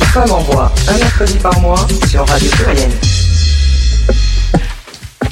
Femme 0.00 0.30
en 0.30 0.40
voix, 0.40 0.72
un 0.88 0.96
mercredi 0.98 1.34
par 1.38 1.58
mois 1.60 1.86
sur 2.08 2.26
Radio 2.26 2.50
Pluriel. 2.50 2.90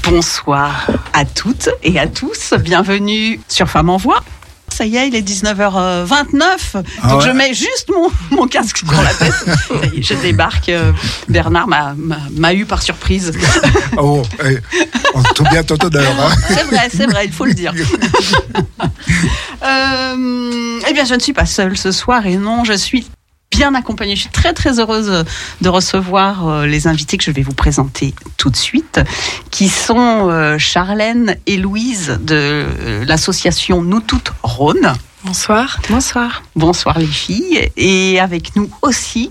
Bonsoir 0.05 0.87
à 1.13 1.25
toutes 1.25 1.69
et 1.83 1.99
à 1.99 2.07
tous. 2.07 2.54
Bienvenue 2.59 3.41
sur 3.49 3.69
Femme 3.69 3.88
en 3.91 3.96
Voix. 3.96 4.23
Ça 4.69 4.85
y 4.87 4.96
est, 4.96 5.09
il 5.09 5.15
est 5.15 5.23
19h29. 5.27 6.43
Ah 7.03 7.09
donc 7.09 7.21
ouais. 7.21 7.27
je 7.27 7.31
mets 7.33 7.54
juste 7.54 7.91
mon, 7.95 8.11
mon 8.37 8.46
casque 8.46 8.79
sur 8.79 9.03
la 9.03 9.12
tête. 9.15 9.33
Ça 9.33 9.75
y 9.95 9.99
est, 9.99 10.03
je 10.03 10.15
débarque. 10.15 10.68
Euh, 10.68 10.92
Bernard 11.29 11.66
m'a- 11.68 12.54
eu 12.54 12.64
par 12.66 12.82
surprise. 12.82 13.32
Oh, 13.96 14.22
eh, 14.45 14.58
on 15.14 15.22
tombe 15.22 15.48
bien 15.50 15.64
honneur. 15.68 16.12
Hein. 16.20 16.30
C'est 16.48 16.62
vrai, 16.64 16.88
c'est 16.96 17.06
vrai, 17.06 17.27
il 17.27 17.32
faut 17.32 17.45
le 17.46 17.54
dire. 17.54 17.72
Euh, 19.62 20.80
eh 20.88 20.92
bien, 20.95 21.04
je 21.04 21.12
ne 21.14 21.20
suis 21.20 21.34
pas 21.34 21.45
seule 21.45 21.77
ce 21.77 21.92
soir 21.92 22.24
et 22.24 22.36
non, 22.38 22.64
je 22.64 22.72
suis 22.72 23.06
bien 23.51 23.75
accompagnée. 23.75 24.14
Je 24.14 24.23
suis 24.23 24.30
très 24.30 24.53
très 24.53 24.79
heureuse 24.79 25.25
de 25.61 25.69
recevoir 25.69 26.48
euh, 26.48 26.66
les 26.66 26.87
invités 26.87 27.19
que 27.19 27.24
je 27.24 27.33
vais 27.33 27.43
vous 27.43 27.52
présenter 27.52 28.15
tout 28.37 28.48
de 28.48 28.57
suite, 28.57 29.01
qui 29.51 29.69
sont 29.69 30.29
euh, 30.30 30.57
Charlène 30.57 31.37
et 31.47 31.57
Louise 31.57 32.19
de 32.23 32.34
euh, 32.37 33.05
l'association 33.05 33.83
Nous 33.83 34.01
Toutes 34.01 34.33
Rhône. 34.43 34.95
Bonsoir. 35.24 35.80
Bonsoir. 35.91 36.43
Bonsoir 36.55 36.98
les 36.98 37.07
filles. 37.07 37.69
Et 37.77 38.21
avec 38.21 38.55
nous 38.57 38.71
aussi 38.83 39.30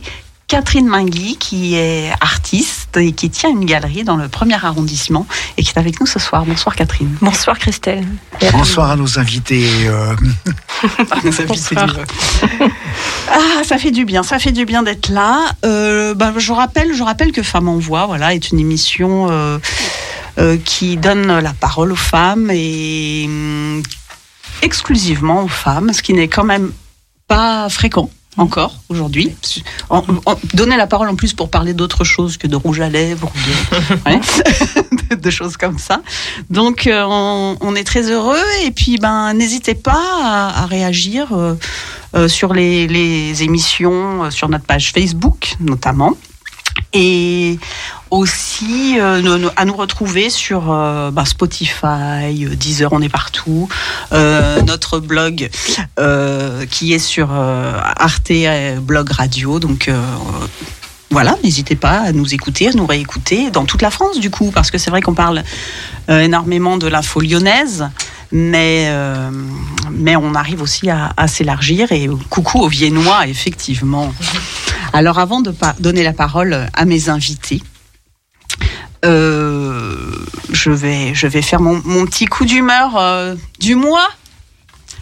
Catherine 0.49 0.88
Mingui, 0.88 1.38
qui 1.38 1.76
est 1.76 2.12
artiste 2.21 2.98
et 2.98 3.12
qui 3.12 3.30
tient 3.30 3.52
une 3.52 3.66
galerie 3.66 4.03
dans 4.03 4.16
le 4.16 4.27
premier 4.27 4.55
arrondissement 4.55 5.27
et 5.57 5.63
qui 5.63 5.70
est 5.70 5.77
avec 5.77 5.99
nous 5.99 6.07
ce 6.07 6.17
soir. 6.17 6.44
Bonsoir 6.44 6.76
Catherine. 6.76 7.16
Bonsoir 7.21 7.59
Christelle. 7.59 8.03
Bonsoir 8.52 8.90
à 8.90 8.95
nos 8.95 9.20
invités. 9.20 9.70
euh, 9.85 10.16
Bonsoir. 11.48 11.95
Ah, 13.31 13.63
ça 13.63 13.77
fait 13.77 13.91
du 13.91 14.05
bien, 14.05 14.23
ça 14.23 14.40
fait 14.40 14.52
du 14.52 14.66
bien 14.66 14.81
d'être 14.81 15.09
là. 15.09 15.52
Euh, 15.66 16.16
bah, 16.16 16.34
je 16.35 16.52
rappelle, 16.52 16.95
je 16.95 17.04
rappelle 17.04 17.31
que 17.31 17.43
Femmes 17.43 17.70
en 17.70 17.77
Voix, 17.77 18.07
voilà, 18.07 18.34
est 18.34 18.49
une 18.49 18.59
émission 18.59 19.27
euh, 19.29 19.60
euh, 20.40 20.57
qui 20.66 20.98
donne 20.98 21.27
la 21.27 21.54
parole 21.54 21.91
aux 21.91 21.95
femmes 21.95 22.49
et 22.51 23.26
hum, 23.27 23.84
exclusivement 24.63 25.43
aux 25.43 25.48
femmes, 25.48 25.93
ce 25.93 26.01
qui 26.01 26.16
n'est 26.16 26.27
quand 26.27 26.43
même 26.43 26.71
pas 27.27 27.70
fréquent 27.70 28.10
encore 28.38 28.80
aujourd'hui. 28.90 29.35
En- 29.90 30.04
en- 30.26 30.35
donner 30.54 30.77
la 30.77 30.88
parole 30.88 31.10
en 31.10 31.16
plus 31.16 31.34
pour 31.34 31.49
parler 31.49 31.74
d'autre 31.74 32.04
chose 32.04 32.38
que 32.38 32.48
de 32.48 32.55
rouge 32.55 32.80
à 32.80 32.90
lèvres 32.90 33.32
ou 34.05 34.10
de, 35.16 35.30
choses 35.30 35.58
comme 35.58 35.77
ça. 35.77 36.02
Donc 36.50 36.88
euh, 36.88 37.04
on, 37.07 37.57
on 37.62 37.76
est 37.76 37.84
très 37.84 38.10
heureux 38.10 38.38
et 38.63 38.72
puis 38.72 38.98
ben 38.98 39.34
n'hésitez 39.34 39.76
pas 39.76 40.02
à, 40.24 40.63
à 40.63 40.66
réagir 40.68 41.34
euh, 41.34 41.55
euh, 42.16 42.27
sur 42.27 42.54
les, 42.54 42.88
les 42.88 43.44
émissions 43.44 44.30
sur 44.32 44.48
notre 44.50 44.66
page 44.66 44.91
Facebook 44.94 45.55
notamment 45.60 46.16
et 46.94 47.60
aussi 48.12 48.99
euh, 48.99 49.49
à 49.55 49.66
nous 49.66 49.76
retrouver 49.76 50.30
sur 50.30 50.72
euh, 50.72 51.12
bah, 51.12 51.26
Spotify, 51.26 52.46
euh, 52.46 52.55
Deezer, 52.55 52.91
on 52.94 53.02
est 53.02 53.10
partout, 53.10 53.70
euh, 54.12 54.62
notre 54.63 55.00
blog 55.00 55.50
qui 56.70 56.94
est 56.94 57.00
sur 57.00 57.32
Arte 57.32 58.32
Blog 58.82 59.12
Radio, 59.12 59.60
donc 59.60 59.90
voilà, 61.12 61.35
n'hésitez 61.44 61.76
pas 61.76 62.00
à 62.00 62.12
nous 62.12 62.34
écouter, 62.34 62.68
à 62.68 62.72
nous 62.72 62.85
réécouter 62.85 63.52
dans 63.52 63.66
toute 63.66 63.82
la 63.82 63.91
France 63.91 64.19
du 64.19 64.30
coup, 64.30 64.52
parce 64.52 64.72
que 64.72 64.78
c'est 64.78 64.90
vrai 64.90 65.02
qu'on 65.02 65.13
parle 65.13 65.44
énormément 66.07 66.78
de 66.78 66.88
l'info 66.88 67.22
lyonnaise, 67.22 67.90
mais, 68.31 68.85
euh, 68.90 69.31
mais 69.91 70.16
on 70.16 70.35
arrive 70.35 70.62
aussi 70.62 70.90
à, 70.90 71.28
s'élargir 71.28 71.91
et 71.91 72.08
coucou 72.30 72.59
aux 72.59 72.68
Viennois, 72.68 73.28
effectivement. 73.28 74.13
Alors 74.94 75.19
avant 75.19 75.41
de 75.41 75.53
donner 75.80 76.03
la 76.03 76.13
parole 76.13 76.68
à 76.74 76.85
mes 76.85 77.09
invités, 77.09 77.62
euh, 79.06 80.12
je, 80.52 80.72
vais, 80.72 81.41
faire 81.41 81.62
mon, 81.62 81.81
mon 81.85 82.06
petit 82.06 82.25
coup 82.25 82.46
d'humeur 82.46 82.97
euh, 82.97 83.35
du 83.59 83.75
mois. 83.75 84.09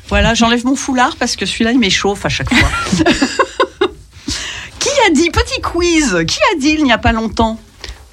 Voilà, 0.09 0.33
j'enlève 0.33 0.65
mon 0.65 0.75
foulard 0.75 1.17
parce 1.17 1.35
que 1.35 1.45
celui-là, 1.45 1.71
il 1.71 1.79
m'échauffe 1.79 2.25
à 2.25 2.29
chaque 2.29 2.53
fois. 2.53 2.69
qui 4.79 4.89
a 5.05 5.09
dit, 5.11 5.29
petit 5.31 5.61
quiz, 5.61 6.17
qui 6.27 6.39
a 6.53 6.59
dit 6.59 6.75
il 6.77 6.83
n'y 6.83 6.93
a 6.93 6.97
pas 6.97 7.11
longtemps 7.11 7.59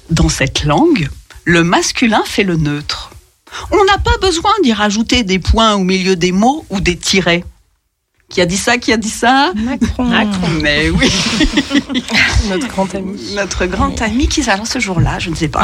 Dans 0.09 0.27
cette 0.27 0.65
langue, 0.65 1.07
le 1.45 1.63
masculin 1.63 2.23
fait 2.25 2.43
le 2.43 2.57
neutre? 2.57 3.11
On 3.71 3.83
n'a 3.85 3.97
pas 3.97 4.17
besoin 4.21 4.51
d'y 4.63 4.73
rajouter 4.73 5.23
des 5.23 5.39
points 5.39 5.75
au 5.75 5.83
milieu 5.83 6.15
des 6.15 6.31
mots 6.31 6.65
ou 6.69 6.79
des 6.81 6.95
tirets. 6.97 7.43
Qui 8.27 8.41
a 8.41 8.47
dit 8.47 8.57
ça 8.57 8.77
Qui 8.79 8.91
a 8.91 8.97
dit 8.97 9.09
ça? 9.09 9.51
Macron. 9.55 10.09
Mais 10.61 10.89
oui 10.89 11.11
Notre 12.49 12.67
grand 12.67 12.93
ami. 12.95 13.19
notre 13.35 13.65
grand 13.67 14.01
ami 14.01 14.27
qui 14.27 14.47
alors 14.49 14.65
ce 14.65 14.79
jour-là, 14.79 15.19
je 15.19 15.29
ne 15.29 15.35
sais 15.35 15.47
pas. 15.47 15.63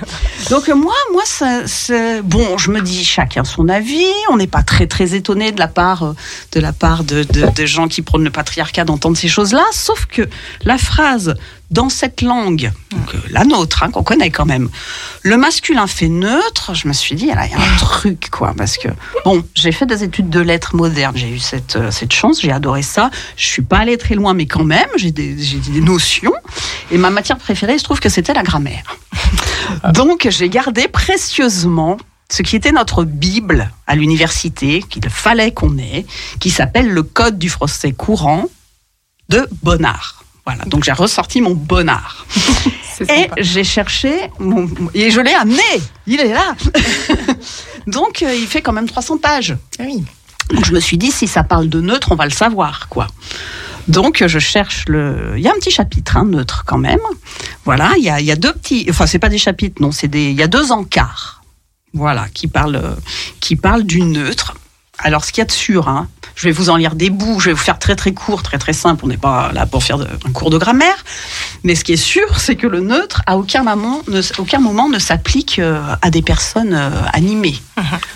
Donc 0.50 0.68
moi, 0.68 0.92
moi, 1.12 1.22
ça, 1.24 1.66
c'est- 1.66 2.20
bon, 2.22 2.58
je 2.58 2.70
me 2.72 2.80
dis 2.80 3.04
chacun 3.04 3.44
son 3.44 3.68
avis. 3.68 4.04
On 4.30 4.36
n'est 4.36 4.48
pas 4.48 4.62
très 4.64 4.86
très 4.88 5.14
étonné 5.14 5.52
de 5.52 5.60
la 5.60 5.68
part 5.68 6.14
de 6.52 6.60
la 6.60 6.72
part 6.72 7.04
de, 7.04 7.22
de- 7.22 7.48
de 7.54 7.66
gens 7.66 7.86
qui 7.86 8.02
prônent 8.02 8.24
le 8.24 8.30
patriarcat 8.30 8.84
d'entendre 8.84 9.16
ces 9.16 9.28
choses-là. 9.28 9.64
Sauf 9.72 10.06
que 10.06 10.28
la 10.64 10.78
phrase 10.78 11.34
dans 11.70 11.88
cette 11.88 12.20
langue, 12.22 12.72
donc, 12.90 13.14
euh, 13.14 13.18
la 13.30 13.44
nôtre, 13.44 13.82
hein, 13.82 13.90
qu'on 13.90 14.02
connaît 14.02 14.30
quand 14.30 14.46
même, 14.46 14.68
le 15.22 15.36
masculin 15.36 15.86
fait 15.86 16.08
neutre. 16.08 16.74
Je 16.74 16.88
me 16.88 16.92
suis 16.92 17.14
dit, 17.14 17.26
là, 17.26 17.46
il 17.46 17.52
y 17.52 17.54
a 17.54 17.58
un 17.58 17.76
truc 17.78 18.28
quoi, 18.30 18.54
parce 18.56 18.76
que 18.76 18.88
bon, 19.24 19.44
j'ai 19.54 19.70
fait 19.70 19.86
des 19.86 20.02
études 20.02 20.30
de 20.30 20.40
lettres 20.40 20.74
modernes. 20.74 21.16
J'ai 21.16 21.30
eu 21.30 21.38
cette 21.38 21.76
euh, 21.76 21.90
cette 21.90 22.12
chance, 22.12 22.40
j'ai 22.40 22.52
adoré 22.52 22.82
ça. 22.82 23.10
Je 23.36 23.46
suis 23.46 23.62
pas 23.62 23.78
allée 23.78 23.98
très 23.98 24.14
loin, 24.14 24.34
mais 24.34 24.46
quand 24.46 24.64
même, 24.64 24.88
j'ai 24.96 25.12
des 25.12 25.34
des 25.34 25.80
notions. 25.80 26.32
Et 26.90 26.98
ma 26.98 27.10
matière 27.10 27.38
préférée, 27.38 27.78
je 27.78 27.84
trouve 27.84 28.00
que 28.00 28.08
c'était 28.08 28.34
la 28.34 28.42
grammaire. 28.42 28.98
Donc, 29.92 30.26
j'ai 30.30 30.48
gardé 30.48 30.88
précieusement 30.88 31.96
ce 32.30 32.42
qui 32.42 32.56
était 32.56 32.72
notre 32.72 33.04
Bible 33.04 33.70
à 33.86 33.96
l'université, 33.96 34.82
qu'il 34.82 35.08
fallait 35.08 35.52
qu'on 35.52 35.76
ait, 35.78 36.06
qui 36.38 36.50
s'appelle 36.50 36.88
le 36.88 37.02
Code 37.02 37.38
du 37.38 37.48
français 37.48 37.92
courant 37.92 38.46
de 39.28 39.48
Bonnard. 39.62 40.24
Voilà, 40.44 40.64
donc 40.64 40.84
j'ai 40.84 40.92
ressorti 40.92 41.40
mon 41.40 41.54
Bonnard. 41.54 42.26
Et 43.08 43.30
j'ai 43.38 43.64
cherché, 43.64 44.12
mon, 44.38 44.68
et 44.92 45.10
je 45.10 45.22
l'ai 45.22 45.32
amené, 45.32 45.62
il 46.06 46.20
est 46.20 46.34
là. 46.34 46.54
donc, 47.86 48.22
euh, 48.22 48.34
il 48.34 48.46
fait 48.46 48.60
quand 48.60 48.74
même 48.74 48.86
300 48.86 49.16
pages. 49.16 49.56
Ah 49.78 49.84
oui. 49.86 50.04
Donc 50.50 50.66
je 50.66 50.72
me 50.72 50.80
suis 50.80 50.98
dit, 50.98 51.10
si 51.10 51.26
ça 51.26 51.42
parle 51.42 51.70
de 51.70 51.80
neutre, 51.80 52.12
on 52.12 52.14
va 52.14 52.24
le 52.24 52.30
savoir, 52.30 52.88
quoi. 52.90 53.06
Donc 53.88 54.22
je 54.26 54.38
cherche 54.38 54.84
le. 54.86 55.34
Il 55.36 55.42
y 55.42 55.48
a 55.48 55.50
un 55.50 55.58
petit 55.58 55.70
chapitre 55.70 56.16
hein, 56.16 56.26
neutre 56.26 56.64
quand 56.66 56.78
même. 56.78 57.00
Voilà, 57.64 57.92
il 57.96 58.04
y 58.04 58.10
a, 58.10 58.20
il 58.20 58.26
y 58.26 58.30
a 58.30 58.36
deux 58.36 58.52
petits. 58.52 58.86
Enfin, 58.90 59.06
c'est 59.06 59.18
pas 59.18 59.28
des 59.28 59.38
chapitres, 59.38 59.80
non, 59.80 59.92
c'est 59.92 60.08
des. 60.08 60.30
Il 60.30 60.36
y 60.36 60.42
a 60.42 60.46
deux 60.46 60.70
encarts. 60.70 61.42
Voilà, 61.92 62.28
qui 62.28 62.46
parlent, 62.46 62.76
euh, 62.76 62.94
qui 63.40 63.56
parlent 63.56 63.82
du 63.82 64.02
neutre. 64.02 64.54
Alors, 64.98 65.24
ce 65.24 65.32
qu'il 65.32 65.40
y 65.40 65.42
a 65.42 65.46
de 65.46 65.52
sûr, 65.52 65.88
hein, 65.88 66.08
je 66.40 66.46
vais 66.46 66.52
vous 66.52 66.70
en 66.70 66.76
lire 66.76 66.94
des 66.94 67.10
bouts. 67.10 67.38
Je 67.38 67.46
vais 67.46 67.52
vous 67.52 67.58
faire 67.62 67.78
très 67.78 67.94
très 67.96 68.14
court, 68.14 68.42
très 68.42 68.56
très 68.56 68.72
simple. 68.72 69.04
On 69.04 69.08
n'est 69.08 69.18
pas 69.18 69.52
là 69.52 69.66
pour 69.66 69.84
faire 69.84 69.98
de- 69.98 70.08
un 70.26 70.32
cours 70.32 70.48
de 70.48 70.56
grammaire. 70.56 70.96
Mais 71.64 71.74
ce 71.74 71.84
qui 71.84 71.92
est 71.92 71.96
sûr, 71.98 72.40
c'est 72.40 72.56
que 72.56 72.66
le 72.66 72.80
neutre, 72.80 73.20
à 73.26 73.36
aucun 73.36 73.62
moment, 73.62 74.00
ne, 74.08 74.22
aucun 74.38 74.58
moment 74.58 74.88
ne 74.88 74.98
s'applique 74.98 75.58
euh, 75.58 75.82
à 76.00 76.08
des 76.08 76.22
personnes 76.22 76.72
euh, 76.72 76.88
animées. 77.12 77.60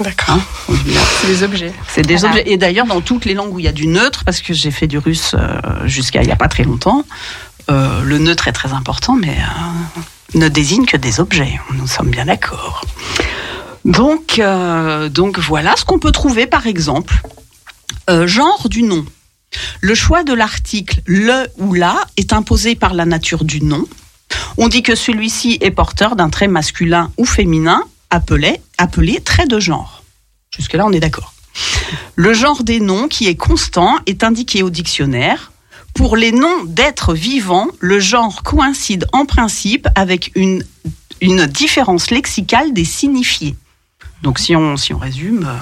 D'accord. 0.01 0.39
Hein. 0.71 0.75
C'est 1.21 1.27
des 1.27 1.43
objets. 1.43 1.73
C'est 1.87 2.01
des 2.01 2.17
Voilà. 2.17 2.37
objets. 2.37 2.51
Et 2.51 2.57
d'ailleurs, 2.57 2.87
dans 2.87 3.03
toutes 3.03 3.27
les 3.27 3.35
langues 3.35 3.53
où 3.53 3.59
il 3.59 3.67
y 3.67 3.69
a 3.69 3.73
du 3.73 3.87
neutre, 3.89 4.25
parce 4.25 4.41
que 4.41 4.55
j'ai 4.55 4.71
fait 4.71 4.87
du 4.87 4.97
russe 4.97 5.35
euh, 5.39 5.61
jusqu'à 5.87 6.23
il 6.23 6.27
n'y 6.27 6.33
a 6.33 6.37
pas 6.37 6.49
très 6.49 6.65
longtemps, 6.65 7.05
euh, 7.71 8.01
le 8.05 8.17
neutre 8.17 8.49
est 8.49 8.53
très 8.53 8.73
important, 8.73 9.17
mais 9.17 9.37
euh, 9.37 10.39
ne 10.39 10.49
désigne 10.49 10.87
que 10.87 10.97
des 10.97 11.21
objets. 11.21 11.61
Nous 11.75 11.87
sommes 11.87 12.09
bien 12.09 12.25
d'accord. 12.25 12.81
Donc, 13.85 14.39
euh, 14.39 15.11
donc 15.11 15.39
voilà 15.39 15.75
ce 15.77 15.85
qu'on 15.85 15.99
peut 15.99 16.13
trouver, 16.13 16.47
par 16.47 16.67
exemple. 16.67 17.21
Euh, 18.11 18.27
genre 18.27 18.69
du 18.69 18.83
nom. 18.83 19.05
Le 19.81 19.95
choix 19.95 20.25
de 20.25 20.35
l'article 20.35 21.01
le 21.07 21.47
ou 21.59 21.75
la 21.75 21.97
est 22.17 22.33
imposé 22.33 22.75
par 22.75 22.93
la 22.93 23.07
nature 23.07 23.45
du 23.45 23.63
nom. 23.63 23.87
On 24.57 24.69
dit 24.69 24.83
que 24.83 24.95
celui-ci 24.95 25.59
est 25.61 25.71
porteur 25.71 26.17
d'un 26.17 26.29
trait 26.29 26.49
masculin 26.49 27.13
ou 27.17 27.25
féminin 27.25 27.83
appelé, 28.11 28.61
appelé 28.79 29.21
trait 29.21 29.47
de 29.47 29.59
genre. 29.59 30.03
Jusque-là, 30.55 30.87
on 30.87 30.93
est 30.93 31.01
d'accord. 31.01 31.33
Le 32.17 32.35
genre 32.35 32.63
des 32.63 32.81
noms 32.81 33.09
qui 33.09 33.27
est 33.27 33.37
constant 33.37 33.99
est 34.07 34.25
indiqué 34.25 34.63
au 34.63 34.71
dictionnaire. 34.71 35.53
Pour 35.95 36.17
les 36.17 36.33
noms 36.33 36.65
d'êtres 36.65 37.15
vivants, 37.15 37.69
le 37.79 38.01
genre 38.01 38.43
coïncide 38.43 39.07
en 39.13 39.27
principe 39.27 39.89
avec 39.95 40.33
une, 40.35 40.65
une 41.21 41.47
différence 41.47 42.11
lexicale 42.11 42.73
des 42.73 42.85
signifiés. 42.85 43.57
Donc 44.23 44.39
si 44.39 44.57
on, 44.57 44.77
si 44.77 44.93
on 44.93 44.99
résume, 44.99 45.45
euh, 45.47 45.57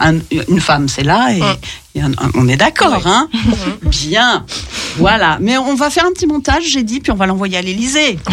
un- 0.00 0.18
une 0.48 0.60
femme 0.60 0.88
c'est 0.88 1.04
là 1.04 1.28
et, 1.32 1.40
et 1.98 2.02
un- 2.02 2.10
un- 2.12 2.30
on 2.34 2.48
est 2.48 2.56
d'accord, 2.56 3.06
hein 3.06 3.28
Bien, 3.82 4.44
voilà. 4.96 5.38
Mais 5.40 5.56
on 5.56 5.74
va 5.76 5.90
faire 5.90 6.04
un 6.04 6.12
petit 6.12 6.26
montage, 6.26 6.64
j'ai 6.66 6.82
dit, 6.82 7.00
puis 7.00 7.12
on 7.12 7.14
va 7.16 7.26
l'envoyer 7.26 7.56
à 7.58 7.62
l'Élysée. 7.62 8.18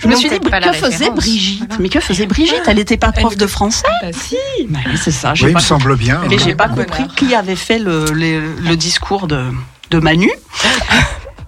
Je 0.00 0.08
me 0.08 0.14
suis 0.16 0.28
dit, 0.28 0.38
pas 0.40 0.60
que 0.60 0.72
faisait. 0.72 1.10
Brigitte 1.10 1.74
Mais 1.78 1.88
que 1.88 2.00
faisait 2.00 2.26
Brigitte 2.26 2.62
Elle 2.66 2.76
n'était 2.76 2.96
pas 2.96 3.12
prof 3.12 3.36
de 3.36 3.46
français 3.46 3.82
Bah 4.02 4.08
si. 4.12 4.36
Bah 4.68 4.78
oui, 4.86 4.98
c'est 5.02 5.10
ça. 5.10 5.34
j'ai 5.34 5.46
Oui, 5.46 5.52
il 5.52 5.56
me 5.56 5.60
semble 5.60 5.96
bien. 5.96 6.20
mais 6.28 6.36
hein. 6.36 6.42
j'ai 6.44 6.54
pas 6.54 6.68
compris 6.68 7.04
qui 7.16 7.34
avait 7.34 7.56
fait 7.56 7.78
le, 7.78 8.04
le- 8.12 8.54
le 8.60 8.76
discours 8.76 9.26
de, 9.26 9.46
de 9.90 9.98
Manu. 9.98 10.30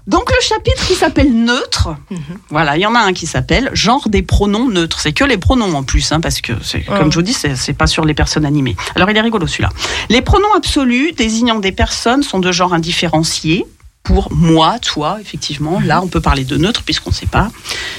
Donc 0.07 0.31
le 0.31 0.37
chapitre 0.47 0.87
qui 0.87 0.95
s'appelle 0.95 1.33
neutre, 1.33 1.89
Mhm. 2.11 2.19
voilà, 2.51 2.77
il 2.77 2.81
y 2.81 2.87
en 2.87 2.95
a 2.95 2.99
un 3.01 3.15
qui 3.15 3.27
s'appelle 3.27 3.71
genre 3.73 4.09
des 4.11 4.23
pronoms 4.23 4.69
neutres. 4.69 5.01
C'est 5.01 5.13
que 5.15 5.25
les 5.25 5.39
pronoms 5.39 5.75
en 5.75 5.83
plus, 5.83 6.13
hein, 6.13 6.21
parce 6.21 6.41
que 6.43 6.53
comme 6.99 7.11
je 7.11 7.17
vous 7.17 7.23
dis, 7.23 7.33
c'est 7.33 7.57
c'est 7.57 7.73
pas 7.73 7.87
sur 7.87 8.05
les 8.05 8.13
personnes 8.15 8.45
animées. 8.45 8.77
Alors 8.97 9.11
il 9.11 9.17
est 9.17 9.21
rigolo 9.23 9.47
celui-là. 9.47 9.71
Les 10.11 10.21
pronoms 10.21 10.53
absolus 10.55 11.13
désignant 11.13 11.59
des 11.59 11.73
personnes 11.73 12.23
sont 12.23 12.39
de 12.39 12.53
genre 12.53 12.75
indifférencié. 12.75 13.65
Pour 14.03 14.31
moi, 14.31 14.79
toi, 14.81 15.17
effectivement, 15.23 15.81
là 15.81 16.03
on 16.03 16.09
peut 16.09 16.21
parler 16.21 16.45
de 16.45 16.59
neutre 16.59 16.83
puisqu'on 16.83 17.09
ne 17.11 17.15
sait 17.15 17.25
pas 17.27 17.51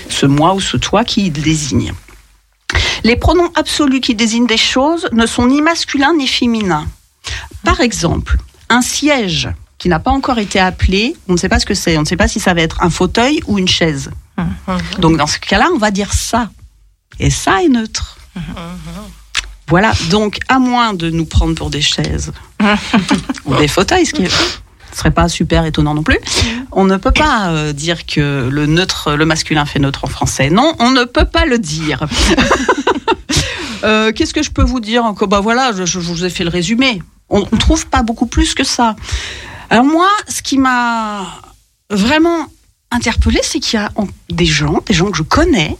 ce 0.07 0.27
moi 0.27 0.53
ou 0.53 0.61
ce 0.61 0.77
toi 0.77 1.03
qui 1.03 1.31
désigne. 1.31 1.91
Les 3.03 3.15
pronoms 3.15 3.51
absolus 3.55 4.01
qui 4.01 4.13
désignent 4.13 4.45
des 4.45 4.57
choses 4.57 5.07
ne 5.11 5.25
sont 5.25 5.47
ni 5.47 5.61
masculins 5.63 6.13
ni 6.15 6.27
féminins. 6.27 6.85
Par 7.63 7.81
exemple, 7.81 8.37
un 8.69 8.81
siège 8.83 9.49
qui 9.77 9.89
n'a 9.89 9.99
pas 9.99 10.11
encore 10.11 10.39
été 10.39 10.59
appelé, 10.59 11.15
on 11.27 11.33
ne 11.33 11.37
sait 11.37 11.49
pas 11.49 11.59
ce 11.59 11.65
que 11.65 11.73
c'est, 11.73 11.97
on 11.97 12.01
ne 12.01 12.05
sait 12.05 12.15
pas 12.17 12.27
si 12.27 12.39
ça 12.39 12.53
va 12.53 12.61
être 12.61 12.81
un 12.81 12.89
fauteuil 12.89 13.41
ou 13.47 13.57
une 13.59 13.67
chaise. 13.67 14.11
Donc 14.99 15.17
dans 15.17 15.27
ce 15.27 15.39
cas-là, 15.39 15.69
on 15.73 15.77
va 15.77 15.91
dire 15.91 16.13
ça. 16.13 16.49
Et 17.19 17.29
ça 17.29 17.63
est 17.63 17.69
neutre. 17.69 18.17
Voilà, 19.67 19.93
donc 20.09 20.39
à 20.47 20.59
moins 20.59 20.93
de 20.93 21.09
nous 21.09 21.25
prendre 21.25 21.55
pour 21.55 21.69
des 21.69 21.81
chaises 21.81 22.31
ou 23.45 23.55
des 23.55 23.67
fauteuils, 23.67 24.05
ce 24.05 24.13
qui 24.13 24.21
ne 24.23 24.27
serait 24.91 25.11
pas 25.11 25.27
super 25.27 25.65
étonnant 25.65 25.93
non 25.95 26.03
plus, 26.03 26.19
on 26.71 26.85
ne 26.85 26.97
peut 26.97 27.11
pas 27.11 27.49
euh, 27.49 27.73
dire 27.73 28.05
que 28.05 28.47
le 28.51 28.65
neutre, 28.67 29.13
le 29.13 29.25
masculin 29.25 29.65
fait 29.65 29.79
neutre 29.79 30.05
en 30.05 30.07
français. 30.07 30.49
Non, 30.49 30.75
on 30.79 30.91
ne 30.91 31.03
peut 31.03 31.25
pas 31.25 31.45
le 31.45 31.59
dire. 31.59 32.05
Euh, 33.83 34.11
Qu'est-ce 34.11 34.33
que 34.33 34.41
je 34.41 34.49
peux 34.49 34.63
vous 34.63 34.79
dire 34.79 35.05
encore? 35.05 35.27
Bah 35.27 35.41
voilà, 35.41 35.71
je, 35.71 35.85
je 35.85 35.99
vous 35.99 36.25
ai 36.25 36.31
fait 36.31 36.43
le 36.43 36.49
résumé. 36.49 37.03
On 37.29 37.41
ne 37.41 37.57
trouve 37.59 37.85
pas 37.85 38.01
beaucoup 38.01 38.25
plus 38.25 38.55
que 38.55 38.63
ça. 38.63 38.95
Alors 39.69 39.85
moi, 39.85 40.09
ce 40.27 40.41
qui 40.41 40.57
m'a 40.57 41.41
vraiment 41.89 42.47
interpellée, 42.91 43.41
c'est 43.43 43.59
qu'il 43.59 43.79
y 43.79 43.83
a 43.83 43.91
des 44.29 44.45
gens, 44.45 44.81
des 44.85 44.93
gens 44.93 45.11
que 45.11 45.17
je 45.17 45.23
connais, 45.23 45.77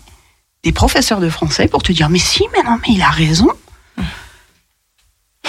des 0.64 0.72
professeurs 0.72 1.20
de 1.20 1.30
français, 1.30 1.68
pour 1.68 1.84
te 1.84 1.92
dire 1.92 2.10
mais 2.10 2.20
si, 2.20 2.44
mais 2.54 2.64
non, 2.64 2.78
mais 2.82 2.96
il 2.96 3.02
a 3.02 3.10
raison. 3.10 3.50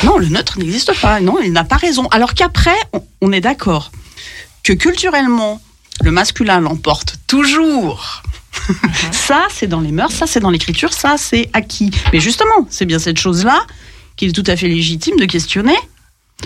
Non, 0.05 0.19
le 0.19 0.29
neutre 0.29 0.59
n'existe 0.59 0.93
pas. 1.00 1.21
Non, 1.21 1.41
il 1.43 1.53
n'a 1.53 1.65
pas 1.65 1.77
raison. 1.77 2.06
Alors 2.09 2.35
qu'après, 2.35 2.77
on, 2.93 3.03
on 3.23 3.33
est 3.33 3.41
d'accord 3.41 3.91
que 4.62 4.75
culturellement, 4.75 5.61
le 6.03 6.11
masculin 6.11 6.61
l'emporte 6.61 7.17
toujours. 7.27 8.23
ça, 9.12 9.47
c'est 9.50 9.67
dans 9.67 9.81
les 9.81 9.93
mœurs, 9.93 10.12
ça, 10.12 10.27
c'est 10.27 10.41
dans 10.41 10.50
l'écriture, 10.50 10.93
ça, 10.93 11.17
c'est 11.17 11.49
acquis. 11.53 11.91
Mais 12.12 12.21
justement, 12.21 12.67
c'est 12.69 12.85
bien 12.85 12.99
cette 12.99 13.19
chose-là 13.19 13.65
qu'il 14.17 14.31
est 14.31 14.33
tout 14.33 14.44
à 14.47 14.56
fait 14.56 14.69
légitime 14.69 15.17
de 15.17 15.25
questionner. 15.25 15.77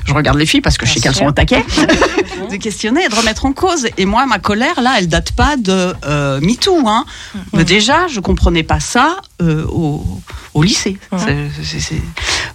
Je 0.07 0.15
regarde 0.15 0.39
les 0.39 0.47
filles 0.47 0.61
parce 0.61 0.79
que 0.79 0.87
je 0.87 0.93
sais 0.93 1.01
qu'elles 1.01 1.15
sont 1.15 1.27
au 1.27 1.33
taquet. 1.33 1.65
de 2.51 2.57
questionner 2.57 3.05
et 3.05 3.09
de 3.09 3.15
remettre 3.15 3.45
en 3.45 3.53
cause. 3.53 3.87
Et 3.97 4.07
moi, 4.07 4.27
ma 4.27 4.39
colère, 4.39 4.81
là, 4.81 4.97
elle 4.99 5.09
date 5.09 5.33
pas 5.33 5.57
de 5.57 5.95
euh, 6.05 6.41
MeToo. 6.41 6.87
Hein. 6.87 7.05
Mais 7.53 7.65
déjà, 7.65 8.09
je 8.09 8.21
comprenais 8.21 8.63
pas 8.63 8.81
ça 8.81 9.17
euh, 9.43 9.65
au, 9.67 10.05
au 10.55 10.63
lycée. 10.63 10.99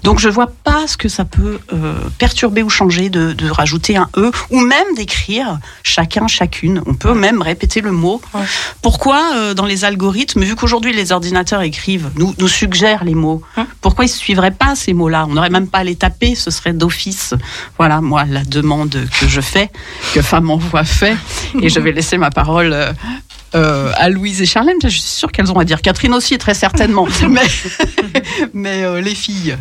Donc, 0.03 0.19
je 0.19 0.30
vois 0.30 0.51
pas 0.63 0.88
ce 0.88 0.97
que 0.97 1.09
ça 1.09 1.25
peut 1.25 1.59
euh, 1.74 1.95
perturber 2.19 2.62
ou 2.62 2.69
changer 2.69 3.09
de, 3.09 3.33
de 3.33 3.50
rajouter 3.50 3.97
un 3.97 4.09
E 4.18 4.31
ou 4.51 4.59
même 4.59 4.94
d'écrire 4.95 5.59
chacun, 5.83 6.27
chacune. 6.27 6.81
On 6.86 6.94
peut 6.94 7.13
même 7.13 7.42
répéter 7.42 7.81
le 7.81 7.92
mot. 7.92 8.21
Ouais. 8.33 8.42
Pourquoi, 8.81 9.31
euh, 9.36 9.53
dans 9.53 9.65
les 9.65 9.86
algorithmes, 9.86 10.44
vu 10.44 10.56
qu'aujourd'hui 10.56 10.94
les 10.94 11.12
ordinateurs 11.12 11.62
écrivent, 11.62 12.09
nous, 12.15 12.36
nous 12.38 12.47
suggèrent 12.47 13.03
les 13.03 13.15
mots, 13.15 13.42
Hein 13.57 13.68
pourquoi 13.81 14.06
ils 14.06 14.09
ne 14.09 14.13
suivraient 14.13 14.51
pas 14.51 14.75
ces 14.75 14.94
mots-là? 14.94 15.25
On 15.30 15.33
n'aurait 15.33 15.50
même 15.50 15.68
pas 15.68 15.80
à 15.80 15.83
les 15.83 15.95
taper, 15.95 16.36
ce 16.36 16.51
serait 16.51 16.74
d'office. 16.74 17.33
Voilà, 17.77 18.01
moi, 18.01 18.25
la 18.25 18.44
demande 18.44 18.98
que 19.19 19.27
je 19.27 19.41
fais, 19.41 19.71
que 20.13 20.21
Femme 20.21 20.50
Envoie 20.50 20.83
fait, 20.83 21.15
et 21.62 21.69
je 21.69 21.80
vais 21.80 21.91
laisser 21.91 22.18
ma 22.18 22.30
parole 22.30 22.74
euh, 22.74 22.91
euh, 23.56 23.92
à 23.96 24.10
Louise 24.10 24.42
et 24.42 24.46
Charlène. 24.46 24.78
Je 24.84 24.90
suis 24.90 25.02
sûre 25.02 25.31
qu'elles 25.31 25.52
ont 25.52 25.60
à 25.60 25.66
dire. 25.66 25.81
Catherine 25.81 26.13
aussi, 26.13 26.38
très 26.38 26.54
certainement. 26.54 27.07
mais 27.30 27.42
mais 28.54 28.84
euh, 28.84 29.02
les 29.02 29.16
filles. 29.16 29.57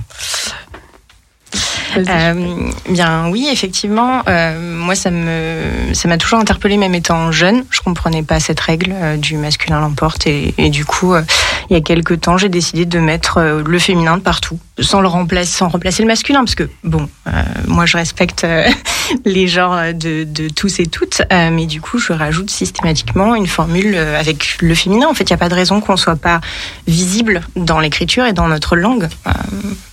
Euh, 1.96 2.70
bien 2.88 3.28
oui, 3.30 3.48
effectivement, 3.52 4.22
euh, 4.28 4.76
moi 4.76 4.94
ça 4.94 5.10
me 5.10 5.92
ça 5.92 6.08
m'a 6.08 6.18
toujours 6.18 6.40
interpellée 6.40 6.76
même 6.76 6.94
étant 6.94 7.30
jeune. 7.30 7.64
Je 7.70 7.80
comprenais 7.80 8.22
pas 8.22 8.40
cette 8.40 8.60
règle 8.60 8.92
euh, 8.92 9.16
du 9.16 9.36
masculin 9.36 9.80
l'emporte 9.80 10.26
et, 10.26 10.54
et 10.58 10.70
du 10.70 10.84
coup, 10.84 11.14
euh, 11.14 11.22
il 11.70 11.74
y 11.74 11.76
a 11.76 11.80
quelques 11.80 12.20
temps, 12.20 12.36
j'ai 12.36 12.48
décidé 12.48 12.84
de 12.84 12.98
mettre 12.98 13.38
euh, 13.38 13.62
le 13.64 13.78
féminin 13.78 14.16
de 14.16 14.22
partout, 14.22 14.58
sans 14.80 15.00
le 15.00 15.08
remplacer, 15.08 15.50
sans 15.50 15.68
remplacer 15.68 16.02
le 16.02 16.08
masculin, 16.08 16.40
parce 16.40 16.54
que 16.54 16.68
bon, 16.82 17.08
euh, 17.28 17.30
moi 17.66 17.86
je 17.86 17.96
respecte 17.96 18.44
euh, 18.44 18.68
les 19.24 19.46
genres 19.46 19.94
de, 19.94 20.24
de 20.24 20.48
tous 20.48 20.80
et 20.80 20.86
toutes, 20.86 21.22
euh, 21.32 21.50
mais 21.50 21.66
du 21.66 21.80
coup 21.80 21.98
je 21.98 22.12
rajoute 22.12 22.50
systématiquement 22.50 23.34
une 23.34 23.46
formule 23.46 23.96
avec 23.96 24.58
le 24.60 24.74
féminin. 24.74 25.06
En 25.08 25.14
fait, 25.14 25.24
il 25.24 25.32
n'y 25.32 25.34
a 25.34 25.38
pas 25.38 25.48
de 25.48 25.54
raison 25.54 25.80
qu'on 25.80 25.96
soit 25.96 26.16
pas 26.16 26.40
visible 26.86 27.42
dans 27.56 27.78
l'écriture 27.78 28.26
et 28.26 28.32
dans 28.32 28.48
notre 28.48 28.76
langue. 28.76 29.08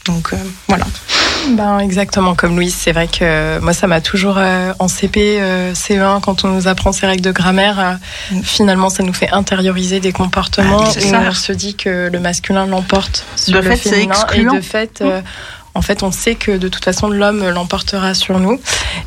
Donc 0.06 0.32
voilà. 0.68 0.86
Ben, 1.50 1.80
exactement 1.80 2.36
comme 2.36 2.56
Louise, 2.56 2.76
c'est 2.78 2.92
vrai 2.92 3.08
que 3.08 3.60
moi 3.60 3.74
ça 3.74 3.88
m'a 3.88 4.02
toujours 4.02 4.40
en 4.80 4.88
CP, 4.88 5.40
euh, 5.40 5.74
CE1, 5.74 6.22
quand 6.22 6.44
on 6.44 6.50
nous 6.50 6.68
apprend 6.68 6.92
ces 6.92 7.06
règles 7.06 7.22
de 7.22 7.32
grammaire, 7.32 7.80
euh, 7.80 8.36
finalement 8.44 8.90
ça 8.90 9.04
nous 9.04 9.14
fait 9.14 9.30
intérioriser 9.32 10.00
des 10.00 10.12
comportements 10.12 10.84
Ah, 10.86 11.00
ça. 11.00 11.22
on 11.30 11.34
se 11.34 11.52
dit 11.52 11.76
que 11.76 12.10
le 12.12 12.20
masculin 12.20 12.66
l'emporte 12.66 13.26
sur 13.36 13.54
De 13.54 13.60
le 13.60 13.76
fait, 13.76 13.90
féminin 13.90 14.16
et 14.34 14.44
de 14.44 14.62
fait. 14.72 15.02
euh, 15.02 15.22
en 15.74 15.82
fait, 15.82 16.04
on 16.04 16.12
sait 16.12 16.36
que 16.36 16.58
de 16.58 16.68
toute 16.68 16.84
façon, 16.84 17.10
l'homme 17.10 17.48
l'emportera 17.50 18.14
sur 18.14 18.40
nous. 18.40 18.60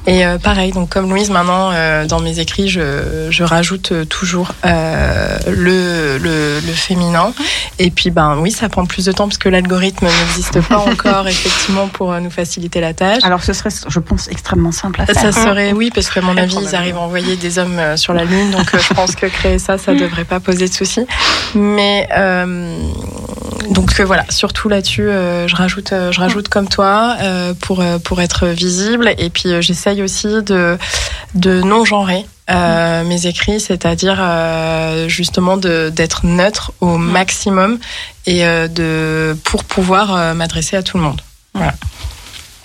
Et 0.06 0.24
euh, 0.24 0.38
pareil, 0.38 0.72
donc 0.72 0.88
comme 0.88 1.10
Louise, 1.10 1.30
maintenant, 1.30 1.70
euh, 1.72 2.06
dans 2.06 2.20
mes 2.20 2.38
écrits, 2.38 2.68
je, 2.68 3.28
je 3.30 3.44
rajoute 3.44 3.92
euh, 3.92 4.04
toujours 4.06 4.52
euh, 4.64 5.36
le, 5.46 6.16
le, 6.18 6.60
le 6.60 6.72
féminin. 6.72 7.32
Et 7.78 7.90
puis, 7.90 8.10
ben 8.10 8.38
oui, 8.38 8.50
ça 8.50 8.70
prend 8.70 8.86
plus 8.86 9.04
de 9.04 9.12
temps 9.12 9.28
parce 9.28 9.36
que 9.36 9.50
l'algorithme 9.50 10.06
n'existe 10.06 10.60
pas 10.62 10.78
encore, 10.90 11.28
effectivement, 11.28 11.88
pour 11.88 12.18
nous 12.18 12.30
faciliter 12.30 12.80
la 12.80 12.94
tâche. 12.94 13.22
Alors, 13.24 13.42
ce 13.42 13.52
serait, 13.52 13.70
je 13.86 13.98
pense, 13.98 14.28
extrêmement 14.28 14.72
simple 14.72 15.02
à 15.02 15.06
faire. 15.06 15.20
Ça 15.20 15.32
serait 15.32 15.72
oui, 15.72 15.90
parce 15.94 16.08
que 16.08 16.20
à 16.20 16.22
mon 16.22 16.36
avis, 16.36 16.56
ils 16.62 16.74
arrivent 16.74 16.96
à 16.96 17.00
envoyer 17.00 17.36
des 17.36 17.58
hommes 17.58 17.80
sur 17.96 18.14
la 18.14 18.24
Lune, 18.24 18.50
donc 18.52 18.70
je 18.74 18.94
pense 18.94 19.14
que 19.16 19.26
créer 19.26 19.58
ça, 19.58 19.76
ça 19.76 19.94
devrait 19.94 20.24
pas 20.24 20.40
poser 20.40 20.68
de 20.68 20.72
soucis. 20.72 21.06
Mais 21.54 22.08
donc 23.70 24.00
voilà, 24.00 24.24
surtout 24.30 24.68
là-dessus, 24.68 25.08
je 25.08 25.54
rajoute, 25.56 25.92
je 26.10 26.20
rajoute 26.20 26.48
comme 26.54 26.68
toi 26.68 27.16
euh, 27.20 27.52
pour 27.64 27.80
euh, 27.80 27.98
pour 27.98 28.20
être 28.22 28.46
visible, 28.46 29.12
et 29.18 29.28
puis 29.28 29.48
euh, 29.52 29.60
j'essaye 29.60 30.00
aussi 30.02 30.28
de 30.42 30.78
de 31.34 31.60
non 31.62 31.84
genrer. 31.84 32.24
euh, 32.50 33.04
mes 33.04 33.26
écrits, 33.26 33.58
c'est-à-dire 33.58 34.18
euh, 34.20 35.08
justement 35.08 35.56
de- 35.56 35.90
d'être 35.96 36.26
neutre 36.26 36.72
au 36.80 36.98
maximum 36.98 37.78
et 38.26 38.44
euh, 38.46 38.68
de 38.68 39.34
pour 39.44 39.64
pouvoir 39.64 40.34
m'adresser 40.34 40.76
à 40.76 40.82
tout 40.82 40.98
le 40.98 41.04
monde. 41.04 41.20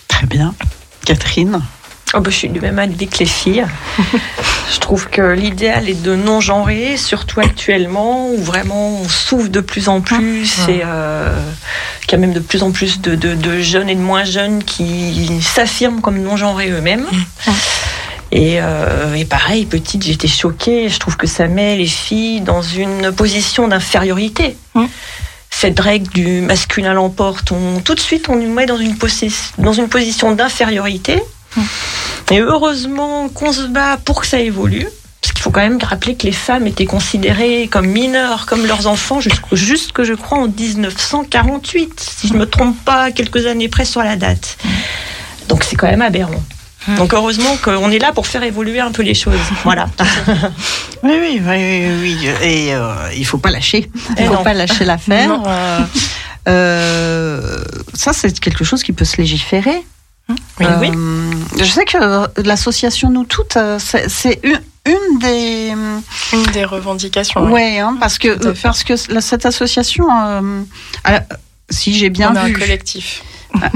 Très 0.10 0.28
bien. 0.28 0.54
Catherine? 1.06 1.62
Oh 2.16 2.22
bah, 2.22 2.32
je 2.32 2.36
suis 2.38 2.50
du 2.50 2.60
même 2.60 2.80
avis 2.80 3.08
que 3.08 3.20
les 3.20 3.26
filles. 3.26 3.66
je 4.74 4.80
trouve 4.80 5.10
que 5.10 5.22
l'idéal 5.34 5.88
est 5.90 6.02
de 6.02 6.16
non 6.16 6.42
genrer, 6.42 6.98
surtout 6.98 7.40
actuellement, 7.40 8.30
où 8.32 8.42
vraiment 8.42 9.02
on 9.02 9.08
souffre 9.08 9.50
de 9.50 9.60
plus 9.62 9.90
en 9.90 10.02
plus 10.02 10.58
et 10.70 10.82
euh, 10.84 11.30
qu'il 12.02 12.14
y 12.14 12.16
a 12.16 12.18
même 12.18 12.34
de 12.34 12.40
plus 12.40 12.64
en 12.64 12.72
plus 12.72 13.00
de, 13.00 13.14
de- 13.14 13.36
de 13.36 13.60
jeunes 13.60 13.90
et 13.90 13.96
de 13.96 14.02
moins 14.02 14.24
jeunes 14.24 14.64
qui 14.64 15.40
s'affirment 15.44 16.02
comme 16.02 16.20
non 16.20 16.36
genrés 16.36 16.72
eux-mêmes. 16.72 17.06
Et, 18.32 18.58
euh, 18.60 19.14
et 19.16 19.26
pareil, 19.26 19.66
petite, 19.66 20.04
j'étais 20.04 20.28
choquée. 20.28 20.90
Je 20.90 20.98
trouve 21.00 21.16
que 21.18 21.28
ça 21.28 21.48
met 21.48 21.78
les 21.78 21.88
filles 21.88 22.42
dans 22.42 22.62
une 22.64 23.12
position 23.12 23.68
d'infériorité. 23.68 24.56
Mm. 24.76 24.86
Cette 25.52 25.80
règle 25.80 26.08
du 26.14 26.42
masculin 26.42 26.94
l'emporte, 26.94 27.52
on, 27.52 27.82
tout 27.82 27.94
de 27.96 28.00
suite 28.00 28.30
on 28.30 28.36
nous 28.36 28.52
met 28.54 28.66
dans 28.66 28.78
une, 28.78 28.94
possi- 28.96 29.52
dans 29.58 29.74
une 29.74 29.90
position 29.90 30.32
d'infériorité. 30.32 31.22
Et 32.32 32.40
heureusement 32.40 33.28
qu'on 33.30 33.52
se 33.54 33.64
bat 33.68 33.98
pour 34.04 34.22
que 34.22 34.28
ça 34.28 34.40
évolue. 34.40 34.88
Parce 35.22 35.34
qu'il 35.34 35.42
faut 35.42 35.50
quand 35.52 35.60
même 35.62 35.80
rappeler 35.82 36.16
que 36.16 36.26
les 36.26 36.32
femmes 36.32 36.66
étaient 36.68 36.86
considérées 36.86 37.68
comme 37.70 37.88
mineures, 37.88 38.46
comme 38.46 38.66
leurs 38.66 38.88
enfants, 38.88 39.20
jusqu'au- 39.20 39.56
jusque 39.56 40.04
je 40.04 40.14
crois 40.14 40.38
en 40.38 40.48
1948, 40.48 42.00
si 42.00 42.28
je 42.30 42.34
ne 42.34 42.40
me 42.40 42.46
trompe 42.46 42.78
pas, 42.86 43.12
quelques 43.12 43.46
années 43.46 43.68
près 43.68 43.84
sur 43.86 44.02
la 44.02 44.16
date. 44.16 44.58
Donc 45.50 45.64
c'est 45.64 45.76
quand 45.76 45.88
même 45.88 46.02
aberrant. 46.02 46.42
Donc 46.98 47.14
heureusement 47.14 47.58
qu'on 47.62 47.92
est 47.92 48.00
là 48.00 48.14
pour 48.14 48.26
faire 48.28 48.42
évoluer 48.44 48.80
un 48.80 48.92
peu 48.92 49.04
les 49.04 49.14
choses. 49.14 49.36
Voilà. 49.64 49.88
Oui, 51.04 51.12
oui, 51.22 51.42
oui, 51.46 51.88
oui. 52.02 52.18
Et 52.42 52.74
euh, 52.74 52.94
il 53.16 53.26
faut 53.26 53.38
pas 53.38 53.52
lâcher. 53.52 53.92
Il 54.18 54.26
faut 54.26 54.34
non. 54.36 54.44
pas 54.44 54.54
lâcher 54.54 54.86
l'affaire. 54.86 55.32
Euh, 55.48 55.80
euh, 56.48 57.58
ça, 57.94 58.14
c'est 58.14 58.40
quelque 58.40 58.64
chose 58.64 58.82
qui 58.82 58.94
peut 58.94 59.06
se 59.06 59.18
légiférer. 59.18 59.84
Oui, 60.30 60.36
Euh, 60.66 60.78
oui. 60.80 60.92
Je 61.58 61.64
sais 61.66 61.86
que 61.86 62.42
l'association 62.42 63.10
Nous 63.10 63.24
Toutes, 63.26 63.58
euh, 63.58 63.80
c'est 63.80 64.08
c'est 64.10 64.40
une, 64.44 64.62
une 64.86 65.20
des. 65.20 65.74
Une 66.34 66.44
des 66.54 66.66
revendications. 66.66 67.52
Ouais. 67.52 67.80
hein, 67.80 67.98
parce 68.00 68.18
que 68.18 68.38
parce 68.62 68.84
que 68.84 68.96
cette 68.96 69.46
association, 69.46 70.06
euh, 70.12 70.62
si 71.70 71.94
j'ai 71.98 72.10
bien 72.10 72.32
on 72.32 72.36
a 72.36 72.42
un 72.42 72.48
vu, 72.48 72.54
collectif. 72.54 73.24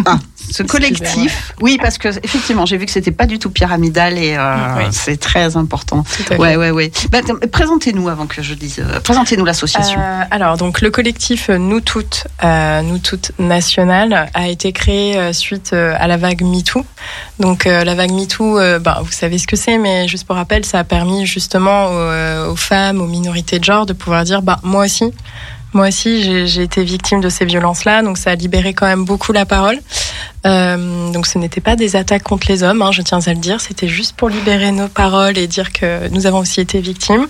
ah, 0.05 0.19
ce 0.53 0.63
collectif. 0.63 1.53
Oui, 1.61 1.77
parce 1.81 1.97
que 1.97 2.09
effectivement, 2.23 2.65
j'ai 2.65 2.77
vu 2.77 2.85
que 2.85 2.91
c'était 2.91 3.11
pas 3.11 3.25
du 3.25 3.39
tout 3.39 3.49
pyramidal 3.49 4.17
et 4.17 4.35
euh, 4.37 4.55
Oui. 4.77 4.83
c'est 4.91 5.17
très 5.19 5.57
important. 5.57 6.03
Tout 6.03 6.23
à 6.23 6.25
fait. 6.35 6.37
Ouais, 6.37 6.55
ouais, 6.55 6.69
ouais. 6.71 6.91
Bah, 7.11 7.19
présentez-nous 7.51 8.07
avant 8.07 8.27
que 8.27 8.41
je 8.43 8.53
dise. 8.53 8.79
euh, 8.79 8.99
présentez-nous 8.99 9.45
l'association. 9.45 9.99
Euh, 9.99 10.21
alors, 10.29 10.57
donc, 10.57 10.81
le 10.81 10.91
collectif 10.91 11.49
Nous 11.49 11.81
Toutes, 11.81 12.27
Nous 12.43 12.99
Toutes 12.99 13.31
National 13.39 14.29
a 14.33 14.47
été 14.47 14.71
créé 14.73 15.33
suite 15.33 15.73
à 15.73 16.07
la 16.07 16.17
vague 16.17 16.43
MeToo. 16.43 16.85
Donc, 17.39 17.65
la 17.65 17.95
vague 17.95 18.11
MeToo, 18.11 18.59
bah, 18.79 18.99
vous 19.03 19.11
savez 19.11 19.37
ce 19.39 19.47
que 19.47 19.55
c'est, 19.55 19.77
mais 19.77 20.07
juste 20.07 20.27
pour 20.27 20.35
rappel, 20.35 20.65
ça 20.65 20.79
a 20.79 20.83
permis 20.83 21.25
justement 21.25 21.87
aux, 21.87 22.51
aux 22.51 22.55
femmes, 22.55 23.01
aux 23.01 23.07
minorités 23.07 23.57
de 23.59 23.63
genre 23.63 23.85
de 23.85 23.93
pouvoir 23.93 24.23
dire, 24.23 24.41
bah, 24.43 24.59
moi 24.63 24.85
aussi. 24.85 25.11
Moi 25.73 25.87
aussi, 25.87 26.47
j'ai 26.47 26.61
été 26.61 26.83
victime 26.83 27.19
de 27.19 27.29
ces 27.29 27.45
violences-là, 27.45 28.03
donc 28.03 28.17
ça 28.17 28.31
a 28.31 28.35
libéré 28.35 28.73
quand 28.73 28.85
même 28.85 29.05
beaucoup 29.05 29.31
la 29.31 29.45
parole. 29.45 29.79
Euh, 30.45 31.11
donc 31.11 31.25
ce 31.25 31.37
n'était 31.37 31.61
pas 31.61 31.75
des 31.75 31.95
attaques 31.95 32.23
contre 32.23 32.47
les 32.49 32.63
hommes, 32.63 32.81
hein, 32.81 32.91
je 32.91 33.01
tiens 33.01 33.19
à 33.25 33.33
le 33.33 33.39
dire, 33.39 33.61
c'était 33.61 33.87
juste 33.87 34.15
pour 34.17 34.27
libérer 34.27 34.71
nos 34.71 34.89
paroles 34.89 35.37
et 35.37 35.47
dire 35.47 35.71
que 35.71 36.09
nous 36.09 36.25
avons 36.25 36.39
aussi 36.39 36.59
été 36.59 36.81
victimes. 36.81 37.27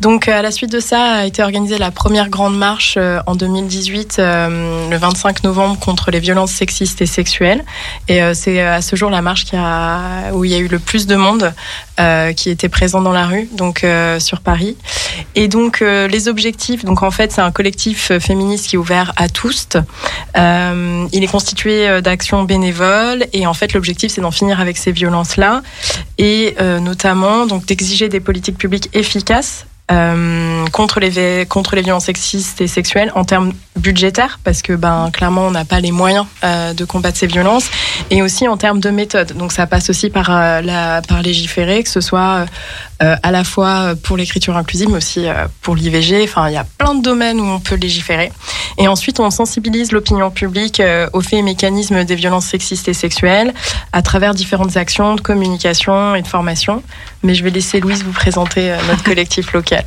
Donc 0.00 0.28
à 0.28 0.42
la 0.42 0.50
suite 0.50 0.72
de 0.72 0.80
ça 0.80 1.12
a 1.12 1.24
été 1.24 1.42
organisée 1.42 1.78
la 1.78 1.90
première 1.90 2.28
grande 2.28 2.58
marche 2.58 2.94
euh, 2.96 3.20
en 3.26 3.36
2018, 3.36 4.16
euh, 4.18 4.90
le 4.90 4.96
25 4.96 5.44
novembre, 5.44 5.78
contre 5.78 6.10
les 6.10 6.20
violences 6.20 6.52
sexistes 6.52 7.00
et 7.00 7.06
sexuelles. 7.06 7.64
Et 8.08 8.22
euh, 8.22 8.34
c'est 8.34 8.60
à 8.60 8.82
ce 8.82 8.96
jour 8.96 9.10
la 9.10 9.22
marche 9.22 9.46
où 10.32 10.44
il 10.44 10.50
y 10.50 10.54
a 10.54 10.58
eu 10.58 10.68
le 10.68 10.78
plus 10.78 11.06
de 11.06 11.16
monde 11.16 11.52
euh, 12.00 12.32
qui 12.32 12.50
était 12.50 12.68
présent 12.68 13.00
dans 13.00 13.12
la 13.12 13.26
rue, 13.26 13.48
donc 13.56 13.82
euh, 13.82 14.20
sur 14.20 14.40
Paris. 14.40 14.76
Et 15.34 15.48
donc 15.48 15.82
euh, 15.82 16.06
les 16.06 16.28
objectifs, 16.28 16.84
donc 16.84 17.02
en 17.02 17.10
fait 17.10 17.32
c'est 17.32 17.40
un 17.40 17.50
collectif 17.50 17.77
euh, 18.10 18.20
féministe 18.20 18.68
qui 18.68 18.76
est 18.76 18.78
ouvert 18.78 19.12
à 19.16 19.28
tous. 19.28 19.68
Euh, 20.36 21.06
il 21.12 21.22
est 21.22 21.28
constitué 21.28 21.88
euh, 21.88 22.00
d'actions 22.00 22.42
bénévoles 22.42 23.26
et 23.32 23.46
en 23.46 23.54
fait 23.54 23.72
l'objectif 23.72 24.12
c'est 24.12 24.20
d'en 24.20 24.30
finir 24.30 24.60
avec 24.60 24.76
ces 24.76 24.92
violences-là 24.92 25.62
et 26.18 26.56
notamment 26.80 27.46
donc 27.46 27.66
d'exiger 27.66 28.08
des 28.08 28.20
politiques 28.20 28.58
publiques 28.58 28.88
efficaces 28.92 29.66
contre 29.88 31.00
les 31.00 31.46
contre 31.46 31.76
les 31.76 31.82
violences 31.82 32.06
sexistes 32.06 32.60
et 32.60 32.66
sexuelles 32.66 33.12
en 33.14 33.24
termes 33.24 33.52
budgétaires 33.76 34.38
parce 34.44 34.62
que 34.62 34.74
ben 34.74 35.10
clairement 35.12 35.46
on 35.46 35.50
n'a 35.50 35.64
pas 35.64 35.80
les 35.80 35.92
moyens 35.92 36.26
de 36.42 36.84
combattre 36.84 37.16
ces 37.16 37.26
violences 37.26 37.70
et 38.10 38.20
aussi 38.22 38.46
en 38.48 38.56
termes 38.56 38.80
de 38.80 38.90
méthode 38.90 39.36
donc 39.36 39.52
ça 39.52 39.66
passe 39.66 39.88
aussi 39.90 40.10
par 40.10 40.30
la 40.30 41.00
par 41.02 41.22
légiférer 41.22 41.82
que 41.82 41.90
ce 41.90 42.00
soit 42.00 42.46
euh, 43.02 43.16
à 43.22 43.30
la 43.30 43.44
fois 43.44 43.94
pour 44.02 44.16
l'écriture 44.16 44.56
inclusive 44.56 44.88
mais 44.88 44.96
aussi 44.96 45.28
euh, 45.28 45.46
pour 45.62 45.76
l'IVG 45.76 46.24
enfin 46.24 46.48
il 46.48 46.54
y 46.54 46.56
a 46.56 46.66
plein 46.78 46.94
de 46.94 47.02
domaines 47.02 47.40
où 47.40 47.44
on 47.44 47.60
peut 47.60 47.76
légiférer. 47.76 48.32
Et 48.76 48.88
ensuite 48.88 49.20
on 49.20 49.30
sensibilise 49.30 49.92
l'opinion 49.92 50.30
publique 50.30 50.80
euh, 50.80 51.08
aux 51.12 51.20
faits 51.20 51.40
et 51.40 51.42
mécanismes 51.42 52.04
des 52.04 52.14
violences 52.14 52.46
sexistes 52.46 52.88
et 52.88 52.94
sexuelles 52.94 53.54
à 53.92 54.02
travers 54.02 54.34
différentes 54.34 54.76
actions 54.76 55.14
de 55.14 55.20
communication 55.20 56.14
et 56.14 56.22
de 56.22 56.28
formation. 56.28 56.82
Mais 57.22 57.34
je 57.34 57.44
vais 57.44 57.50
laisser 57.50 57.80
Louise 57.80 58.04
vous 58.04 58.12
présenter 58.12 58.70
euh, 58.70 58.76
notre 58.88 59.04
collectif 59.04 59.52
local 59.52 59.84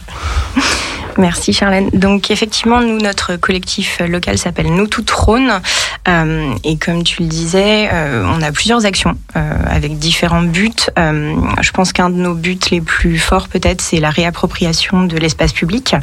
Merci 1.17 1.53
Charlène. 1.53 1.89
Donc 1.93 2.31
effectivement, 2.31 2.81
nous, 2.81 2.97
notre 2.97 3.35
collectif 3.35 3.99
local 3.99 4.37
s'appelle 4.37 4.73
Nous 4.73 4.87
Toutes 4.87 5.11
Rhône. 5.11 5.61
Euh, 6.07 6.53
et 6.63 6.77
comme 6.77 7.03
tu 7.03 7.21
le 7.21 7.27
disais, 7.27 7.89
euh, 7.91 8.25
on 8.25 8.41
a 8.41 8.51
plusieurs 8.51 8.85
actions 8.85 9.15
euh, 9.35 9.53
avec 9.69 9.99
différents 9.99 10.41
buts. 10.41 10.71
Je 10.97 11.71
pense 11.71 11.93
qu'un 11.93 12.09
de 12.09 12.15
nos 12.15 12.33
buts 12.33 12.57
les 12.71 12.81
plus 12.81 13.19
forts 13.19 13.47
peut-être, 13.47 13.81
c'est 13.81 13.99
la 13.99 14.09
réappropriation 14.09 15.03
de 15.03 15.17
l'espace 15.17 15.53
public. 15.53 15.95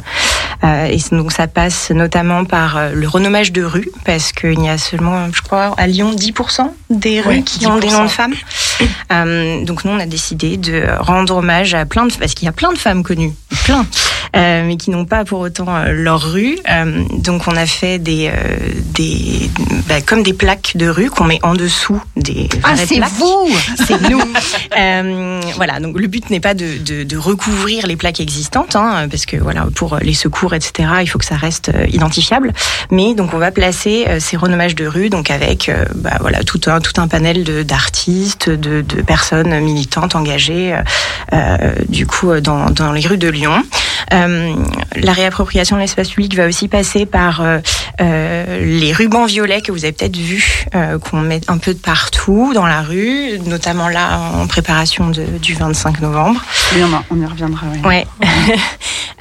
Et 0.63 0.97
donc 1.11 1.31
ça 1.31 1.47
passe 1.47 1.91
notamment 1.91 2.45
par 2.45 2.89
le 2.93 3.07
renommage 3.07 3.51
de 3.51 3.63
rues, 3.63 3.89
parce 4.05 4.31
qu'il 4.31 4.61
y 4.61 4.69
a 4.69 4.77
seulement, 4.77 5.27
je 5.33 5.41
crois, 5.41 5.73
à 5.77 5.87
Lyon, 5.87 6.13
10% 6.13 6.71
des 6.89 7.21
rues 7.21 7.43
qui 7.43 7.65
ont 7.67 7.77
des 7.77 7.87
10%. 7.87 7.91
noms 7.93 8.03
de 8.03 8.09
femmes. 8.09 9.65
Donc 9.65 9.85
nous, 9.85 9.91
on 9.91 9.99
a 9.99 10.05
décidé 10.05 10.57
de 10.57 10.85
rendre 10.99 11.37
hommage 11.37 11.73
à 11.73 11.85
plein 11.85 12.05
de... 12.05 12.13
Parce 12.13 12.33
qu'il 12.33 12.45
y 12.45 12.49
a 12.49 12.53
plein 12.53 12.73
de 12.73 12.77
femmes 12.77 13.03
connues, 13.03 13.33
plein, 13.65 13.85
mais 14.33 14.77
qui 14.77 14.91
n'ont 14.91 14.98
pas 15.05 15.25
pour 15.25 15.39
autant 15.39 15.75
euh, 15.75 15.91
leur 15.91 16.21
rue. 16.31 16.57
Euh, 16.69 17.03
donc 17.17 17.47
on 17.47 17.55
a 17.55 17.65
fait 17.65 17.99
des... 17.99 18.29
euh, 18.33 18.57
des 18.93 19.49
bah, 19.87 20.01
comme 20.01 20.23
des 20.23 20.33
plaques 20.33 20.73
de 20.75 20.87
rue 20.87 21.09
qu'on 21.09 21.23
met 21.23 21.39
en 21.43 21.53
dessous 21.55 22.01
des 22.15 22.47
ah, 22.63 22.75
c'est 22.75 22.99
vous 22.99 23.49
C'est 23.87 24.09
nous. 24.09 24.21
Voilà, 25.55 25.79
donc 25.79 25.99
le 25.99 26.07
but 26.07 26.29
n'est 26.29 26.39
pas 26.39 26.53
de, 26.53 26.77
de, 26.77 27.03
de 27.03 27.17
recouvrir 27.17 27.87
les 27.87 27.95
plaques 27.95 28.19
existantes, 28.19 28.75
hein, 28.75 29.07
parce 29.09 29.25
que 29.25 29.37
voilà, 29.37 29.67
pour 29.75 29.97
les 29.97 30.13
secours, 30.13 30.53
etc., 30.53 30.89
il 31.01 31.07
faut 31.07 31.17
que 31.19 31.25
ça 31.25 31.35
reste 31.35 31.71
identifiable. 31.91 32.53
Mais 32.91 33.13
donc 33.15 33.33
on 33.33 33.37
va 33.37 33.51
placer 33.51 34.05
ces 34.19 34.37
renommages 34.37 34.75
de 34.75 34.85
rue, 34.85 35.09
donc 35.09 35.31
avec 35.31 35.71
bah, 35.95 36.17
voilà 36.21 36.43
tout 36.43 36.61
un 36.67 36.79
tout 36.79 36.99
un 37.01 37.07
panel 37.07 37.43
de- 37.43 37.63
d'artistes, 37.63 38.49
de, 38.49 38.81
de 38.81 39.01
personnes 39.01 39.59
militantes 39.59 40.15
engagées, 40.15 40.75
euh, 41.33 41.57
du 41.87 42.05
coup 42.05 42.39
dans, 42.39 42.69
dans 42.69 42.91
les 42.91 43.05
rues 43.05 43.17
de 43.17 43.29
Lyon. 43.29 43.63
Euh, 44.13 44.53
la 44.95 45.13
réappropriation 45.13 45.75
de 45.75 45.81
l'espace 45.81 46.09
public 46.09 46.35
va 46.35 46.47
aussi 46.47 46.67
passer 46.67 47.05
par 47.05 47.41
euh, 47.41 47.59
euh, 48.01 48.59
les 48.79 48.91
rubans 48.93 49.25
violets 49.25 49.61
que 49.61 49.71
vous 49.71 49.83
avez 49.85 49.91
peut-être 49.93 50.17
vus, 50.17 50.65
euh, 50.75 50.97
qu'on 50.99 51.17
met 51.21 51.41
un 51.47 51.57
peu 51.57 51.73
de 51.73 51.79
partout 51.79 52.51
dans 52.53 52.65
la 52.65 52.81
rue, 52.81 53.39
notamment 53.45 53.89
là 53.89 54.19
en 54.35 54.47
préparation 54.47 55.09
de- 55.09 55.37
du 55.41 55.53
25 55.53 56.01
novembre. 56.01 56.41
Oui, 56.75 56.81
on, 56.83 56.93
en- 56.95 57.03
on 57.11 57.21
y 57.21 57.25
reviendra. 57.25 57.65
oui. 57.73 57.79
Ouais. 57.87 58.07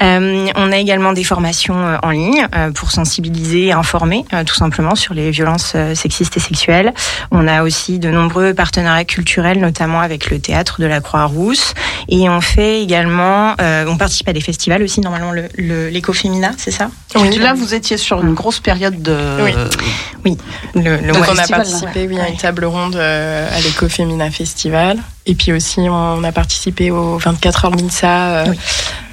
Euh, 0.01 0.47
on 0.55 0.71
a 0.71 0.77
également 0.77 1.13
des 1.13 1.25
formations 1.25 1.99
en 2.05 2.11
ligne 2.11 2.47
pour 2.77 2.93
sensibiliser 2.93 3.67
et 3.67 3.73
informer 3.73 4.25
tout 4.47 4.55
simplement 4.55 4.95
sur 4.95 5.13
les 5.13 5.33
violences 5.33 5.75
sexistes 5.95 6.37
et 6.37 6.41
sexuelles. 6.41 6.93
On 7.33 7.49
a 7.49 7.65
aussi 7.65 7.99
de 7.99 8.09
nombreux 8.09 8.55
partenariats 8.55 9.05
culturels, 9.05 9.59
notamment 9.59 9.99
avec 10.01 10.31
le 10.31 10.39
théâtre 10.39 10.81
de 10.81 10.87
la 10.87 11.01
Croix-Rousse. 11.01 11.75
Et 12.09 12.29
on 12.29 12.41
fait 12.41 12.81
également, 12.81 13.55
euh, 13.61 13.87
on 13.89 13.97
participe 13.97 14.29
à 14.29 14.33
des 14.33 14.41
festivals 14.41 14.85
aussi, 14.85 15.01
normalement 15.01 15.33
le- 15.33 15.49
le- 15.57 15.58
l'écofémina, 15.59 16.53
c'est 16.57 16.71
ça? 16.71 16.89
Oui, 17.17 17.37
là, 17.39 17.53
vous 17.55 17.75
étiez 17.75 17.97
sur 17.97 18.21
une 18.21 18.35
grosse 18.35 18.61
période 18.61 19.03
de. 19.03 19.17
Oui. 20.25 20.37
le, 20.75 20.97
le 20.97 21.13
Donc 21.13 21.25
mois 21.25 21.35
on 21.35 21.39
a 21.39 21.47
participé 21.47 22.07
oui, 22.09 22.19
à 22.21 22.29
une 22.29 22.37
table 22.37 22.65
ronde 22.65 22.97
euh, 22.97 23.49
à 23.57 23.61
l'Ecofemina 23.61 24.31
Festival. 24.31 24.99
Et 25.27 25.35
puis 25.35 25.53
aussi, 25.53 25.81
on 25.81 26.25
a 26.25 26.33
participé 26.33 26.91
au 26.91 27.19
24 27.19 27.65
heures 27.67 27.77
Minsa 27.77 28.09
euh, 28.09 28.45
Oui. 28.49 28.59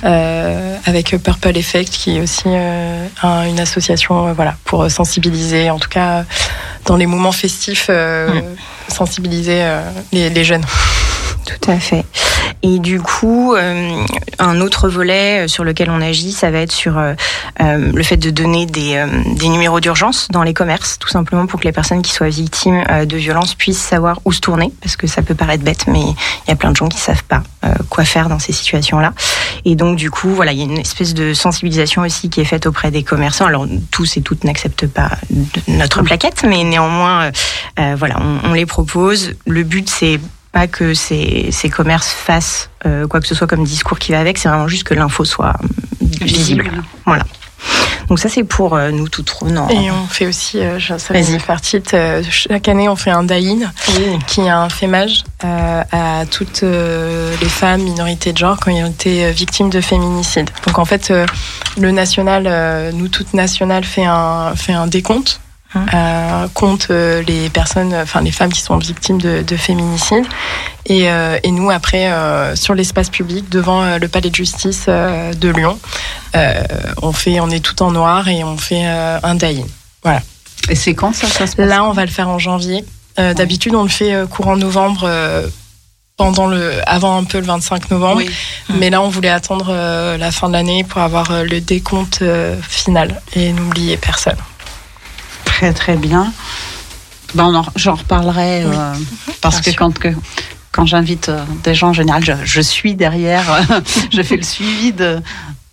euh, 0.06 0.78
avec 0.86 1.16
Purple 1.22 1.58
Effect, 1.58 1.90
qui 1.92 2.18
est 2.18 2.22
aussi 2.22 2.44
euh, 2.48 3.08
un- 3.24 3.46
une 3.48 3.60
association 3.60 4.28
euh, 4.28 4.34
voilà, 4.34 4.56
pour 4.66 4.90
sensibiliser, 4.90 5.70
en 5.70 5.80
tout 5.80 5.90
cas 5.90 6.24
dans 6.86 6.96
les 6.96 7.08
moments 7.08 7.32
festifs, 7.32 7.90
sensibiliser 8.88 9.62
euh, 9.64 9.82
les, 10.14 10.30
les 10.30 10.44
jeunes. 10.44 10.64
Tout 11.46 11.72
à 11.72 11.80
fait. 11.80 12.06
Et 12.64 12.80
du 12.80 13.00
coup, 13.00 13.54
euh, 13.54 14.04
un 14.40 14.60
autre 14.60 14.90
volet 14.90 15.46
euh, 15.46 15.48
sur 15.48 15.64
lequel 15.64 15.92
on 15.92 16.02
agit, 16.02 16.32
ça 16.32 16.50
va 16.50 16.60
être 16.60 16.72
sur 16.72 16.98
euh, 16.98 17.14
le 17.60 18.04
fait 18.04 18.18
de 18.18 18.32
donner 18.32 18.66
des, 18.66 19.04
numéros 19.44 19.80
d'urgence 19.80 20.28
dans 20.32 20.42
les 20.42 20.56
commerces, 20.56 20.98
tout 20.98 21.08
simplement 21.08 21.46
pour 21.46 21.60
que 21.60 21.66
les 21.66 21.72
personnes 21.72 22.02
qui 22.02 22.12
soient 22.12 22.30
victimes 22.30 22.84
de 23.06 23.18
violences 23.18 23.54
puissent 23.54 23.82
savoir 23.82 24.20
où 24.26 24.34
se 24.34 24.40
tourner, 24.40 24.72
parce 24.82 24.96
que 24.96 25.06
ça 25.06 25.22
peut 25.22 25.36
paraître 25.36 25.64
bête, 25.64 25.86
mais 25.88 26.02
il 26.02 26.50
y 26.50 26.52
a 26.52 26.56
plein 26.56 26.72
de 26.72 26.76
gens 26.76 26.88
qui 26.88 26.98
savent 26.98 27.24
pas 27.24 27.44
quoi 27.90 28.04
faire 28.04 28.30
dans 28.30 28.40
ces 28.40 28.52
situations-là. 28.52 29.14
Et 29.64 29.76
donc, 29.76 29.96
du 29.96 30.12
coup, 30.12 30.30
voilà, 30.30 30.52
il 30.52 30.60
y 30.60 30.62
a 30.62 30.66
une 30.66 30.78
espèce 30.78 31.14
de 31.14 31.34
sensibilisation 31.34 32.02
aussi 32.02 32.30
qui 32.30 32.42
est 32.42 32.46
faite 32.46 32.66
auprès 32.66 32.92
des 32.92 33.04
commerçants. 33.04 33.46
Alors, 33.46 33.68
tous 33.92 34.18
et 34.18 34.22
toutes 34.22 34.44
n'acceptent 34.44 34.88
pas 34.88 35.12
notre 35.68 36.02
plaquette, 36.02 36.44
mais 36.48 36.64
néanmoins, 36.64 37.32
voilà, 37.78 38.18
on, 38.20 38.50
on 38.50 38.54
les 38.54 38.66
propose. 38.66 39.34
Le 39.46 39.64
but, 39.64 39.90
c'est 39.90 40.20
pas 40.56 40.68
que 40.68 40.94
ces, 40.94 41.50
ces 41.52 41.70
commerces 41.70 42.12
fassent 42.14 42.70
euh, 42.86 43.08
quoi 43.08 43.20
que 43.20 43.28
ce 43.28 43.36
soit 43.36 43.46
comme 43.46 43.66
discours 43.66 44.00
qui 44.00 44.14
va 44.14 44.20
avec, 44.22 44.38
c'est 44.38 44.48
vraiment 44.48 44.70
juste 44.70 44.86
que 44.86 44.94
l'info 44.94 45.26
soit 45.26 45.54
euh, 45.62 46.08
visible. 46.22 46.72
Voilà. 47.06 47.24
Donc 48.08 48.20
ça 48.20 48.30
c'est 48.30 48.46
pour 48.46 48.76
euh, 48.76 48.92
nous 48.92 49.10
toutes 49.10 49.34
non. 49.42 49.68
Et 49.68 49.92
on 49.92 50.08
fait 50.08 50.28
aussi, 50.28 50.60
euh, 50.60 50.80
je- 50.80 50.98
ça 50.98 51.14
va 51.14 51.20
me 51.20 51.40
faire 51.40 51.60
titre, 51.60 51.90
euh, 51.96 52.24
chaque 52.30 52.70
année 52.70 52.88
on 52.88 52.96
fait 52.96 53.10
un 53.12 53.24
DAIN. 53.24 53.70
qui 54.28 54.42
est 54.42 54.50
un 54.50 54.70
fémage 54.70 55.24
euh, 55.44 55.82
à 55.92 56.26
toutes 56.26 56.64
euh, 56.64 57.36
les 57.42 57.50
femmes 57.50 57.82
minorités 57.82 58.32
de 58.32 58.38
genre 58.38 58.58
qui 58.58 58.70
ont 58.70 58.86
été 58.88 59.32
victimes 59.32 59.70
de 59.70 59.82
féminicide. 59.82 60.50
Donc 60.66 60.80
en 60.80 60.86
fait, 60.86 61.12
euh, 61.12 61.26
le 61.78 61.92
national, 61.92 62.44
euh, 62.48 62.92
nous 62.94 63.10
toutes 63.10 63.34
nationales, 63.34 63.84
fait 63.84 64.06
un 64.06 64.54
fait 64.56 64.74
un 64.74 64.88
décompte. 64.88 65.42
Euh, 65.94 66.48
compte 66.54 66.88
euh, 66.90 67.22
les 67.24 67.50
personnes, 67.50 67.94
enfin 67.94 68.22
les 68.22 68.32
femmes 68.32 68.52
qui 68.52 68.62
sont 68.62 68.78
victimes 68.78 69.20
de, 69.20 69.42
de 69.42 69.56
féminicide, 69.58 70.26
et, 70.86 71.10
euh, 71.10 71.38
et 71.44 71.52
nous 71.52 71.70
après 71.70 72.12
euh, 72.12 72.56
sur 72.56 72.76
l'espace 72.76 73.10
public 73.10 73.50
devant 73.50 73.98
le 73.98 74.08
palais 74.08 74.30
de 74.30 74.36
justice 74.36 74.88
de 74.88 75.50
Lyon, 75.50 75.80
on 77.02 77.12
fait, 77.12 77.40
on 77.40 77.50
est 77.50 77.64
tout 77.64 77.82
en 77.84 77.92
noir 77.92 78.28
et 78.28 78.44
on 78.44 78.58
fait 78.58 78.86
un 78.86 79.36
DAIN. 79.36 79.66
Et 80.70 80.76
c'est 80.76 80.96
quand 80.96 81.14
ça, 81.14 81.28
ça 81.28 81.46
se 81.48 81.56
passe? 81.56 81.68
Là, 81.68 81.84
on 81.84 81.92
va 81.92 82.06
le 82.06 82.12
faire 82.12 82.30
en 82.30 82.40
janvier. 82.40 82.84
D'habitude, 83.18 83.76
on 83.76 83.84
le 83.84 83.90
fait 83.90 84.14
courant 84.30 84.58
novembre, 84.58 85.08
pendant 86.18 86.48
le, 86.48 86.80
avant 86.86 87.18
un 87.18 87.24
peu 87.24 87.40
le 87.40 87.46
25 87.46 87.92
novembre. 87.92 88.18
Oui. 88.18 88.30
Mais 88.80 88.90
là, 88.90 89.02
on 89.02 89.10
voulait 89.10 89.30
attendre 89.30 89.68
euh, 89.70 90.18
la 90.18 90.32
fin 90.32 90.48
de 90.48 90.54
l'année 90.54 90.84
pour 90.84 91.02
avoir 91.02 91.32
euh, 91.32 91.44
le 91.44 91.60
décompte 91.62 92.20
euh, 92.22 92.56
final 92.62 93.22
et 93.36 93.52
n'oublier 93.52 93.98
personne. 93.98 94.38
Très 95.56 95.72
très 95.72 95.96
bien. 95.96 96.34
Ben, 97.34 97.64
j'en 97.78 97.96
reparlerai 97.96 98.64
euh, 98.64 98.94
parce 99.40 99.62
que 99.62 99.72
sûr. 99.72 99.80
quand, 99.80 99.98
que 99.98 100.10
quand 100.74 100.86
j'invite 100.86 101.30
euh, 101.30 101.46
des 101.64 101.74
gens 101.74 101.90
en 101.90 101.94
général, 101.94 102.26
je, 102.26 102.34
je 102.44 102.60
suis 102.60 102.94
derrière, 102.94 103.46
je 104.12 104.22
fais 104.22 104.36
le 104.36 104.44
suivi 104.44 104.92
de, 104.92 105.22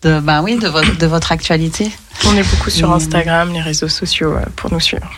de, 0.02 0.20
ben 0.20 0.40
oui, 0.40 0.56
de, 0.56 0.68
votre, 0.68 0.96
de 0.96 1.06
votre 1.06 1.32
actualité. 1.32 1.90
On 2.26 2.36
est 2.36 2.48
beaucoup 2.48 2.70
sur. 2.70 2.92
Instagram, 2.92 3.52
les 3.52 3.60
réseaux 3.60 3.88
sociaux 3.88 4.34
euh, 4.34 4.44
pour 4.54 4.72
nous 4.72 4.78
suivre. 4.78 5.10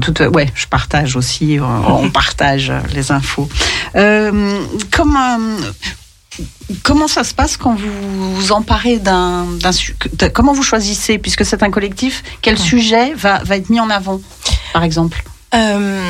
Tout, 0.00 0.22
ouais, 0.22 0.48
je 0.54 0.66
partage 0.66 1.16
aussi, 1.16 1.58
on 1.60 2.10
partage 2.10 2.72
les 2.92 3.10
infos. 3.10 3.48
Euh, 3.96 4.60
comment, 4.92 5.38
comment 6.82 7.08
ça 7.08 7.24
se 7.24 7.34
passe 7.34 7.56
quand 7.56 7.74
vous 7.74 8.34
vous 8.34 8.52
emparez 8.52 8.98
d'un, 8.98 9.46
comment 10.32 10.52
vous 10.52 10.62
choisissez, 10.62 11.18
puisque 11.18 11.44
c'est 11.44 11.62
un 11.62 11.70
collectif, 11.70 12.22
quel 12.42 12.58
sujet 12.58 13.14
va, 13.14 13.42
va 13.44 13.56
être 13.56 13.70
mis 13.70 13.80
en 13.80 13.90
avant, 13.90 14.20
par 14.72 14.82
exemple? 14.82 15.24
Euh, 15.54 16.02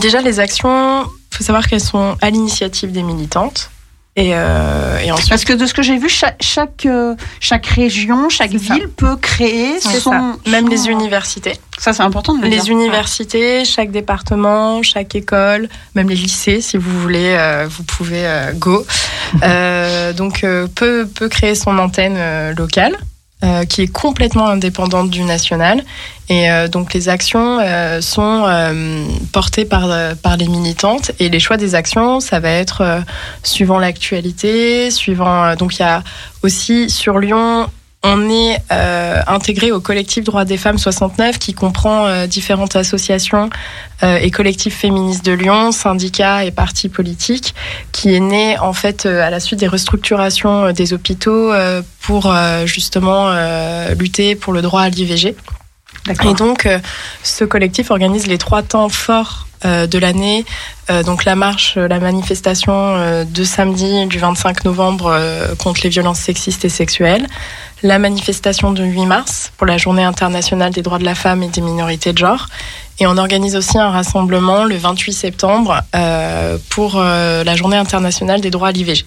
déjà, 0.00 0.20
les 0.20 0.40
actions, 0.40 1.04
faut 1.30 1.44
savoir 1.44 1.66
qu'elles 1.66 1.80
sont 1.80 2.16
à 2.20 2.30
l'initiative 2.30 2.92
des 2.92 3.02
militantes. 3.02 3.70
Et, 4.16 4.32
euh, 4.34 4.98
et 4.98 5.12
ensuite, 5.12 5.28
Parce 5.30 5.44
que 5.44 5.52
de 5.52 5.66
ce 5.66 5.72
que 5.72 5.82
j'ai 5.82 5.96
vu, 5.96 6.08
chaque, 6.08 6.36
chaque, 6.42 6.84
euh, 6.84 7.14
chaque 7.38 7.64
région, 7.66 8.28
chaque 8.28 8.50
ça. 8.52 8.74
ville 8.74 8.88
peut 8.88 9.16
créer 9.16 9.78
son. 9.80 10.34
Même 10.46 10.64
son- 10.64 10.70
les 10.70 10.88
universités. 10.88 11.52
Ça, 11.78 11.92
c'est 11.92 12.02
important 12.02 12.34
de 12.36 12.42
le 12.42 12.48
Les 12.48 12.58
dire. 12.58 12.72
universités, 12.72 13.64
chaque 13.64 13.90
département, 13.92 14.82
chaque 14.82 15.14
école, 15.14 15.68
même 15.94 16.08
les 16.10 16.16
lycées, 16.16 16.60
si 16.60 16.76
vous 16.76 17.00
voulez, 17.00 17.34
euh, 17.38 17.66
vous 17.70 17.84
pouvez 17.84 18.26
euh, 18.26 18.52
go. 18.52 18.84
Euh, 19.44 20.12
donc, 20.12 20.42
euh, 20.42 20.66
peut, 20.74 21.06
peut 21.06 21.28
créer 21.28 21.54
son 21.54 21.78
antenne 21.78 22.18
locale. 22.56 22.96
Euh, 23.42 23.64
qui 23.64 23.82
est 23.82 23.92
complètement 23.92 24.48
indépendante 24.48 25.10
du 25.10 25.22
national. 25.22 25.82
Et 26.28 26.50
euh, 26.50 26.68
donc 26.68 26.92
les 26.92 27.08
actions 27.08 27.58
euh, 27.58 28.00
sont 28.00 28.44
euh, 28.46 29.04
portées 29.32 29.64
par, 29.64 29.90
euh, 29.90 30.14
par 30.14 30.36
les 30.36 30.46
militantes. 30.46 31.12
Et 31.18 31.28
les 31.28 31.40
choix 31.40 31.56
des 31.56 31.74
actions, 31.74 32.20
ça 32.20 32.38
va 32.38 32.50
être 32.50 33.02
suivant 33.42 33.78
l'actualité, 33.78 34.90
suivant... 34.90 35.54
donc 35.56 35.76
il 35.76 35.80
y 35.80 35.84
a 35.84 36.02
aussi 36.42 36.90
sur 36.90 37.18
Lyon 37.18 37.68
on 38.02 38.30
est 38.30 38.58
euh, 38.72 39.20
intégré 39.26 39.72
au 39.72 39.80
collectif 39.80 40.24
Droits 40.24 40.46
des 40.46 40.56
femmes 40.56 40.78
69 40.78 41.38
qui 41.38 41.52
comprend 41.52 42.06
euh, 42.06 42.26
différentes 42.26 42.74
associations 42.74 43.50
euh, 44.02 44.16
et 44.16 44.30
collectifs 44.30 44.76
féministes 44.76 45.24
de 45.24 45.32
Lyon, 45.32 45.70
syndicats 45.70 46.44
et 46.44 46.50
partis 46.50 46.88
politiques, 46.88 47.54
qui 47.92 48.14
est 48.14 48.20
né 48.20 48.58
en 48.58 48.72
fait 48.72 49.04
euh, 49.04 49.22
à 49.22 49.28
la 49.28 49.38
suite 49.38 49.60
des 49.60 49.68
restructurations 49.68 50.66
euh, 50.66 50.72
des 50.72 50.94
hôpitaux 50.94 51.52
euh, 51.52 51.82
pour 52.00 52.32
euh, 52.32 52.64
justement 52.64 53.28
euh, 53.28 53.94
lutter 53.94 54.34
pour 54.34 54.54
le 54.54 54.62
droit 54.62 54.80
à 54.80 54.88
l'IVG. 54.88 55.36
Et 56.24 56.34
donc, 56.34 56.66
euh, 56.66 56.78
ce 57.22 57.44
collectif 57.44 57.90
organise 57.90 58.26
les 58.26 58.38
trois 58.38 58.62
temps 58.62 58.88
forts 58.88 59.46
euh, 59.64 59.86
de 59.86 59.98
l'année. 59.98 60.46
Euh, 60.88 61.02
donc, 61.02 61.24
la 61.24 61.36
marche, 61.36 61.76
la 61.76 62.00
manifestation 62.00 62.72
euh, 62.72 63.24
de 63.24 63.44
samedi 63.44 64.06
du 64.06 64.18
25 64.18 64.64
novembre 64.64 65.10
euh, 65.12 65.54
contre 65.56 65.82
les 65.84 65.90
violences 65.90 66.20
sexistes 66.20 66.64
et 66.64 66.70
sexuelles. 66.70 67.26
La 67.82 67.98
manifestation 67.98 68.72
de 68.72 68.84
8 68.84 69.06
mars 69.06 69.52
pour 69.56 69.66
la 69.66 69.78
journée 69.78 70.04
internationale 70.04 70.70
des 70.70 70.82
droits 70.82 70.98
de 70.98 71.04
la 71.04 71.14
femme 71.14 71.42
et 71.42 71.48
des 71.48 71.62
minorités 71.62 72.12
de 72.12 72.18
genre. 72.18 72.46
Et 72.98 73.06
on 73.06 73.16
organise 73.16 73.56
aussi 73.56 73.78
un 73.78 73.88
rassemblement 73.88 74.64
le 74.64 74.76
28 74.76 75.14
septembre 75.14 75.80
euh, 75.94 76.58
pour 76.68 76.96
euh, 76.96 77.42
la 77.42 77.56
journée 77.56 77.78
internationale 77.78 78.42
des 78.42 78.50
droits 78.50 78.68
à 78.68 78.72
l'IVG. 78.72 79.06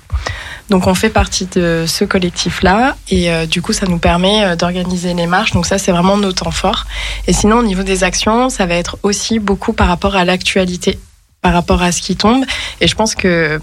Donc 0.71 0.87
on 0.87 0.95
fait 0.95 1.11
partie 1.11 1.45
de 1.45 1.85
ce 1.87 2.03
collectif-là 2.03 2.95
et 3.09 3.31
euh, 3.31 3.45
du 3.45 3.61
coup 3.61 3.73
ça 3.73 3.85
nous 3.85 3.99
permet 3.99 4.55
d'organiser 4.55 5.13
les 5.13 5.27
marches. 5.27 5.51
Donc 5.51 5.67
ça 5.67 5.77
c'est 5.77 5.91
vraiment 5.91 6.17
nos 6.17 6.31
temps 6.31 6.49
forts. 6.49 6.85
Et 7.27 7.33
sinon 7.33 7.57
au 7.57 7.63
niveau 7.63 7.83
des 7.83 8.03
actions, 8.03 8.49
ça 8.49 8.65
va 8.65 8.73
être 8.73 8.97
aussi 9.03 9.37
beaucoup 9.37 9.73
par 9.73 9.87
rapport 9.87 10.15
à 10.15 10.25
l'actualité, 10.25 10.97
par 11.43 11.53
rapport 11.53 11.83
à 11.83 11.91
ce 11.91 12.01
qui 12.01 12.15
tombe. 12.15 12.43
Et 12.81 12.87
je 12.87 12.95
pense 12.95 13.13
que 13.13 13.59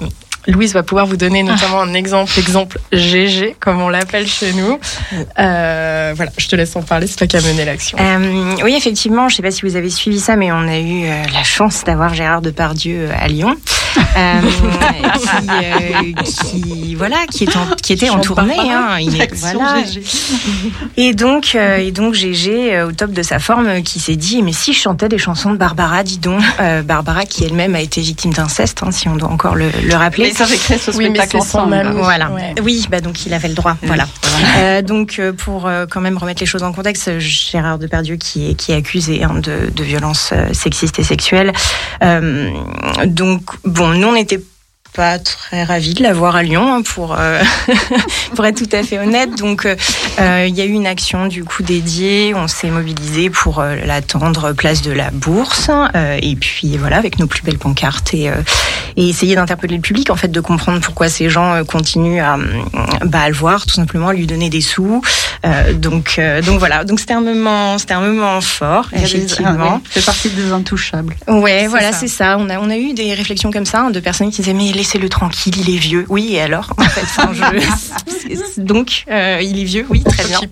Louise 0.47 0.73
va 0.73 0.82
pouvoir 0.82 1.06
vous 1.06 1.16
donner 1.16 1.42
notamment 1.42 1.80
un 1.82 1.94
exemple, 1.94 2.32
exemple 2.38 2.78
GG 2.92 3.56
comme 3.61 3.80
on 3.80 3.88
l'appelle 3.88 4.26
chez 4.26 4.52
nous. 4.52 4.78
Euh, 5.38 6.12
voilà, 6.14 6.30
je 6.37 6.49
te 6.49 6.56
laisse 6.56 6.75
en 6.76 6.82
parler, 6.82 7.06
c'est 7.06 7.16
toi 7.16 7.26
qui 7.26 7.36
as 7.36 7.43
mené 7.43 7.64
l'action. 7.64 7.99
Euh, 8.00 8.54
oui, 8.62 8.75
effectivement, 8.76 9.28
je 9.28 9.34
ne 9.34 9.36
sais 9.36 9.43
pas 9.43 9.50
si 9.50 9.62
vous 9.62 9.76
avez 9.76 9.91
suivi 9.91 10.21
ça, 10.21 10.36
mais 10.36 10.50
on 10.52 10.67
a 10.67 10.78
eu 10.78 11.04
euh, 11.04 11.23
la 11.32 11.43
chance 11.43 11.84
d'avoir 11.84 12.14
Gérard 12.14 12.43
Depardieu 12.43 13.08
euh, 13.08 13.12
à 13.19 13.28
Lyon, 13.28 13.56
qui, 15.18 15.48
euh, 15.50 16.12
qui, 16.24 16.94
voilà, 16.94 17.16
qui, 17.30 17.44
est 17.44 17.56
en- 17.56 17.66
qui 17.82 17.92
était 17.92 18.10
en 18.10 18.20
tournée. 18.20 18.54
Hein, 18.58 18.98
il 19.00 19.20
est- 19.20 19.34
voilà. 19.34 19.82
GG. 19.84 20.02
Et 20.96 21.14
donc, 21.14 21.52
euh, 21.54 21.76
et 21.78 21.90
donc 21.92 22.14
GG, 22.14 22.74
euh, 22.74 22.88
au 22.88 22.92
top 22.92 23.12
de 23.12 23.22
sa 23.22 23.38
forme, 23.38 23.66
euh, 23.66 23.80
qui 23.80 24.00
s'est 24.00 24.16
dit, 24.16 24.42
mais 24.42 24.52
si 24.52 24.72
je 24.72 24.80
chantais 24.80 25.08
des 25.08 25.18
chansons 25.18 25.50
de 25.52 25.56
Barbara, 25.56 26.02
dis 26.02 26.18
donc, 26.18 26.42
Euh, 26.60 26.82
Barbara 26.82 27.24
qui 27.24 27.44
elle-même 27.44 27.74
a 27.74 27.80
été 27.80 28.00
victime 28.00 28.32
d'inceste, 28.32 28.82
hein, 28.82 28.90
si 28.90 29.08
on 29.08 29.16
doit 29.16 29.28
encore 29.30 29.54
le, 29.54 29.70
le 29.84 29.94
rappeler. 29.94 30.24
Mais 30.28 30.32
ça 30.34 30.46
fait 30.46 30.56
créer 30.56 30.78
ce 30.78 30.90
Oui, 30.92 31.08
mais 31.10 31.18
spectacle 31.18 31.30
c'est 31.44 31.50
son 31.50 31.58
ensemble. 31.60 31.74
ami. 31.74 31.96
Voilà. 32.00 32.30
Ouais. 32.30 32.54
Oui, 32.62 32.86
bah 32.90 33.00
donc 33.00 33.24
il 33.26 33.32
avait 33.34 33.48
le 33.48 33.54
droit. 33.54 33.76
Voilà. 33.82 34.06
Euh, 34.58 34.82
donc 34.82 35.16
euh, 35.18 35.32
pour 35.32 35.66
euh, 35.66 35.86
quand 35.90 36.00
même 36.00 36.16
remettre 36.18 36.40
les 36.40 36.46
choses 36.46 36.62
en 36.62 36.72
contexte, 36.72 37.08
euh, 37.08 37.18
Gérard 37.20 37.78
Depardieu 37.78 38.16
qui 38.16 38.50
est 38.50 38.54
qui 38.54 38.72
est 38.72 38.76
accusé 38.76 39.22
hein, 39.24 39.34
de, 39.36 39.70
de 39.74 39.84
violences 39.84 40.30
euh, 40.32 40.52
sexistes 40.52 40.98
et 40.98 41.02
sexuelles. 41.04 41.52
Euh, 42.02 42.50
donc 43.06 43.42
bon, 43.80 43.95
nous 43.95 44.08
on 44.08 44.12
n'était 44.12 44.40
pas 44.92 45.18
très 45.18 45.64
ravis 45.64 45.94
de 45.94 46.02
l'avoir 46.02 46.36
à 46.36 46.42
Lyon 46.42 46.72
hein, 46.72 46.82
pour 46.82 47.16
euh, 47.18 47.40
pour 48.34 48.44
être 48.44 48.58
tout 48.64 48.76
à 48.76 48.82
fait 48.82 48.98
honnête. 48.98 49.36
Donc 49.38 49.66
euh, 49.66 49.76
euh, 50.20 50.46
il 50.48 50.54
y 50.54 50.60
a 50.60 50.64
eu 50.64 50.72
une 50.72 50.86
action 50.86 51.26
du 51.26 51.44
coup 51.44 51.62
dédiée. 51.62 52.32
On 52.34 52.48
s'est 52.48 52.70
mobilisé 52.70 53.30
pour 53.30 53.60
euh, 53.60 53.76
l'attendre 53.84 54.52
place 54.52 54.82
de 54.82 54.92
la 54.92 55.10
Bourse 55.10 55.70
et 55.94 56.36
puis 56.36 56.76
voilà 56.76 56.96
avec 56.96 57.18
nos 57.18 57.26
plus 57.26 57.42
belles 57.42 57.58
pancartes 57.58 58.14
et 58.14 58.30
et 58.96 59.08
essayer 59.08 59.36
d'interpeller 59.36 59.76
le 59.76 59.82
public 59.82 60.10
en 60.10 60.16
fait 60.16 60.28
de 60.28 60.40
comprendre 60.40 60.80
pourquoi 60.80 61.08
ces 61.08 61.30
gens 61.30 61.64
continuent 61.64 62.20
à, 62.20 62.36
bah, 63.04 63.20
à 63.22 63.28
le 63.28 63.34
voir 63.34 63.66
tout 63.66 63.74
simplement 63.74 64.08
à 64.08 64.12
lui 64.12 64.26
donner 64.26 64.50
des 64.50 64.60
sous 64.60 65.02
donc 65.74 66.20
donc 66.44 66.58
voilà 66.58 66.84
donc 66.84 67.00
c'était 67.00 67.14
un 67.14 67.20
moment 67.20 67.78
c'était 67.78 67.94
un 67.94 68.00
moment 68.00 68.40
fort 68.40 68.88
effectivement 68.92 69.40
ah 69.58 69.74
oui, 69.74 69.80
fait 69.90 70.04
partie 70.04 70.30
des 70.30 70.52
intouchables. 70.52 71.16
Ouais, 71.28 71.60
C'est 71.62 71.66
voilà, 71.68 71.92
c'est 71.92 72.08
ça. 72.08 72.36
On 72.38 72.48
a, 72.48 72.58
on 72.58 72.70
a 72.70 72.76
eu 72.76 72.92
des 72.92 73.14
réflexions 73.14 73.50
comme 73.50 73.66
ça, 73.66 73.80
hein, 73.82 73.90
de 73.90 74.00
personnes 74.00 74.30
qui 74.30 74.42
disaient 74.42 74.54
mais 74.54 74.70
laissez-le 74.80 75.10
tranquille, 75.10 75.52
il 75.58 75.75
est 75.75 75.78
vieux. 75.78 76.06
Oui, 76.08 76.30
et 76.32 76.40
alors 76.40 76.73
en 76.78 76.84
fait, 76.84 77.06
donc 78.56 79.04
euh, 79.10 79.38
il 79.43 79.60
est 79.60 79.64
vieux, 79.64 79.84
oui, 79.90 80.02
très 80.02 80.25
bien. 80.25 80.40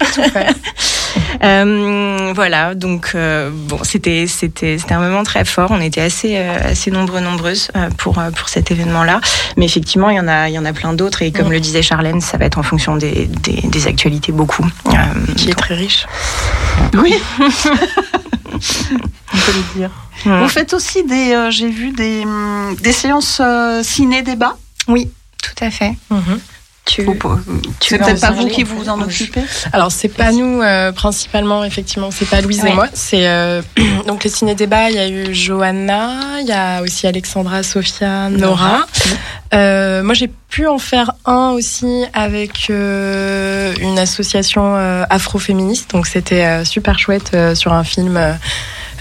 Euh, 1.43 2.33
voilà, 2.35 2.75
donc 2.75 3.13
euh, 3.15 3.51
bon, 3.53 3.79
c'était 3.83 4.27
c'était 4.27 4.77
c'était 4.77 4.95
un 4.95 5.01
moment 5.01 5.23
très 5.23 5.45
fort. 5.45 5.71
On 5.71 5.81
était 5.81 6.01
assez 6.01 6.37
assez 6.37 6.91
nombreux 6.91 7.21
nombreuses 7.21 7.71
pour 7.97 8.21
pour 8.37 8.49
cet 8.49 8.71
événement-là, 8.71 9.21
mais 9.57 9.65
effectivement 9.65 10.11
il 10.11 10.17
y 10.17 10.21
en 10.21 10.29
a 10.29 10.49
il 10.49 10.55
y 10.55 10.59
en 10.59 10.65
a 10.65 10.73
plein 10.73 10.93
d'autres 10.95 11.23
et 11.23 11.31
comme 11.33 11.49
Mm. 11.49 11.53
le 11.53 11.61
disait 11.61 11.83
Charlène, 11.83 12.21
ça 12.21 12.37
va 12.39 12.45
être 12.45 12.59
en 12.59 12.63
fonction 12.63 12.97
des 12.97 13.27
des, 13.43 13.61
des 13.63 13.87
actualités 13.87 14.33
beaucoup. 14.33 14.67
Qui 15.37 15.51
est 15.51 15.55
très 15.55 15.75
riche. 15.77 16.07
Oui. 16.95 17.15
On 19.33 19.37
peut 19.37 19.53
le 19.53 19.79
dire. 19.79 19.91
Vous 20.25 20.49
faites 20.49 20.73
aussi 20.75 21.05
des, 21.05 21.33
euh, 21.33 21.51
j'ai 21.51 21.69
vu 21.69 21.93
des, 21.93 22.23
hum, 22.23 22.75
des 22.81 22.93
séances 22.93 23.41
euh, 23.45 23.83
ciné-débat. 23.83 24.57
oui, 24.89 25.11
tout 25.43 25.65
à 25.65 25.71
fait. 25.71 25.95
Tu, 26.85 27.05
tu 27.05 27.89
C'est 27.91 27.99
peut-être 27.99 28.21
pas 28.23 28.31
vous 28.31 28.47
qui 28.49 28.63
vous 28.63 28.89
en 28.89 28.99
occupez? 29.03 29.43
Alors 29.75 29.93
c'est 29.93 30.09
pas 30.09 30.33
nous 30.33 30.63
euh, 30.63 30.91
principalement 30.91 31.63
effectivement, 31.63 32.11
c'est 32.11 32.25
pas 32.25 32.41
Louise 32.41 32.63
Ouais. 32.63 32.71
et 32.71 32.75
moi. 32.75 32.87
C'est 32.95 33.29
euh, 33.29 33.61
donc 34.07 34.25
les 34.25 34.31
ciné 34.31 34.55
débats. 34.55 34.89
Il 34.89 34.97
y 34.97 34.99
a 34.99 35.07
eu 35.07 35.35
Johanna, 35.35 36.41
il 36.41 36.47
y 36.47 36.53
a 36.53 36.81
aussi 36.81 37.07
Alexandra, 37.07 37.63
Sophia, 37.63 38.31
Nora. 38.31 38.87
Euh, 39.53 40.03
moi 40.03 40.15
j'ai 40.15 40.29
pu 40.49 40.67
en 40.67 40.79
faire 40.79 41.13
un 41.27 41.51
aussi 41.51 42.05
avec 42.15 42.69
euh, 42.71 43.75
une 43.83 43.99
association 43.99 44.75
euh, 44.77 45.05
afroféministe. 45.11 45.91
Donc 45.91 46.07
c'était 46.07 46.45
euh, 46.47 46.65
super 46.65 46.99
chouette 46.99 47.33
euh, 47.35 47.55
sur 47.55 47.75
un 47.75 47.85
film. 47.85 48.19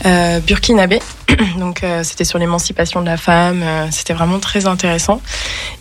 Euh, 0.06 0.40
burkinabé. 0.40 1.00
Donc 1.60 1.84
euh, 1.84 2.04
c'était 2.04 2.24
sur 2.24 2.40
l'émancipation 2.40 3.02
de 3.02 3.06
la 3.06 3.18
femme, 3.18 3.62
euh, 3.64 3.88
c'était 3.92 4.14
vraiment 4.14 4.40
très 4.40 4.66
intéressant. 4.66 5.22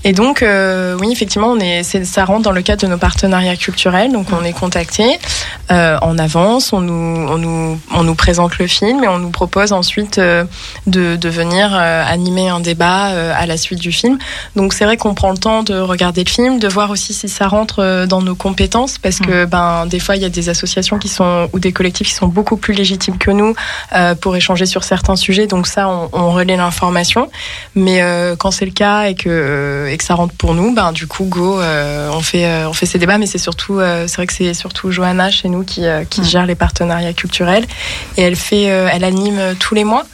Et 0.04 0.12
donc 0.12 0.42
euh, 0.42 0.96
oui, 0.98 1.10
effectivement, 1.12 1.48
on 1.48 1.60
est, 1.60 1.82
ça 1.82 2.24
rentre 2.24 2.42
dans 2.42 2.52
le 2.52 2.62
cadre 2.62 2.82
de 2.82 2.86
nos 2.86 2.98
partenariats 2.98 3.56
culturels. 3.56 4.12
Donc 4.12 4.28
on 4.32 4.44
est 4.44 4.52
contacté 4.52 5.18
en 5.68 6.18
avance, 6.18 6.72
on 6.72 6.80
nous, 6.80 7.26
on 7.28 7.38
nous, 7.38 7.80
on 7.92 8.04
nous 8.04 8.14
présente 8.14 8.58
le 8.58 8.66
film 8.66 9.02
et 9.02 9.08
on 9.08 9.18
nous 9.18 9.30
propose 9.30 9.72
ensuite 9.72 10.18
de, 10.18 10.46
de 10.86 11.28
venir 11.28 11.74
animer 11.74 12.48
un 12.48 12.60
débat 12.60 13.06
à 13.36 13.46
la 13.46 13.56
suite 13.56 13.80
du 13.80 13.90
film. 13.90 14.18
Donc 14.54 14.72
c'est 14.72 14.84
vrai 14.84 14.96
qu'on 14.96 15.14
prend 15.14 15.32
le 15.32 15.38
temps 15.38 15.62
de 15.62 15.74
regarder 15.74 16.22
le 16.22 16.30
film, 16.30 16.58
de 16.58 16.68
voir 16.68 16.90
aussi 16.90 17.14
si 17.14 17.28
ça 17.28 17.48
rentre 17.48 18.06
dans 18.06 18.22
nos 18.22 18.36
compétences, 18.36 18.98
parce 18.98 19.18
que 19.18 19.44
ben 19.44 19.86
des 19.86 19.98
fois 19.98 20.16
il 20.16 20.22
y 20.22 20.24
a 20.24 20.28
des 20.28 20.48
associations 20.48 20.98
qui 20.98 21.08
sont 21.08 21.48
ou 21.52 21.58
des 21.58 21.72
collectifs 21.72 22.08
qui 22.08 22.14
sont 22.14 22.28
beaucoup 22.28 22.56
plus 22.56 22.74
légitimes 22.74 23.18
que 23.18 23.30
nous 23.30 23.54
euh, 23.92 24.05
pour 24.14 24.36
échanger 24.36 24.66
sur 24.66 24.84
certains 24.84 25.16
sujets. 25.16 25.46
Donc 25.46 25.66
ça, 25.66 25.88
on, 25.88 26.08
on 26.12 26.32
relaie 26.32 26.56
l'information. 26.56 27.30
Mais 27.74 28.02
euh, 28.02 28.36
quand 28.36 28.50
c'est 28.50 28.64
le 28.66 28.70
cas 28.72 29.04
et 29.04 29.14
que 29.14 29.88
et 29.90 29.96
que 29.96 30.04
ça 30.04 30.14
rentre 30.14 30.34
pour 30.34 30.54
nous, 30.54 30.74
ben 30.74 30.92
du 30.92 31.06
coup, 31.06 31.24
go, 31.24 31.60
euh, 31.60 32.10
on 32.12 32.20
fait 32.20 32.44
euh, 32.46 32.68
on 32.68 32.72
fait 32.72 32.86
ces 32.86 32.98
débats. 32.98 33.18
Mais 33.18 33.26
c'est 33.26 33.38
surtout, 33.38 33.78
euh, 33.80 34.06
c'est 34.06 34.16
vrai 34.16 34.26
que 34.26 34.32
c'est 34.32 34.54
surtout 34.54 34.90
Johanna 34.92 35.30
chez 35.30 35.48
nous 35.48 35.64
qui 35.64 35.84
euh, 35.86 36.04
qui 36.04 36.24
gère 36.24 36.46
les 36.46 36.54
partenariats 36.54 37.12
culturels 37.12 37.64
et 38.16 38.22
elle 38.22 38.36
fait, 38.36 38.70
euh, 38.70 38.88
elle 38.92 39.04
anime 39.04 39.38
euh, 39.38 39.54
tous 39.58 39.74
les 39.74 39.84
mois 39.84 40.04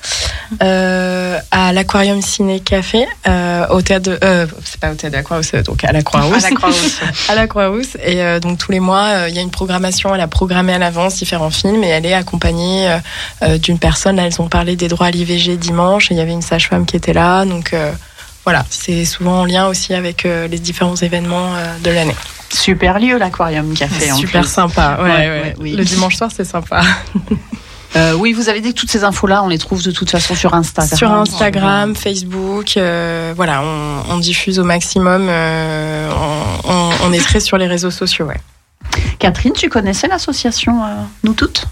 euh, 0.62 1.38
à 1.50 1.72
l'Aquarium 1.72 2.20
Ciné 2.22 2.60
Café 2.60 3.06
euh, 3.28 3.66
au 3.68 3.82
théâtre. 3.82 4.10
de- 4.10 4.18
euh, 4.22 4.46
c'est 4.64 4.78
pas 4.80 4.90
au 4.90 4.94
théâtre 4.94 5.12
de 5.12 5.16
la 5.16 5.22
Croix-Rousse, 5.22 5.52
donc 5.64 5.84
à 5.84 5.92
la 5.92 6.02
Croix-Rousse. 6.02 6.44
À 6.44 6.50
la 6.50 6.54
Croix-Rousse. 6.56 7.00
à 7.28 7.34
la 7.34 7.46
Croix-Rousse. 7.46 7.96
Et 8.04 8.22
euh, 8.22 8.40
donc 8.40 8.58
tous 8.58 8.72
les 8.72 8.80
mois, 8.80 9.06
euh, 9.08 9.28
il 9.28 9.34
y 9.34 9.38
a 9.38 9.42
une 9.42 9.50
programmation. 9.50 10.14
Elle 10.14 10.20
a 10.20 10.28
programmé 10.28 10.72
à 10.74 10.78
l'avance 10.78 11.16
différents 11.16 11.50
films 11.50 11.82
et 11.84 11.88
elle 11.88 12.06
est 12.06 12.14
accompagnée 12.14 12.88
euh, 12.88 12.98
euh, 13.42 13.58
d'une 13.58 13.78
personne. 13.82 14.16
Là, 14.16 14.24
elles 14.26 14.40
ont 14.40 14.48
parlé 14.48 14.76
des 14.76 14.88
droits 14.88 15.08
à 15.08 15.10
l'IVG 15.10 15.56
dimanche 15.58 16.08
il 16.10 16.16
y 16.16 16.20
avait 16.20 16.32
une 16.32 16.40
sage-femme 16.42 16.86
qui 16.86 16.96
était 16.96 17.12
là. 17.12 17.44
Donc 17.44 17.74
euh, 17.74 17.92
voilà, 18.44 18.64
c'est 18.70 19.04
souvent 19.04 19.40
en 19.42 19.44
lien 19.44 19.66
aussi 19.66 19.92
avec 19.94 20.24
euh, 20.24 20.48
les 20.48 20.58
différents 20.58 20.96
événements 20.96 21.54
euh, 21.54 21.78
de 21.84 21.90
l'année. 21.90 22.16
Super 22.50 22.98
lieu, 22.98 23.18
l'aquarium 23.18 23.74
café. 23.74 24.10
en 24.12 24.16
Super 24.16 24.42
plus. 24.42 24.50
sympa. 24.50 24.98
Ouais, 25.02 25.04
Ouais, 25.10 25.16
ouais. 25.18 25.40
ouais, 25.42 25.54
oui. 25.60 25.72
Le 25.76 25.84
dimanche 25.84 26.16
soir, 26.16 26.30
c'est 26.34 26.44
sympa. 26.44 26.80
Euh, 27.94 28.14
oui, 28.14 28.32
vous 28.32 28.48
avez 28.48 28.62
dit 28.62 28.72
que 28.72 28.78
toutes 28.80 28.90
ces 28.90 29.04
infos-là, 29.04 29.42
on 29.44 29.48
les 29.48 29.58
trouve 29.58 29.82
de 29.82 29.90
toute 29.90 30.08
façon 30.10 30.34
sur 30.34 30.54
Instagram. 30.54 30.96
Sur 30.98 31.12
Instagram, 31.12 31.94
Facebook, 31.94 32.78
euh, 32.78 33.34
voilà, 33.36 33.60
on, 33.62 34.14
on 34.14 34.16
diffuse 34.16 34.58
au 34.58 34.64
maximum. 34.64 35.26
euh, 35.28 36.10
on, 36.64 36.70
on- 36.72 36.90
on 37.04 37.12
est 37.12 37.20
très 37.20 37.38
sur 37.38 37.58
les 37.58 37.66
réseaux 37.66 37.90
sociaux, 37.90 38.24
ouais. 38.24 38.40
Catherine, 39.18 39.52
tu 39.52 39.68
connaissais 39.68 40.08
l'association 40.08 40.80
Nous 41.22 41.34
Toutes? 41.34 41.66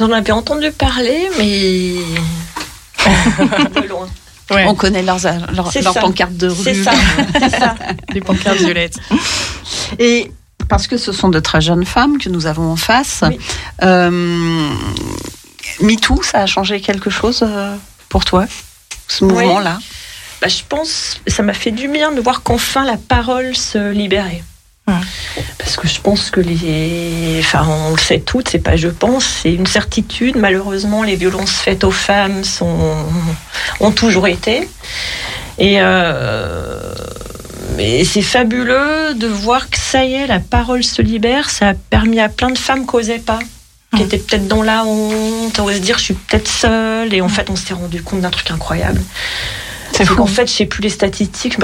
J'en 0.00 0.10
avais 0.12 0.32
entendu 0.32 0.70
parler, 0.72 1.28
mais. 1.38 1.94
de 3.82 3.88
loin. 3.88 4.08
Ouais. 4.50 4.64
On 4.66 4.74
connaît 4.74 5.02
leurs, 5.02 5.18
leurs, 5.52 5.70
C'est 5.72 5.82
leurs 5.82 5.94
pancartes 5.94 6.36
de 6.36 6.48
rue. 6.48 6.64
C'est 6.64 6.82
ça. 6.82 6.92
C'est 7.38 7.50
ça. 7.50 7.74
Les 8.14 8.20
pancartes 8.20 8.58
violettes. 8.58 8.98
Et 9.98 10.30
parce 10.68 10.86
que 10.86 10.96
ce 10.96 11.12
sont 11.12 11.28
de 11.28 11.38
très 11.40 11.60
jeunes 11.60 11.84
femmes 11.84 12.18
que 12.18 12.28
nous 12.28 12.46
avons 12.46 12.70
en 12.72 12.76
face, 12.76 13.24
Oui. 13.28 13.38
euh, 13.82 14.70
MeToo, 15.80 16.22
ça 16.22 16.40
a 16.40 16.46
changé 16.46 16.80
quelque 16.80 17.10
chose 17.10 17.40
euh, 17.42 17.74
pour 18.08 18.24
toi, 18.24 18.46
ce 19.06 19.24
mouvement-là? 19.24 19.78
Bah, 20.40 20.48
je 20.48 20.62
pense, 20.68 21.20
ça 21.26 21.42
m'a 21.42 21.52
fait 21.54 21.70
du 21.70 21.88
bien 21.88 22.12
de 22.12 22.20
voir 22.20 22.42
qu'enfin 22.42 22.84
la 22.84 22.96
parole 22.96 23.56
se 23.56 23.90
libérait. 23.92 24.42
Parce 25.58 25.76
que 25.76 25.86
je 25.88 26.00
pense 26.00 26.30
que 26.30 26.40
les. 26.40 27.38
Enfin, 27.40 27.66
on 27.68 27.92
le 27.92 27.98
sait 28.00 28.20
toutes, 28.20 28.48
c'est 28.48 28.58
pas 28.58 28.76
je 28.76 28.88
pense, 28.88 29.24
c'est 29.24 29.52
une 29.52 29.66
certitude. 29.66 30.36
Malheureusement, 30.36 31.02
les 31.02 31.16
violences 31.16 31.52
faites 31.52 31.84
aux 31.84 31.90
femmes 31.90 32.44
sont... 32.44 32.94
ont 33.80 33.92
toujours 33.92 34.26
été. 34.26 34.68
Et. 35.58 35.80
euh, 35.80 36.94
c'est 38.04 38.22
fabuleux 38.22 39.14
de 39.14 39.26
voir 39.26 39.70
que 39.70 39.78
ça 39.78 40.04
y 40.04 40.14
est, 40.14 40.26
la 40.26 40.40
parole 40.40 40.82
se 40.82 41.02
libère. 41.02 41.48
Ça 41.50 41.68
a 41.68 41.74
permis 41.74 42.20
à 42.20 42.28
plein 42.28 42.50
de 42.50 42.58
femmes 42.58 42.86
qui 42.86 42.96
n'osaient 42.96 43.18
pas, 43.18 43.38
qui 43.94 44.02
étaient 44.02 44.18
peut-être 44.18 44.48
dans 44.48 44.62
la 44.62 44.84
honte, 44.84 45.58
à 45.58 45.74
se 45.74 45.78
dire 45.78 45.98
je 45.98 46.04
suis 46.04 46.14
peut-être 46.14 46.48
seule. 46.48 47.14
Et 47.14 47.20
en 47.20 47.28
fait, 47.28 47.50
on 47.50 47.56
s'est 47.56 47.74
rendu 47.74 48.02
compte 48.02 48.20
d'un 48.20 48.30
truc 48.30 48.50
incroyable. 48.50 49.00
Fou. 50.04 50.14
qu'en 50.16 50.26
fait, 50.26 50.46
je 50.46 50.52
sais 50.52 50.66
plus 50.66 50.82
les 50.82 50.90
statistiques, 50.90 51.58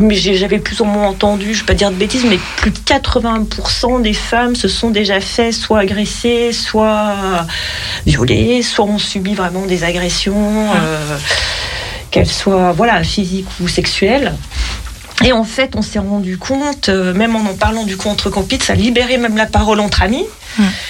mais 0.00 0.14
j'avais 0.14 0.58
plus 0.58 0.80
ou 0.80 0.84
moins 0.84 1.08
entendu, 1.08 1.54
je 1.54 1.60
vais 1.60 1.66
pas 1.66 1.74
dire 1.74 1.90
de 1.90 1.96
bêtises, 1.96 2.24
mais 2.24 2.38
plus 2.56 2.70
de 2.70 2.78
80% 2.78 4.02
des 4.02 4.12
femmes 4.12 4.56
se 4.56 4.68
sont 4.68 4.90
déjà 4.90 5.20
fait 5.20 5.52
soit 5.52 5.80
agressées, 5.80 6.52
soit 6.52 7.46
violées, 8.06 8.62
soit 8.62 8.84
ont 8.84 8.98
subi 8.98 9.34
vraiment 9.34 9.66
des 9.66 9.84
agressions, 9.84 10.72
euh, 10.74 11.16
qu'elles 12.10 12.26
soient 12.26 12.72
voilà, 12.72 13.02
physiques 13.04 13.48
ou 13.60 13.68
sexuelles. 13.68 14.34
Et 15.24 15.32
en 15.32 15.44
fait, 15.44 15.76
on 15.76 15.82
s'est 15.82 16.00
rendu 16.00 16.38
compte, 16.38 16.88
euh, 16.88 17.14
même 17.14 17.36
en 17.36 17.40
en 17.40 17.54
parlant 17.54 17.84
du 17.84 17.96
copines, 17.96 18.60
ça 18.60 18.74
libérait 18.74 19.16
même 19.16 19.36
la 19.36 19.46
parole 19.46 19.80
entre 19.80 20.02
amis. 20.02 20.26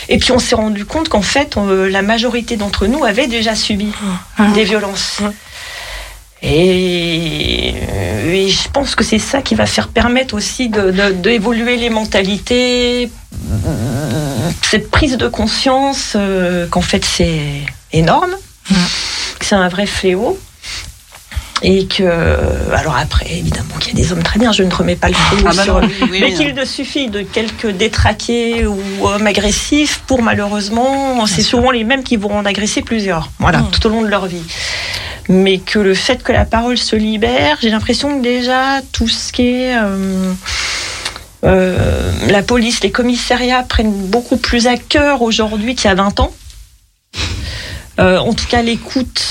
Et 0.09 0.19
puis 0.19 0.33
on 0.33 0.39
s'est 0.39 0.55
rendu 0.55 0.85
compte 0.85 1.09
qu'en 1.09 1.23
fait, 1.23 1.57
euh, 1.57 1.89
la 1.89 2.03
majorité 2.03 2.57
d'entre 2.57 2.87
nous 2.87 3.05
avaient 3.05 3.27
déjà 3.27 3.55
subi 3.55 3.93
des 4.55 4.65
violences. 4.65 5.21
Et, 6.45 7.73
euh, 7.91 8.33
et 8.33 8.49
je 8.51 8.69
pense 8.71 8.95
que 8.95 9.03
c'est 9.03 9.19
ça 9.19 9.41
qui 9.41 9.55
va 9.55 9.65
faire 9.67 9.89
permettre 9.89 10.35
aussi 10.35 10.69
de- 10.69 10.91
de- 10.91 11.13
d'évoluer 11.13 11.77
les 11.77 11.89
mentalités, 11.89 13.11
cette 14.63 14.91
prise 14.91 15.17
de 15.17 15.27
conscience 15.29 16.13
euh, 16.17 16.67
qu'en 16.69 16.83
fait 16.83 17.03
c'est 17.05 17.41
énorme, 17.93 18.35
que 19.39 19.45
c'est 19.47 19.55
un 19.55 19.69
vrai 19.69 19.87
fléau. 19.87 20.39
Et 21.67 21.87
que, 21.87 22.03
alors 22.75 22.95
après, 22.95 23.27
évidemment 23.39 23.75
qu'il 23.81 23.97
y 23.97 24.03
a 24.03 24.05
des 24.05 24.13
hommes 24.13 24.23
très 24.23 24.39
bien, 24.39 24.53
je 24.53 24.63
ne 24.65 24.71
remets 24.75 24.97
pas 24.97 25.09
le 25.09 25.15
fléau 25.15 25.47
Ah 25.49 25.53
bah 25.57 25.63
sur 25.65 25.81
non, 25.81 25.87
oui, 25.87 25.95
oui, 26.11 26.19
mais 26.21 26.27
oui. 26.27 26.35
qu'il 26.35 26.55
ne 26.55 26.65
suffit 26.67 27.09
de 27.09 27.23
quelques 27.23 27.69
détraqués 27.71 28.67
ou 28.67 28.79
hommes 29.03 29.27
agressifs 29.27 30.03
pour 30.07 30.21
malheureusement, 30.21 31.25
c'est 31.27 31.41
souvent 31.43 31.71
les 31.71 31.85
mêmes 31.85 32.03
qui 32.05 32.17
vont 32.19 32.37
en 32.37 32.45
agresser 32.45 32.83
plusieurs, 32.83 33.31
voilà, 33.39 33.61
Mm. 33.61 33.71
tout 33.71 33.87
au 33.87 33.89
long 33.89 34.03
de 34.03 34.09
leur 34.09 34.27
vie. 34.27 34.43
Mais 35.29 35.59
que 35.59 35.79
le 35.79 35.95
fait 35.95 36.23
que 36.23 36.33
la 36.33 36.45
parole 36.45 36.77
se 36.77 36.97
libère, 36.97 37.57
j'ai 37.63 37.71
l'impression 37.71 38.19
que 38.19 38.23
déjà 38.23 38.81
tout 38.93 39.09
ce 39.09 39.33
qui 39.33 39.43
est 39.49 39.75
euh, 39.77 40.33
euh, 41.45 42.13
la 42.29 42.43
police, 42.43 42.83
les 42.83 42.91
commissariats 42.91 43.63
prennent 43.63 43.93
beaucoup 44.09 44.37
plus 44.37 44.67
à 44.67 44.77
cœur 44.77 45.23
aujourd'hui 45.23 45.75
qu'il 45.75 45.87
y 45.87 45.93
a 45.93 45.95
20 45.95 46.21
ans. 46.21 46.33
Euh, 48.01 48.19
en 48.19 48.35
tout 48.35 48.47
cas, 48.47 48.61
l'écoute. 48.63 49.23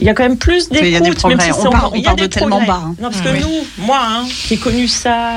Il 0.00 0.06
y 0.06 0.08
a 0.08 0.14
quand 0.14 0.24
même 0.24 0.38
plus 0.38 0.66
Il 0.72 0.76
y 0.76 0.80
a 0.80 0.82
des 0.82 1.10
d'écoute, 1.10 1.24
même 1.26 1.38
progrès. 1.38 1.52
si 1.52 1.66
On 1.66 1.70
part- 1.70 1.92
on 1.94 2.02
part 2.02 2.16
de 2.16 2.26
tellement 2.26 2.48
progrès. 2.56 2.66
bas, 2.66 2.82
hein. 2.84 2.94
Non, 3.00 3.10
parce 3.10 3.22
que 3.22 3.28
Oui. 3.28 3.40
nous, 3.40 3.84
moi, 3.84 4.00
hein, 4.02 4.24
qui 4.48 4.54
ai 4.54 4.56
connu 4.56 4.88
ça 4.88 5.34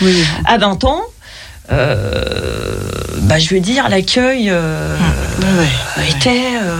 Oui. 0.00 0.24
à 0.44 0.58
20 0.58 0.82
ans, 0.84 1.02
euh, 1.70 2.74
bah, 3.22 3.38
je 3.38 3.54
veux 3.54 3.60
dire, 3.60 3.88
l'accueil 3.88 4.48
euh, 4.50 4.96
était. 6.08 6.42
euh, 6.60 6.76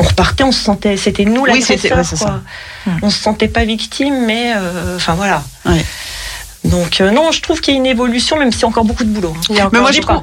on 0.00 0.08
repartait, 0.08 0.44
on 0.44 0.52
se 0.52 0.62
sentait. 0.64 0.96
C'était 0.96 1.24
nous 1.24 1.42
Oui, 1.42 1.62
c'était- 1.62 1.88
l'agresseur. 1.90 2.40
ouais. 2.86 2.92
On 3.02 3.10
se 3.10 3.18
sentait 3.20 3.48
pas 3.48 3.64
victime, 3.64 4.24
mais. 4.26 4.54
euh, 4.56 4.96
Enfin, 4.96 5.14
voilà. 5.14 5.42
Ouais. 5.66 5.84
Donc, 6.62 7.00
euh, 7.00 7.10
non, 7.10 7.32
je 7.32 7.40
trouve 7.40 7.60
qu'il 7.62 7.72
y 7.72 7.76
a 7.76 7.80
une 7.80 7.86
évolution, 7.86 8.38
même 8.38 8.52
s'il 8.52 8.60
y 8.62 8.64
a 8.64 8.68
encore 8.68 8.84
beaucoup 8.84 9.04
de 9.04 9.08
boulot. 9.08 9.32
hein. 9.34 9.40
Il 9.48 9.56
y 9.56 9.60
a 9.60 9.70
Mais 9.72 9.80
moi, 9.80 9.92
je 9.92 10.00
trouve, 10.02 10.20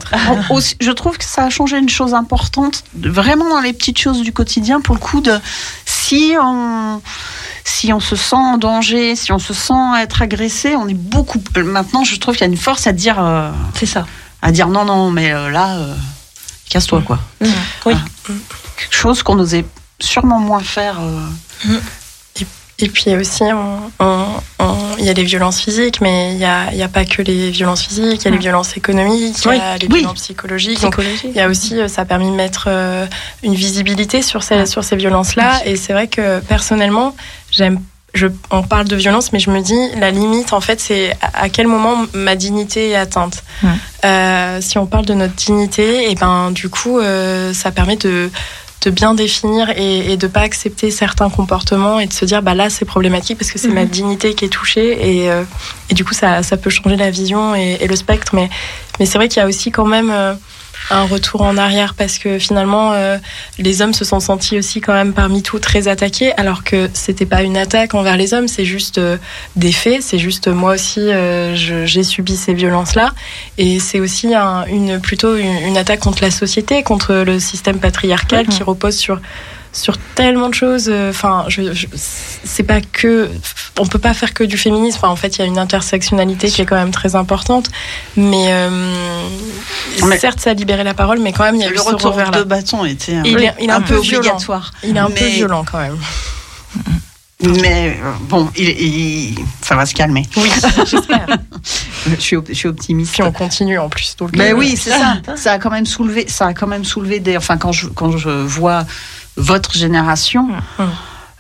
aussi- 0.52 0.76
je 0.80 0.92
trouve 0.92 1.18
que 1.18 1.26
ça 1.26 1.46
a 1.46 1.50
changé 1.50 1.78
une 1.80 1.90
chose 1.90 2.13
importante, 2.13 2.84
vraiment 2.96 3.50
dans 3.50 3.60
les 3.62 3.74
petites 3.74 3.98
choses 4.00 4.22
du 4.22 4.32
quotidien, 4.32 4.80
pour 4.80 4.94
le 4.94 5.00
coup 5.00 5.22
de 5.22 5.40
si 5.86 6.34
on 6.42 7.02
si 7.63 7.92
on 7.92 8.00
se 8.00 8.16
sent 8.16 8.36
en 8.36 8.58
danger, 8.58 9.16
si 9.16 9.32
on 9.32 9.40
se 9.40 9.54
sent 9.54 9.74
être 10.00 10.22
agressé, 10.22 10.76
on 10.76 10.88
est 10.88 10.94
beaucoup. 10.94 11.42
euh, 11.58 11.63
Maintenant, 11.63 12.04
je 12.04 12.16
trouve 12.18 12.36
qu'il 12.36 12.46
y 12.46 12.50
a 12.50 12.52
une 12.52 12.56
force 12.58 12.86
à 12.88 12.94
dire 12.94 13.18
euh, 13.20 13.50
C'est 13.74 13.86
ça. 13.88 14.06
à 14.44 14.52
dire 14.52 14.68
non 14.70 14.86
non, 14.86 15.10
mais 15.12 15.34
euh, 15.34 15.50
là, 15.50 15.76
euh, 15.78 15.94
casse-toi 16.70 17.02
quoi. 17.06 17.20
Oui. 17.86 17.96
Quelque 18.78 18.96
chose 18.96 19.24
qu'on 19.24 19.38
osait 19.40 19.66
sûrement 20.00 20.40
moins 20.40 20.62
faire. 20.62 20.98
euh, 21.02 21.80
Et 22.80 22.90
puis 22.90 23.16
aussi, 23.16 23.44
il 23.44 25.06
y 25.06 25.10
a 25.10 25.13
les 25.13 25.24
violences 25.24 25.60
physiques, 25.60 26.00
mais 26.00 26.34
il 26.34 26.38
n'y 26.38 26.46
a, 26.46 26.72
y 26.76 26.84
a 26.84 26.88
pas 26.88 27.06
que 27.06 27.24
les 27.24 27.50
violences 27.50 27.82
physiques, 27.82 28.22
il 28.22 28.26
y 28.26 28.28
a 28.28 28.32
les 28.32 28.38
violences 28.38 28.78
économiques, 28.78 29.36
il 29.46 29.52
y 29.56 29.60
a 29.60 29.78
les 29.80 29.88
Oui. 29.88 30.00
violences 30.02 30.22
psychologiques. 30.22 30.80
Il 31.24 31.32
y 31.36 31.40
a 31.40 31.48
aussi, 31.48 31.80
euh, 31.80 31.88
ça 31.88 32.04
a 32.04 32.06
permis 32.06 32.30
de 32.30 32.36
mettre 32.36 32.66
euh, 32.68 33.08
une 33.42 33.56
visibilité 33.56 34.22
sur 34.22 34.44
ces, 34.44 34.68
sur 34.68 34.84
ces 34.84 34.96
violences-là. 34.96 35.66
Et 35.66 35.76
c'est 35.76 35.92
vrai 35.94 36.08
que 36.08 36.40
personnellement, 36.42 37.16
j'aime. 37.50 37.80
Je, 38.13 38.28
on 38.52 38.63
parle 38.63 38.88
de 38.88 38.96
violence, 38.96 39.32
mais 39.34 39.40
je 39.40 39.50
me 39.52 39.60
dis 39.62 39.90
la 40.00 40.12
limite, 40.12 40.54
en 40.54 40.62
fait, 40.62 40.80
c'est 40.80 41.12
à 41.22 41.44
à 41.46 41.50
quel 41.50 41.68
moment 41.68 42.06
ma 42.13 42.36
dignité 42.36 42.92
est 42.92 42.96
atteinte. 42.96 43.44
Ouais. 43.63 43.70
Euh, 44.06 44.60
si 44.62 44.78
on 44.78 44.86
parle 44.88 45.06
de 45.06 45.13
notre 45.16 45.34
dignité, 45.36 46.10
et 46.12 46.16
ben 46.16 46.52
du 46.52 46.70
coup, 46.70 47.00
euh, 47.00 47.54
ça 47.54 47.70
permet 47.72 47.96
de 47.98 48.32
de 48.88 48.91
bien 48.91 49.13
définir 49.13 49.69
et, 49.71 50.13
et 50.13 50.17
de 50.17 50.28
pas 50.28 50.39
accepter 50.41 50.91
certains 50.91 51.30
comportements 51.30 52.00
et 52.00 52.08
de 52.08 52.13
se 52.13 52.23
dire 52.23 52.41
bah 52.41 52.54
là 52.54 52.69
c'est 52.69 52.86
problématique 52.86 53.38
parce 53.38 53.52
que 53.52 53.60
c'est 53.60 53.67
ma 53.67 53.84
dignité 53.84 54.34
qui 54.34 54.45
est 54.45 54.50
touchée 54.50 54.89
et, 55.10 55.30
euh, 55.30 55.43
et 55.89 55.93
du 55.93 56.06
coup 56.06 56.13
ça, 56.13 56.41
ça 56.41 56.56
peut 56.56 56.69
changer 56.69 56.95
la 56.95 57.12
vision 57.12 57.54
et, 57.54 57.78
et 57.82 57.88
le 57.88 57.97
spectre. 57.97 58.34
Mais 58.34 58.50
mais 58.97 59.06
c'est 59.06 59.17
vrai 59.17 59.28
qu'il 59.28 59.41
y 59.41 59.43
a 59.43 59.47
aussi 59.47 59.71
quand 59.71 59.86
même 59.86 60.10
euh, 60.10 60.34
un 60.89 61.04
retour 61.04 61.41
en 61.41 61.58
arrière 61.58 61.93
parce 61.95 62.17
que 62.17 62.39
finalement 62.39 62.93
euh, 62.93 63.17
les 63.60 63.82
hommes 63.82 63.93
se 63.93 64.06
sont 64.06 64.19
sentis 64.19 64.58
aussi 64.58 64.80
quand 64.82 64.93
même 64.93 65.13
parmi 65.13 65.43
tout 65.43 65.60
très 65.60 65.88
attaqués 65.88 66.32
alors 66.38 66.63
que 66.63 66.89
c'était 66.93 67.26
pas 67.26 67.43
une 67.43 67.58
attaque 67.58 67.93
envers 67.93 68.15
les 68.17 68.34
hommes 68.34 68.47
c'est 68.47 68.65
juste 68.65 68.97
euh, 68.97 69.17
des 69.56 69.71
faits 69.71 70.02
c'est 70.02 70.19
juste 70.19 70.47
moi 70.47 70.73
aussi 70.76 71.02
euh, 71.02 71.54
j'ai 71.56 72.04
subi 72.04 72.36
ces 72.38 72.54
violences 72.54 72.95
là 72.95 73.13
et 73.58 73.80
c'est 73.80 74.00
aussi 74.00 74.34
un- 74.34 74.65
une 74.65 75.00
plutôt 75.02 75.36
une, 75.36 75.58
une 75.67 75.78
attaque 75.78 76.00
contre 76.00 76.23
la 76.23 76.32
société 76.32 76.84
contre 76.84 77.13
le 77.15 77.39
système 77.39 77.80
patriarcal 77.80 78.47
qui 78.47 78.63
repose 78.63 78.95
sur 78.95 79.19
sur 79.78 79.98
tellement 80.16 80.50
de 80.50 80.54
choses. 80.54 80.88
euh, 80.90 81.12
Enfin, 81.12 81.46
je, 81.48 81.74
je- 81.74 81.88
c'est 81.96 82.63
pas 82.63 82.82
que, 82.82 83.30
on 83.80 83.86
peut 83.86 84.00
pas 84.00 84.13
faire 84.13 84.34
que 84.34 84.44
du 84.44 84.58
féminisme. 84.58 84.98
Enfin, 84.98 85.10
en 85.10 85.16
fait, 85.16 85.38
il 85.38 85.40
y 85.40 85.42
a 85.44 85.46
une 85.46 85.58
intersectionnalité 85.60 86.50
qui 86.50 86.62
est 86.62 86.66
quand 86.66 86.76
même 86.76 86.92
très 86.92 87.16
importante. 87.16 87.70
Mais, 88.16 88.48
euh, 88.50 88.70
Mais- 90.06 90.18
certes, 90.20 90.40
ça 90.40 90.50
a 90.52 90.54
libéré 90.54 90.84
la 90.84 90.94
parole, 90.94 91.20
mais 91.20 91.32
quand 91.34 91.44
même, 91.44 91.56
il 91.56 91.62
y 91.62 91.66
a 91.66 91.70
eu 91.70 91.74
Le 91.74 91.78
ce 91.78 91.84
retour 91.84 92.12
revers 92.12 92.32
de 92.32 92.44
bâton 92.44 92.86
était 92.86 93.16
un, 93.16 93.24
Il 93.24 93.38
est- 93.44 93.54
il 93.62 93.70
est 93.70 93.72
un 93.72 93.82
peu 93.82 94.00
violent. 94.00 94.20
obligatoire. 94.30 94.72
Il 94.84 94.96
est 94.98 95.00
un 95.00 95.08
peu 95.12 95.24
Mais- 95.26 95.30
violent 95.32 95.63
quand 95.70 95.78
même. 95.80 95.98
Mais 97.40 97.96
euh, 98.04 98.12
bon, 98.22 98.50
il, 98.56 98.68
il- 98.70 99.40
ça 99.62 99.76
va 99.76 99.86
se 99.86 99.94
calmer. 99.94 100.24
Oui, 100.38 100.50
j'espère. 100.88 101.28
Je 102.10 102.16
suis, 102.22 102.36
op- 102.38 102.48
je 102.50 102.54
suis 102.54 102.68
optimiste. 102.70 103.13
Puis 103.13 103.22
on 103.22 103.32
continue 103.34 103.78
en 103.78 103.90
plus. 103.90 104.16
Donc, 104.18 104.30
Mais 104.36 104.52
euh, 104.52 104.56
oui, 104.56 104.76
c'est 104.78 104.92
ça. 104.92 105.18
Ça 105.36 105.52
a 105.52 105.60
quand 105.60 105.70
même 105.70 105.86
soulevé, 105.86 106.26
ça 106.30 106.48
a 106.48 106.54
quand 106.54 106.66
même 106.68 106.86
soulevé 106.86 107.20
des. 107.20 107.36
Enfin, 107.38 107.58
quand 107.58 107.74
je 107.74 107.88
quand 107.88 108.18
je 108.18 108.30
vois 108.30 108.86
votre 109.38 109.73
génération, 109.73 110.47
Mm. 110.80 110.84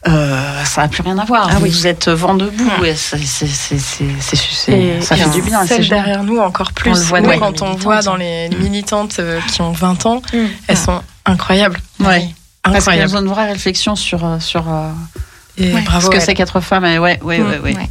euh, 0.07 0.63
ça 0.65 0.81
n'a 0.83 0.87
plus 0.87 1.01
rien 1.03 1.17
à 1.17 1.25
voir. 1.25 1.47
Ah 1.51 1.55
vous, 1.55 1.63
oui. 1.63 1.69
vous 1.69 1.87
êtes 1.87 2.07
vent 2.07 2.35
debout. 2.35 2.69
c'est- 4.61 4.71
Et, 4.71 5.01
ça 5.01 5.15
fait 5.15 5.29
du 5.31 5.41
bien. 5.41 5.61
c'est 5.65 5.75
Celles 5.75 5.89
derrière 5.89 6.23
nous 6.23 6.37
encore 6.39 6.71
plus. 6.71 6.91
On 6.91 6.93
le 6.95 6.99
voit 7.01 7.21
Nous, 7.21 7.29
quand 7.39 7.61
on 7.61 7.75
voit 7.75 8.01
dans 8.01 8.15
les 8.15 8.49
militantes 8.49 9.17
euh, 9.19 9.39
qui 9.51 9.61
ont 9.61 9.71
20 9.71 10.05
ans, 10.05 10.21
Mm. 10.33 10.37
elles 10.67 10.77
sont 10.77 11.01
incroyables. 11.25 11.79
Ouais. 11.99 12.29
Parce 12.63 12.85
ont 13.15 13.21
une 13.21 13.27
vraie 13.29 13.49
réflexion 13.51 13.95
sur 13.95 14.25
euh, 14.25 14.39
sur 14.39 14.65
Et 15.57 15.73
Ouais. 15.73 15.81
bravo. 15.81 16.05
ce 16.05 16.11
que 16.15 16.19
c'est 16.21 16.33
qu'être 16.35 16.59
femme. 16.61 16.85
Et 16.85 16.99
ouais, 16.99 17.19
ouais, 17.23 17.39
Mm. 17.39 17.47
ouais, 17.49 17.59
ouais. 17.59 17.75
Ouais. 17.75 17.89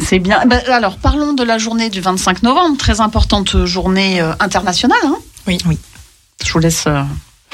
C'est 0.00 0.18
bien. 0.18 0.44
Ben, 0.46 0.60
alors, 0.70 0.96
parlons 0.98 1.32
de 1.32 1.42
la 1.42 1.56
journée 1.58 1.88
du 1.90 2.00
25 2.02 2.42
novembre, 2.42 2.76
très 2.76 3.00
importante 3.00 3.64
journée 3.64 4.20
euh, 4.20 4.32
internationale. 4.38 4.98
Hein 5.04 5.16
Oui. 5.46 5.58
Oui. 5.66 5.78
Je 6.44 6.52
vous 6.52 6.58
laisse 6.58 6.84
euh, 6.86 7.02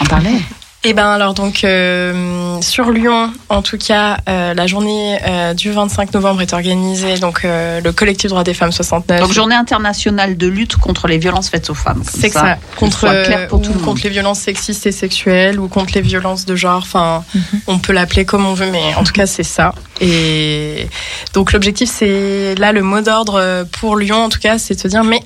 en 0.01 0.05
parler. 0.05 0.35
Et 0.85 0.93
ben 0.95 1.07
alors 1.09 1.35
donc 1.35 1.65
euh, 1.65 2.61
sur 2.63 2.93
Lyon, 2.93 3.33
en 3.49 3.63
tout 3.63 3.79
cas, 3.79 4.19
euh, 4.29 4.55
la 4.55 4.67
journée 4.69 5.19
euh, 5.27 5.53
du 5.53 5.73
25 5.73 6.15
novembre 6.15 6.41
est 6.41 6.53
organisée 6.53 7.19
donc 7.19 7.45
euh, 7.45 7.81
le 7.81 7.91
collectif 7.91 8.31
droits 8.31 8.45
des 8.45 8.55
femmes 8.55 8.71
69. 8.71 9.21
Donc, 9.21 9.33
journée 9.33 9.57
internationale 9.57 10.37
de 10.37 10.47
lutte 10.47 10.77
contre 10.77 11.09
les 11.09 11.19
violences 11.19 11.49
faites 11.49 11.69
aux 11.69 11.75
femmes. 11.75 12.05
c'est 12.09 12.29
ça, 12.31 12.59
contre, 12.77 13.01
soit 13.01 13.25
clair 13.25 13.49
pour 13.49 13.59
ou 13.59 13.63
tout 13.63 13.71
le 13.71 13.75
monde. 13.77 13.85
contre 13.87 14.03
les 14.05 14.11
violences 14.11 14.39
sexistes 14.39 14.87
et 14.87 14.93
sexuelles 14.93 15.59
ou 15.59 15.67
contre 15.67 15.95
les 15.97 16.01
violences 16.01 16.45
de 16.47 16.55
genre. 16.55 16.79
Enfin, 16.85 17.25
Mhm. 17.35 17.43
on 17.67 17.79
peut 17.81 17.93
l'appeler 17.93 18.25
comme 18.25 18.47
on 18.47 18.55
veut, 18.55 18.71
mais 18.71 18.95
en 18.95 19.03
tout 19.03 19.13
cas 19.13 19.27
c'est 19.27 19.43
ça. 19.43 19.75
Et 20.01 20.89
donc 21.35 21.53
l'objectif, 21.53 21.91
c'est 21.93 22.55
là 22.57 22.71
le 22.71 22.83
mot 22.83 23.01
d'ordre 23.01 23.65
pour 23.81 23.97
Lyon, 23.97 24.23
en 24.25 24.29
tout 24.29 24.39
cas, 24.39 24.59
c'est 24.59 24.75
de 24.77 24.81
se 24.81 24.87
dire 24.89 25.03
mais 25.03 25.23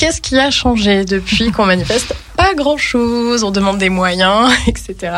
qu'est-ce 0.00 0.22
qui 0.22 0.38
a 0.38 0.50
changé 0.50 1.04
depuis 1.04 1.52
qu'on 1.52 1.66
manifeste 1.66 2.14
Pas 2.34 2.54
grand-chose. 2.54 3.44
On 3.44 3.50
demande 3.50 3.76
des 3.76 3.90
moyens, 3.90 4.50
etc. 4.66 5.12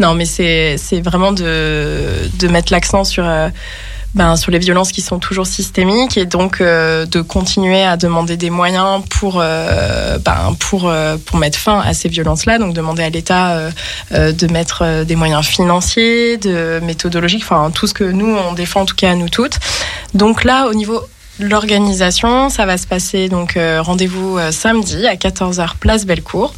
Non, 0.00 0.14
mais 0.14 0.24
c'est 0.24 0.76
vraiment 1.04 1.30
de 1.30 2.28
de 2.34 2.48
mettre 2.48 2.72
l'accent 2.72 3.04
sur 3.04 3.24
euh, 3.24 3.48
ben, 4.14 4.34
sur 4.34 4.50
les 4.50 4.58
violences 4.58 4.90
qui 4.90 5.02
sont 5.02 5.20
toujours 5.20 5.46
systémiques 5.46 6.16
et 6.16 6.26
donc 6.26 6.60
euh, 6.60 7.06
de 7.06 7.20
continuer 7.20 7.84
à 7.84 7.96
demander 7.96 8.36
des 8.36 8.50
moyens 8.50 9.04
pour 9.08 9.38
euh, 9.40 10.18
ben, 10.18 10.56
pour 10.58 10.92
pour 11.26 11.38
mettre 11.38 11.58
fin 11.58 11.78
à 11.80 11.94
ces 11.94 12.08
violences-là. 12.08 12.58
Donc 12.58 12.74
demander 12.74 13.04
à 13.04 13.10
l'État 13.10 13.70
de 14.10 14.46
mettre 14.52 15.04
des 15.04 15.14
moyens 15.14 15.46
financiers, 15.46 16.38
de 16.38 16.80
méthodologiques, 16.82 17.44
enfin 17.44 17.70
tout 17.72 17.86
ce 17.86 17.94
que 17.94 18.02
nous 18.02 18.34
on 18.34 18.52
défend 18.54 18.80
en 18.80 18.86
tout 18.86 18.96
cas 18.96 19.12
à 19.12 19.14
nous 19.14 19.28
toutes. 19.28 19.60
Donc 20.14 20.42
là, 20.42 20.66
au 20.66 20.74
niveau 20.74 21.06
l'organisation, 21.38 22.48
ça 22.50 22.66
va 22.66 22.76
se 22.78 22.86
passer 22.86 23.28
donc 23.28 23.56
euh, 23.56 23.80
rendez-vous 23.80 24.38
euh, 24.38 24.50
samedi 24.52 25.06
à 25.06 25.14
14h 25.14 25.76
place 25.78 26.04
Bellecour. 26.06 26.54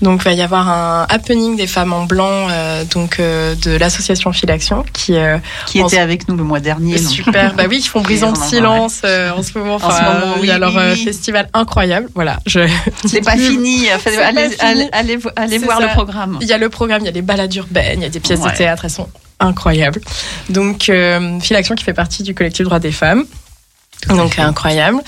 Donc 0.00 0.20
il 0.22 0.24
va 0.24 0.32
y 0.32 0.42
avoir 0.42 0.68
un 0.68 1.06
happening 1.08 1.56
des 1.56 1.66
femmes 1.66 1.92
en 1.92 2.04
blanc 2.04 2.48
euh, 2.50 2.84
donc 2.84 3.18
de 3.18 3.76
l'association 3.76 4.32
Filaction 4.32 4.84
qui 4.92 5.14
Qui 5.66 5.82
En 5.82 5.86
était 5.86 5.98
avec 5.98 6.28
nous 6.28 6.36
le 6.36 6.44
mois 6.44 6.60
dernier. 6.60 6.98
Super, 6.98 7.54
bah 7.54 7.64
oui, 7.68 7.78
ils 7.78 7.88
font 7.88 8.00
brisant 8.02 8.32
de 8.32 8.38
en 8.38 8.42
silence 8.48 9.02
en 9.04 9.42
ce 9.42 9.58
moment. 9.58 9.76
Enfin, 9.76 9.90
ce 9.90 10.02
moment, 10.02 10.34
oui, 10.36 10.44
il 10.44 10.48
y 10.48 10.50
a 10.50 10.58
leur 10.58 10.72
festival 10.96 11.48
incroyable. 11.52 12.08
Voilà, 12.14 12.40
je. 12.46 12.60
C'est 13.04 13.20
pas 13.22 13.32
fini. 13.36 13.88
Allez, 13.90 14.48
fini. 14.50 14.88
allez, 15.36 15.58
voir 15.58 15.78
ça. 15.78 15.86
le 15.86 15.92
programme. 15.92 16.38
Il 16.40 16.46
y 16.48 16.52
a 16.52 16.58
le 16.58 16.68
programme, 16.68 17.02
il 17.02 17.06
y 17.06 17.08
a 17.08 17.12
les 17.12 17.22
balades 17.22 17.54
urbaines, 17.54 18.00
il 18.00 18.02
y 18.02 18.06
a 18.06 18.10
des 18.10 18.20
pièces 18.20 18.40
Ouais. 18.40 18.50
de 18.50 18.56
théâtre, 18.56 18.84
elles 18.84 18.90
sont 18.90 19.08
incroyables. 19.40 20.00
Donc, 20.50 20.90
Filaction 21.40 21.74
qui 21.74 21.84
fait 21.84 21.94
partie 21.94 22.22
du 22.22 22.34
collectif 22.34 22.64
droits 22.64 22.80
des 22.80 22.92
femmes. 22.92 23.24
Donc 24.08 24.38
incroyable. 24.38 25.00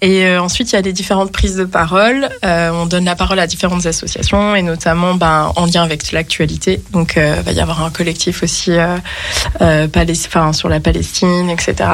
Et 0.00 0.26
euh, 0.26 0.42
ensuite, 0.42 0.72
il 0.72 0.74
y 0.74 0.78
a 0.78 0.82
les 0.82 0.92
différentes 0.92 1.32
prises 1.32 1.56
de 1.56 1.64
parole. 1.64 2.28
Euh, 2.44 2.70
on 2.72 2.86
donne 2.86 3.04
la 3.04 3.16
parole 3.16 3.38
à 3.38 3.46
différentes 3.46 3.86
associations 3.86 4.54
et 4.54 4.62
notamment 4.62 5.14
ben, 5.14 5.52
en 5.56 5.66
lien 5.66 5.82
avec 5.82 6.12
l'actualité. 6.12 6.82
Donc, 6.92 7.16
euh, 7.16 7.36
il 7.38 7.42
va 7.44 7.52
y 7.52 7.60
avoir 7.60 7.82
un 7.82 7.90
collectif 7.90 8.42
aussi 8.42 8.72
euh, 8.72 8.96
euh, 9.60 9.88
enfin, 10.26 10.52
sur 10.52 10.68
la 10.68 10.80
Palestine, 10.80 11.48
etc. 11.50 11.88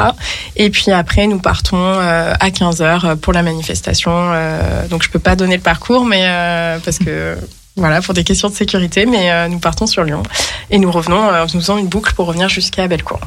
Et 0.56 0.70
puis 0.70 0.90
après, 0.90 1.26
nous 1.26 1.38
partons 1.38 1.76
euh, 1.76 2.32
à 2.38 2.50
15h 2.50 3.16
pour 3.16 3.32
la 3.32 3.42
manifestation. 3.42 4.12
Euh, 4.14 4.86
donc, 4.88 5.02
je 5.02 5.10
peux 5.10 5.18
pas 5.18 5.36
donner 5.36 5.56
le 5.56 5.62
parcours, 5.62 6.04
mais 6.04 6.22
euh, 6.24 6.78
parce 6.84 6.98
que 6.98 7.36
voilà, 7.76 8.02
pour 8.02 8.14
des 8.14 8.24
questions 8.24 8.48
de 8.48 8.54
sécurité, 8.54 9.06
mais 9.06 9.30
euh, 9.30 9.48
nous 9.48 9.58
partons 9.60 9.86
sur 9.86 10.02
Lyon 10.02 10.22
et 10.70 10.78
nous 10.78 10.90
revenons, 10.90 11.28
euh, 11.28 11.44
nous 11.54 11.60
faisons 11.60 11.78
une 11.78 11.86
boucle 11.86 12.12
pour 12.14 12.26
revenir 12.26 12.48
jusqu'à 12.48 12.88
Bellecour. 12.88 13.20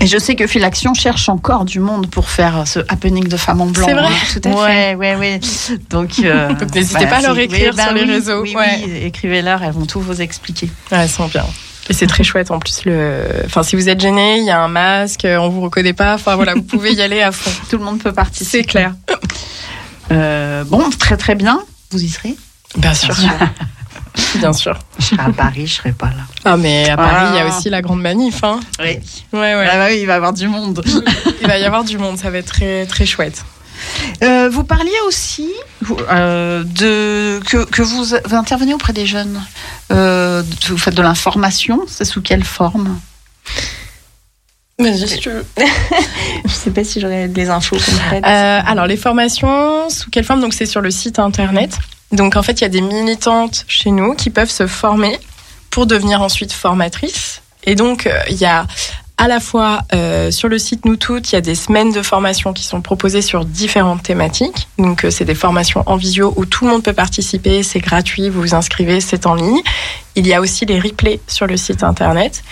Et 0.00 0.06
je 0.06 0.18
sais 0.18 0.34
que 0.34 0.46
Filaction 0.46 0.92
cherche 0.94 1.28
encore 1.28 1.64
du 1.64 1.80
monde 1.80 2.08
pour 2.08 2.28
faire 2.28 2.66
ce 2.66 2.80
happening 2.80 3.28
de 3.28 3.36
femmes 3.36 3.62
en 3.62 3.66
blanc. 3.66 3.86
C'est 3.86 3.94
vrai, 3.94 4.06
hein. 4.06 4.40
tout 4.40 4.48
à 4.48 4.52
ouais, 4.52 4.94
ouais, 4.94 5.16
ouais. 5.16 5.40
Donc, 5.90 6.18
euh, 6.22 6.52
Donc, 6.52 6.74
n'hésitez 6.74 7.06
pas 7.06 7.16
à 7.16 7.22
leur 7.22 7.38
écrire 7.38 7.74
bah 7.74 7.84
sur 7.84 7.94
les 7.94 8.02
oui, 8.02 8.10
réseaux, 8.10 8.42
Oui, 8.42 8.54
ouais. 8.54 8.82
oui, 8.84 8.92
écrivez-leur, 9.04 9.62
elles 9.62 9.72
vont 9.72 9.86
tout 9.86 10.00
vous 10.00 10.20
expliquer. 10.20 10.68
Ouais, 10.92 10.98
elles 10.98 11.08
sont 11.08 11.26
bien. 11.28 11.44
Et 11.88 11.92
c'est 11.92 12.06
très 12.06 12.24
chouette 12.24 12.50
en 12.50 12.58
plus. 12.58 12.84
Le... 12.84 13.22
Enfin, 13.44 13.62
si 13.62 13.76
vous 13.76 13.88
êtes 13.88 14.00
gêné, 14.00 14.38
il 14.38 14.44
y 14.44 14.50
a 14.50 14.60
un 14.60 14.68
masque, 14.68 15.26
on 15.26 15.48
vous 15.48 15.60
reconnaît 15.62 15.92
pas. 15.92 16.14
Enfin 16.14 16.34
voilà, 16.36 16.54
vous 16.54 16.62
pouvez 16.62 16.92
y 16.92 17.00
aller 17.00 17.22
à 17.22 17.32
fond. 17.32 17.50
Tout 17.70 17.78
le 17.78 17.84
monde 17.84 18.02
peut 18.02 18.12
participer. 18.12 18.50
C'est 18.50 18.64
clair. 18.64 18.94
Euh, 20.10 20.64
bon, 20.64 20.90
très 20.90 21.16
très 21.16 21.34
bien. 21.34 21.60
Vous 21.90 22.02
y 22.02 22.08
serez 22.08 22.34
Bien 22.76 22.94
sûr. 22.94 23.14
Bien 23.14 23.28
sûr. 23.28 23.48
Je 24.98 25.04
serai 25.04 25.22
à 25.22 25.30
Paris, 25.32 25.66
je 25.66 25.74
serai 25.74 25.92
pas 25.92 26.06
là. 26.08 26.24
Ah 26.44 26.56
mais 26.56 26.88
à 26.90 26.96
Paris, 26.96 27.26
il 27.32 27.36
y 27.36 27.38
a 27.40 27.46
Ah. 27.50 27.56
aussi 27.58 27.68
la 27.70 27.82
grande 27.82 28.00
manif. 28.00 28.42
Hein. 28.44 28.60
Oui. 28.80 28.98
Ouais, 29.32 29.38
ouais. 29.54 29.68
Ah 29.70 29.76
bah 29.76 29.86
oui, 29.90 29.98
il 30.00 30.06
va 30.06 30.14
y 30.14 30.16
avoir 30.16 30.32
du 30.32 30.48
monde. 30.48 30.82
Il 31.40 31.46
va 31.46 31.58
y 31.58 31.64
avoir 31.64 31.84
du 31.84 31.98
monde, 31.98 32.18
ça 32.18 32.30
va 32.30 32.38
être 32.38 32.46
très 32.46 32.86
très 32.86 33.06
chouette. 33.06 33.44
Euh, 34.24 34.48
vous 34.50 34.64
parliez 34.64 34.90
aussi 35.06 35.50
euh, 36.10 36.64
de 36.64 37.40
que, 37.46 37.64
que 37.64 37.82
vous, 37.82 38.04
vous 38.24 38.34
intervenez 38.34 38.72
auprès 38.74 38.92
des 38.94 39.06
jeunes. 39.06 39.40
Euh, 39.92 40.42
vous 40.68 40.78
faites 40.78 40.94
de 40.94 41.02
l'information. 41.02 41.80
C'est 41.86 42.04
sous 42.06 42.22
quelle 42.22 42.42
forme? 42.44 42.98
Vas-y, 44.78 45.08
si 45.08 45.18
tu 45.20 45.30
veux. 45.30 45.44
Je 46.44 46.50
sais 46.52 46.70
pas 46.70 46.84
si 46.84 47.00
j'aurais 47.00 47.28
des 47.28 47.48
infos 47.48 47.76
concrètes. 47.76 48.24
Euh, 48.26 48.60
alors 48.66 48.86
les 48.86 48.96
formations, 48.96 49.88
sous 49.88 50.10
quelle 50.10 50.24
forme? 50.24 50.40
Donc 50.40 50.52
c'est 50.54 50.66
sur 50.66 50.80
le 50.80 50.90
site 50.90 51.18
internet. 51.18 51.78
Donc 52.12 52.36
en 52.36 52.42
fait, 52.42 52.60
il 52.60 52.62
y 52.62 52.64
a 52.64 52.70
des 52.70 52.80
militantes 52.80 53.64
chez 53.68 53.90
nous 53.90 54.14
qui 54.14 54.30
peuvent 54.30 54.50
se 54.50 54.66
former 54.66 55.18
pour 55.70 55.86
devenir 55.86 56.22
ensuite 56.22 56.52
formatrices. 56.52 57.42
Et 57.64 57.74
donc 57.74 58.06
euh, 58.06 58.18
il 58.30 58.36
y 58.36 58.44
a 58.44 58.66
à 59.18 59.28
la 59.28 59.40
fois 59.40 59.82
euh, 59.94 60.30
sur 60.30 60.48
le 60.48 60.58
site 60.58 60.84
Nous 60.84 60.96
Toutes, 60.96 61.32
il 61.32 61.34
y 61.34 61.38
a 61.38 61.40
des 61.40 61.54
semaines 61.54 61.90
de 61.90 62.02
formation 62.02 62.52
qui 62.52 62.64
sont 62.64 62.82
proposées 62.82 63.22
sur 63.22 63.44
différentes 63.44 64.02
thématiques. 64.02 64.68
Donc 64.78 65.04
euh, 65.04 65.10
c'est 65.10 65.24
des 65.24 65.34
formations 65.34 65.82
en 65.86 65.96
visio 65.96 66.34
où 66.36 66.44
tout 66.44 66.64
le 66.64 66.70
monde 66.70 66.82
peut 66.82 66.92
participer, 66.92 67.62
c'est 67.62 67.80
gratuit, 67.80 68.28
vous 68.28 68.40
vous 68.40 68.54
inscrivez, 68.54 69.00
c'est 69.00 69.26
en 69.26 69.34
ligne. 69.34 69.60
Il 70.14 70.26
y 70.26 70.34
a 70.34 70.40
aussi 70.40 70.66
les 70.66 70.78
replays 70.78 71.20
sur 71.26 71.46
le 71.46 71.56
site 71.56 71.82
internet. 71.82 72.42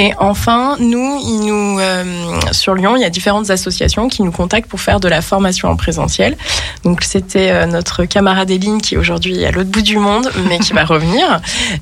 Et 0.00 0.12
enfin, 0.18 0.76
nous, 0.78 1.18
il 1.20 1.40
nous, 1.40 1.80
euh, 1.80 2.04
sur 2.52 2.76
Lyon, 2.76 2.94
il 2.94 3.02
y 3.02 3.04
a 3.04 3.10
différentes 3.10 3.50
associations 3.50 4.06
qui 4.06 4.22
nous 4.22 4.30
contactent 4.30 4.68
pour 4.68 4.80
faire 4.80 5.00
de 5.00 5.08
la 5.08 5.22
formation 5.22 5.68
en 5.68 5.74
présentiel. 5.74 6.36
Donc, 6.84 7.02
c'était 7.02 7.50
euh, 7.50 7.66
notre 7.66 8.04
camarade 8.04 8.48
Eline 8.48 8.80
qui 8.80 8.96
aujourd'hui 8.96 9.42
est 9.42 9.46
à 9.46 9.50
l'autre 9.50 9.70
bout 9.70 9.82
du 9.82 9.98
monde, 9.98 10.30
mais 10.48 10.60
qui 10.60 10.72
va 10.72 10.84
revenir, 10.84 11.40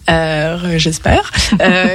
euh, 0.08 0.78
j'espère, 0.78 1.30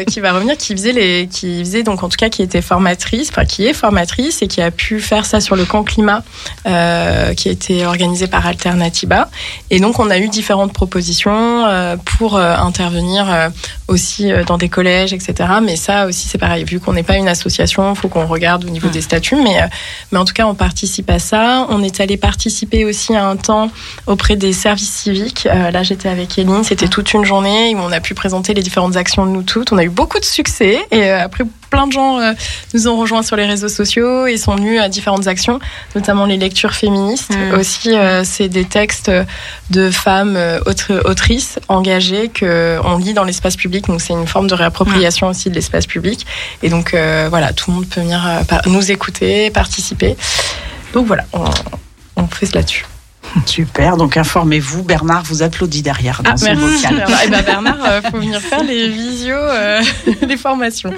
qui 0.05 0.19
va 0.19 0.33
revenir, 0.33 0.57
qui 0.57 0.73
faisait 0.73 0.91
les, 0.91 1.27
qui 1.27 1.57
faisait 1.61 1.81
donc 1.81 2.03
en 2.03 2.09
tout 2.09 2.17
cas 2.17 2.29
qui 2.29 2.43
était 2.43 2.61
formatrice, 2.61 3.29
enfin 3.31 3.45
qui 3.45 3.65
est 3.65 3.73
formatrice 3.73 4.43
et 4.43 4.47
qui 4.47 4.61
a 4.61 4.69
pu 4.69 4.99
faire 4.99 5.25
ça 5.25 5.41
sur 5.41 5.55
le 5.55 5.65
camp 5.65 5.83
climat, 5.83 6.23
qui 6.63 6.69
a 6.69 7.51
été 7.51 7.83
organisé 7.87 8.27
par 8.27 8.45
Alternatiba. 8.45 9.27
Et 9.71 9.79
donc, 9.79 9.97
on 9.97 10.11
a 10.11 10.19
eu 10.19 10.29
différentes 10.29 10.71
propositions 10.71 11.65
pour 12.05 12.37
intervenir 12.37 13.49
aussi 13.87 14.31
dans 14.45 14.59
des 14.59 14.69
collèges, 14.69 15.13
etc. 15.13 15.49
Mais 15.63 15.75
ça 15.75 16.10
aussi, 16.11 16.27
c'est 16.27 16.37
pareil. 16.37 16.63
Vu 16.63 16.79
qu'on 16.79 16.93
n'est 16.93 17.03
pas 17.03 17.17
une 17.17 17.27
association, 17.27 17.93
il 17.93 17.97
faut 17.97 18.07
qu'on 18.07 18.27
regarde 18.27 18.65
au 18.65 18.69
niveau 18.69 18.89
des 18.89 19.01
statuts. 19.01 19.41
Mais, 19.41 19.61
euh, 19.61 19.65
mais 20.11 20.19
en 20.19 20.25
tout 20.25 20.33
cas, 20.33 20.45
on 20.45 20.53
participe 20.55 21.09
à 21.09 21.19
ça. 21.19 21.65
On 21.69 21.81
est 21.81 21.99
allé 21.99 22.17
participer 22.17 22.85
aussi 22.85 23.15
à 23.15 23.27
un 23.27 23.35
temps 23.35 23.71
auprès 24.07 24.35
des 24.35 24.53
services 24.53 24.91
civiques. 24.91 25.47
Euh, 25.51 25.71
là, 25.71 25.83
j'étais 25.83 26.09
avec 26.09 26.37
Eline. 26.37 26.63
C'était 26.63 26.87
toute 26.87 27.13
une 27.13 27.25
journée 27.25 27.73
où 27.75 27.79
on 27.79 27.91
a 27.91 27.99
pu 27.99 28.13
présenter 28.13 28.53
les 28.53 28.61
différentes 28.61 28.95
actions 28.95 29.25
de 29.25 29.31
nous 29.31 29.43
toutes. 29.43 29.71
On 29.71 29.77
a 29.77 29.83
eu 29.83 29.89
beaucoup 29.89 30.19
de 30.19 30.25
succès. 30.25 30.79
Et 30.91 31.05
euh, 31.05 31.23
après, 31.23 31.43
plein 31.71 31.87
de 31.87 31.91
gens 31.93 32.19
euh, 32.19 32.33
nous 32.75 32.87
ont 32.87 32.97
rejoints 32.97 33.23
sur 33.23 33.35
les 33.35 33.47
réseaux 33.47 33.69
sociaux 33.69 34.27
et 34.27 34.37
sont 34.37 34.55
venus 34.55 34.79
à 34.79 34.89
différentes 34.89 35.25
actions, 35.25 35.59
notamment 35.95 36.25
les 36.27 36.37
lectures 36.37 36.73
féministes. 36.75 37.31
Mm. 37.35 37.57
Aussi, 37.59 37.97
euh, 37.97 38.23
c'est 38.23 38.49
des 38.49 38.65
textes 38.65 39.09
de 39.71 39.89
femmes 39.89 40.35
euh, 40.35 40.59
autre- 40.67 41.01
autrices 41.05 41.57
engagées 41.67 42.27
que 42.27 42.77
on 42.83 42.97
lit 42.99 43.13
dans 43.15 43.23
l'espace 43.23 43.55
public. 43.55 43.87
Donc 43.87 44.01
c'est 44.01 44.13
une 44.13 44.27
forme 44.27 44.47
de 44.47 44.53
réappropriation 44.53 45.27
aussi 45.29 45.49
de 45.49 45.55
l'espace 45.55 45.87
public. 45.87 46.27
Et 46.61 46.69
donc 46.69 46.93
euh, 46.93 47.27
voilà, 47.29 47.53
tout 47.53 47.71
le 47.71 47.75
monde 47.77 47.87
peut 47.87 48.01
venir 48.01 48.21
euh, 48.27 48.57
nous 48.67 48.91
écouter, 48.91 49.49
participer. 49.49 50.15
Donc 50.93 51.07
voilà, 51.07 51.23
on, 51.33 51.45
on 52.17 52.27
fait 52.27 52.45
cela 52.45 52.59
là-dessus. 52.59 52.85
Super, 53.45 53.97
donc 53.97 54.17
informez-vous. 54.17 54.83
Bernard 54.83 55.23
vous 55.23 55.41
applaudit 55.43 55.81
derrière 55.81 56.21
dans 56.23 56.31
Ah, 56.31 56.37
son 56.37 56.45
merci. 56.45 56.61
vocal. 56.85 56.95
Bernard. 56.97 57.19
Eh 57.25 57.29
ben, 57.29 57.41
Bernard, 57.43 57.77
euh, 57.85 58.01
faut 58.09 58.17
venir 58.17 58.39
faire 58.41 58.63
les 58.63 58.89
visios, 58.89 59.35
euh, 59.35 59.81
les 60.27 60.37
formations. 60.37 60.91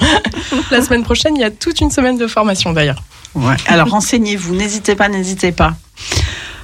La 0.72 0.82
semaine 0.82 1.04
prochaine, 1.04 1.36
il 1.36 1.41
y 1.41 1.46
a 1.46 1.52
toute 1.52 1.80
une 1.82 1.91
semaine 1.91 2.17
de 2.17 2.28
formation 2.28 2.74
d'ailleurs. 2.74 3.02
Ouais. 3.36 3.56
Alors 3.67 3.89
renseignez-vous, 3.89 4.56
n'hésitez 4.56 4.96
pas, 4.96 5.10
n'hésitez 5.10 5.52
pas. 5.52 5.74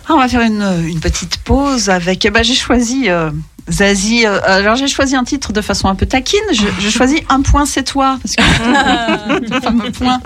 Ah, 0.08 0.14
on 0.14 0.18
va 0.18 0.28
faire 0.28 0.42
une, 0.42 0.66
une 0.88 1.00
petite 1.00 1.38
pause 1.38 1.90
avec. 1.90 2.26
eh 2.26 2.30
ben, 2.32 2.44
j'ai 2.44 2.56
choisi 2.56 3.10
euh, 3.10 3.30
Zazie. 3.70 4.26
euh, 4.26 4.40
alors 4.44 4.76
j'ai 4.76 4.88
choisi 4.88 5.16
un 5.16 5.24
titre 5.24 5.54
de 5.54 5.62
façon 5.62 5.88
un 5.88 5.94
peu 5.96 6.08
taquine. 6.08 6.40
Je, 6.52 6.66
je 6.80 6.90
choisis 6.90 7.20
un 7.30 7.42
point, 7.42 7.66
c'est 7.68 7.84
toi, 7.84 8.18
parce 8.24 8.36
que 8.36 9.40
le 9.54 9.62
fameux 9.62 9.92
point. 9.92 10.20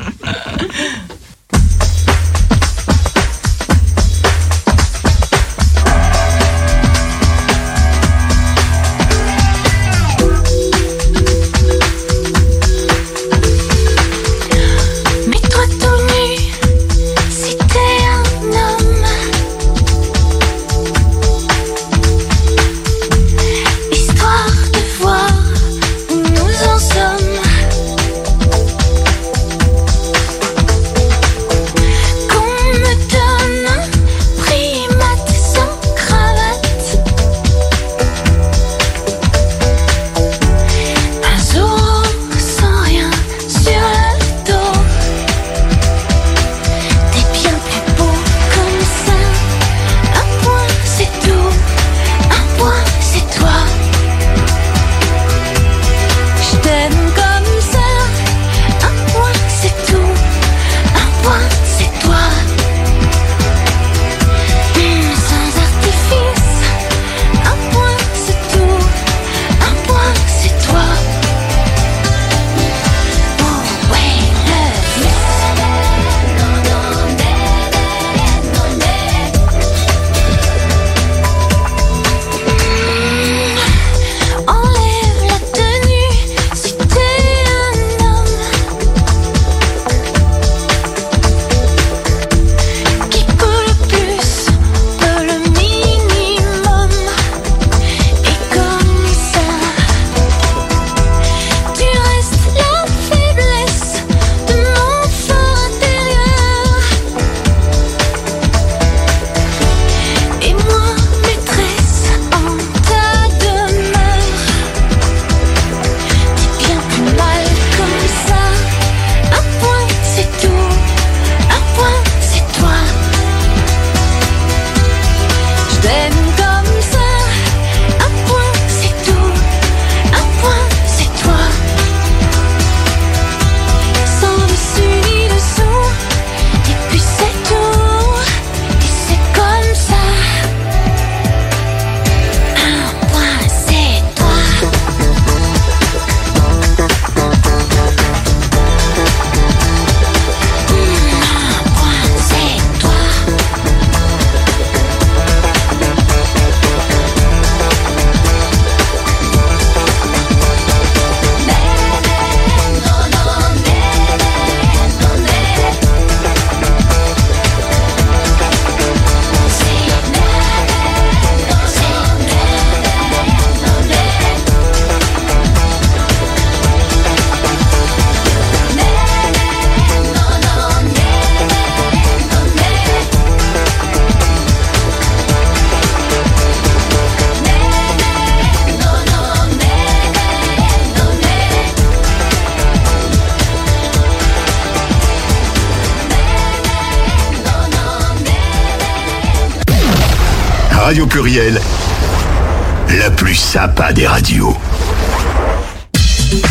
Plus 203.34 203.40
sympa 203.40 203.92
des 203.92 204.06
radios. 204.06 204.56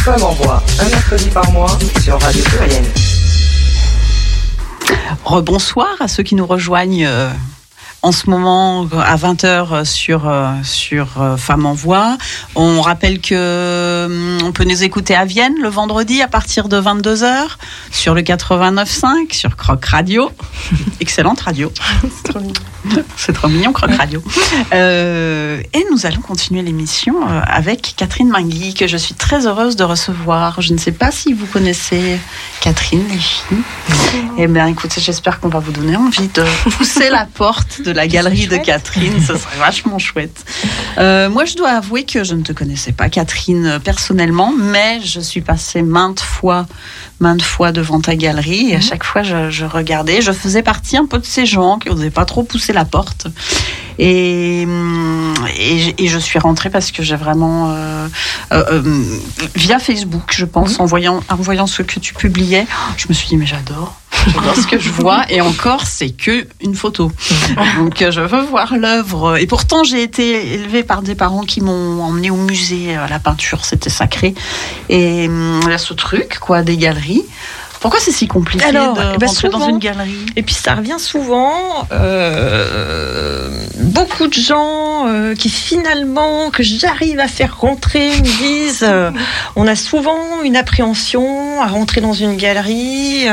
Femme 0.03 0.21
en 0.25 0.33
voix, 0.33 0.61
un 0.81 0.89
mercredi 0.89 1.31
par 1.31 1.49
mois 1.53 1.79
sur 2.03 2.21
Radio 2.21 2.43
Pluriel. 2.43 2.83
Rebonsoir 5.25 5.95
à 6.01 6.09
ceux 6.09 6.25
qui 6.25 6.35
nous 6.35 6.45
rejoignent 6.45 7.07
euh, 7.07 7.31
en 8.03 8.11
ce 8.11 8.29
moment 8.29 8.89
à 8.99 9.15
20h 9.15 9.85
sur, 9.85 10.27
euh, 10.27 10.51
sur 10.65 11.23
euh, 11.23 11.37
Femmes 11.37 11.67
en 11.67 11.75
Voix. 11.75 12.19
On 12.57 12.81
rappelle 12.81 13.21
que 13.21 14.07
hum, 14.07 14.39
on 14.43 14.51
peut 14.51 14.65
nous 14.65 14.83
écouter 14.83 15.15
à 15.15 15.25
Vienne 15.25 15.55
le 15.63 15.69
vendredi 15.69 16.21
à 16.21 16.27
partir 16.27 16.69
de 16.69 16.81
22h 16.81 17.59
sur 17.93 18.13
le 18.13 18.23
89.5 18.23 19.33
sur 19.33 19.55
Croc 19.55 19.85
Radio. 19.85 20.33
Excellente 21.01 21.43
radio. 21.43 21.73
C'est 23.17 23.33
trop 23.33 23.49
mignon, 23.49 23.73
Croc 23.73 23.91
Radio. 23.97 24.23
Euh, 24.73 25.61
et 25.73 25.85
nous 25.91 26.07
allons 26.07 26.21
continuer 26.21 26.63
l'émission 26.63 27.27
euh, 27.27 27.41
avec 27.47 27.95
Catherine 27.97 28.29
Mingui, 28.29 28.75
que 28.75 28.87
je 28.87 28.97
suis 28.97 29.15
très 29.15 29.47
heureuse 29.47 29.77
de 29.77 29.85
recevoir. 29.85 30.61
Je 30.61 30.73
ne 30.73 30.79
sais 30.79 30.93
pas 30.93 31.11
si 31.11 31.33
vous 31.33 31.47
connaissez 31.47 32.19
Catherine, 32.61 33.05
les 33.09 33.19
filles. 33.19 34.23
Eh 34.39 34.47
bien, 34.47 34.67
écoutez, 34.67 35.01
j'espère 35.01 35.41
qu'on 35.41 35.49
va 35.49 35.59
vous 35.59 35.73
donner 35.73 35.97
envie 35.97 36.29
de 36.29 36.45
pousser 36.71 37.11
la 37.11 37.27
porte 37.27 37.83
de 37.83 37.91
la 37.91 38.07
galerie 38.07 38.47
de. 38.47 38.57
Catherine, 38.57 39.21
ce 39.21 39.37
serait 39.37 39.59
vachement 39.59 39.99
chouette. 39.99 40.45
Euh, 40.99 41.29
moi, 41.29 41.45
je 41.45 41.57
dois 41.57 41.71
avouer 41.71 42.05
que 42.05 42.23
je 42.23 42.35
ne 42.35 42.43
te 42.43 42.53
connaissais 42.53 42.93
pas, 42.93 43.09
Catherine, 43.09 43.81
personnellement, 43.83 44.53
mais 44.57 45.01
je 45.03 45.21
suis 45.21 45.41
passée 45.41 45.83
maintes 45.83 46.21
fois, 46.21 46.67
maintes 47.21 47.43
fois 47.43 47.73
devant 47.73 48.01
ta 48.01 48.15
galerie 48.15 48.71
et 48.71 48.77
à 48.77 48.81
chaque 48.81 49.05
fois, 49.05 49.23
je, 49.23 49.51
je 49.51 49.65
regardais. 49.65 50.23
Je 50.23 50.33
faisais 50.33 50.63
partie 50.63 50.97
un 50.97 51.07
peu 51.07 51.19
de 51.19 51.25
ces 51.25 51.47
gens 51.47 51.79
qui 51.79 51.89
n'osaient 51.89 52.11
pas 52.11 52.25
trop 52.25 52.43
pousser 52.43 52.72
la 52.73 52.85
porte. 52.85 53.27
Et, 53.99 54.65
hum, 54.67 55.35
et, 55.59 56.05
et 56.05 56.09
je 56.09 56.19
suis 56.19 56.39
rentrée 56.39 56.71
parce 56.71 56.91
que 56.93 57.03
j'ai 57.03 57.17
vraiment, 57.17 57.71
euh, 57.71 58.09
euh, 58.53 58.65
euh, 58.73 59.19
via 59.55 59.79
Facebook, 59.79 60.31
je 60.31 60.45
pense, 60.45 60.81
en, 60.81 60.87
voyant, 60.87 61.23
en 61.29 61.37
voyant 61.37 61.67
ce 61.67 61.83
que 61.83 62.01
tu 62.01 62.15
publiais, 62.15 62.67
je 62.97 63.07
me 63.09 63.15
suis 63.15 63.29
dit, 63.29 63.37
mais 63.37 63.47
j'adore. 63.47 63.95
J'adore 64.27 64.55
ce 64.55 64.67
que 64.67 64.79
je 64.79 64.91
vois. 64.91 65.25
Et 65.31 65.41
encore, 65.41 65.87
c'est 65.87 66.11
que 66.11 66.47
une 66.61 66.75
photo. 66.75 67.11
Donc, 67.79 68.03
euh, 68.03 68.11
je 68.11 68.21
veux 68.21 68.43
voir 68.43 68.77
l'œuvre. 68.77 69.37
Et 69.37 69.47
pourtant, 69.47 69.85
j'ai 69.85 70.03
été 70.03 70.55
élevée 70.55 70.85
par 70.85 71.03
des 71.03 71.15
parents 71.15 71.43
qui 71.43 71.61
m'ont 71.61 72.03
emmenée 72.03 72.31
au 72.31 72.37
musée 72.37 72.95
à 72.95 73.09
la 73.09 73.19
peinture. 73.19 73.65
C'était 73.65 73.91
sacré. 73.91 74.35
Et 74.89 75.25
il 75.25 75.69
y 75.69 75.73
a 75.73 75.79
ce 75.79 75.95
truc, 75.95 76.39
quoi, 76.41 76.63
des 76.63 76.77
galeries. 76.77 77.25
Pourquoi 77.83 77.99
c'est 78.01 78.13
si 78.13 78.29
compliqué 78.29 78.65
Alors, 78.65 78.95
de 78.95 79.25
rentrer 79.27 79.49
dans 79.49 79.69
une 79.69 79.79
galerie? 79.79 80.15
Et 80.37 80.43
puis 80.43 80.55
ça 80.55 80.75
revient 80.77 80.99
souvent. 80.99 81.53
euh, 81.93 83.49
beaucoup 83.77 84.29
de 84.29 84.33
gens 84.35 85.09
euh, 85.09 85.35
qui 85.35 85.49
finalement, 85.49 86.51
que 86.51 86.63
j'arrive 86.63 87.19
à 87.19 87.27
faire 87.27 87.59
rentrer, 87.59 88.09
me 88.11 88.39
disent 88.39 88.85
euh, 88.89 89.11
on 89.57 89.67
a 89.67 89.75
souvent 89.75 90.43
une 90.45 90.57
appréhension 90.57 91.61
à 91.61 91.67
rentrer 91.67 92.01
dans 92.01 92.13
une 92.13 92.37
galerie. 92.37 93.27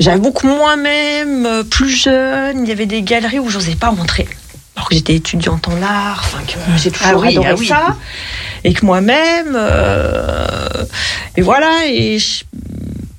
J'avoue 0.00 0.32
que 0.32 0.46
moi-même, 0.46 1.64
plus 1.70 1.88
jeune, 1.88 2.64
il 2.64 2.68
y 2.68 2.72
avait 2.72 2.86
des 2.86 3.02
galeries 3.02 3.38
où 3.38 3.48
j'osais 3.48 3.76
pas 3.76 3.88
rentrer. 3.88 4.28
Alors 4.76 4.88
que 4.88 4.94
j'étais 4.96 5.14
étudiante 5.14 5.68
en 5.68 5.80
art, 5.82 6.24
enfin 6.26 6.42
que 6.46 6.58
j'ai 6.76 6.90
toujours 6.90 7.06
Ah 7.12 7.16
oui, 7.16 7.28
adoré 7.28 7.48
ah 7.50 7.54
oui. 7.56 7.66
ça, 7.66 7.96
et 8.64 8.72
que 8.72 8.84
moi-même, 8.84 9.52
euh, 9.54 10.46
et 11.36 11.42
voilà, 11.42 11.86
et 11.86 12.18
je- 12.18 12.44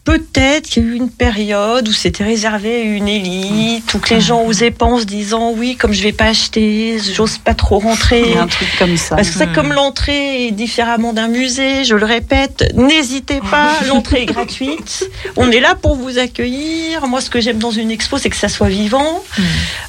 peut-être 0.03 0.67
qu'il 0.69 0.83
y 0.83 0.85
a 0.85 0.89
eu 0.89 0.95
une 0.97 1.09
période 1.09 1.87
où 1.87 1.91
c'était 1.91 2.23
réservé 2.23 2.75
à 2.75 2.83
une 2.83 3.07
élite, 3.07 3.91
où 3.95 3.97
que 3.99 4.13
les 4.13 4.21
gens 4.21 4.43
osaient 4.43 4.69
pas 4.69 4.85
en 4.85 4.99
se 4.99 5.05
disant 5.05 5.51
oui, 5.57 5.75
comme 5.77 5.93
je 5.93 6.03
vais 6.03 6.11
pas 6.11 6.25
acheter, 6.25 6.99
j'ose 7.15 7.39
pas 7.39 7.55
trop 7.55 7.79
rentrer. 7.79 8.37
Un 8.37 8.45
truc 8.45 8.67
comme 8.77 8.97
ça. 8.97 9.15
Parce 9.15 9.29
que 9.31 9.39
c'est 9.39 9.51
comme 9.51 9.73
l'entrée 9.73 10.45
est 10.45 10.51
différemment 10.51 11.11
d'un 11.11 11.27
musée, 11.27 11.85
je 11.85 11.95
le 11.95 12.05
répète, 12.05 12.71
n'hésitez 12.75 13.39
pas, 13.49 13.71
l'entrée 13.87 14.21
est 14.21 14.25
gratuite. 14.27 15.05
On 15.37 15.49
est 15.49 15.59
là 15.59 15.73
pour 15.73 15.95
vous 15.95 16.19
accueillir. 16.19 17.07
Moi, 17.07 17.19
ce 17.19 17.31
que 17.31 17.41
j'aime 17.41 17.57
dans 17.57 17.71
une 17.71 17.89
expo, 17.89 18.19
c'est 18.19 18.29
que 18.29 18.37
ça 18.37 18.47
soit 18.47 18.69
vivant, 18.69 19.23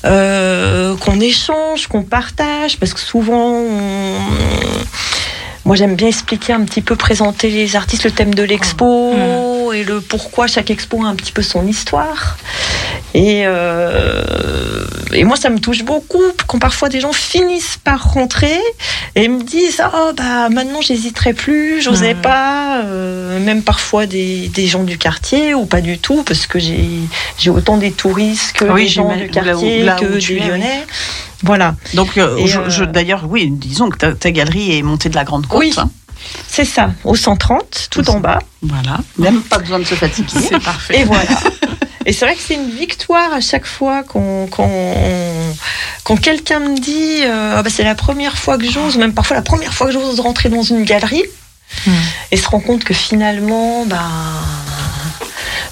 euh, 0.06 0.96
qu'on 0.96 1.20
échange, 1.20 1.88
qu'on 1.88 2.02
partage, 2.02 2.78
parce 2.78 2.94
que 2.94 3.00
souvent, 3.00 3.52
on- 3.52 4.18
moi 5.66 5.74
j'aime 5.74 5.96
bien 5.96 6.08
expliquer 6.08 6.52
un 6.52 6.64
petit 6.64 6.80
peu, 6.80 6.94
présenter 6.96 7.50
les 7.50 7.74
artistes, 7.74 8.04
le 8.04 8.12
thème 8.12 8.32
de 8.32 8.44
l'expo 8.44 9.12
et 9.76 9.84
le 9.84 10.00
pourquoi 10.00 10.46
chaque 10.46 10.70
expo 10.70 11.04
a 11.04 11.08
un 11.08 11.14
petit 11.14 11.32
peu 11.32 11.42
son 11.42 11.66
histoire. 11.66 12.36
Et, 13.14 13.44
euh, 13.46 14.84
et 15.12 15.24
moi, 15.24 15.36
ça 15.36 15.48
me 15.48 15.58
touche 15.58 15.82
beaucoup 15.84 16.22
quand 16.46 16.58
parfois 16.58 16.88
des 16.88 17.00
gens 17.00 17.12
finissent 17.12 17.78
par 17.82 18.12
rentrer 18.12 18.58
et 19.14 19.28
me 19.28 19.42
disent 19.42 19.82
Oh, 19.94 20.12
bah 20.16 20.48
maintenant, 20.50 20.80
j'hésiterai 20.82 21.32
plus, 21.32 21.80
j'osais 21.80 22.14
pas. 22.14 22.82
euh, 22.84 23.38
même 23.40 23.62
parfois 23.62 24.06
des, 24.06 24.48
des 24.48 24.66
gens 24.66 24.82
du 24.84 24.98
quartier 24.98 25.54
ou 25.54 25.64
pas 25.66 25.80
du 25.80 25.98
tout, 25.98 26.22
parce 26.24 26.46
que 26.46 26.58
j'ai 26.58 27.50
autant 27.50 27.76
des 27.78 27.92
touristes 27.92 28.52
que 28.56 28.64
Oui, 28.66 28.82
des 28.84 28.88
gens 28.88 29.16
du 29.16 29.28
quartier, 29.28 29.82
là 29.82 29.94
où- 29.94 30.02
là 30.02 30.08
que 30.08 30.12
où 30.12 30.14
oui. 30.16 30.40
Lyonnais. 30.40 30.84
Voilà, 31.42 31.74
Donc, 31.94 32.16
euh, 32.18 32.36
Et, 32.38 32.46
je- 32.46 32.68
je- 32.68 32.84
d'ailleurs, 32.84 33.24
oui, 33.28 33.48
disons 33.50 33.90
que 33.90 33.98
ta, 33.98 34.12
ta 34.14 34.30
galerie 34.30 34.76
est 34.78 34.82
montée 34.82 35.08
de 35.10 35.14
la 35.14 35.24
Grande 35.24 35.46
Côte. 35.46 35.60
Oui. 35.60 35.72
hein. 35.76 35.90
C'est 36.48 36.64
ça, 36.64 36.90
au 37.04 37.14
130, 37.14 37.88
tout 37.90 38.08
en 38.10 38.20
bas. 38.20 38.38
Voilà. 38.62 38.98
Même 39.18 39.42
pas 39.42 39.58
besoin 39.58 39.78
de 39.78 39.84
se 39.84 39.94
fatiguer. 39.94 40.28
C'est 40.48 40.62
parfait. 40.62 41.00
Et 41.00 41.04
voilà. 41.04 41.22
Et 42.04 42.12
c'est 42.12 42.24
vrai 42.24 42.34
que 42.36 42.40
c'est 42.46 42.54
une 42.54 42.70
victoire 42.70 43.32
à 43.32 43.40
chaque 43.40 43.66
fois 43.66 44.02
qu'on, 44.04 44.46
qu'on- 44.46 45.56
quand 46.04 46.16
quelqu'un 46.16 46.60
me 46.60 46.78
dit 46.78 47.22
euh, 47.24 47.54
Ah 47.58 47.62
bah, 47.62 47.70
c'est 47.72 47.82
la 47.82 47.94
première 47.96 48.38
fois 48.38 48.58
que 48.58 48.70
j'ose, 48.70 48.96
même 48.96 49.12
parfois 49.12 49.36
la 49.36 49.42
première 49.42 49.74
fois 49.74 49.88
que 49.88 49.92
j'ose 49.92 50.20
rentrer 50.20 50.48
dans 50.48 50.62
une 50.62 50.84
galerie, 50.84 51.24
et 52.30 52.36
se 52.36 52.48
rend 52.48 52.60
compte 52.60 52.84
que 52.84 52.94
finalement, 52.94 53.84
ben, 53.86 54.08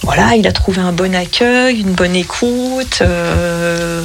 voilà, 0.03 0.35
il 0.37 0.47
a 0.47 0.53
trouvé 0.53 0.81
un 0.83 0.93
bon 0.93 1.15
accueil, 1.15 1.81
une 1.81 1.93
bonne 1.93 2.15
écoute. 2.17 2.99
euh, 3.01 4.03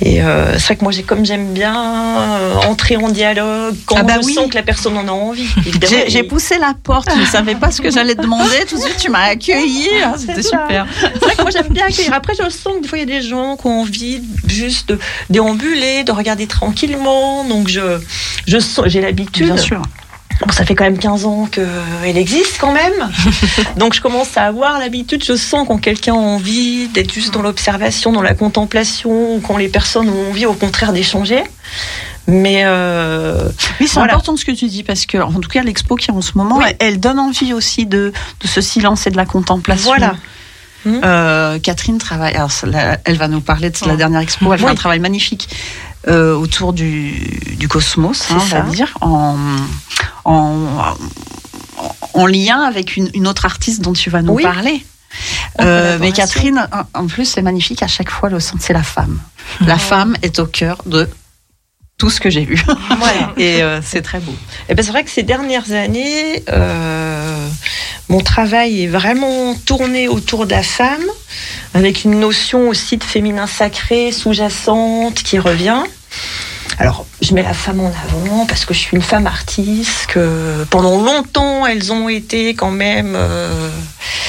et 0.00 0.22
euh, 0.22 0.54
c'est 0.58 0.64
vrai 0.66 0.76
que 0.76 0.82
moi, 0.82 0.92
j'ai, 0.92 1.02
comme 1.02 1.24
j'aime 1.24 1.52
bien 1.52 1.74
euh, 1.76 2.54
entrer 2.68 2.96
en 2.96 3.08
dialogue, 3.08 3.74
quand 3.86 3.96
Ah 3.98 4.02
bah 4.02 4.14
je 4.20 4.26
oui. 4.26 4.34
sens 4.34 4.48
que 4.50 4.54
la 4.54 4.62
personne 4.62 4.96
en 4.96 5.06
a 5.08 5.12
envie. 5.12 5.46
J'ai 6.08 6.22
poussé 6.24 6.58
la 6.58 6.74
porte, 6.82 7.08
je 7.14 7.20
ne 7.20 7.26
savais 7.26 7.54
pas 7.54 7.70
ce 7.70 7.80
que 7.80 7.90
j'allais 7.90 8.14
te 8.14 8.22
demander. 8.22 8.64
Tout 8.68 8.76
de 8.76 8.82
suite, 8.82 8.96
tu 8.98 9.10
m'as 9.10 9.30
accueilli. 9.30 9.88
hein, 10.04 10.14
C'était 10.18 10.42
super. 10.42 10.86
C'est 11.12 11.20
vrai 11.24 11.36
que 11.36 11.42
moi 11.42 11.50
j'aime 11.50 11.68
bien 11.68 11.86
accueillir. 11.86 12.12
Après, 12.12 12.34
je 12.34 12.48
sens 12.50 12.74
que 12.76 12.82
des 12.82 12.88
fois 12.88 12.98
il 12.98 13.08
y 13.08 13.12
a 13.14 13.20
des 13.20 13.26
gens 13.26 13.56
qui 13.56 13.66
ont 13.66 13.80
envie 13.82 14.22
juste 14.48 14.88
de 14.88 14.98
déambuler, 15.30 16.04
de 16.04 16.12
regarder 16.12 16.46
tranquillement. 16.46 17.44
Donc 17.44 17.68
je, 17.68 17.98
je 18.46 18.58
sens, 18.58 18.84
j'ai 18.88 19.00
l'habitude. 19.00 19.46
Bien 19.46 19.56
sûr. 19.56 19.80
Bon, 20.40 20.50
ça 20.52 20.64
fait 20.64 20.74
quand 20.74 20.84
même 20.84 20.98
15 20.98 21.24
ans 21.26 21.46
qu'elle 21.50 22.16
existe 22.16 22.58
quand 22.60 22.72
même. 22.72 22.92
Donc 23.76 23.94
je 23.94 24.00
commence 24.00 24.36
à 24.36 24.42
avoir 24.44 24.78
l'habitude. 24.78 25.22
Je 25.24 25.36
sens 25.36 25.66
quand 25.66 25.78
quelqu'un 25.78 26.14
a 26.14 26.16
envie 26.18 26.88
d'être 26.88 27.12
juste 27.12 27.32
dans 27.32 27.42
l'observation, 27.42 28.12
dans 28.12 28.22
la 28.22 28.34
contemplation, 28.34 29.36
ou 29.36 29.40
quand 29.40 29.56
les 29.56 29.68
personnes 29.68 30.08
ont 30.10 30.30
envie 30.30 30.46
au 30.46 30.54
contraire 30.54 30.92
d'échanger. 30.92 31.42
Mais 32.26 32.62
euh, 32.64 33.48
Oui, 33.80 33.86
c'est 33.86 33.94
Voilà. 33.94 34.14
important 34.14 34.36
ce 34.36 34.44
que 34.44 34.52
tu 34.52 34.66
dis 34.66 34.82
parce 34.82 35.06
que, 35.06 35.18
en 35.18 35.32
tout 35.40 35.48
cas, 35.48 35.62
l'expo 35.62 35.94
qui 35.94 36.10
est 36.10 36.14
en 36.14 36.22
ce 36.22 36.32
moment, 36.36 36.56
Oui. 36.58 36.64
elle, 36.68 36.76
elle 36.94 37.00
donne 37.00 37.18
envie 37.18 37.52
aussi 37.52 37.86
de, 37.86 38.12
de 38.40 38.46
ce 38.48 38.60
silence 38.60 39.06
et 39.06 39.10
de 39.10 39.16
la 39.16 39.26
contemplation. 39.26 39.86
voilà. 39.90 40.14
Euh, 40.86 41.58
Catherine 41.60 41.96
travaille, 41.96 42.34
alors, 42.34 42.50
elle 43.04 43.16
va 43.16 43.28
nous 43.28 43.40
parler 43.40 43.70
de 43.70 43.76
la 43.86 43.96
dernière 43.96 44.20
expo, 44.20 44.52
elle 44.52 44.58
fait 44.58 44.66
Oui. 44.66 44.70
un 44.72 44.74
travail 44.74 44.98
magnifique 45.00 45.48
euh, 46.08 46.34
autour 46.34 46.72
du, 46.72 47.12
du 47.58 47.68
cosmos, 47.68 48.30
hein, 48.30 48.36
on 48.40 48.44
va 48.44 48.60
dire, 48.62 48.96
en, 49.00 49.36
en, 50.24 50.94
en 52.14 52.26
lien 52.26 52.60
avec 52.62 52.96
une, 52.96 53.10
une 53.14 53.26
autre 53.26 53.44
artiste 53.44 53.80
dont 53.80 53.92
tu 53.92 54.10
vas 54.10 54.22
nous 54.22 54.34
Oui. 54.34 54.42
parler. 54.42 54.84
Euh, 55.60 55.96
mais. 56.00 56.12
Catherine, 56.12 56.68
en- 56.94 57.06
plus, 57.06 57.24
c'est 57.24 57.42
magnifique 57.42 57.82
à 57.82 57.86
chaque 57.86 58.10
fois, 58.10 58.28
le 58.30 58.40
centre, 58.40 58.62
c'est 58.62 58.72
la 58.72 58.82
femme. 58.82 59.18
La 59.60 59.78
femme 59.78 60.16
est 60.22 60.38
au 60.40 60.46
cœur 60.46 60.78
de 60.86 61.08
tout 61.96 62.10
ce 62.10 62.20
que 62.20 62.28
j'ai 62.30 62.44
vu. 62.44 62.60
Voilà. 62.98 63.32
Et 63.36 63.62
euh, 63.62 63.80
c'est 63.80 64.02
très 64.02 64.18
beau. 64.18 64.34
Eh 64.68 64.74
ben, 64.74 64.82
c'est 64.84 64.90
vrai 64.90 65.04
que 65.04 65.10
ces 65.10 65.22
dernières 65.22 65.70
années, 65.70 66.42
euh, 66.48 67.13
mon 68.08 68.20
travail 68.20 68.84
est 68.84 68.86
vraiment 68.86 69.54
tourné 69.66 70.08
autour 70.08 70.46
de 70.46 70.50
la 70.52 70.62
femme, 70.62 71.04
avec 71.72 72.04
une 72.04 72.20
notion 72.20 72.68
aussi 72.68 72.96
de 72.96 73.04
féminin 73.04 73.46
sacré 73.46 74.12
sous-jacente 74.12 75.22
qui 75.22 75.38
revient. 75.38 75.82
Alors, 76.78 77.06
je 77.20 77.34
mets 77.34 77.42
la 77.42 77.54
femme 77.54 77.80
en 77.80 77.92
avant 78.04 78.46
parce 78.46 78.64
que 78.64 78.74
je 78.74 78.80
suis 78.80 78.96
une 78.96 79.02
femme 79.02 79.26
artiste, 79.26 80.06
que 80.08 80.64
pendant 80.70 81.00
longtemps, 81.00 81.66
elles 81.66 81.92
ont 81.92 82.08
été 82.08 82.54
quand 82.54 82.70
même 82.70 83.14
euh, 83.16 83.70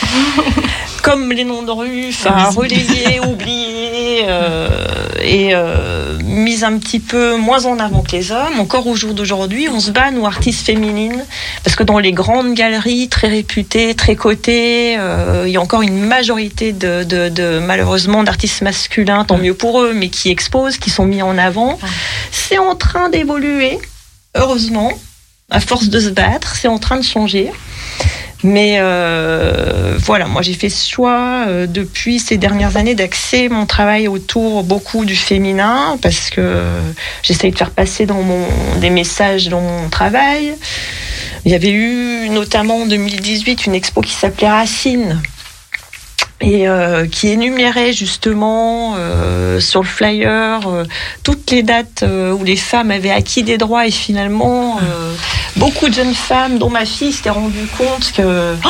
comme 1.06 1.32
les 1.32 1.44
noms 1.44 1.62
de 1.62 1.70
rue, 1.72 2.08
enfin, 2.10 2.50
relayées, 2.56 3.20
oubliées 3.20 4.24
euh, 4.28 4.70
et 5.22 5.50
euh, 5.54 6.18
mises 6.24 6.64
un 6.64 6.80
petit 6.80 7.00
peu 7.00 7.38
moins 7.38 7.66
en 7.66 7.78
avant 7.80 8.02
que 8.02 8.14
les 8.14 8.32
hommes. 8.32 8.60
Encore 8.60 8.88
au 8.88 8.96
jour 8.96 9.14
d'aujourd'hui, 9.14 9.70
on 9.70 9.80
se 9.80 9.92
bat, 9.92 10.10
nous, 10.10 10.26
artistes 10.26 10.66
féminines, 10.66 11.24
parce 11.64 11.76
que 11.76 11.84
dans 11.84 12.00
les 12.00 12.12
grandes 12.12 12.56
galeries 12.56 13.08
très 13.08 13.28
réputées, 13.28 13.94
très 13.94 14.16
cotées, 14.16 14.96
euh, 14.98 15.44
il 15.46 15.52
y 15.54 15.58
a 15.58 15.62
encore 15.62 15.84
une 15.84 16.00
majorité 16.00 16.74
de, 16.74 17.04
de- 17.04 17.30
de- 17.30 17.60
malheureusement 17.60 18.24
d'artistes 18.24 18.62
masculins, 18.64 19.26
tant 19.26 19.38
mieux 19.38 19.54
pour 19.54 19.82
eux, 19.84 19.94
mais 19.94 20.10
qui 20.10 20.32
exposent, 20.32 20.78
qui 20.78 20.90
sont 20.90 21.06
mis 21.06 21.22
en 21.22 21.38
avant. 21.38 21.78
C'est 22.32 22.58
en 22.58 22.74
train 22.76 23.10
d'évoluer, 23.10 23.78
heureusement, 24.36 24.92
à 25.52 25.60
force 25.60 25.90
de 25.90 26.00
se 26.00 26.10
battre, 26.10 26.56
c'est 26.56 26.68
en 26.68 26.80
train 26.80 26.98
de 26.98 27.04
changer. 27.04 27.52
Mais 28.44 28.78
euh, 28.80 29.98
voilà, 29.98 30.28
moi 30.28 30.42
j'ai 30.42 30.54
fait 30.54 30.70
ce 30.70 30.88
choix 30.88 31.46
euh, 31.48 31.68
depuis 31.68 32.20
ces 32.20 32.38
dernières 32.38 32.78
années 32.78 32.96
d'axer 32.96 33.50
mon 33.50 33.66
travail 33.66 34.08
autour 34.08 34.64
beaucoup 34.64 35.06
du 35.06 35.16
féminin 35.16 35.98
parce 36.02 36.30
que 36.30 36.64
j'essaye 37.24 37.52
de 37.52 37.58
faire 37.58 37.72
passer 37.72 38.06
dans 38.06 38.22
mon, 38.22 38.46
des 38.80 38.90
messages 38.90 39.48
dans 39.50 39.62
mon 39.62 39.90
travail. 39.90 40.54
Il 41.46 41.52
y 41.52 41.56
avait 41.56 41.72
eu 41.72 42.30
notamment 42.30 42.78
en 42.82 42.86
2018 42.86 43.66
une 43.68 43.76
expo 43.76 44.02
qui 44.02 44.14
s'appelait 44.14 44.50
Racine 44.50 45.22
et 46.42 46.68
euh, 46.68 47.08
qui 47.08 47.30
énumérait 47.30 47.94
justement 47.94 48.96
euh, 48.98 49.60
sur 49.60 49.82
le 49.82 49.88
flyer 49.88 50.68
euh, 50.68 50.84
toutes 51.24 51.50
les 51.52 51.64
dates 51.64 52.04
où 52.04 52.44
les 52.44 52.58
femmes 52.58 52.92
avaient 52.92 53.12
acquis 53.12 53.44
des 53.44 53.58
droits 53.58 53.88
et 53.88 53.92
finalement 53.92 54.80
beaucoup 55.56 55.88
de 55.88 55.94
jeunes 55.94 56.14
femmes 56.14 56.58
dont 56.58 56.70
ma 56.70 56.86
fille 56.86 57.14
s'était 57.14 57.30
rendu 57.30 57.68
compte 57.78 58.12
que 58.12 58.56
oh, 58.66 58.70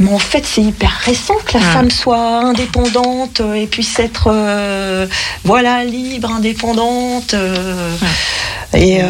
Mais 0.00 0.10
en 0.12 0.18
fait, 0.18 0.44
c'est 0.46 0.62
hyper 0.62 0.90
récent 1.04 1.34
que 1.44 1.52
la 1.58 1.60
Ouais. 1.64 1.72
femme 1.72 1.90
soit 1.90 2.18
indépendante 2.18 3.40
euh, 3.40 3.52
et 3.54 3.66
puisse 3.66 3.98
être, 3.98 4.28
euh, 4.32 5.06
voilà, 5.44 5.84
libre, 5.84 6.30
indépendante. 6.30 7.34
euh, 7.34 7.94
Et 8.72 9.02
euh, 9.02 9.06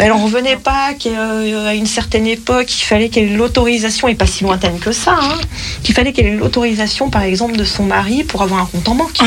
elle 0.00 0.10
en 0.12 0.22
revenait 0.24 0.56
pas 0.56 0.94
qu'à 0.98 1.74
une 1.74 1.86
certaine 1.86 2.26
époque, 2.26 2.72
il 2.74 2.82
fallait 2.84 3.08
qu'elle 3.10 3.24
ait 3.32 3.36
l'autorisation, 3.36 4.08
et 4.08 4.14
pas 4.14 4.26
si 4.26 4.44
lointaine 4.44 4.78
que 4.78 4.92
ça, 4.92 5.18
hein, 5.20 5.38
qu'il 5.82 5.94
fallait 5.94 6.12
qu'elle 6.12 6.26
ait 6.28 6.36
l'autorisation, 6.36 7.10
par 7.10 7.22
exemple, 7.22 7.56
de 7.56 7.64
son 7.64 7.82
mari 7.84 8.24
pour 8.24 8.40
avoir 8.42 8.60
un 8.62 8.66
compte 8.66 8.88
en 8.88 8.94
banque. 8.94 9.18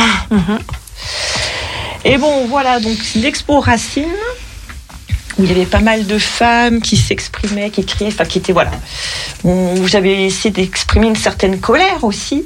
Et 2.03 2.17
bon, 2.17 2.45
voilà, 2.47 2.79
donc 2.79 2.97
l'expo 3.15 3.59
Racine, 3.59 4.05
où 5.37 5.43
il 5.43 5.49
y 5.49 5.51
avait 5.51 5.65
pas 5.65 5.79
mal 5.79 6.05
de 6.07 6.17
femmes 6.17 6.81
qui 6.81 6.97
s'exprimaient, 6.97 7.69
qui 7.69 7.85
criaient, 7.85 8.07
enfin 8.09 8.25
qui 8.25 8.37
étaient, 8.37 8.53
voilà, 8.53 8.71
où 9.43 9.87
j'avais 9.87 10.23
essayé 10.23 10.51
d'exprimer 10.51 11.07
une 11.07 11.15
certaine 11.15 11.59
colère 11.59 12.03
aussi, 12.03 12.45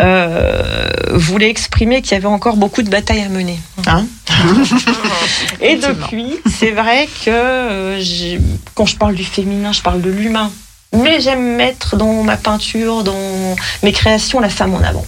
euh, 0.00 0.88
voulait 1.12 1.50
exprimer 1.50 2.02
qu'il 2.02 2.12
y 2.12 2.14
avait 2.14 2.26
encore 2.26 2.56
beaucoup 2.56 2.82
de 2.82 2.90
batailles 2.90 3.22
à 3.22 3.28
mener. 3.28 3.58
hein. 3.86 4.06
Et 5.60 5.76
depuis, 5.76 6.36
c'est 6.58 6.70
vrai 6.70 7.08
que 7.24 7.30
euh, 7.30 8.38
quand 8.74 8.86
je 8.86 8.96
parle 8.96 9.14
du 9.14 9.24
féminin, 9.24 9.72
je 9.72 9.82
parle 9.82 10.00
de 10.00 10.10
l'humain. 10.10 10.50
Mais 10.96 11.20
j'aime 11.20 11.56
mettre 11.56 11.96
dans 11.96 12.22
ma 12.22 12.36
peinture, 12.36 13.04
dans 13.04 13.56
mes 13.82 13.92
créations, 13.92 14.40
la 14.40 14.48
femme 14.48 14.74
en 14.74 14.80
avant. 14.82 15.04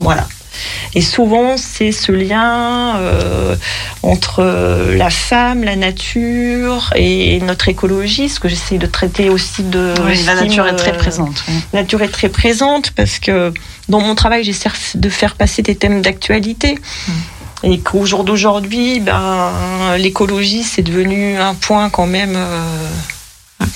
Voilà. 0.00 0.26
Et 0.94 1.00
souvent, 1.00 1.56
c'est 1.56 1.90
ce 1.90 2.12
lien 2.12 2.96
euh, 2.96 3.56
entre 4.02 4.40
euh, 4.40 4.96
la 4.96 5.10
femme, 5.10 5.64
la 5.64 5.74
nature 5.74 6.92
et 6.94 7.40
notre 7.40 7.68
écologie, 7.68 8.28
ce 8.28 8.38
que 8.38 8.48
j'essaie 8.48 8.78
de 8.78 8.86
traiter 8.86 9.28
aussi 9.28 9.64
de. 9.64 9.92
Oui, 10.06 10.22
la 10.24 10.36
nature 10.36 10.66
est 10.66 10.76
très 10.76 10.92
euh, 10.92 10.98
présente. 10.98 11.44
oui. 11.48 11.54
la 11.72 11.80
nature 11.80 12.02
est 12.02 12.08
très 12.08 12.28
présente 12.28 12.92
parce 12.92 13.18
que 13.18 13.52
dans 13.88 14.00
mon 14.00 14.14
travail, 14.14 14.44
j'essaie 14.44 14.70
de 14.94 15.08
faire 15.08 15.34
passer 15.34 15.62
des 15.62 15.74
thèmes 15.74 16.00
d'actualité. 16.00 16.78
Et 17.66 17.80
qu'au 17.80 18.04
jour 18.04 18.24
d'aujourd'hui, 18.24 19.00
ben, 19.00 19.50
l'écologie, 19.96 20.62
c'est 20.62 20.82
devenu 20.82 21.38
un 21.38 21.54
point 21.54 21.88
quand 21.88 22.06
même 22.06 22.34
euh, 22.36 22.62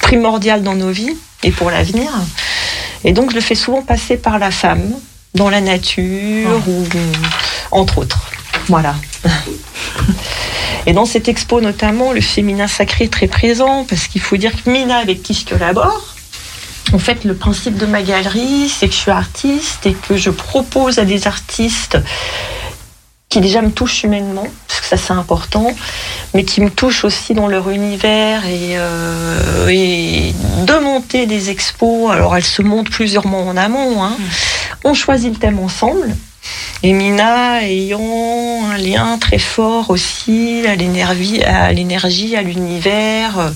primordial 0.01 0.63
dans 0.63 0.75
nos 0.75 0.91
vies 0.91 1.17
et 1.43 1.51
pour 1.51 1.71
l'avenir. 1.71 2.11
Et 3.05 3.13
donc, 3.13 3.31
je 3.31 3.37
le 3.37 3.41
fais 3.41 3.55
souvent 3.55 3.81
passer 3.81 4.19
par 4.19 4.39
la 4.39 4.51
femme, 4.51 4.93
dans 5.39 5.49
la 5.49 5.61
nature, 5.61 6.63
ou 6.69 6.85
entre 7.71 7.99
autres. 7.99 8.31
Voilà. 8.67 8.95
Et 10.87 10.93
dans 10.93 11.07
cette 11.07 11.29
expo 11.29 11.61
notamment, 11.61 12.13
le 12.13 12.21
féminin 12.21 12.67
sacré 12.67 13.05
est 13.05 13.13
très 13.13 13.27
présent 13.27 13.87
parce 13.89 14.09
qu'il 14.09 14.21
faut 14.21 14.37
dire 14.37 14.53
que 14.53 14.69
Mina, 14.71 14.99
avec 14.99 15.23
qui 15.23 15.35
je 15.35 15.47
collabore, 15.47 16.15
en 16.93 16.99
fait, 16.99 17.25
le 17.25 17.35
principe 17.35 17.77
de 17.77 17.87
ma 17.87 18.03
galerie, 18.03 18.69
c'est 18.69 18.89
que 18.89 18.95
je 18.95 18.99
suis 18.99 19.11
artiste 19.11 19.87
et 19.87 19.93
que 19.93 20.17
je 20.17 20.31
propose 20.31 20.99
à 20.99 21.05
des 21.05 21.27
artistes 21.27 21.99
qui 23.29 23.41
déjà 23.41 23.61
me 23.61 23.71
touchent 23.71 24.05
humainement, 24.05 24.47
ça 24.89 24.97
c'est 24.97 25.13
important, 25.13 25.71
mais 26.33 26.45
qui 26.45 26.63
me 26.63 26.71
touchent 26.71 27.05
aussi 27.05 27.35
dans 27.35 27.47
leur 27.47 27.69
univers 27.69 28.47
et, 28.47 28.79
euh, 28.79 29.69
et 29.69 30.33
de 30.65 30.79
monter 30.83 31.27
des 31.27 31.51
expos. 31.51 32.11
Alors 32.11 32.35
elles 32.37 32.45
se 32.45 32.63
montent 32.63 32.89
plusieurs 32.89 33.27
mois 33.27 33.43
en 33.43 33.59
amont. 33.59 34.03
Hein. 34.03 34.17
On 34.85 34.95
choisit 34.95 35.31
le 35.31 35.39
thème 35.39 35.59
ensemble. 35.59 36.17
Et 36.83 36.95
Mina 36.95 37.63
ayant 37.65 38.71
un 38.71 38.79
lien 38.79 39.19
très 39.19 39.39
fort 39.39 39.91
aussi 39.91 40.63
à 40.67 40.75
l'énergie, 40.75 41.43
à 41.43 41.71
l'énergie, 41.71 42.35
à 42.35 42.41
l'univers, 42.41 43.39
euh, 43.39 43.51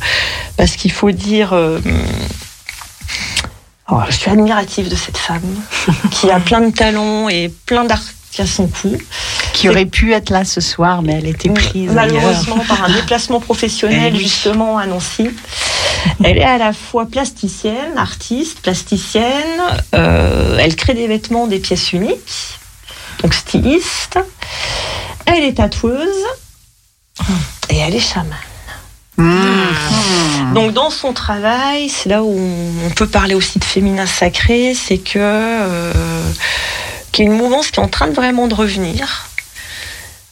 parce 0.58 0.76
qu'il 0.76 0.92
faut 0.92 1.12
dire, 1.12 1.54
euh, 1.54 1.80
oh, 3.90 4.00
je 4.10 4.16
suis 4.16 4.30
admirative 4.30 4.90
de 4.90 4.96
cette 4.96 5.16
femme 5.16 5.62
qui 6.10 6.30
a 6.30 6.40
plein 6.40 6.60
de 6.60 6.74
talents 6.74 7.30
et 7.30 7.50
plein 7.64 7.84
d'art 7.84 8.02
à 8.38 8.46
son 8.46 8.66
cou. 8.66 8.96
Qui 9.62 9.68
aurait 9.68 9.86
pu 9.86 10.12
être 10.12 10.30
là 10.30 10.44
ce 10.44 10.60
soir, 10.60 11.02
mais 11.02 11.12
elle 11.12 11.28
était 11.28 11.48
prise 11.48 11.96
ailleurs. 11.96 12.20
Malheureusement, 12.20 12.58
par 12.66 12.82
un 12.82 12.92
déplacement 12.92 13.38
professionnel 13.38 14.12
Eh 14.16 14.18
justement 14.18 14.76
à 14.76 14.86
Nancy. 14.86 15.30
Elle 16.24 16.38
est 16.38 16.44
à 16.44 16.58
la 16.58 16.72
fois 16.72 17.06
plasticienne, 17.06 17.96
artiste, 17.96 18.58
plasticienne. 18.60 19.62
euh, 19.94 20.58
elle 20.58 20.74
crée 20.74 20.94
des 20.94 21.06
vêtements, 21.06 21.46
des 21.46 21.60
pièces 21.60 21.92
uniques. 21.92 22.58
Donc 23.22 23.34
styliste. 23.34 24.18
Elle 25.26 25.44
est 25.44 25.54
tatoueuse. 25.54 26.24
Et 27.70 27.76
elle 27.76 27.94
est 27.94 28.00
chamane. 28.00 28.34
Mmh. 29.16 30.54
Donc 30.54 30.72
dans 30.72 30.90
son 30.90 31.12
travail, 31.12 31.88
c'est 31.88 32.08
là 32.08 32.24
où 32.24 32.36
on 32.84 32.90
peut 32.90 33.06
parler 33.06 33.36
aussi 33.36 33.60
de 33.60 33.64
féminin 33.64 34.06
sacré, 34.06 34.74
c'est 34.74 34.98
que 34.98 35.18
euh, 35.20 35.92
qu'il 37.12 37.26
y 37.26 37.28
a 37.28 37.30
une 37.30 37.38
mouvance 37.38 37.70
qui 37.70 37.78
est 37.78 37.82
en 37.82 37.88
train 37.88 38.08
de 38.08 38.12
vraiment 38.14 38.48
de 38.48 38.54
revenir 38.54 39.28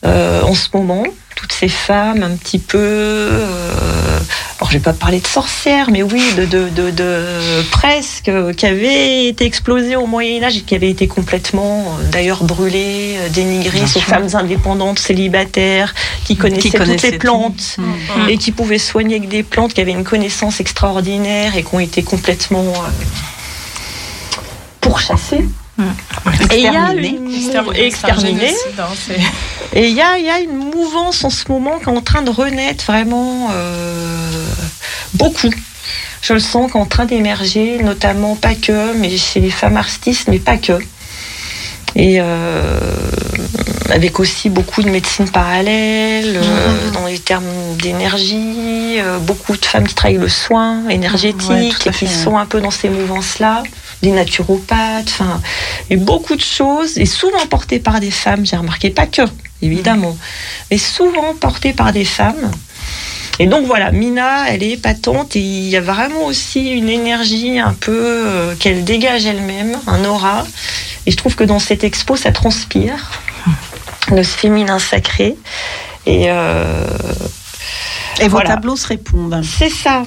euh, 0.05 0.43
en 0.43 0.55
ce 0.55 0.69
moment. 0.75 1.05
Toutes 1.37 1.53
ces 1.53 1.69
femmes 1.69 2.23
un 2.23 2.37
petit 2.37 2.59
peu, 2.59 2.77
euh, 2.77 4.19
alors 4.59 4.71
je 4.71 4.77
vais 4.77 4.83
pas 4.83 4.93
parler 4.93 5.21
de 5.21 5.27
sorcières, 5.27 5.91
mais 5.91 6.03
oui, 6.03 6.23
de, 6.37 6.45
de, 6.45 6.69
de, 6.69 6.91
de 6.91 7.63
presque, 7.71 8.29
euh, 8.29 8.53
qui 8.53 8.67
avaient 8.67 9.27
été 9.27 9.47
explosées 9.47 9.97
au 9.97 10.05
Moyen 10.07 10.43
Âge 10.43 10.59
et 10.59 10.61
qui 10.61 10.75
avaient 10.75 10.91
été 10.91 11.07
complètement, 11.09 11.97
euh, 11.99 12.11
d'ailleurs, 12.11 12.45
brûlées, 12.45 13.15
euh, 13.21 13.29
dénigrées, 13.31 13.87
ces 13.87 14.01
femmes 14.01 14.29
indépendantes, 14.35 14.99
célibataires, 14.99 15.95
qui 16.27 16.37
connaissaient 16.37 16.69
toutes 16.69 16.79
connaissaient 16.81 17.11
les 17.13 17.19
tout. 17.19 17.27
plantes 17.27 17.77
Mmh. 17.79 18.29
et 18.29 18.37
qui 18.37 18.53
pouvaient 18.53 18.79
soigner 18.79 19.17
avec 19.17 19.29
des 19.31 19.43
plantes 19.43 19.73
qui 19.73 19.81
avaient 19.81 19.93
une 19.93 20.05
connaissance 20.05 20.61
extraordinaire 20.61 21.57
et 21.57 21.63
qui 21.63 21.75
ont 21.75 21.81
été 21.81 22.03
complètement 22.03 22.65
euh, 22.67 22.89
pourchassées. 24.83 25.47
Et 26.53 26.59
il 26.59 26.63
y 26.63 26.67
a 26.67 26.93
une 26.93 27.75
Exterminé, 27.75 28.53
et 29.73 29.89
il 29.89 29.95
y 29.95 30.01
a, 30.01 30.19
il 30.19 30.25
y 30.25 30.31
a 30.31 30.41
une 30.41 30.57
mouvance 30.57 31.25
en 31.25 31.31
ce 31.31 31.45
moment 31.49 31.79
qui 31.79 31.85
est 31.85 31.97
en 31.97 32.01
train 32.01 32.23
de 32.23 32.31
renaître 32.31 32.85
vraiment 32.85 33.49
euh, 33.53 34.45
beaucoup. 35.15 35.51
Je 36.23 36.33
le 36.33 36.41
sens 36.41 36.71
qu'en 36.73 36.87
train 36.87 37.07
d'émerger, 37.07 37.79
notamment 37.83 38.37
pas 38.37 38.55
que, 38.55 38.95
mais 38.95 39.17
chez 39.17 39.41
les 39.41 39.51
femmes 39.51 39.77
artistes, 39.77 40.29
mais 40.29 40.39
pas 40.39 40.57
que. 40.57 40.79
Et 41.97 42.19
euh, 42.21 42.79
avec 43.91 44.21
aussi 44.21 44.51
beaucoup 44.51 44.83
de 44.83 44.91
médecine 44.91 45.29
parallèle, 45.29 46.37
euh, 46.37 46.91
dans 46.93 47.07
les 47.07 47.19
termes 47.19 47.45
d'énergie, 47.81 48.99
beaucoup 49.21 49.57
de 49.57 49.65
femmes 49.65 49.87
qui 49.87 49.95
travaillent 49.95 50.19
le 50.19 50.29
soin 50.29 50.89
énergétique 50.89 51.49
Ouais, 51.49 51.69
et 51.69 51.91
qui 51.91 52.07
sont 52.07 52.37
un 52.37 52.47
peu 52.47 52.61
dans 52.61 52.71
ces 52.71 52.89
mouvances-là, 52.89 53.63
des 54.03 54.11
naturopathes, 54.11 55.09
enfin, 55.09 55.41
et 55.91 55.97
beaucoup 55.97 56.37
de 56.37 56.41
choses, 56.41 56.99
et 56.99 57.07
souvent 57.07 57.47
portées 57.47 57.79
par 57.79 58.01
des 58.01 58.11
femmes, 58.11 58.47
j'ai 58.47 58.57
remarqué, 58.57 58.91
pas 58.91 59.07
que, 59.07 59.23
évidemment, 59.63 60.17
mais 60.71 60.79
souvent 60.79 61.35
portées 61.35 61.73
par 61.73 61.93
des 61.93 62.05
femmes. 62.05 62.51
Et 63.39 63.47
donc 63.47 63.65
voilà, 63.67 63.91
Mina, 63.91 64.51
elle 64.51 64.63
est 64.63 64.77
patente 64.77 65.35
et 65.35 65.41
il 65.41 65.69
y 65.69 65.77
a 65.77 65.81
vraiment 65.81 66.27
aussi 66.27 66.73
une 66.73 66.91
énergie 66.91 67.59
un 67.59 67.73
peu 67.73 67.93
euh, 67.95 68.55
qu'elle 68.55 68.85
dégage 68.85 69.25
elle-même, 69.25 69.79
un 69.87 70.05
aura. 70.05 70.47
Et 71.07 71.11
je 71.11 71.17
trouve 71.17 71.37
que 71.37 71.45
dans 71.45 71.59
cette 71.59 71.83
expo, 71.83 72.17
ça 72.17 72.33
transpire 72.33 73.23
de 74.11 74.23
ce 74.23 74.37
féminin 74.37 74.79
sacré. 74.79 75.37
Et 76.05 76.25
euh, 76.29 76.85
Et 78.21 78.25
vos 78.25 78.31
Voilà. 78.31 78.51
tableaux 78.51 78.77
se 78.77 78.87
répondent. 78.87 79.41
c'est 79.45 79.71
ça. 79.71 80.05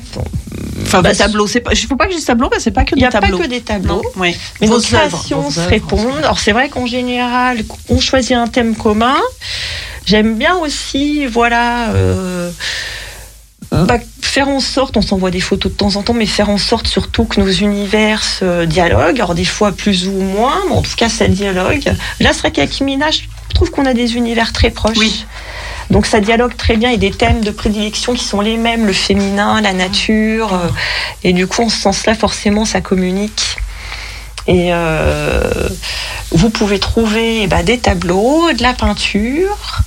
Enfin, 0.84 1.02
Bah, 1.02 1.12
vos 1.12 1.16
tableaux, 1.18 1.48
c'est 1.48 1.62
pas. 1.62 1.72
Il 1.74 1.78
faut 1.88 1.96
pas 1.96 2.06
que 2.06 2.12
je 2.12 2.18
dise 2.18 2.26
tableau, 2.26 2.48
parce 2.50 2.60
que 2.60 2.64
c'est 2.66 2.72
pas 2.72 2.84
que 2.84 2.92
Il 2.96 2.96
n'y 2.96 3.02
des 3.02 3.08
a 3.08 3.12
pas 3.12 3.22
tableaux. 3.22 3.40
que 3.40 3.48
des 3.48 3.62
tableaux. 3.62 4.02
Ouais. 4.16 4.36
Mais 4.62 4.68
Vos 4.68 4.76
nos 4.76 4.82
créations 4.82 5.38
œuvres, 5.40 5.50
vos 5.50 5.52
se 5.52 5.60
répondent. 5.68 6.18
Alors 6.18 6.40
c'est 6.40 6.52
vrai 6.52 6.70
qu'en 6.70 6.86
général, 6.86 7.64
on 7.90 8.00
choisit 8.00 8.34
un 8.34 8.48
thème 8.48 8.76
commun. 8.76 9.16
J'aime 10.06 10.36
bien 10.38 10.56
aussi, 10.58 11.26
voilà, 11.26 11.90
euh, 11.94 12.52
bah, 13.72 13.98
faire 14.22 14.50
en 14.50 14.60
sorte, 14.60 14.98
on 14.98 15.02
s'envoie 15.02 15.32
des 15.32 15.40
photos 15.40 15.72
de 15.72 15.78
temps 15.78 15.96
en 15.96 16.04
temps, 16.04 16.14
mais 16.14 16.26
faire 16.26 16.50
en 16.50 16.58
sorte 16.58 16.88
surtout 16.88 17.24
que 17.26 17.40
nos 17.40 17.50
univers 17.50 18.24
se 18.24 18.66
dialoguent. 18.66 19.20
Alors 19.22 19.34
des 19.36 19.46
fois 19.46 19.72
plus 19.72 20.08
ou 20.08 20.12
moins, 20.12 20.62
mais 20.68 20.76
en 20.76 20.82
tout 20.82 20.96
cas 20.96 21.10
ça 21.10 21.28
dialogue. 21.28 21.84
Là, 22.20 22.34
c'est 22.34 22.40
vrai 22.42 22.52
qu'avec 22.52 22.80
Mina, 22.82 23.10
je 23.12 23.22
trouve 23.56 23.72
qu'on 23.72 23.86
a 23.86 23.94
des 23.94 24.16
univers 24.16 24.52
très 24.54 24.70
proches. 24.70 24.98
Oui. 24.98 25.26
Donc 25.90 26.06
ça 26.06 26.20
dialogue 26.20 26.56
très 26.58 26.76
bien 26.78 26.90
et 26.92 26.98
des 26.98 27.12
thèmes 27.12 27.42
de 27.42 27.52
prédilection 27.52 28.14
qui 28.14 28.24
sont 28.24 28.42
les 28.42 28.58
mêmes, 28.58 28.86
le 28.86 28.94
féminin, 28.94 29.62
la 29.62 29.74
nature. 29.74 30.54
euh, 30.54 30.68
et 31.24 31.34
du 31.34 31.48
coup, 31.48 31.64
en 31.64 31.70
ce 31.70 31.78
sens-là, 31.80 32.16
forcément, 32.16 32.66
ça 32.66 32.82
communique. 32.82 33.58
Et 34.46 34.74
euh, 34.74 35.70
vous 36.32 36.50
pouvez 36.50 36.78
trouver 36.78 37.44
eh 37.44 37.48
ben, 37.48 37.64
des 37.64 37.78
tableaux, 37.78 38.52
de 38.52 38.62
la 38.62 38.74
peinture, 38.74 39.80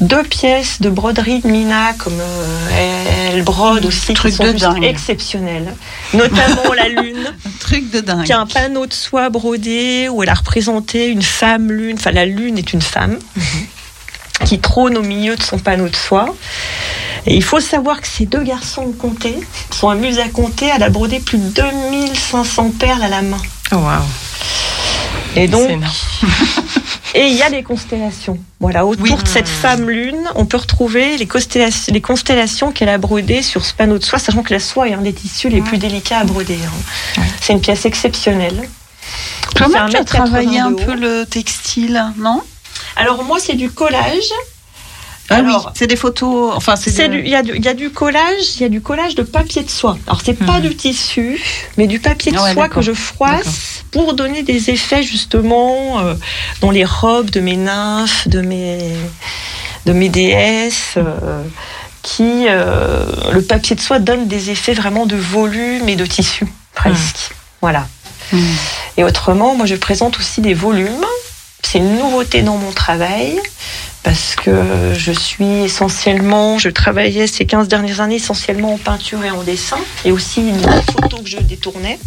deux 0.00 0.24
pièces 0.24 0.80
de 0.80 0.90
broderie 0.90 1.38
de 1.38 1.46
Mina, 1.46 1.92
comme 1.96 2.18
euh, 2.18 3.28
elle 3.32 3.42
brode 3.44 3.84
aussi, 3.86 4.12
Truc 4.14 4.32
qui 4.32 4.36
sont 4.38 4.44
de 4.44 4.50
juste 4.50 4.64
dingue. 4.64 4.82
exceptionnelles. 4.82 5.72
Notamment 6.12 6.72
la 6.74 6.88
lune 6.88 7.32
Un 7.46 7.50
truc 7.60 7.88
de 7.92 8.00
dingue. 8.00 8.24
qui 8.24 8.32
a 8.32 8.40
un 8.40 8.46
panneau 8.46 8.86
de 8.86 8.92
soie 8.92 9.28
brodé 9.30 10.08
où 10.08 10.24
elle 10.24 10.28
a 10.30 10.34
représenté 10.34 11.06
une 11.06 11.22
femme 11.22 11.70
lune. 11.70 11.96
Enfin, 11.96 12.10
la 12.10 12.26
lune 12.26 12.58
est 12.58 12.72
une 12.72 12.82
femme 12.82 13.16
qui 14.44 14.58
trône 14.58 14.96
au 14.96 15.02
milieu 15.02 15.36
de 15.36 15.42
son 15.42 15.58
panneau 15.58 15.88
de 15.88 15.96
soie. 15.96 16.34
Et 17.26 17.34
il 17.36 17.42
faut 17.44 17.60
savoir 17.60 18.00
que 18.00 18.06
ces 18.08 18.24
deux 18.26 18.42
garçons 18.42 18.82
ont 18.82 18.92
compté, 18.92 19.38
sont 19.70 19.88
amusés 19.90 20.22
à 20.22 20.28
compter. 20.28 20.70
Elle 20.74 20.82
a 20.82 20.88
brodé 20.88 21.20
plus 21.20 21.38
de 21.38 21.48
2500 21.48 22.70
perles 22.78 23.02
à 23.02 23.08
la 23.08 23.22
main. 23.22 23.40
Oh, 23.72 23.76
waouh. 23.76 24.02
Et 25.36 25.46
donc, 25.46 25.70
et 27.14 27.26
il 27.28 27.34
y 27.36 27.42
a 27.42 27.48
les 27.48 27.62
constellations. 27.62 28.38
Voilà, 28.58 28.84
autour 28.84 29.04
Oui. 29.04 29.14
de 29.22 29.28
cette 29.28 29.48
femme 29.48 29.88
lune, 29.88 30.28
on 30.34 30.44
peut 30.44 30.56
retrouver 30.56 31.16
les 31.18 31.26
constellations, 31.26 31.92
les 31.92 32.00
constellations 32.00 32.72
qu'elle 32.72 32.88
a 32.88 32.98
brodées 32.98 33.42
sur 33.42 33.64
ce 33.64 33.72
panneau 33.74 33.98
de 33.98 34.04
soie, 34.04 34.18
sachant 34.18 34.42
que 34.42 34.52
la 34.52 34.58
soie 34.60 34.88
est 34.88 34.94
un 34.94 35.02
des 35.02 35.12
tissus 35.12 35.48
les 35.48 35.60
plus 35.60 35.78
délicats 35.78 36.18
à 36.20 36.24
broder. 36.24 36.58
hein. 36.66 37.22
C'est 37.40 37.52
une 37.52 37.60
pièce 37.60 37.84
exceptionnelle. 37.84 38.68
Un 39.60 39.88
tu 39.88 39.96
as 39.96 40.04
travaillé 40.04 40.58
un 40.58 40.70
de 40.72 40.82
peu 40.84 40.94
le 40.94 41.24
textile, 41.26 42.02
non? 42.16 42.42
Alors 43.00 43.24
moi, 43.24 43.38
c'est 43.40 43.54
du 43.54 43.70
collage. 43.70 44.30
Ah 45.32 45.36
oui, 45.42 45.46
Alors, 45.46 45.72
c'est 45.76 45.86
des 45.86 45.94
photos. 45.96 46.52
Enfin, 46.56 46.74
c'est 46.74 46.90
Il 46.90 46.98
y, 47.28 47.34
a 47.36 47.42
du- 47.42 47.52
il 47.54 47.64
y 47.64 47.68
a 47.68 47.74
du 47.74 47.90
collage, 47.90 48.56
il 48.56 48.62
y 48.62 48.64
a 48.64 48.68
du 48.68 48.80
collage 48.80 49.14
de 49.14 49.22
papier 49.22 49.62
de 49.62 49.70
soie. 49.70 49.96
Alors 50.08 50.20
c'est 50.24 50.34
pas 50.34 50.58
Mhm. 50.58 50.68
du 50.68 50.74
tissu, 50.76 51.40
mais 51.76 51.86
du 51.86 52.00
papier 52.00 52.32
de 52.32 52.36
Ah 52.36 52.42
ouais, 52.44 52.52
soie 52.54 52.68
que 52.68 52.82
je 52.82 52.92
froisse 52.92 53.84
pour 53.92 54.14
donner 54.14 54.42
des 54.42 54.70
effets 54.70 55.04
justement 55.04 56.00
euh, 56.00 56.14
dans 56.62 56.72
les 56.72 56.84
robes 56.84 57.30
de 57.30 57.38
mes 57.40 57.56
nymphes, 57.56 58.26
de 58.26 58.40
mes 58.40 58.78
de 59.86 59.92
mes 59.92 60.08
déesses. 60.08 60.94
euh, 60.96 61.42
qui 62.02 62.46
euh, 62.48 63.04
le 63.30 63.42
papier 63.42 63.76
de 63.76 63.80
soie 63.82 63.98
donne 63.98 64.26
des 64.26 64.48
effets 64.50 64.72
vraiment 64.72 65.04
de 65.04 65.16
volume 65.16 65.86
et 65.86 65.96
de 65.96 66.06
tissu 66.06 66.46
presque. 66.74 67.30
Voilà. 67.60 67.86
Mhm. 68.32 68.56
Et 68.96 69.04
autrement, 69.04 69.54
moi 69.54 69.66
je 69.66 69.74
présente 69.76 70.18
aussi 70.18 70.40
des 70.40 70.54
volumes. 70.54 71.04
C'est 71.62 71.78
une 71.78 71.98
nouveauté 71.98 72.42
dans 72.42 72.56
mon 72.56 72.72
travail 72.72 73.40
parce 74.02 74.34
que 74.34 74.94
je 74.94 75.12
suis 75.12 75.62
essentiellement, 75.64 76.58
je 76.58 76.68
travaillais 76.68 77.26
ces 77.26 77.44
15 77.44 77.68
dernières 77.68 78.00
années 78.00 78.16
essentiellement 78.16 78.74
en 78.74 78.78
peinture 78.78 79.24
et 79.24 79.30
en 79.30 79.42
dessin 79.42 79.78
et 80.04 80.12
aussi 80.12 80.40
une 80.40 80.60
photo 80.92 81.18
que 81.22 81.28
je 81.28 81.38
détournais. 81.38 81.98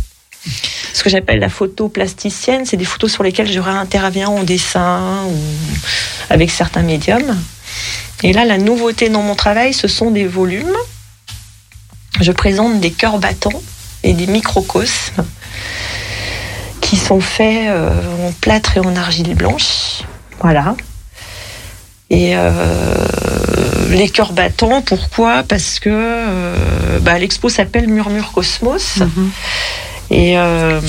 Ce 0.94 1.04
que 1.04 1.10
j'appelle 1.10 1.40
la 1.40 1.50
photo 1.50 1.90
plasticienne, 1.90 2.66
c'est 2.66 2.78
des 2.78 2.86
photos 2.86 3.12
sur 3.12 3.24
lesquelles 3.24 3.52
je 3.52 3.60
réinterviens 3.60 4.28
en 4.28 4.44
dessin 4.44 5.24
ou 5.26 5.36
avec 6.30 6.52
certains 6.52 6.84
médiums. 6.84 7.38
Et 8.24 8.34
là, 8.34 8.46
la 8.46 8.58
nouveauté 8.58 9.10
dans 9.10 9.22
mon 9.22 9.36
travail, 9.36 9.74
ce 9.74 9.88
sont 9.88 10.12
des 10.12 10.26
volumes. 10.26 10.76
Je 12.22 12.32
présente 12.32 12.80
des 12.80 12.92
cœurs 12.92 13.20
battants 13.20 13.62
et 14.04 14.14
des 14.14 14.28
microcosmes 14.28 15.26
qui 16.94 17.00
sont 17.00 17.22
faits 17.22 17.70
euh, 17.70 17.90
en 18.28 18.32
plâtre 18.34 18.78
et 18.78 18.80
en 18.80 18.96
argile 18.96 19.34
blanche. 19.34 20.04
Voilà. 20.42 20.76
Et 22.12 22.34
euh, 22.36 22.52
les 23.90 24.10
cœurs 24.10 24.34
battants, 24.34 24.84
pourquoi? 24.84 25.42
Parce 25.42 25.80
que 25.80 25.90
euh, 25.90 27.00
bah, 27.00 27.18
l'expo 27.18 27.50
s'appelle 27.50 27.88
Murmure 27.88 28.32
Cosmos. 28.32 28.98
Mhm. 28.98 29.32
Et 30.12 30.38
euh, 30.38 30.80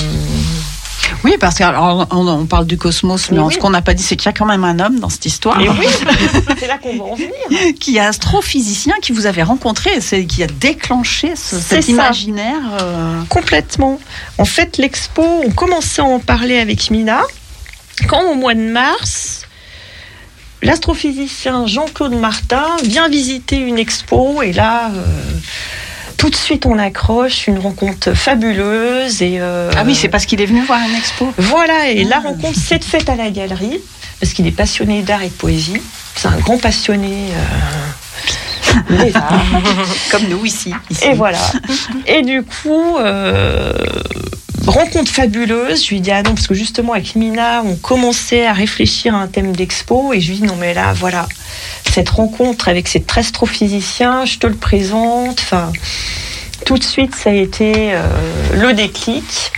Oui, 1.23 1.35
parce 1.39 1.57
qu'on 1.57 2.07
on, 2.11 2.45
parle 2.45 2.65
du 2.67 2.77
cosmos, 2.77 3.31
mais 3.31 3.39
oui. 3.39 3.53
ce 3.53 3.59
qu'on 3.59 3.69
n'a 3.71 3.81
pas 3.81 3.93
dit, 3.93 4.03
c'est 4.03 4.15
qu'il 4.15 4.27
y 4.27 4.29
a 4.29 4.33
quand 4.33 4.45
même 4.45 4.63
un 4.63 4.79
homme 4.79 4.99
dans 4.99 5.09
cette 5.09 5.25
histoire. 5.25 5.59
et 5.59 5.67
oui, 5.69 5.85
c'est 6.59 6.67
là 6.67 6.77
qu'on 6.77 6.95
va 6.97 7.03
en 7.05 7.15
venir. 7.15 7.31
qui 7.79 7.97
est 7.97 7.99
astrophysicien, 7.99 8.93
qui 9.01 9.11
vous 9.11 9.25
avez 9.25 9.43
rencontré, 9.43 10.01
c'est 10.01 10.25
qui 10.25 10.43
a 10.43 10.47
déclenché 10.47 11.35
ce- 11.35 11.57
cet 11.59 11.83
ça. 11.85 11.91
imaginaire. 11.91 12.59
euh, 12.81 13.21
Complètement. 13.29 13.99
En 14.37 14.45
fait, 14.45 14.77
l'expo, 14.77 15.23
on 15.45 15.51
commençait 15.51 16.01
à 16.01 16.05
en 16.05 16.19
parler 16.19 16.59
avec 16.59 16.89
Mina 16.91 17.21
quand 18.09 18.23
au 18.31 18.35
mois 18.35 18.53
de 18.53 18.59
mars, 18.59 19.43
l'astrophysicien 20.61 21.67
Jean-Claude 21.67 22.13
Martin 22.13 22.65
vient 22.83 23.07
visiter 23.09 23.57
une 23.57 23.77
expo 23.77 24.41
et 24.41 24.53
là, 24.53 24.89
euh, 24.93 25.03
tout 26.17 26.29
de 26.29 26.35
suite, 26.35 26.65
on 26.65 26.77
accroche 26.79 27.47
une 27.47 27.59
rencontre 27.59 28.13
fabuleuse 28.13 29.21
et 29.21 29.37
euh, 29.39 29.71
Ah 29.77 29.83
oui, 29.85 29.95
c'est 29.95 30.09
parce 30.09 30.25
qu'il 30.25 30.41
est 30.41 30.45
venu 30.45 30.61
voir 30.65 30.79
une 30.87 30.95
expo. 30.95 31.33
voilà. 31.37 31.89
Et 31.89 32.03
la 32.03 32.17
Ah. 32.17 32.27
rencontre 32.27 32.57
s'est 32.59 32.79
faite 32.79 33.09
à 33.09 33.15
la 33.15 33.29
galerie 33.29 33.79
parce 34.19 34.33
qu'il 34.33 34.47
est 34.47 34.51
passionné 34.51 35.01
d'art 35.01 35.21
et 35.23 35.27
de 35.29 35.33
poésie. 35.33 35.81
C'est 36.15 36.27
un 36.27 36.37
grand 36.37 36.57
passionné. 36.57 37.29
euh, 37.31 38.97
des 38.97 39.15
arts. 39.15 39.31
Comme 40.11 40.23
nous 40.29 40.45
ici. 40.45 40.73
ici. 40.89 41.05
Et 41.05 41.13
voilà. 41.13 41.39
Et 42.07 42.21
du 42.21 42.43
coup, 42.43 42.97
euh, 42.97 43.73
rencontre 44.67 45.11
fabuleuse. 45.11 45.83
Je 45.83 45.89
lui 45.89 46.01
dis 46.01 46.11
ah 46.11 46.23
non 46.23 46.33
parce 46.33 46.47
que 46.47 46.53
justement 46.53 46.93
avec 46.93 47.15
Mina, 47.15 47.63
on 47.63 47.75
commençait 47.75 48.45
à 48.45 48.53
réfléchir 48.53 49.15
à 49.15 49.19
un 49.19 49.27
thème 49.27 49.55
d'expo 49.55 50.13
et 50.13 50.21
je 50.21 50.31
lui 50.31 50.39
dis 50.39 50.43
non 50.43 50.55
mais 50.55 50.73
là 50.73 50.93
voilà 50.93 51.27
cette 51.91 52.09
rencontre 52.09 52.67
avec 52.67 52.87
cet 52.87 53.17
astrophysicien, 53.17 54.25
je 54.25 54.37
te 54.37 54.47
le 54.47 54.55
présente. 54.55 55.53
Tout 56.65 56.77
de 56.77 56.83
suite 56.83 57.15
ça 57.15 57.29
a 57.29 57.33
été 57.33 57.93
euh, 57.93 58.03
le 58.53 58.73
déclic. 58.73 59.51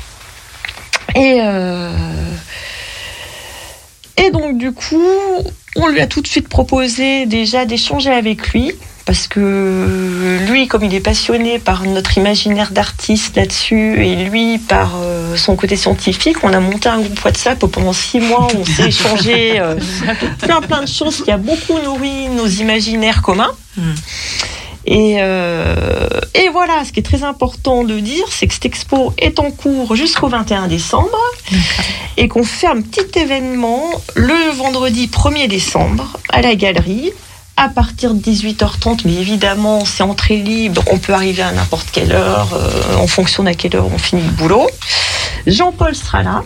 Euh, 1.16 1.92
et 4.18 4.30
donc 4.30 4.58
du 4.58 4.72
coup, 4.72 5.02
on 5.76 5.88
lui 5.88 6.02
a 6.02 6.08
tout 6.08 6.22
de 6.22 6.28
suite 6.28 6.48
proposé 6.48 7.26
déjà 7.26 7.66
d'échanger 7.66 8.12
avec 8.12 8.50
lui 8.50 8.74
parce 9.08 9.30
que 9.30 10.38
lui, 10.50 10.68
comme 10.68 10.84
il 10.84 10.94
est 10.94 11.00
passionné 11.00 11.60
par 11.60 11.84
notre 11.86 12.18
imaginaire 12.18 12.72
d'artiste 12.72 13.38
là-dessus, 13.38 14.04
et 14.06 14.26
lui 14.26 14.58
par 14.58 14.96
euh, 14.98 15.38
son 15.38 15.56
côté 15.56 15.78
scientifique, 15.78 16.44
on 16.44 16.52
a 16.52 16.60
monté 16.60 16.90
un 16.90 17.00
groupe 17.00 17.24
WhatsApp 17.24 17.64
où 17.64 17.70
pendant 17.70 17.94
six 17.94 18.20
mois, 18.20 18.50
on 18.54 18.66
s'est 18.66 18.88
échangé 18.90 19.62
euh, 19.62 19.76
plein 20.40 20.60
plein 20.60 20.82
de 20.82 20.90
choses 20.90 21.24
qui 21.24 21.32
a 21.32 21.38
beaucoup 21.38 21.80
nourri 21.80 22.28
nos 22.28 22.48
imaginaires 22.48 23.22
communs. 23.22 23.54
Mm. 23.78 23.94
Et, 24.88 25.16
euh, 25.20 26.08
et 26.34 26.50
voilà, 26.50 26.84
ce 26.84 26.92
qui 26.92 27.00
est 27.00 27.04
très 27.04 27.24
important 27.24 27.86
de 27.86 28.00
dire, 28.00 28.26
c'est 28.30 28.48
que 28.48 28.54
cette 28.54 28.66
expo 28.66 29.14
est 29.18 29.40
en 29.40 29.52
cours 29.52 29.96
jusqu'au 29.96 30.28
21 30.28 30.68
décembre 30.68 31.18
et 32.18 32.28
qu'on 32.28 32.44
fait 32.44 32.68
un 32.68 32.82
petit 32.82 33.20
événement 33.20 33.90
le 34.16 34.52
vendredi 34.54 35.08
1er 35.08 35.48
décembre 35.48 36.18
à 36.30 36.42
la 36.42 36.56
galerie 36.56 37.14
à 37.58 37.70
partir 37.70 38.14
de 38.14 38.22
18h30, 38.22 39.02
mais 39.06 39.16
évidemment, 39.16 39.84
c'est 39.84 40.04
entrée 40.04 40.38
libre, 40.38 40.84
on 40.92 41.00
peut 41.00 41.14
arriver 41.14 41.42
à 41.42 41.52
n'importe 41.52 41.90
quelle 41.92 42.12
heure, 42.12 42.54
euh, 42.54 42.96
en 42.96 43.08
fonction 43.08 43.44
d'à 43.44 43.56
quelle 43.56 43.76
heure 43.76 43.88
on 43.92 43.98
finit 43.98 44.22
le 44.22 44.32
boulot. 44.32 44.70
Jean-Paul 45.48 45.96
sera 45.96 46.22
là. 46.22 46.44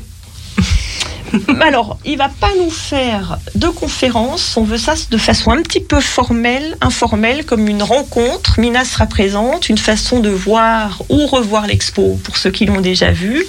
Alors, 1.62 1.98
il 2.06 2.18
va 2.18 2.30
pas 2.30 2.52
nous 2.58 2.70
faire 2.70 3.40
de 3.56 3.68
conférences, 3.68 4.56
on 4.56 4.64
veut 4.64 4.78
ça 4.78 4.94
de 5.10 5.18
façon 5.18 5.52
un 5.52 5.62
petit 5.62 5.82
peu 5.82 6.00
formelle, 6.00 6.78
informelle, 6.80 7.46
comme 7.46 7.68
une 7.68 7.84
rencontre. 7.84 8.60
Mina 8.60 8.86
sera 8.86 9.06
présente, 9.06 9.68
une 9.68 9.78
façon 9.78 10.20
de 10.20 10.30
voir 10.30 11.02
ou 11.10 11.26
revoir 11.28 11.68
l'expo 11.68 12.20
pour 12.24 12.38
ceux 12.38 12.52
qui 12.52 12.66
l'ont 12.66 12.82
déjà 12.82 13.12
vu, 13.12 13.46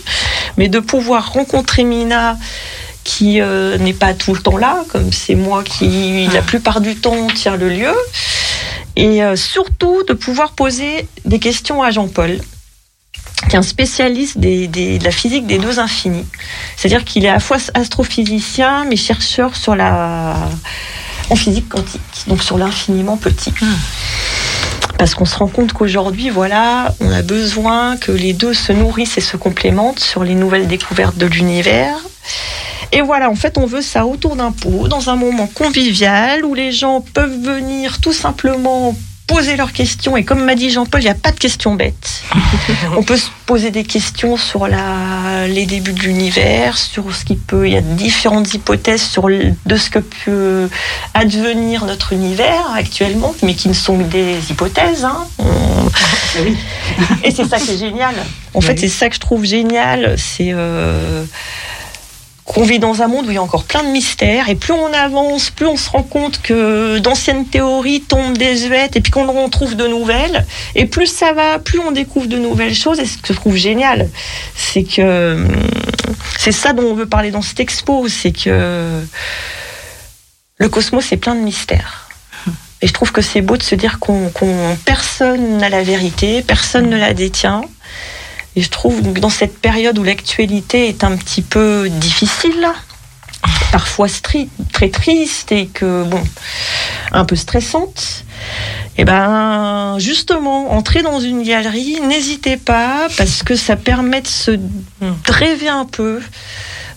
mais 0.56 0.68
de 0.68 0.80
pouvoir 0.80 1.32
rencontrer 1.32 1.84
Mina 1.84 2.36
qui 3.04 3.40
euh, 3.40 3.78
n'est 3.78 3.92
pas 3.92 4.14
tout 4.14 4.32
le 4.34 4.40
temps 4.40 4.56
là, 4.56 4.84
comme 4.90 5.12
c'est 5.12 5.34
moi 5.34 5.62
qui, 5.64 6.28
la 6.32 6.42
plupart 6.42 6.80
du 6.80 6.96
temps, 6.96 7.26
tire 7.28 7.56
le 7.56 7.68
lieu. 7.68 7.94
Et 8.96 9.22
euh, 9.24 9.36
surtout 9.36 10.02
de 10.06 10.12
pouvoir 10.12 10.52
poser 10.52 11.08
des 11.24 11.38
questions 11.38 11.82
à 11.82 11.90
Jean-Paul, 11.90 12.38
qui 13.48 13.56
est 13.56 13.58
un 13.58 13.62
spécialiste 13.62 14.38
des- 14.38 14.68
des- 14.68 14.98
de 14.98 15.04
la 15.04 15.10
physique 15.10 15.46
des 15.46 15.58
deux 15.58 15.78
infinis. 15.78 16.26
C'est-à-dire 16.76 17.04
qu'il 17.04 17.24
est 17.24 17.28
à 17.28 17.34
la 17.34 17.40
fois 17.40 17.56
astrophysicien, 17.74 18.84
mais 18.84 18.96
chercheur 18.96 19.56
sur 19.56 19.74
la, 19.74 20.36
en 21.30 21.34
physique 21.36 21.68
quantique, 21.68 22.00
donc 22.28 22.42
sur 22.42 22.58
l'infiniment 22.58 23.16
petit. 23.16 23.52
Parce 24.98 25.14
qu'on 25.14 25.24
se 25.24 25.36
rend 25.36 25.48
compte 25.48 25.72
qu'aujourd'hui, 25.72 26.30
voilà, 26.30 26.94
on 27.00 27.10
a 27.10 27.22
besoin 27.22 27.96
que 27.96 28.12
les 28.12 28.32
deux 28.32 28.54
se 28.54 28.72
nourrissent 28.72 29.18
et 29.18 29.22
se 29.22 29.36
complémentent 29.36 30.00
sur 30.00 30.24
les 30.24 30.34
nouvelles 30.34 30.68
découvertes 30.68 31.16
de 31.16 31.26
l'univers. 31.26 31.96
Et 32.92 33.00
voilà, 33.00 33.30
en 33.30 33.34
fait, 33.34 33.58
on 33.58 33.66
veut 33.66 33.82
ça 33.82 34.06
autour 34.06 34.36
d'un 34.36 34.52
pot, 34.52 34.86
dans 34.86 35.08
un 35.08 35.16
moment 35.16 35.46
convivial 35.46 36.44
où 36.44 36.54
les 36.54 36.72
gens 36.72 37.00
peuvent 37.00 37.40
venir 37.42 38.00
tout 38.00 38.12
simplement 38.12 38.94
poser 39.26 39.56
leurs 39.56 39.72
questions. 39.72 40.16
Et 40.16 40.24
comme 40.24 40.44
m'a 40.44 40.54
dit 40.54 40.70
Jean-Paul, 40.70 41.00
il 41.00 41.04
n'y 41.04 41.10
a 41.10 41.14
pas 41.14 41.30
de 41.30 41.38
questions 41.38 41.74
bêtes. 41.74 42.22
on 42.96 43.02
peut 43.02 43.16
se 43.16 43.28
poser 43.46 43.70
des 43.70 43.84
questions 43.84 44.36
sur 44.36 44.66
la, 44.66 45.46
les 45.48 45.64
débuts 45.66 45.92
de 45.92 46.00
l'univers, 46.00 46.76
sur 46.76 47.14
ce 47.14 47.24
qui 47.24 47.36
peut. 47.36 47.66
Il 47.66 47.72
y 47.72 47.76
a 47.76 47.80
différentes 47.80 48.52
hypothèses 48.54 49.02
sur 49.02 49.28
le- 49.28 49.54
de 49.66 49.76
ce 49.76 49.90
que 49.90 50.00
peut 50.00 50.68
advenir 51.14 51.84
notre 51.86 52.12
univers 52.12 52.70
actuellement, 52.74 53.34
mais 53.42 53.54
qui 53.54 53.68
ne 53.68 53.74
sont 53.74 53.96
que 53.98 54.02
des 54.04 54.36
hypothèses. 54.50 55.04
hein. 55.04 55.24
On- 55.38 55.88
Et 57.24 57.30
c'est 57.30 57.46
ça 57.48 57.58
qui 57.58 57.72
est 57.72 57.78
génial. 57.78 58.14
En 58.54 58.60
fait, 58.60 58.78
c'est 58.78 58.88
ça 58.88 59.08
que 59.08 59.14
je 59.14 59.20
trouve 59.20 59.44
génial. 59.44 60.16
C'est 60.18 60.50
euh, 60.52 61.24
qu'on 62.52 62.64
vit 62.64 62.78
dans 62.78 63.02
un 63.02 63.08
monde 63.08 63.26
où 63.26 63.30
il 63.30 63.34
y 63.34 63.38
a 63.38 63.42
encore 63.42 63.64
plein 63.64 63.82
de 63.82 63.88
mystères. 63.88 64.48
Et 64.48 64.54
plus 64.54 64.72
on 64.72 64.92
avance, 64.92 65.50
plus 65.50 65.66
on 65.66 65.76
se 65.76 65.88
rend 65.90 66.02
compte 66.02 66.40
que 66.42 66.98
d'anciennes 66.98 67.46
théories 67.46 68.02
tombent 68.02 68.36
désuètes 68.36 68.96
et 68.96 69.00
puis 69.00 69.10
qu'on 69.10 69.28
en 69.28 69.48
trouve 69.48 69.74
de 69.74 69.86
nouvelles. 69.86 70.46
Et 70.74 70.86
plus 70.86 71.06
ça 71.06 71.32
va, 71.32 71.58
plus 71.58 71.78
on 71.80 71.92
découvre 71.92 72.26
de 72.26 72.38
nouvelles 72.38 72.74
choses. 72.74 73.00
Et 73.00 73.06
ce 73.06 73.18
que 73.18 73.28
je 73.28 73.38
trouve 73.38 73.56
génial, 73.56 74.08
c'est 74.54 74.84
que 74.84 75.46
c'est 76.38 76.52
ça 76.52 76.72
dont 76.72 76.84
on 76.84 76.94
veut 76.94 77.06
parler 77.06 77.30
dans 77.30 77.42
cette 77.42 77.60
expo. 77.60 78.08
C'est 78.08 78.32
que 78.32 79.00
le 80.58 80.68
cosmos 80.68 81.10
est 81.12 81.16
plein 81.16 81.34
de 81.34 81.40
mystères. 81.40 82.08
Et 82.82 82.88
je 82.88 82.92
trouve 82.92 83.12
que 83.12 83.22
c'est 83.22 83.42
beau 83.42 83.56
de 83.56 83.62
se 83.62 83.76
dire 83.76 84.00
qu'on- 84.00 84.30
personne 84.84 85.58
n'a 85.58 85.68
la 85.68 85.84
vérité, 85.84 86.42
personne 86.42 86.90
ne 86.90 86.96
la 86.96 87.14
détient, 87.14 87.62
Et 88.56 88.62
je 88.62 88.68
trouve 88.70 89.00
que 89.14 89.20
dans 89.20 89.30
cette 89.30 89.58
période 89.58 89.98
où 89.98 90.02
l'actualité 90.02 90.88
est 90.88 91.04
un 91.04 91.16
petit 91.16 91.42
peu 91.42 91.88
difficile, 91.88 92.66
parfois 93.70 94.08
très 94.72 94.88
triste 94.90 95.52
et 95.52 95.66
que 95.66 96.04
bon, 96.04 96.22
un 97.12 97.24
peu 97.24 97.34
stressante, 97.36 98.24
et 98.98 99.04
ben 99.04 99.96
justement, 99.98 100.72
entrer 100.72 101.00
dans 101.02 101.18
une 101.20 101.42
galerie, 101.42 101.98
n'hésitez 102.06 102.58
pas 102.58 103.08
parce 103.16 103.42
que 103.42 103.56
ça 103.56 103.76
permet 103.76 104.20
de 104.20 104.26
se 104.26 104.58
rêver 105.28 105.68
un 105.68 105.86
peu. 105.86 106.20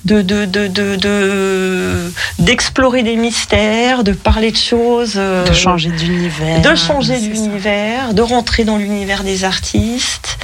De, 0.03 0.22
de, 0.22 0.45
de, 0.45 0.68
de, 0.68 0.95
de- 0.97 2.14
d'explorer 2.38 3.01
des 3.01 3.16
mystères, 3.16 4.03
de 4.03 4.12
parler 4.12 4.51
de 4.51 4.56
choses, 4.56 5.14
euh, 5.16 5.47
De 5.47 5.53
changer 5.56 5.89
d'univers. 5.89 6.62
de 6.62 6.76
changer 6.76 7.18
d'univers, 7.20 8.14
de 8.14 8.22
rentrer 8.22 8.66
dans 8.66 8.78
l'univers 8.78 9.24
des 9.24 9.43
artistes. 9.45 10.38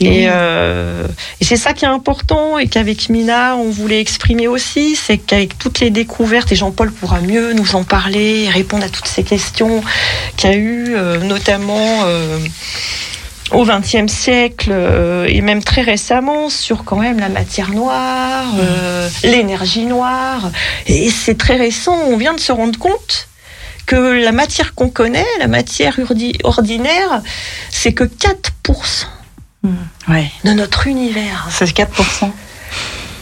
Et, 0.00 0.26
euh, 0.28 1.06
et 1.40 1.44
c'est 1.44 1.56
ça 1.56 1.72
qui 1.72 1.84
est 1.84 1.88
important 1.88 2.58
et 2.58 2.66
qu'avec 2.66 3.08
Mina, 3.08 3.56
on 3.56 3.70
voulait 3.70 4.00
exprimer 4.00 4.48
aussi, 4.48 4.96
c'est 4.96 5.18
qu'avec 5.18 5.58
toutes 5.58 5.80
les 5.80 5.90
découvertes, 5.90 6.52
et 6.52 6.56
Jean-Paul 6.56 6.90
pourra 6.92 7.20
mieux 7.20 7.52
nous 7.52 7.76
en 7.76 7.84
parler 7.84 8.44
et 8.44 8.48
répondre 8.48 8.84
à 8.84 8.88
toutes 8.88 9.06
ces 9.06 9.22
questions 9.22 9.82
qu'il 10.36 10.50
y 10.50 10.52
a 10.52 10.56
eu, 10.56 10.94
euh, 10.94 11.18
notamment 11.18 12.02
euh, 12.04 12.38
au 13.52 13.64
XXe 13.64 14.12
siècle 14.12 14.70
euh, 14.72 15.26
et 15.28 15.40
même 15.40 15.62
très 15.62 15.82
récemment 15.82 16.48
sur 16.48 16.84
quand 16.84 16.96
même 16.96 17.18
la 17.18 17.28
matière 17.28 17.70
noire, 17.70 18.46
euh, 18.58 19.08
l'énergie 19.22 19.84
noire. 19.84 20.50
Et 20.86 21.10
c'est 21.10 21.36
très 21.36 21.56
récent, 21.56 21.96
on 22.06 22.16
vient 22.16 22.34
de 22.34 22.40
se 22.40 22.52
rendre 22.52 22.78
compte 22.78 23.28
que 23.86 23.96
la 23.96 24.32
matière 24.32 24.74
qu'on 24.74 24.88
connaît, 24.88 25.26
la 25.38 25.46
matière 25.46 25.98
ordinaire, 26.42 27.22
c'est 27.70 27.92
que 27.92 28.04
4% 28.04 29.06
Ouais, 30.08 30.30
de 30.44 30.50
notre 30.52 30.86
univers. 30.86 31.46
c'est 31.50 31.72
4%. 31.72 32.30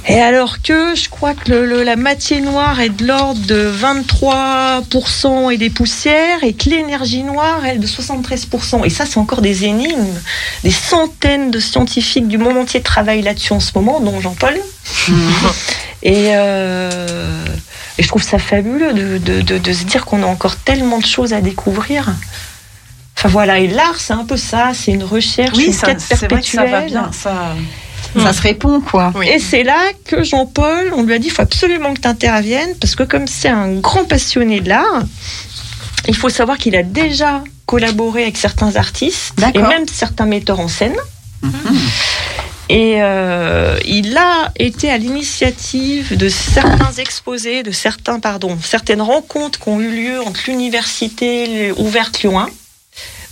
Et 0.09 0.21
alors 0.21 0.61
que 0.63 0.97
je 0.97 1.09
crois 1.09 1.33
que 1.35 1.49
le- 1.49 1.65
le- 1.65 1.85
la 1.85 1.95
matière 1.95 2.43
noire 2.43 2.81
est 2.81 2.89
de 2.89 3.07
l'ordre 3.07 3.41
de 3.47 3.55
23% 3.71 5.51
et 5.51 5.57
des 5.59 5.71
poussières 5.71 6.43
et 6.43 6.55
que 6.55 6.69
l'énergie 6.71 7.23
noire 7.23 7.61
elle 7.65 7.77
est 7.77 7.79
de 7.79 7.87
73%. 7.87 8.83
Et 8.85 8.91
ça, 8.91 9.05
c'est 9.07 9.19
encore 9.19 9.43
des 9.43 9.65
énigmes. 9.65 10.19
Des 10.65 10.73
centaines 10.73 11.53
de 11.53 11.61
scientifiques 11.61 12.27
du 12.27 12.37
monde 12.39 12.57
entier 12.57 12.81
travaillent 12.83 13.23
là-dessus 13.23 13.53
en 13.53 13.61
ce 13.61 13.71
moment, 13.77 14.01
dont 14.01 14.21
Jean-Paul. 14.21 14.59
Et, 16.03 16.31
euh, 16.35 17.45
et 17.97 18.03
je 18.03 18.09
trouve 18.09 18.25
ça 18.25 18.41
fabuleux 18.41 18.93
de, 18.93 19.19
de- 19.19 19.41
de- 19.41 19.59
de 19.59 19.73
se 19.73 19.85
dire 19.85 20.05
qu'on 20.05 20.25
a 20.25 20.27
encore 20.27 20.57
tellement 20.57 20.99
de 20.99 21.07
choses 21.07 21.33
à 21.33 21.41
découvrir. 21.41 22.13
Enfin 23.17 23.29
voilà, 23.29 23.59
et 23.59 23.69
l'art, 23.69 23.99
c'est 24.01 24.13
un 24.15 24.25
peu 24.25 24.37
ça, 24.37 24.73
c'est 24.75 24.91
une 24.93 25.05
recherche, 25.05 25.57
Oui, 25.57 25.67
une 25.67 25.73
ça, 25.73 25.87
quête 25.89 26.01
vrai 26.01 26.41
que 26.41 26.47
ça 26.47 26.65
va 26.65 26.69
perpétuelle. 26.81 26.87
bien. 26.87 27.11
Ça, 27.13 27.55
ça 28.21 28.33
se 28.33 28.43
répond, 28.43 28.81
quoi. 28.81 29.13
Oui. 29.15 29.29
Et 29.29 29.39
c'est 29.39 29.63
là 29.63 29.79
que 30.07 30.23
Jean-Paul, 30.23 30.93
on 30.97 31.03
lui 31.05 31.15
a 31.15 31.19
dit, 31.19 31.29
il 31.29 31.33
faut 31.33 31.43
absolument 31.43 31.95
que 31.95 32.01
tu 32.01 32.09
interviennes, 32.09 32.75
parce 32.81 32.95
que 32.95 33.05
comme 33.05 33.27
c'est 33.27 33.49
un 33.49 33.73
grand 33.75 34.05
passionné 34.05 34.61
de 34.61 34.69
l'art, 34.69 35.03
il 36.09 36.17
faut 36.17 36.29
savoir 36.29 36.59
qu'il 36.59 36.75
a 36.77 36.83
déjà 36.83 37.43
collaboré 37.67 38.23
avec 38.25 38.37
certains 38.37 38.75
artistes, 38.77 39.35
et 39.55 39.59
même 39.59 39.87
certains 39.91 40.27
metteurs 40.27 40.61
en 40.61 40.69
scène. 40.69 40.97
Mhm. 41.43 41.53
Et 42.69 42.97
euh, 43.03 43.77
il 43.85 44.17
a 44.17 44.51
été 44.59 44.91
à 44.91 44.97
l'initiative 44.99 46.17
de 46.17 46.29
certains 46.29 46.93
exposés, 46.99 47.63
de 47.63 47.71
certains, 47.71 48.19
pardon, 48.19 48.57
certaines 48.63 49.03
rencontres 49.03 49.59
qui 49.61 49.69
ont 49.69 49.81
eu 49.81 49.91
lieu 49.91 50.21
entre 50.23 50.41
l'université 50.49 51.73
ouverte 51.77 52.23
Lyon 52.23 52.41
1, 52.41 52.49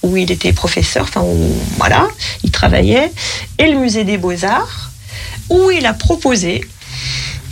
où 0.02 0.16
il 0.16 0.30
était 0.30 0.52
professeur, 0.52 1.04
enfin 1.04 1.22
où, 1.22 1.52
voilà, 1.76 2.08
il 2.42 2.50
travaillait, 2.50 3.12
et 3.58 3.70
le 3.70 3.78
musée 3.78 4.04
des 4.04 4.18
beaux-arts, 4.18 4.90
où 5.48 5.70
il 5.70 5.84
a 5.86 5.92
proposé 5.94 6.64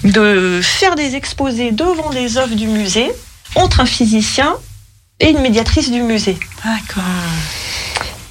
de 0.05 0.61
faire 0.63 0.95
des 0.95 1.15
exposés 1.17 1.73
devant 1.73 2.11
les 2.11 2.39
œuvres 2.39 2.55
du 2.55 2.69
musée 2.69 3.11
entre 3.55 3.81
un 3.81 3.87
physicien 3.87 4.55
et 5.21 5.31
une 5.31 5.41
médiatrice 5.41 5.91
du 5.91 6.03
musée. 6.03 6.39
D'accord. 6.65 7.03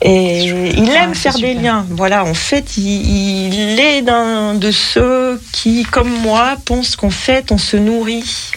Et 0.02 0.44
il 0.46 0.92
Ah, 0.96 1.04
aime 1.04 1.14
c'est 1.16 1.22
faire 1.22 1.40
des 1.40 1.56
liens. 1.56 1.86
Voilà, 1.90 2.24
en 2.24 2.34
fait, 2.36 2.78
il, 2.78 3.54
il 3.54 3.80
est 3.80 4.02
d'un 4.04 4.54
de 4.54 4.72
ceux 4.72 5.42
qui, 5.52 5.84
comme 5.84 6.10
moi, 6.22 6.56
pensent 6.66 6.96
qu'en 6.96 7.10
fait, 7.10 7.52
on 7.52 7.58
se 7.58 7.78
nourrit, 7.78 8.52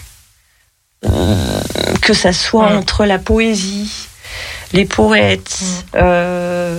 euh, 1.06 1.62
que 2.02 2.12
ça 2.12 2.32
soit 2.32 2.66
entre 2.68 3.06
la 3.06 3.18
poésie, 3.18 3.90
les 4.72 4.84
poètes, 4.84 5.84
euh, 5.94 6.78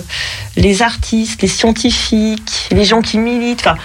les 0.56 0.82
artistes, 0.82 1.42
les 1.42 1.48
scientifiques, 1.48 2.68
les 2.70 2.84
gens 2.84 3.02
qui 3.02 3.18
militent. 3.18 3.60
Enfin, 3.66 3.76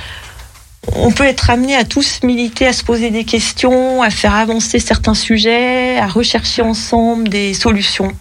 on 0.93 1.11
peut 1.11 1.25
être 1.25 1.49
amené 1.49 1.75
à 1.75 1.83
tous 1.83 2.21
militer, 2.23 2.67
à 2.67 2.73
se 2.73 2.83
poser 2.83 3.11
des 3.11 3.25
questions, 3.25 4.01
à 4.01 4.09
faire 4.09 4.35
avancer 4.35 4.79
certains 4.79 5.13
sujets, 5.13 5.97
à 5.97 6.07
rechercher 6.07 6.61
ensemble 6.61 7.27
des 7.27 7.53
solutions. 7.53 8.11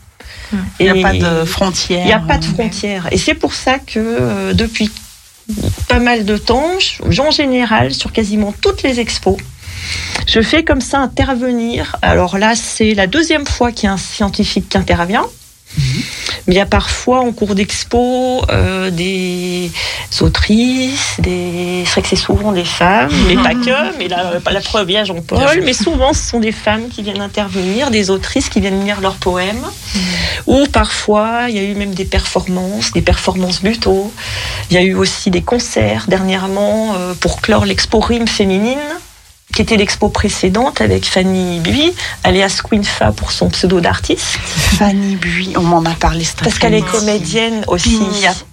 Il 0.78 0.92
n'y 0.92 1.04
a 1.04 1.08
pas 1.08 1.14
de 1.14 1.44
frontières. 1.44 2.02
il 2.02 2.06
n'y 2.06 2.12
a 2.12 2.20
pas 2.20 2.38
de 2.38 2.44
frontières. 2.44 3.08
Et 3.10 3.18
c'est 3.18 3.34
pour 3.34 3.52
ça 3.52 3.78
que 3.78 3.98
euh, 3.98 4.52
depuis 4.52 4.90
pas 5.88 5.98
mal 5.98 6.24
de 6.24 6.36
temps, 6.36 6.72
en 7.18 7.30
général, 7.30 7.92
sur 7.94 8.12
quasiment 8.12 8.52
toutes 8.60 8.82
les 8.82 8.98
expos, 9.00 9.36
je 10.26 10.40
fais 10.40 10.64
comme 10.64 10.80
ça 10.80 10.98
intervenir. 10.98 11.96
Alors 12.02 12.38
là, 12.38 12.54
c'est 12.56 12.94
la 12.94 13.06
deuxième 13.06 13.46
fois 13.46 13.70
qu'il 13.70 13.84
y 13.84 13.88
a 13.88 13.92
un 13.92 13.98
scientifique 13.98 14.68
qui 14.68 14.78
intervient. 14.78 15.26
Mais 16.46 16.54
il 16.54 16.56
y 16.56 16.60
a 16.60 16.66
parfois 16.66 17.20
en 17.20 17.32
cours 17.32 17.54
d'expo 17.54 18.42
euh, 18.50 18.90
des 18.90 19.70
autrices, 20.20 21.16
des... 21.18 21.82
c'est 21.84 21.92
vrai 21.92 22.02
que 22.02 22.08
c'est 22.08 22.16
souvent 22.16 22.52
des 22.52 22.64
femmes, 22.64 23.10
mais 23.26 23.34
pas 23.34 23.54
que, 23.54 23.98
mais 23.98 24.08
la, 24.08 24.34
la 24.50 24.60
preuve, 24.60 24.90
a 24.96 25.04
Jean-Paul, 25.04 25.62
mais 25.64 25.72
souvent 25.72 26.12
ce 26.12 26.22
sont 26.22 26.40
des 26.40 26.52
femmes 26.52 26.88
qui 26.88 27.02
viennent 27.02 27.20
intervenir, 27.20 27.90
des 27.90 28.10
autrices 28.10 28.48
qui 28.48 28.60
viennent 28.60 28.84
lire 28.84 29.00
leurs 29.00 29.16
poèmes, 29.16 29.64
ou 30.46 30.66
parfois 30.66 31.46
il 31.48 31.56
y 31.56 31.58
a 31.58 31.62
eu 31.62 31.74
même 31.74 31.94
des 31.94 32.04
performances, 32.04 32.92
des 32.92 33.02
performances 33.02 33.62
buto, 33.62 34.12
il 34.70 34.74
y 34.74 34.78
a 34.78 34.82
eu 34.82 34.94
aussi 34.94 35.30
des 35.30 35.42
concerts 35.42 36.06
dernièrement 36.08 36.94
euh, 36.96 37.14
pour 37.14 37.40
clore 37.40 37.66
l'expo 37.66 38.00
Rime 38.00 38.28
féminine, 38.28 38.78
qui 39.54 39.62
était 39.62 39.76
l'expo 39.76 40.08
précédente 40.08 40.80
avec 40.80 41.06
Fanny 41.06 41.60
Bui, 41.60 41.92
alias 42.24 42.60
Queen 42.62 42.84
Fa 42.84 43.12
pour 43.12 43.32
son 43.32 43.48
pseudo 43.48 43.80
d'artiste, 43.80 44.38
Fanny 44.78 45.16
Bui, 45.16 45.54
on 45.56 45.62
m'en 45.62 45.82
a 45.84 45.94
parlé 45.94 46.24
cet 46.24 46.42
parce 46.42 46.58
qu'elle 46.58 46.74
est 46.74 46.82
comédienne 46.82 47.64
aussi. 47.68 48.00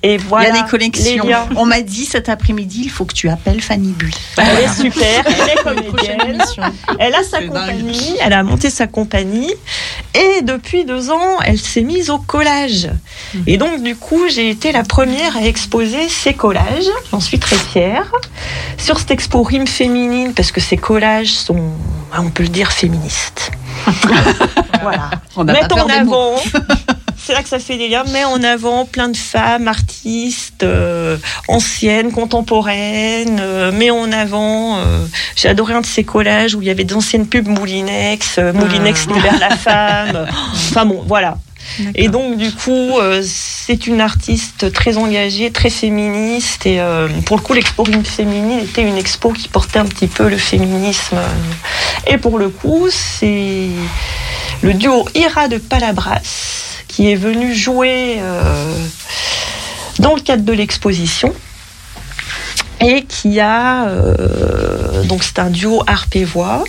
Et 0.01 0.17
voilà, 0.17 0.49
Il 0.49 0.55
y 0.55 0.59
a 0.59 0.89
des 1.03 1.27
liens. 1.27 1.49
On 1.57 1.65
m'a 1.65 1.81
dit 1.81 2.05
cet 2.05 2.29
après-midi, 2.29 2.81
il 2.85 2.89
faut 2.89 3.05
que 3.05 3.13
tu 3.13 3.27
appelles 3.27 3.61
Fanny 3.61 3.91
Bui. 3.91 4.13
Elle 4.37 4.59
est 4.59 4.73
super, 4.73 5.23
elle 5.25 5.49
est 5.49 5.63
comédienne. 5.63 6.41
Elle 6.99 7.15
a 7.15 7.23
sa 7.23 7.39
C'est 7.39 7.47
compagnie, 7.47 8.15
elle 8.21 8.33
a 8.33 8.43
monté 8.43 8.69
sa 8.69 8.87
compagnie 8.87 9.53
et 10.13 10.41
depuis 10.43 10.85
deux 10.85 11.09
ans, 11.09 11.39
elle 11.43 11.59
s'est 11.59 11.81
mise 11.81 12.09
au 12.11 12.17
collage. 12.19 12.89
Et 13.47 13.57
donc 13.57 13.83
du 13.83 13.95
coup, 13.95 14.21
j'ai 14.29 14.49
été 14.49 14.71
la 14.71 14.83
première 14.83 15.35
à 15.35 15.41
exposer 15.41 16.07
ses 16.07 16.33
collages. 16.33 16.89
J'en 17.11 17.19
suis 17.19 17.39
très 17.39 17.57
fière. 17.57 18.11
Sur 18.77 18.99
cette 18.99 19.11
expo 19.11 19.43
rime 19.43 19.67
féminine, 19.67 20.33
parce 20.33 20.51
que 20.51 20.61
ces 20.61 20.77
collages 20.83 21.31
sont, 21.31 21.71
ah, 22.11 22.19
on 22.19 22.29
peut 22.29 22.43
le 22.43 22.49
dire, 22.49 22.71
féministes. 22.73 23.51
voilà. 24.81 25.11
On 25.37 25.45
peur 25.45 25.85
en 25.85 25.87
avant. 25.87 26.35
C'est 27.17 27.31
là 27.31 27.41
que 27.41 27.47
ça 27.47 27.57
fait 27.57 27.77
des 27.77 27.87
liens. 27.87 28.03
Met 28.11 28.25
en 28.25 28.43
avant 28.43 28.83
plein 28.83 29.07
de 29.07 29.15
femmes, 29.15 29.69
artistes, 29.69 30.63
euh, 30.63 31.15
anciennes, 31.47 32.11
contemporaines. 32.11 33.39
euh, 33.41 33.71
met 33.71 33.91
en 33.91 34.11
avant. 34.11 34.79
euh, 34.79 35.05
J'ai 35.37 35.47
adoré 35.47 35.73
un 35.73 35.79
de 35.79 35.85
ces 35.85 36.03
collages 36.03 36.53
où 36.53 36.61
il 36.61 36.67
y 36.67 36.71
avait 36.71 36.83
d'anciennes 36.83 37.27
pubs 37.27 37.47
Moulinex, 37.47 38.35
euh, 38.39 38.51
Moulinex 38.51 39.07
libère 39.07 39.39
la 39.39 39.55
femme. 39.55 40.27
Enfin 40.53 40.85
bon, 40.85 41.01
voilà. 41.07 41.37
Et 41.95 42.07
donc 42.07 42.37
du 42.37 42.51
coup, 42.51 42.97
euh, 42.99 43.21
c'est 43.23 43.87
une 43.87 44.01
artiste 44.01 44.71
très 44.71 44.97
engagée, 44.97 45.51
très 45.51 45.69
féministe. 45.69 46.65
Et 46.65 46.79
euh, 46.79 47.07
pour 47.25 47.37
le 47.37 47.41
coup, 47.43 47.53
l'expo 47.53 47.83
Rime 47.83 48.05
féminine 48.05 48.59
était 48.59 48.83
une 48.83 48.97
expo 48.97 49.31
qui 49.31 49.47
portait 49.47 49.79
un 49.79 49.85
petit 49.85 50.07
peu 50.07 50.29
le 50.29 50.37
féminisme. 50.37 51.17
Et 52.07 52.17
pour 52.17 52.37
le 52.37 52.49
coup, 52.49 52.87
c'est 52.89 53.67
le 54.61 54.73
duo 54.73 55.07
Ira 55.15 55.47
de 55.47 55.57
Palabras 55.57 56.73
qui 56.87 57.11
est 57.11 57.15
venu 57.15 57.55
jouer 57.55 58.17
euh, 58.19 58.75
dans 59.99 60.13
le 60.13 60.21
cadre 60.21 60.43
de 60.43 60.53
l'exposition 60.53 61.33
et 62.83 63.03
qui 63.03 63.39
a 63.39 63.85
euh, 63.85 65.03
donc 65.03 65.23
c'est 65.23 65.39
un 65.39 65.49
duo 65.49 65.81
harpe 65.87 66.15
et 66.15 66.23
voix 66.23 66.63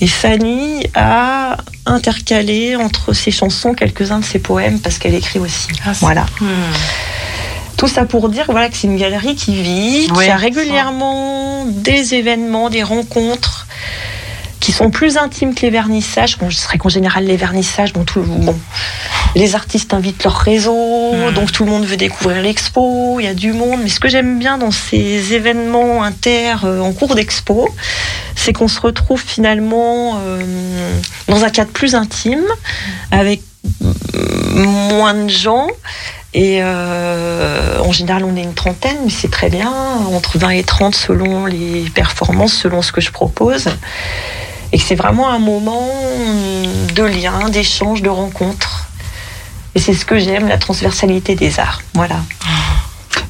et 0.00 0.06
Fanny 0.06 0.86
a 0.94 1.56
intercalé 1.86 2.76
entre 2.76 3.12
ses 3.12 3.30
chansons 3.30 3.74
quelques-uns 3.74 4.20
de 4.20 4.24
ses 4.24 4.38
poèmes 4.38 4.80
parce 4.80 4.98
qu'elle 4.98 5.14
écrit 5.14 5.38
aussi. 5.38 5.68
Voilà. 6.00 6.26
tout 7.76 7.88
ça 7.88 8.04
pour 8.04 8.28
dire 8.28 8.44
voilà 8.48 8.68
que 8.68 8.76
c'est 8.76 8.86
une 8.86 8.96
galerie 8.96 9.34
qui 9.36 9.60
vit 9.62 10.08
Ouais, 10.12 10.24
qui 10.24 10.30
a 10.30 10.36
régulièrement 10.36 11.64
des 11.66 12.14
événements 12.14 12.70
des 12.70 12.82
rencontres 12.82 13.66
qui 14.60 14.72
sont 14.72 14.90
plus 14.90 15.16
intimes 15.16 15.54
que 15.54 15.62
les 15.62 15.70
vernissages. 15.70 16.38
Bon, 16.38 16.50
je 16.50 16.56
serais 16.56 16.78
qu'en 16.78 16.88
général 16.88 17.24
les 17.24 17.36
vernissages, 17.36 17.92
bon, 17.92 18.04
tout, 18.04 18.22
bon, 18.22 18.56
les 19.34 19.54
artistes 19.54 19.94
invitent 19.94 20.24
leur 20.24 20.36
réseau, 20.36 21.30
donc 21.34 21.52
tout 21.52 21.64
le 21.64 21.70
monde 21.70 21.84
veut 21.84 21.96
découvrir 21.96 22.42
l'expo, 22.42 23.20
il 23.20 23.24
y 23.24 23.28
a 23.28 23.34
du 23.34 23.52
monde. 23.52 23.80
Mais 23.82 23.88
ce 23.88 24.00
que 24.00 24.08
j'aime 24.08 24.38
bien 24.38 24.58
dans 24.58 24.70
ces 24.70 25.34
événements 25.34 26.02
inter 26.02 26.54
euh, 26.64 26.80
en 26.80 26.92
cours 26.92 27.14
d'expo, 27.14 27.68
c'est 28.34 28.52
qu'on 28.52 28.68
se 28.68 28.80
retrouve 28.80 29.22
finalement 29.22 30.18
euh, 30.18 30.42
dans 31.28 31.44
un 31.44 31.50
cadre 31.50 31.70
plus 31.70 31.94
intime, 31.94 32.44
avec 33.10 33.42
moins 34.54 35.14
de 35.14 35.28
gens. 35.28 35.68
Et 36.34 36.58
euh, 36.60 37.78
en 37.80 37.92
général, 37.92 38.24
on 38.24 38.36
est 38.36 38.42
une 38.42 38.54
trentaine, 38.54 38.98
mais 39.04 39.10
c'est 39.10 39.30
très 39.30 39.48
bien, 39.48 39.72
entre 40.12 40.38
20 40.38 40.50
et 40.50 40.64
30 40.64 40.94
selon 40.94 41.46
les 41.46 41.84
performances, 41.94 42.52
selon 42.52 42.82
ce 42.82 42.92
que 42.92 43.00
je 43.00 43.10
propose. 43.10 43.68
Et 44.76 44.78
que 44.78 44.84
c'est 44.84 44.94
vraiment 44.94 45.30
un 45.30 45.38
moment 45.38 45.88
de 46.94 47.02
lien, 47.02 47.48
d'échange, 47.48 48.02
de 48.02 48.10
rencontre. 48.10 48.88
Et 49.74 49.80
c'est 49.80 49.94
ce 49.94 50.04
que 50.04 50.18
j'aime, 50.18 50.48
la 50.48 50.58
transversalité 50.58 51.34
des 51.34 51.58
arts. 51.58 51.80
Voilà. 51.94 52.16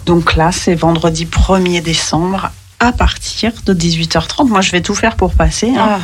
Donc 0.07 0.34
là, 0.34 0.51
c'est 0.51 0.74
vendredi 0.74 1.24
1er 1.24 1.80
décembre 1.82 2.51
à 2.80 2.90
partir 2.90 3.53
de 3.64 3.72
18h30. 3.72 4.49
Moi, 4.49 4.61
je 4.61 4.72
vais 4.72 4.80
tout 4.80 4.97
faire 4.97 5.14
pour 5.14 5.34
passer. 5.34 5.70
hein. 5.78 6.01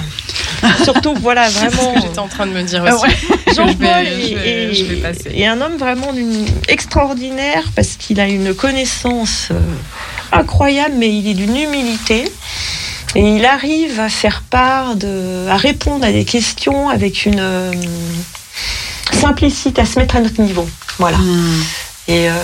Ah. 0.62 0.68
Surtout, 0.84 1.14
voilà, 1.20 1.48
vraiment. 1.50 1.94
J'étais 2.00 2.20
en 2.20 2.28
train 2.28 2.46
de 2.46 2.52
me 2.52 2.62
dire 2.62 2.84
aussi. 2.84 3.02
ouais. 3.04 3.16
Jean-Paul 3.56 4.06
Je 4.06 4.34
vais- 4.36 4.74
je 4.74 5.28
est 5.28 5.46
un 5.46 5.60
homme 5.60 5.76
vraiment 5.76 6.12
d'une 6.12 6.46
extraordinaire 6.68 7.64
parce 7.74 7.96
qu'il 7.98 8.20
a 8.20 8.28
une 8.28 8.54
connaissance 8.54 9.48
euh, 9.50 9.58
incroyable, 10.30 10.94
mais 10.98 11.08
il 11.12 11.26
est 11.28 11.34
d'une 11.34 11.56
humilité. 11.56 12.30
Et 13.14 13.36
il 13.36 13.44
arrive 13.44 14.00
à 14.00 14.08
faire 14.08 14.42
part 14.42 14.96
de, 14.96 15.46
à 15.48 15.56
répondre 15.56 16.04
à 16.04 16.12
des 16.12 16.24
questions 16.24 16.88
avec 16.88 17.26
une 17.26 17.40
euh, 17.40 17.72
simplicité, 19.12 19.82
à 19.82 19.84
se 19.84 19.98
mettre 19.98 20.16
à 20.16 20.20
notre 20.20 20.40
niveau. 20.40 20.66
Voilà. 20.98 21.18
Hmm. 21.18 21.62
Et 22.08 22.28
euh, 22.28 22.34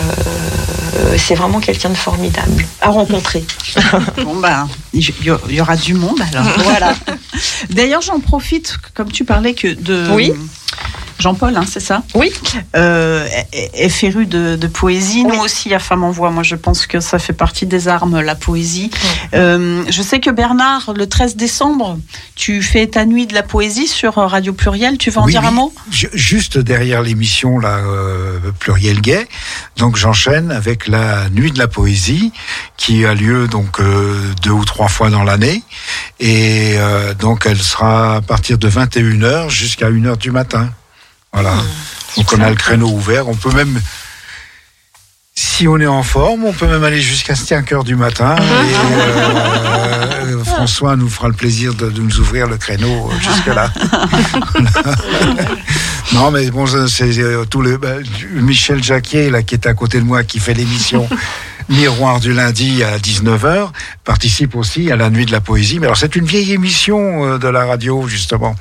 c'est 1.17 1.35
vraiment 1.35 1.61
quelqu'un 1.61 1.91
de 1.91 1.95
formidable 1.95 2.65
à 2.81 2.91
rencontrer. 2.91 3.45
Bon, 4.25 4.37
ben, 4.37 4.69
il 4.93 5.01
y 5.01 5.13
il 5.49 5.55
y 5.55 5.61
aura 5.61 5.77
du 5.77 5.95
monde 5.95 6.21
alors. 6.33 6.47
Voilà. 6.59 6.95
D'ailleurs, 7.71 8.01
j'en 8.03 8.21
profite, 8.21 8.77
comme 8.95 9.11
tu 9.11 9.25
parlais 9.25 9.55
que 9.55 9.69
de. 9.69 10.09
Oui. 10.13 10.33
Jean-Paul, 11.19 11.57
hein, 11.57 11.65
c'est 11.69 11.81
ça 11.81 12.03
Oui. 12.15 12.31
Euh, 12.77 13.27
est, 13.53 13.71
est 13.75 13.89
féru 13.89 14.27
de, 14.27 14.57
de 14.57 14.67
poésie. 14.69 15.25
Nous 15.25 15.39
aussi, 15.41 15.75
à 15.75 15.79
Femmes 15.79 16.05
en 16.05 16.11
Voix, 16.11 16.31
moi 16.31 16.43
je 16.43 16.55
pense 16.55 16.87
que 16.87 17.01
ça 17.01 17.19
fait 17.19 17.33
partie 17.33 17.67
des 17.67 17.89
armes, 17.89 18.21
la 18.21 18.35
poésie. 18.35 18.91
Euh, 19.35 19.83
je 19.91 20.03
sais 20.03 20.21
que 20.21 20.31
Bernard, 20.31 20.93
le 20.97 21.07
13 21.09 21.37
décembre, 21.37 21.99
tu 22.37 22.63
fais 22.63 22.87
ta 22.87 23.05
nuit 23.05 23.27
de 23.27 23.35
la 23.35 23.43
poésie 23.43 23.89
sur 23.89 24.15
Radio 24.15 24.53
Pluriel. 24.53 24.97
Tu 24.99 25.11
veux 25.11 25.19
en 25.19 25.25
Oui, 25.25 25.33
dire 25.33 25.45
un 25.45 25.51
mot? 25.51 25.73
Ju- 25.91 26.09
Juste 26.15 26.59
derrière 26.59 27.03
l'émission 27.03 27.59
là, 27.59 27.79
euh, 27.79 28.39
pluriel 28.59 29.01
gay, 29.01 29.27
donc 29.77 29.97
j'enchaîne 29.97 30.51
avec 30.53 30.87
la 30.89 31.29
nuit 31.31 31.51
de 31.51 31.59
la 31.59 31.69
poésie 31.69 32.33
qui 32.77 33.05
a 33.05 33.15
lieu 33.15 33.49
donc 33.49 33.81
euh, 33.81 34.15
deux 34.43 34.51
ou 34.51 34.65
trois 34.65 34.89
fois 34.89 35.11
dans 35.11 35.25
l'année 35.25 35.63
et 36.21 36.75
euh, 36.77 37.15
donc 37.15 37.45
elle 37.47 37.59
sera 37.59 38.17
à 38.17 38.21
partir 38.21 38.59
de 38.59 38.69
21h 38.69 39.49
jusqu'à 39.51 39.91
1h 39.91 40.17
du 40.19 40.31
matin. 40.31 40.71
Voilà. 41.41 41.55
donc 42.17 42.33
on 42.37 42.41
a 42.41 42.51
le 42.51 42.57
créneau 42.57 42.89
ouvert, 42.89 43.29
on 43.29 43.37
peut 43.37 43.53
même 43.53 43.81
si 45.39 45.69
on 45.69 45.79
est 45.79 45.87
en 45.87 46.03
forme, 46.03 46.47
on 46.47 46.53
peut 46.53 46.67
même 46.67 46.83
aller 46.83 47.01
jusqu'à 47.01 47.37
5 47.37 47.71
heures 47.71 47.85
du 47.85 47.95
matin. 47.95 48.35
Et, 48.37 50.33
euh, 50.33 50.43
François 50.43 50.97
nous 50.97 51.09
fera 51.09 51.29
le 51.29 51.35
plaisir 51.35 51.75
de, 51.75 51.91
nous 51.91 52.19
ouvrir 52.19 52.49
le 52.49 52.57
créneau 52.57 53.09
euh, 53.09 53.15
jusque-là. 53.21 53.73
non, 56.13 56.33
mais 56.33 56.51
bon, 56.51 56.67
c'est 56.89 57.17
euh, 57.21 57.45
tout 57.45 57.63
le 57.63 57.77
bah, 57.77 57.95
Michel 58.33 58.83
Jacquier 58.83 59.31
là 59.31 59.45
qui 59.45 59.55
est 59.55 59.67
à 59.67 59.75
côté 59.75 60.01
de 60.01 60.05
moi, 60.05 60.25
qui 60.25 60.41
fait 60.41 60.55
l'émission 60.55 61.09
Miroir 61.69 62.21
du 62.21 62.33
lundi 62.33 62.83
à 62.83 62.99
19h, 62.99 63.71
participe 64.05 64.57
aussi 64.57 64.91
à 64.91 64.97
la 64.97 65.11
nuit 65.11 65.27
de 65.27 65.33
la 65.33 65.41
poésie. 65.41 65.79
Mais 65.79 65.87
alors 65.87 65.97
c'est 65.97 66.17
une 66.17 66.25
vieille 66.25 66.53
émission 66.53 67.25
euh, 67.25 67.39
de 67.39 67.49
la 67.49 67.67
radio 67.67 68.07
justement. 68.09 68.57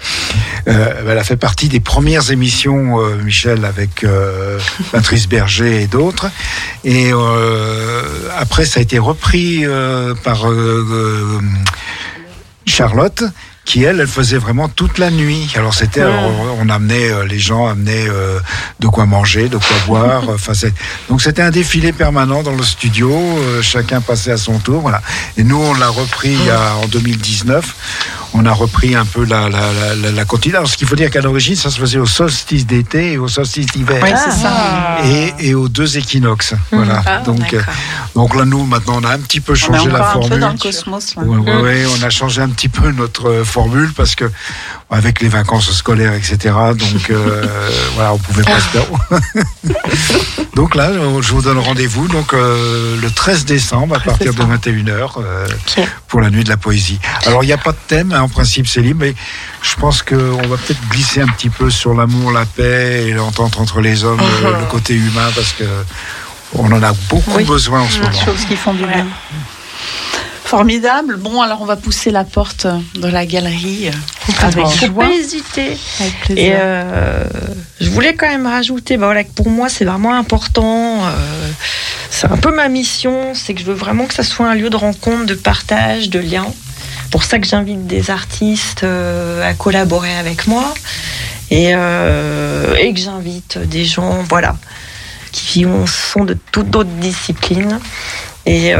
Euh, 0.67 1.03
elle 1.07 1.17
a 1.17 1.23
fait 1.23 1.37
partie 1.37 1.69
des 1.69 1.79
premières 1.79 2.31
émissions, 2.31 2.99
euh, 2.99 3.15
Michel, 3.23 3.63
avec 3.63 4.03
euh, 4.03 4.59
Patrice 4.91 5.27
Berger 5.27 5.83
et 5.83 5.87
d'autres. 5.87 6.29
Et 6.83 7.11
après, 8.37 8.65
ça 8.65 8.79
a 8.79 8.83
été 8.83 8.99
repris 8.99 9.65
par 10.23 10.45
Charlotte 12.65 13.23
qui 13.67 13.83
elle, 13.83 13.99
elle 13.99 14.07
faisait 14.07 14.37
vraiment 14.37 14.69
toute 14.69 14.97
la 14.97 15.11
nuit. 15.11 15.51
Alors 15.57 15.73
c'était, 15.73 15.99
alors, 15.99 16.31
on 16.57 16.69
amenait 16.69 17.11
euh, 17.11 17.25
les 17.25 17.37
gens 17.37 17.67
amenaient 17.67 18.07
euh, 18.07 18.39
de 18.79 18.87
quoi 18.87 19.05
manger, 19.05 19.49
de 19.49 19.57
quoi 19.57 19.75
boire. 19.85 20.23
Enfin, 20.33 20.53
c'est- 20.53 20.73
donc 21.09 21.21
c'était 21.21 21.41
un 21.41 21.51
défilé 21.51 21.91
permanent 21.91 22.43
dans 22.43 22.55
le 22.55 22.63
studio. 22.63 23.11
euh, 23.13 23.61
chacun 23.61 23.99
passait 23.99 24.31
à 24.31 24.37
son 24.37 24.57
tour, 24.59 24.79
voilà. 24.81 25.01
Et 25.35 25.43
nous, 25.43 25.57
on 25.61 25.73
l'a 25.73 25.89
repris 25.89 26.33
y 26.33 26.49
a- 26.49 26.75
en 26.81 26.87
2019. 26.87 27.75
On 28.33 28.45
a 28.45 28.51
repris 28.53 28.93
un 28.95 29.05
peu 29.05 29.25
la 29.25 29.49
la 29.49 29.59
la, 29.73 29.95
la, 29.95 30.11
la 30.11 30.25
continuité. 30.25 30.57
Alors, 30.57 30.69
ce 30.69 30.77
qu'il 30.77 30.87
faut 30.87 30.95
dire 30.95 31.09
qu'à 31.09 31.21
l'origine, 31.21 31.55
ça 31.55 31.69
se 31.69 31.79
faisait 31.79 31.97
au 31.97 32.05
solstice 32.05 32.65
d'été 32.67 33.13
et 33.13 33.17
au 33.17 33.27
solstice 33.27 33.65
d'hiver. 33.67 33.99
Oui, 34.03 34.09
c'est 34.15 34.31
ça. 34.43 34.97
Et, 35.05 35.33
et 35.49 35.55
aux 35.55 35.67
deux 35.69 35.97
équinoxes. 35.97 36.53
Voilà. 36.71 37.01
Ah, 37.05 37.19
donc, 37.19 37.53
euh, 37.53 37.61
donc 38.15 38.35
là, 38.35 38.45
nous, 38.45 38.63
maintenant, 38.65 38.99
on 39.01 39.03
a 39.05 39.11
un 39.13 39.19
petit 39.19 39.39
peu 39.41 39.53
On 39.53 39.55
est 39.55 39.59
changé 39.59 39.89
la 39.89 39.99
encore 39.99 40.09
un 40.09 40.13
peu 40.13 40.19
formule. 40.27 40.39
dans 40.39 40.51
le 40.51 40.57
cosmos. 40.57 41.15
Là. 41.15 41.23
Ouais, 41.23 41.37
ouais, 41.37 41.61
ouais, 41.61 41.83
on 41.99 42.03
a 42.03 42.09
changé 42.09 42.41
un 42.41 42.49
petit 42.49 42.69
peu 42.69 42.91
notre 42.91 43.27
euh, 43.29 43.43
formule 43.57 43.91
parce 43.93 44.13
que 44.13 44.25
avec 44.91 45.19
les 45.19 45.29
vacances 45.29 45.71
scolaires, 45.71 46.13
etc. 46.13 46.37
Donc 46.75 47.09
euh, 47.09 47.43
voilà, 47.95 48.13
on 48.13 48.19
pouvait 48.19 48.43
pas 48.43 48.59
se 48.59 48.69
faire. 48.75 48.85
donc 50.55 50.75
là, 50.75 50.91
je 50.93 51.31
vous 51.31 51.41
donne 51.41 51.57
rendez-vous 51.57 52.07
donc 52.07 52.33
euh, 52.33 53.01
le 53.01 53.09
13 53.09 53.45
décembre 53.45 53.95
à 53.95 53.99
partir 53.99 54.35
de 54.35 54.43
21h 54.43 55.09
euh, 55.17 55.47
pour 56.07 56.21
la 56.21 56.29
nuit 56.29 56.43
de 56.43 56.49
la 56.49 56.57
poésie. 56.57 56.99
Alors 57.25 57.43
il 57.43 57.47
n'y 57.47 57.53
a 57.53 57.57
pas 57.57 57.71
de 57.71 57.83
thème, 57.87 58.11
hein, 58.13 58.21
en 58.21 58.29
principe 58.29 58.67
c'est 58.67 58.81
libre, 58.81 58.99
mais 59.05 59.15
je 59.63 59.75
pense 59.75 60.03
qu'on 60.03 60.47
va 60.51 60.57
peut-être 60.57 60.87
glisser 60.89 61.21
un 61.21 61.27
petit 61.27 61.49
peu 61.49 61.71
sur 61.71 61.95
l'amour, 61.95 62.31
la 62.31 62.45
paix 62.45 63.07
et 63.07 63.11
l'entente 63.11 63.57
entre 63.59 63.81
les 63.81 64.03
hommes, 64.03 64.21
euh, 64.21 64.59
le 64.59 64.65
côté 64.69 64.93
humain, 64.93 65.29
parce 65.35 65.53
que 65.53 65.63
on 66.53 66.71
en 66.71 66.83
a 66.83 66.93
beaucoup 67.09 67.37
Oui. 67.37 67.43
besoin 67.43 67.81
en 67.81 67.89
ce 67.89 67.99
moment. 68.01 68.23
choses 68.23 68.45
qui 68.45 68.55
font 68.55 68.73
du 68.75 68.85
bien. 68.85 69.07
Formidable. 70.47 71.17
Bon, 71.17 71.41
alors 71.41 71.61
on 71.61 71.65
va 71.65 71.75
pousser 71.75 72.09
la 72.09 72.23
porte 72.23 72.67
de 72.95 73.07
la 73.09 73.25
galerie 73.25 73.89
euh, 73.89 74.31
avec 74.45 74.65
joie. 74.67 75.03
pas 75.03 75.11
hésiter. 75.11 75.77
Avec 75.99 76.19
plaisir. 76.21 76.43
Et 76.45 76.55
euh, 76.57 77.23
je 77.81 77.89
voulais 77.89 78.13
quand 78.15 78.29
même 78.29 78.47
rajouter, 78.47 78.95
bah 78.95 79.07
voilà, 79.07 79.25
que 79.25 79.31
pour 79.33 79.49
moi 79.49 79.67
c'est 79.67 79.83
vraiment 79.83 80.15
important. 80.15 81.05
euh, 81.05 81.49
c'est 82.09 82.31
un 82.31 82.37
peu 82.37 82.55
ma 82.55 82.69
mission, 82.69 83.33
c'est 83.33 83.53
que 83.53 83.59
je 83.59 83.65
veux 83.65 83.73
vraiment 83.73 84.05
que 84.05 84.13
ça 84.13 84.23
soit 84.23 84.47
un 84.47 84.55
lieu 84.55 84.69
de 84.69 84.77
rencontre, 84.77 85.25
de 85.25 85.33
partage, 85.33 86.09
de 86.09 86.19
lien. 86.19 86.45
Pour 87.11 87.23
ça 87.25 87.39
que 87.39 87.45
j'invite 87.47 87.85
des 87.85 88.09
artistes 88.09 88.83
euh, 88.85 89.47
à 89.47 89.53
collaborer 89.53 90.15
avec 90.15 90.47
moi 90.47 90.73
et, 91.51 91.71
et 91.71 92.93
que 92.93 92.99
j'invite 92.99 93.57
des 93.57 93.83
gens, 93.83 94.23
voilà, 94.29 94.55
qui 95.33 95.65
ont- 95.65 95.85
sont 95.87 96.23
de 96.23 96.37
toutes 96.53 96.69
d'autres 96.69 96.89
disciplines. 96.89 97.79
Et 98.45 98.73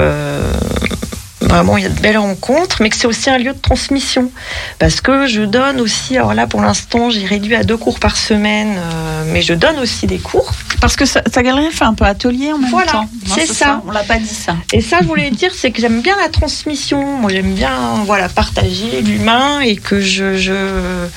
vraiment, 1.47 1.77
il 1.77 1.83
y 1.83 1.85
a 1.85 1.89
de 1.89 1.99
belles 1.99 2.17
rencontres, 2.17 2.77
mais 2.81 2.89
que 2.89 2.95
c'est 2.95 3.07
aussi 3.07 3.29
un 3.29 3.37
lieu 3.37 3.53
de 3.53 3.59
transmission. 3.59 4.31
Parce 4.79 5.01
que 5.01 5.27
je 5.27 5.41
donne 5.41 5.79
aussi, 5.81 6.17
alors 6.17 6.33
là 6.33 6.47
pour 6.47 6.61
l'instant 6.61 7.09
j'ai 7.09 7.25
réduit 7.25 7.55
à 7.55 7.63
deux 7.63 7.77
cours 7.77 7.99
par 7.99 8.17
semaine, 8.17 8.75
euh, 8.77 9.23
mais 9.31 9.41
je 9.41 9.53
donne 9.53 9.79
aussi 9.79 10.07
des 10.07 10.17
cours. 10.19 10.51
Parce 10.81 10.95
que 10.95 11.05
ça- 11.05 11.21
ta 11.21 11.41
galerie 11.43 11.71
fait 11.71 11.85
un 11.85 11.93
peu 11.93 12.05
atelier 12.05 12.51
en 12.53 12.57
même 12.59 12.69
Voilà, 12.69 12.91
temps. 12.91 13.09
Non, 13.27 13.35
c'est 13.35 13.47
ça. 13.47 13.81
On 13.87 13.91
l'a 13.91 14.03
pas 14.03 14.17
dit 14.17 14.27
ça. 14.27 14.55
Et 14.73 14.81
ça, 14.81 14.97
je 15.01 15.07
voulais 15.07 15.31
dire, 15.31 15.51
c'est 15.55 15.71
que 15.71 15.81
j'aime 15.81 16.01
bien 16.01 16.15
la 16.21 16.29
transmission. 16.29 17.03
Moi, 17.19 17.31
j'aime 17.31 17.53
bien, 17.53 18.03
voilà, 18.05 18.29
partager 18.29 19.01
l'humain 19.01 19.59
et 19.61 19.75
que 19.75 19.99
je, 20.01 20.35
je- 20.37 21.07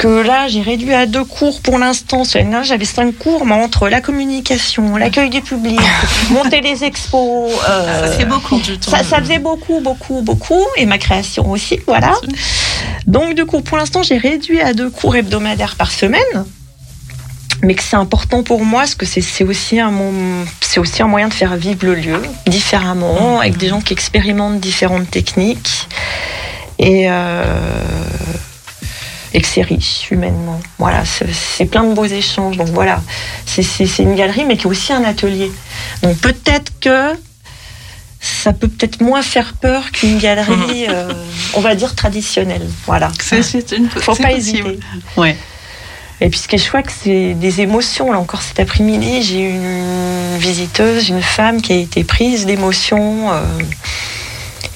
que 0.00 0.08
là, 0.26 0.48
j'ai 0.48 0.62
réduit 0.62 0.94
à 0.94 1.04
deux 1.04 1.24
cours 1.24 1.60
pour 1.60 1.78
l'instant. 1.78 2.22
J'avais 2.24 2.86
cinq 2.86 3.12
cours, 3.18 3.44
mais 3.44 3.52
entre 3.52 3.90
la 3.90 4.00
communication, 4.00 4.96
l'accueil 4.96 5.28
du 5.28 5.42
public, 5.42 5.78
monter 6.30 6.62
les 6.62 6.84
expos, 6.84 7.52
euh, 7.68 8.16
Ça 8.18 8.24
beaucoup. 8.24 8.58
ça, 8.80 9.04
ça 9.04 9.18
faisait 9.20 9.38
beaucoup, 9.38 9.80
beaucoup, 9.80 10.22
beaucoup, 10.22 10.64
et 10.78 10.86
ma 10.86 10.96
création 10.96 11.50
aussi, 11.50 11.78
voilà. 11.86 12.14
Donc, 13.06 13.34
du 13.34 13.44
coup, 13.44 13.60
pour 13.60 13.76
l'instant, 13.76 14.02
j'ai 14.02 14.16
réduit 14.16 14.62
à 14.62 14.72
deux 14.72 14.88
cours 14.88 15.16
hebdomadaires 15.16 15.76
par 15.76 15.90
semaine. 15.90 16.44
Mais 17.62 17.74
que 17.74 17.82
c'est 17.82 17.96
important 17.96 18.42
pour 18.42 18.64
moi, 18.64 18.80
parce 18.80 18.94
que 18.94 19.04
c'est 19.04 19.20
c'est 19.20 19.44
aussi, 19.44 19.78
un 19.80 19.90
mom- 19.90 20.46
c'est 20.62 20.80
aussi 20.80 21.02
un 21.02 21.08
moyen 21.08 21.28
de 21.28 21.34
faire 21.34 21.56
vivre 21.56 21.84
le 21.84 21.94
lieu 21.94 22.22
différemment, 22.46 23.38
avec 23.40 23.58
des 23.58 23.68
gens 23.68 23.82
qui 23.82 23.92
expérimentent 23.92 24.60
différentes 24.60 25.10
techniques. 25.10 25.86
Et, 26.78 27.04
euh, 27.10 27.44
et 29.32 29.40
que 29.40 29.46
c'est 29.46 29.62
riche 29.62 30.10
humainement. 30.10 30.60
Voilà, 30.78 31.02
c'est 31.04 31.64
plein 31.66 31.84
de 31.84 31.94
beaux 31.94 32.04
échanges. 32.06 32.56
Donc 32.56 32.68
voilà, 32.68 33.00
c'est 33.46 33.62
une 33.98 34.14
galerie, 34.16 34.44
mais 34.44 34.56
qui 34.56 34.64
est 34.64 34.70
aussi 34.70 34.92
un 34.92 35.04
atelier. 35.04 35.50
Donc 36.02 36.16
peut-être 36.18 36.72
que 36.80 37.12
ça 38.20 38.52
peut 38.52 38.68
peut-être 38.68 39.00
moins 39.00 39.22
faire 39.22 39.54
peur 39.54 39.90
qu'une 39.92 40.18
galerie, 40.18 40.86
euh, 40.88 41.12
on 41.54 41.60
va 41.60 41.74
dire 41.74 41.94
traditionnelle. 41.94 42.66
Voilà. 42.86 43.10
C'est 43.20 43.42
c'est 43.42 43.72
une 43.72 43.88
Faut 43.88 44.14
pas 44.14 44.28
possible. 44.30 44.32
hésiter. 44.36 44.80
Ouais. 45.16 45.36
Et 46.22 46.28
puis 46.28 46.38
ce 46.38 46.48
qui 46.48 46.56
est 46.56 46.58
chouette, 46.58 46.86
c'est 47.02 47.32
des 47.32 47.62
émotions. 47.62 48.12
Là 48.12 48.18
encore 48.18 48.42
cet 48.42 48.60
après-midi, 48.60 49.22
j'ai 49.22 49.40
eu 49.40 49.50
une 49.54 50.36
visiteuse, 50.38 51.08
une 51.08 51.22
femme 51.22 51.62
qui 51.62 51.72
a 51.72 51.76
été 51.76 52.04
prise 52.04 52.44
d'émotions. 52.44 53.32
euh, 53.32 53.42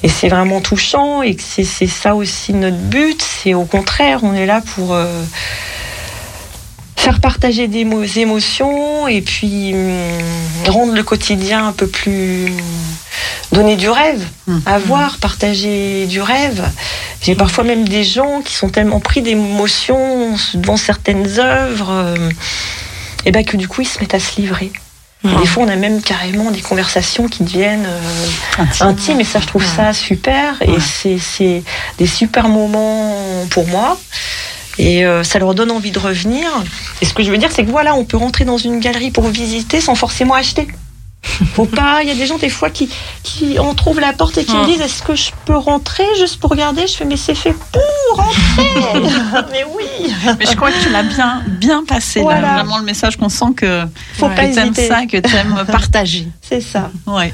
et 0.05 0.09
c'est 0.09 0.29
vraiment 0.29 0.61
touchant. 0.61 1.21
Et 1.23 1.35
que 1.35 1.41
c'est 1.43 1.87
ça 1.87 2.15
aussi 2.15 2.53
notre 2.53 2.77
but. 2.77 3.21
C'est 3.21 3.53
au 3.53 3.65
contraire, 3.65 4.19
on 4.23 4.33
est 4.33 4.45
là 4.45 4.61
pour 4.75 4.93
euh, 4.93 5.23
faire 6.95 7.19
partager 7.19 7.67
des 7.67 7.85
mo- 7.85 8.03
émotions 8.03 9.07
et 9.07 9.21
puis 9.21 9.73
hum, 9.73 9.91
rendre 10.67 10.93
le 10.93 11.03
quotidien 11.03 11.67
un 11.67 11.71
peu 11.71 11.87
plus 11.87 12.51
donner 13.51 13.75
du 13.77 13.89
rêve 13.89 14.25
à 14.65 14.77
voir, 14.79 15.17
partager 15.17 16.05
du 16.07 16.21
rêve. 16.21 16.63
J'ai 17.21 17.35
parfois 17.35 17.63
même 17.63 17.87
des 17.87 18.03
gens 18.03 18.41
qui 18.43 18.53
sont 18.53 18.69
tellement 18.69 18.99
pris 18.99 19.21
d'émotions 19.23 20.35
devant 20.55 20.77
certaines 20.77 21.39
œuvres, 21.39 21.89
euh, 21.91 22.29
et 23.25 23.31
ben 23.31 23.43
que 23.43 23.57
du 23.57 23.67
coup 23.67 23.81
ils 23.81 23.87
se 23.87 23.99
mettent 23.99 24.13
à 24.13 24.19
se 24.19 24.39
livrer. 24.39 24.71
Des 25.39 25.45
fois, 25.45 25.63
on 25.63 25.67
a 25.67 25.75
même 25.75 26.01
carrément 26.01 26.51
des 26.51 26.61
conversations 26.61 27.27
qui 27.27 27.43
deviennent 27.43 27.85
euh, 27.87 28.63
intimes, 28.81 29.19
et 29.19 29.23
ça, 29.23 29.39
je 29.39 29.47
trouve 29.47 29.65
ça 29.65 29.93
super. 29.93 30.61
Et 30.61 30.79
c'est- 30.79 31.17
c'est 31.19 31.63
des 31.97 32.07
super 32.07 32.47
moments 32.47 33.15
pour 33.49 33.67
moi. 33.67 33.97
Et 34.77 35.05
euh, 35.05 35.23
ça 35.23 35.39
leur 35.39 35.55
donne 35.55 35.71
envie 35.71 35.91
de 35.91 35.99
revenir. 35.99 36.49
Et 37.01 37.05
ce 37.05 37.13
que 37.13 37.23
je 37.23 37.31
veux 37.31 37.37
dire, 37.37 37.49
c'est 37.51 37.63
que 37.63 37.71
voilà, 37.71 37.95
on 37.95 38.03
peut 38.03 38.17
rentrer 38.17 38.43
dans 38.45 38.57
une 38.57 38.79
galerie 38.79 39.09
pour 39.11 39.27
visiter 39.29 39.79
sans 39.79 39.95
forcément 39.95 40.33
acheter. 40.33 40.67
Faut 41.53 41.65
pas. 41.65 42.01
Il 42.03 42.07
y 42.07 42.11
a 42.11 42.15
des 42.15 42.25
gens 42.27 42.37
des 42.37 42.49
fois 42.49 42.69
qui, 42.69 42.89
qui 43.23 43.57
trouvent 43.75 43.99
la 43.99 44.13
porte 44.13 44.37
et 44.37 44.45
qui 44.45 44.53
me 44.55 44.63
Ah. 44.63 44.65
disent 44.65 44.81
Est-ce 44.81 45.01
que 45.03 45.15
je 45.15 45.31
peux 45.45 45.57
rentrer 45.57 46.05
juste 46.19 46.39
pour 46.39 46.49
regarder? 46.51 46.87
Je 46.87 46.93
fais 46.95 47.05
Mais 47.05 47.17
c'est 47.17 47.35
fait 47.35 47.53
pour 47.71 48.17
rentrer. 48.17 49.01
mais 49.51 49.65
oui. 49.75 50.13
Mais 50.39 50.45
je 50.45 50.55
crois 50.55 50.71
que 50.71 50.81
tu 50.83 50.89
l'as 50.89 51.03
bien, 51.03 51.43
bien 51.47 51.83
passé. 51.85 52.19
là. 52.19 52.25
Voilà. 52.25 52.53
Vraiment 52.55 52.77
le 52.77 52.83
message 52.85 53.17
qu'on 53.17 53.29
sent 53.29 53.53
que, 53.57 53.83
Faut 54.17 54.29
pas 54.29 54.43
hésiter. 54.45 54.87
ça, 54.87 55.05
que 55.05 55.17
t'aimes 55.17 55.65
partager. 55.71 56.27
C'est 56.41 56.61
ça. 56.61 56.89
Ouais. 57.07 57.33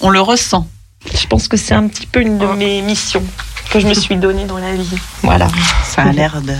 On 0.00 0.10
le 0.10 0.20
ressent. 0.20 0.66
Je 1.18 1.26
pense 1.26 1.48
que 1.48 1.56
c'est 1.56 1.74
un 1.74 1.88
petit 1.88 2.06
peu 2.06 2.20
une 2.20 2.38
de 2.38 2.46
mes 2.46 2.82
missions 2.82 3.24
que 3.70 3.80
je 3.80 3.86
me 3.86 3.94
suis 3.94 4.16
donnée 4.16 4.44
dans 4.44 4.58
la 4.58 4.74
vie. 4.74 4.96
Voilà. 5.22 5.48
Ça 5.84 6.02
a 6.02 6.12
l'air 6.12 6.40
de- 6.42 6.52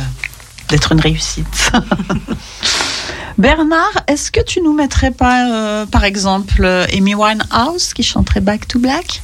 d'être 0.70 0.92
une 0.92 1.00
réussite. 1.00 1.72
Bernard, 3.38 4.02
est-ce 4.06 4.30
que 4.30 4.40
tu 4.42 4.60
nous 4.60 4.72
mettrais 4.72 5.10
pas, 5.10 5.50
euh, 5.50 5.86
par 5.86 6.04
exemple, 6.04 6.62
euh, 6.64 6.86
Amy 6.92 7.14
Winehouse 7.14 7.94
qui 7.94 8.02
chanterait 8.02 8.40
Back 8.40 8.68
to 8.68 8.78
Black? 8.78 9.22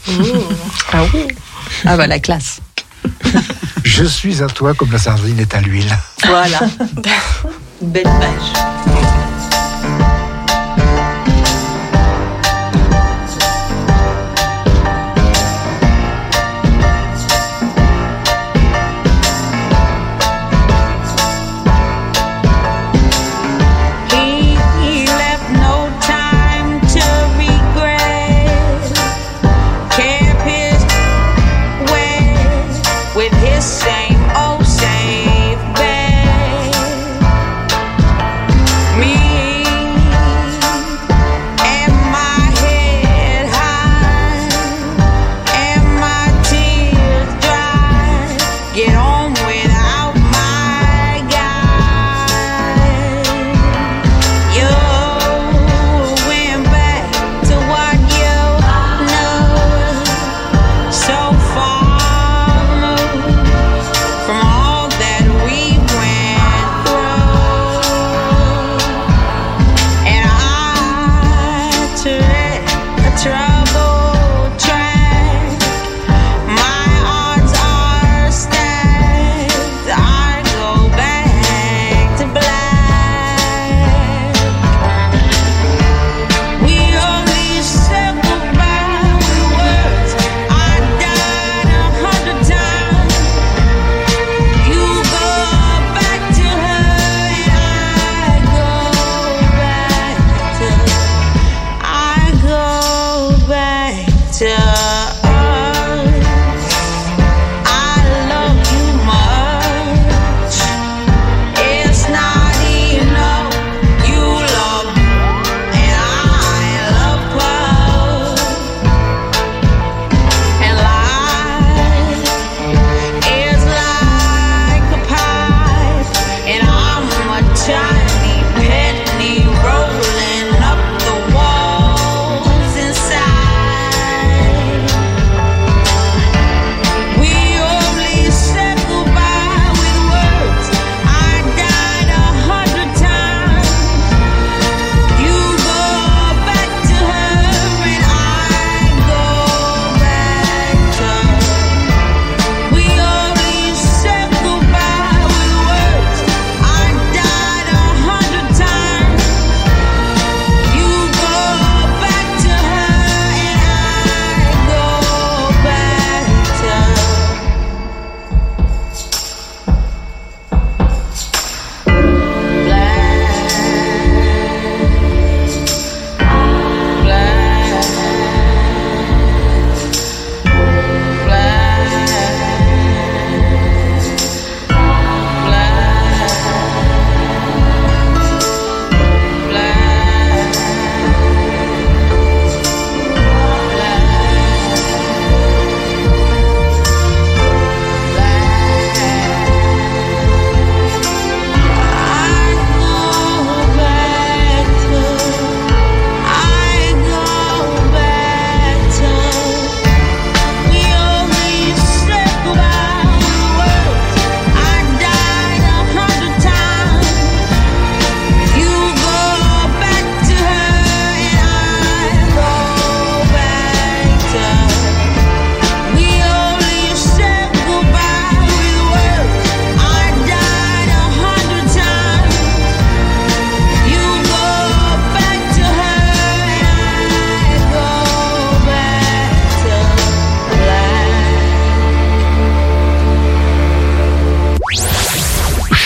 Ah 0.92 1.05
oui. 1.12 1.28
Ah 1.84 1.97
bah 1.97 2.07
la 2.07 2.18
classe. 2.18 2.61
Je 3.84 4.05
suis 4.05 4.42
à 4.42 4.47
toi 4.47 4.74
comme 4.74 4.90
la 4.92 4.99
sardine 4.99 5.38
est 5.38 5.55
à 5.55 5.61
l'huile. 5.61 5.97
Voilà. 6.24 6.61
Belle 7.80 8.07
image. 8.07 9.15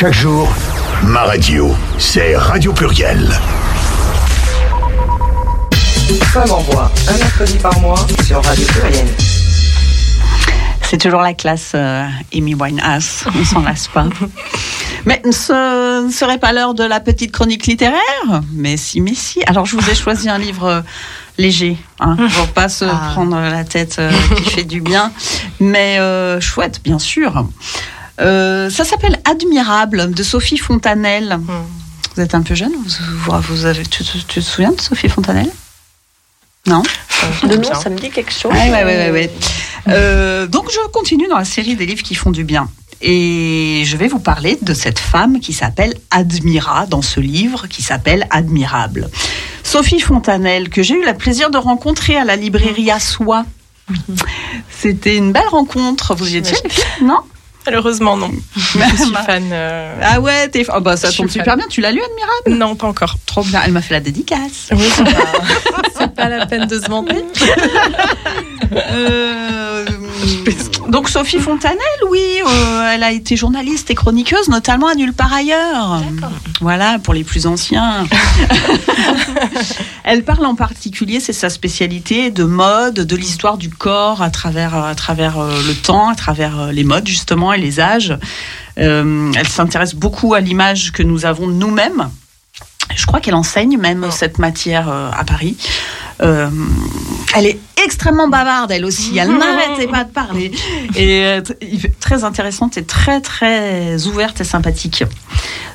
Chaque 0.01 0.15
jour, 0.15 0.49
ma 1.03 1.25
radio, 1.25 1.75
c'est 1.99 2.35
Radio 2.35 2.73
Pluriel. 2.73 3.31
Femme 6.33 6.51
en 6.51 6.61
voix, 6.61 6.91
un 7.09 7.19
mercredi 7.19 7.59
par 7.59 7.79
mois 7.81 8.07
sur 8.25 8.43
Radio 8.43 8.67
Pluriel. 8.67 9.07
C'est 10.83 10.97
toujours 10.99 11.21
la 11.21 11.35
classe 11.35 11.73
euh, 11.75 12.07
Amy 12.35 12.55
Winehouse, 12.55 13.25
on 13.39 13.45
s'en 13.45 13.61
lasse 13.61 13.89
pas. 13.89 14.07
Mais 15.05 15.21
ce 15.31 16.07
ne 16.07 16.11
serait 16.11 16.39
pas 16.39 16.53
l'heure 16.55 16.73
de 16.75 16.85
la 16.85 17.01
petite 17.01 17.33
chronique 17.33 17.67
littéraire? 17.67 18.01
Mais 18.53 18.77
si, 18.79 19.01
mais 19.03 19.15
si. 19.15 19.43
Alors 19.47 19.67
je 19.67 19.77
vous 19.77 19.91
ai 19.91 19.95
choisi 19.95 20.31
un 20.31 20.39
livre 20.39 20.65
euh, 20.67 20.81
léger, 21.37 21.77
hein, 22.01 22.17
pour 22.37 22.49
pas 22.49 22.71
se 22.71 22.87
Ah. 22.87 23.11
prendre 23.13 23.39
la 23.39 23.65
tête 23.65 23.97
euh, 23.99 24.11
qui 24.37 24.45
fait 24.51 24.65
du 24.65 24.81
bien, 24.81 25.13
mais 25.61 25.99
euh, 25.99 26.41
chouette, 26.41 26.81
bien 26.83 26.99
sûr. 26.99 27.45
Euh, 28.21 28.69
ça 28.71 28.85
s'appelle 28.85 29.19
Admirable 29.25 30.13
de 30.13 30.23
Sophie 30.23 30.59
Fontanelle. 30.59 31.39
Vous 32.17 32.23
êtes 32.23 32.35
un 32.35 32.43
peu 32.43 32.55
jeune 32.55 32.73
vous, 32.73 32.91
vous- 33.25 33.41
vous 33.41 33.65
avez, 33.67 33.85
tu, 33.85 34.05
tu- 34.05 34.19
tu 34.19 34.41
te 34.41 34.45
souviens 34.45 34.73
de 34.73 34.81
Sophie 34.81 35.09
Fontanelle? 35.09 35.51
Non? 36.67 36.83
De 37.45 37.57
nom, 37.57 37.75
ça 37.75 37.89
me 37.89 37.99
dit 37.99 38.11
quelque 38.11 38.33
chose. 38.33 38.53
Ouais, 38.53 38.71
ouais, 38.71 38.85
ouais, 38.85 38.97
ouais, 38.97 39.11
ouais. 39.11 39.31
Euh, 39.89 40.47
donc 40.47 40.71
je 40.71 40.87
continue 40.91 41.27
dans 41.29 41.39
la 41.39 41.45
série 41.45 41.75
des 41.77 41.87
livres 41.87 42.03
qui 42.03 42.15
font 42.15 42.31
du 42.31 42.45
bien. 42.45 42.69
Et 43.01 43.83
je 43.87 43.97
vais 43.97 44.09
vous 44.09 44.19
parler 44.19 44.59
de 44.61 44.75
cette 44.75 44.99
femme 44.99 45.41
qui 45.41 45.55
s'appelle 45.55 45.95
Admira 46.11 46.85
dans 46.87 47.01
ce 47.01 47.19
livre 47.21 47.67
qui 47.67 47.81
s'appelle 47.83 48.27
Admirable. 48.31 49.09
Sophie 49.63 50.01
Fontanelle, 50.01 50.69
que 50.69 50.83
j'ai 50.83 50.95
eu 50.95 51.07
le 51.07 51.15
plaisir 51.15 51.49
de 51.51 51.57
rencontrer 51.57 52.17
à 52.19 52.25
la 52.25 52.37
librairie 52.37 52.91
à 52.91 53.01
Soie. 53.01 53.47
C'était 54.69 55.17
une 55.17 55.33
belle 55.33 55.49
rencontre. 55.49 56.15
Vous 56.15 56.29
y 56.35 56.37
étiez 56.37 56.59
Non? 57.03 57.21
Malheureusement, 57.71 58.17
non. 58.17 58.31
Je 58.57 58.61
suis 58.97 59.15
fan. 59.27 59.45
euh, 59.53 59.95
Ah 60.03 60.21
ouais, 60.21 60.49
t'es... 60.49 60.65
oh 60.75 60.81
bah, 60.81 60.97
ça 60.97 61.11
Je 61.11 61.17
tombe 61.19 61.27
fan. 61.29 61.33
super 61.41 61.57
bien. 61.57 61.67
Tu 61.69 61.81
l'as 61.81 61.93
lu, 61.93 62.01
Admirable 62.03 62.59
Non, 62.61 62.75
pas 62.77 62.87
encore. 62.89 63.17
Trop 63.27 63.43
bien. 63.45 63.61
Elle 63.65 63.73
m'a 63.73 63.83
fait 63.83 63.95
la 63.95 64.01
dédicace. 64.01 64.71
Oui, 64.73 64.85
c'est 64.95 65.05
pas, 65.05 66.09
pas 66.09 66.29
la 66.29 66.47
peine 66.47 66.67
de 66.67 66.79
se 66.81 66.89
vanter. 66.89 67.25
Euh, 68.73 69.85
donc 70.91 71.09
Sophie 71.09 71.39
Fontanelle, 71.39 71.79
oui, 72.11 72.21
euh, 72.47 72.93
elle 72.93 73.03
a 73.03 73.13
été 73.13 73.37
journaliste 73.37 73.91
et 73.91 73.95
chroniqueuse, 73.95 74.49
notamment 74.49 74.89
à 74.89 74.95
Nulle 74.95 75.13
part 75.13 75.33
ailleurs. 75.33 76.03
Voilà, 76.61 76.99
pour 76.99 77.15
les 77.15 77.25
plus 77.25 77.47
anciens. 77.47 78.05
elle 80.05 80.25
parle 80.25 80.45
en 80.47 80.55
particulier, 80.55 81.21
c'est 81.21 81.33
sa 81.33 81.51
spécialité, 81.51 82.31
de 82.31 82.45
mode, 82.45 82.95
de 82.95 83.17
l'histoire 83.17 83.59
du 83.59 83.71
corps 83.71 84.23
à 84.23 84.31
travers, 84.31 84.75
à 84.75 84.95
travers 84.95 85.39
euh, 85.39 85.63
le 85.67 85.75
temps, 85.75 86.09
à 86.09 86.15
travers 86.15 86.59
euh, 86.59 86.73
les 86.73 86.85
modes 86.85 87.07
justement 87.07 87.53
et 87.53 87.59
les 87.59 87.81
âges. 87.81 88.17
Euh, 88.79 89.33
elle 89.37 89.49
s'intéresse 89.49 89.95
beaucoup 89.95 90.35
à 90.35 90.41
l'image 90.41 90.93
que 90.93 91.03
nous 91.03 91.27
avons 91.27 91.47
nous-mêmes. 91.47 92.11
Je 92.95 93.07
crois 93.07 93.21
qu'elle 93.21 93.35
enseigne 93.35 93.79
même 93.79 94.11
cette 94.11 94.39
matière 94.41 94.89
à 94.89 95.23
Paris. 95.25 95.57
Euh, 96.23 96.49
elle 97.35 97.47
est 97.47 97.59
extrêmement 97.85 98.29
bavarde, 98.29 98.71
elle 98.73 98.85
aussi. 98.85 99.17
Elle 99.17 99.31
n'arrêtait 99.39 99.87
pas 99.87 100.05
de 100.05 100.11
parler. 100.11 100.51
Et 100.97 101.25
euh, 101.25 101.41
très 102.01 102.25
intéressante 102.25 102.77
et 102.77 102.85
très, 102.85 103.21
très 103.21 104.07
ouverte 104.07 104.41
et 104.41 104.45
sympathique. 104.45 105.05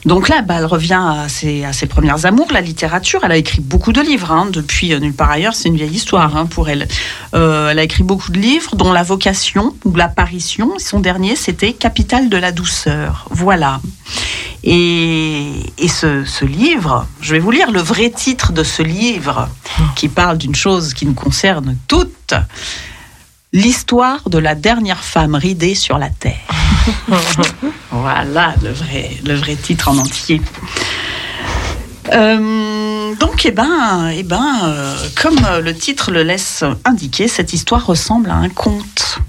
Donc 0.06 0.30
là, 0.30 0.42
bah, 0.44 0.56
elle 0.60 0.66
revient 0.66 1.02
à 1.02 1.28
ses, 1.30 1.66
à 1.66 1.74
ses 1.74 1.88
premières 1.88 2.26
amours, 2.28 2.48
la 2.52 2.62
littérature. 2.62 3.22
Elle 3.24 3.32
a 3.32 3.38
écrit 3.38 3.62
beaucoup 3.62 3.92
de 3.92 4.02
livres. 4.02 4.32
hein, 4.32 4.48
depuis 4.52 4.94
euh, 4.94 5.00
Nulle 5.00 5.14
part 5.14 5.32
ailleurs, 5.32 5.56
c'est 5.56 5.70
une 5.70 5.78
vieille 5.78 5.96
histoire 5.96 6.38
hein, 6.38 6.46
pour 6.46 6.70
elle. 6.70 6.88
Euh, 7.34 7.70
elle 7.70 7.80
a 7.80 7.84
écrit 7.84 8.04
beaucoup 8.04 8.32
de 8.32 8.38
livres, 8.40 8.76
dont 8.76 8.92
La 8.92 9.04
vocation 9.04 9.76
ou 9.84 9.96
L'apparition. 9.96 10.74
Son 10.78 11.00
dernier, 11.00 11.36
c'était 11.36 11.74
Capitale 11.74 12.30
de 12.30 12.38
la 12.38 12.52
douceur. 12.52 13.26
Voilà. 13.32 13.82
Et, 14.64 15.48
et 15.78 15.88
ce, 15.88 16.24
ce 16.26 16.46
livre, 16.46 17.08
je 17.22 17.34
vais 17.34 17.40
vous 17.40 17.52
lire 17.52 17.72
le 17.72 17.82
vrai 17.82 18.10
titre 18.10 18.52
de 18.52 18.64
ce 18.64 18.82
livre 18.82 19.48
qui 19.96 20.08
parle 20.08 20.35
d'une 20.36 20.56
chose 20.56 20.94
qui 20.94 21.06
nous 21.06 21.14
concerne 21.14 21.78
toutes. 21.88 22.34
L'histoire 23.54 24.30
de 24.30 24.38
la 24.38 24.56
dernière 24.56 25.04
femme 25.04 25.36
ridée 25.36 25.76
sur 25.76 25.98
la 25.98 26.10
terre. 26.10 26.34
voilà 27.92 28.54
le 28.62 28.72
vrai, 28.72 29.12
le 29.24 29.36
vrai 29.36 29.56
titre 29.56 29.88
en 29.88 29.98
entier. 29.98 30.42
Euh, 32.14 33.16
donc, 33.16 33.46
eh 33.46 33.52
ben, 33.52 34.10
eh 34.14 34.24
ben, 34.24 34.60
euh, 34.64 34.96
comme 35.22 35.40
le 35.64 35.74
titre 35.74 36.12
le 36.12 36.24
laisse 36.24 36.64
indiquer, 36.84 37.28
cette 37.28 37.54
histoire 37.54 37.86
ressemble 37.86 38.30
à 38.30 38.36
un 38.36 38.50
conte. 38.50 39.20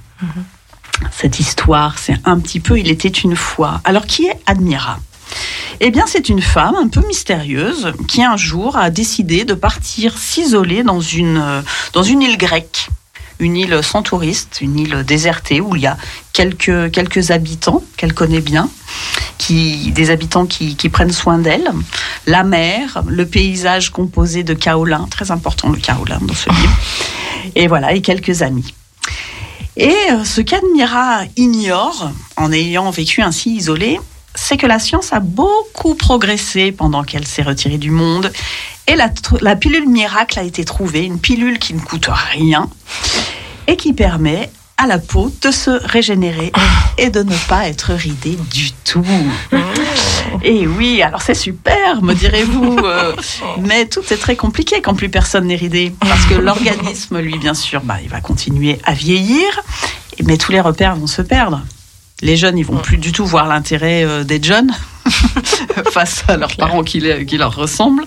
Cette 1.11 1.41
histoire, 1.41 1.99
c'est 1.99 2.17
un 2.25 2.39
petit 2.41 2.61
peu 2.61 2.79
Il 2.79 2.91
était 2.91 3.09
une 3.09 3.37
fois. 3.37 3.81
Alors, 3.85 4.07
qui 4.07 4.27
est 4.27 4.39
Admira? 4.47 4.99
Eh 5.81 5.91
bien, 5.91 6.05
c'est 6.07 6.29
une 6.29 6.41
femme 6.41 6.75
un 6.75 6.89
peu 6.89 7.07
mystérieuse 7.07 7.93
qui 8.09 8.23
un 8.23 8.37
jour 8.37 8.77
a 8.77 8.91
décidé 8.91 9.45
de 9.45 9.55
partir 9.55 10.17
s'isoler 10.17 10.83
dans 10.83 11.01
une, 11.01 11.39
euh, 11.39 11.63
dans 11.93 12.03
une 12.03 12.23
île 12.23 12.39
grecque. 12.39 12.89
Une 13.39 13.57
île 13.57 13.81
sans 13.83 14.03
touristes, 14.03 14.61
une 14.63 14.79
île 14.79 15.05
désertée 15.07 15.61
où 15.61 15.77
il 15.77 15.83
y 15.83 15.87
a 15.87 15.99
quelques, 16.33 16.91
quelques 16.91 17.31
habitants 17.31 17.83
qu'elle 17.99 18.15
connaît 18.15 18.41
bien, 18.41 18.71
qui, 19.37 19.91
des 19.93 20.09
habitants 20.09 20.47
qui, 20.47 20.75
prennent 20.89 21.13
soin 21.13 21.39
d'elle, 21.39 21.71
la 22.27 22.45
mer, 22.45 23.03
le 23.07 23.27
paysage 23.27 23.91
composé 23.91 24.43
de 24.43 24.55
kaolin, 24.55 25.07
très 25.11 25.31
important 25.31 25.69
le 25.69 25.77
kaolin 25.77 26.19
dans 26.23 26.35
ce 26.35 26.49
livre, 26.49 26.79
et 27.55 27.67
voilà, 27.67 27.93
et 27.93 28.01
quelques 28.01 28.41
amis. 28.41 28.73
Et 29.77 29.95
euh, 30.11 30.25
ce 30.25 30.41
qu'Admira 30.41 31.25
ignore, 31.37 32.11
en 32.39 32.51
ayant 32.51 32.91
vécu 32.91 33.21
ainsi 33.21 33.51
isolée, 33.51 34.01
c'est 34.37 34.57
que 34.57 34.67
la 34.67 34.79
science 34.79 35.13
a 35.13 35.21
beaucoup 35.21 35.95
progressé 35.95 36.71
pendant 36.71 37.03
qu'elle 37.03 37.27
s'est 37.27 37.43
retirée 37.43 37.79
du 37.79 37.91
monde. 37.91 38.31
Et 38.87 38.95
la, 38.95 39.57
pilule 39.57 39.89
miracle 39.89 40.39
a 40.39 40.43
été 40.43 40.65
trouvée, 40.65 41.05
une 41.05 41.19
pilule 41.19 41.59
qui 41.59 41.75
ne 41.75 41.81
coûte 41.81 42.09
rien 42.33 42.71
et 43.67 43.77
qui 43.77 43.93
permet 43.93 44.51
à 44.77 44.87
la 44.87 44.99
peau 44.99 45.33
de 45.43 45.51
se 45.51 45.71
régénérer 45.71 46.53
et 46.99 47.11
de 47.11 47.23
ne 47.23 47.35
pas 47.49 47.67
être 47.67 47.93
ridée 47.95 48.39
du 48.53 48.71
tout. 48.85 49.05
Et 50.45 50.67
oui, 50.67 51.03
alors 51.03 51.23
c'est 51.23 51.35
super, 51.35 52.03
me 52.03 52.15
direz-vous, 52.15 52.79
euh, 52.85 53.13
mais 53.61 53.87
tout 53.87 54.03
est 54.11 54.19
très 54.19 54.37
compliqué 54.37 54.83
quand 54.83 54.95
plus 54.95 55.09
personne 55.09 55.47
n'est 55.47 55.57
ridé, 55.57 55.95
parce 55.99 56.27
que 56.27 56.35
l'organisme, 56.41 57.19
lui, 57.19 57.39
bien 57.39 57.55
sûr, 57.55 57.81
bah, 57.83 57.97
il 58.03 58.11
va 58.11 58.21
continuer 58.21 58.79
à 58.85 58.93
vieillir, 58.93 59.49
mais 60.25 60.37
tous 60.37 60.53
les 60.53 60.61
repères 60.61 60.95
vont 60.95 61.07
se 61.07 61.23
perdre. 61.23 61.63
Les 62.23 62.37
jeunes, 62.37 62.57
ils 62.59 62.65
vont 62.65 62.79
plus 62.79 62.97
du 62.99 63.13
tout 63.13 63.27
voir 63.27 63.47
l'intérêt 63.47 64.05
euh, 64.05 64.25
d'être 64.25 64.45
jeunes 64.45 64.73
face 65.93 66.25
à 66.29 66.37
leurs 66.37 66.57
parents 66.57 66.83
qui, 66.83 67.01
les- 67.01 67.27
qui 67.27 67.37
leur 67.37 67.55
ressemblent, 67.55 68.05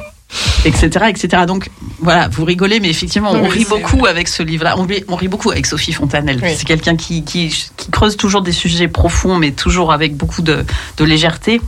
etc., 0.64 1.06
etc. 1.08 1.44
Donc 1.46 1.68
voilà, 1.98 2.28
vous 2.28 2.44
rigolez, 2.44 2.78
mais 2.80 2.88
effectivement, 2.88 3.32
on 3.32 3.42
Oui, 3.42 3.48
rit 3.50 3.66
beaucoup 3.68 4.06
avec 4.06 4.28
ce 4.28 4.42
livre-là. 4.42 4.76
On, 4.78 4.86
rit- 4.86 5.04
on 5.08 5.16
rit 5.16 5.28
beaucoup 5.28 5.50
avec 5.50 5.66
Sophie 5.66 5.92
Fontanelle. 5.92 6.38
Oui. 6.42 6.50
C'est 6.56 6.64
quelqu'un 6.64 6.96
qui, 6.96 7.24
qui, 7.24 7.48
qui 7.76 7.90
creuse 7.90 8.16
toujours 8.16 8.42
des 8.42 8.52
sujets 8.52 8.88
profonds, 8.88 9.36
mais 9.36 9.50
toujours 9.52 9.92
avec 9.92 10.16
beaucoup 10.16 10.42
de, 10.42 10.64
de 10.96 11.04
légèreté. 11.04 11.60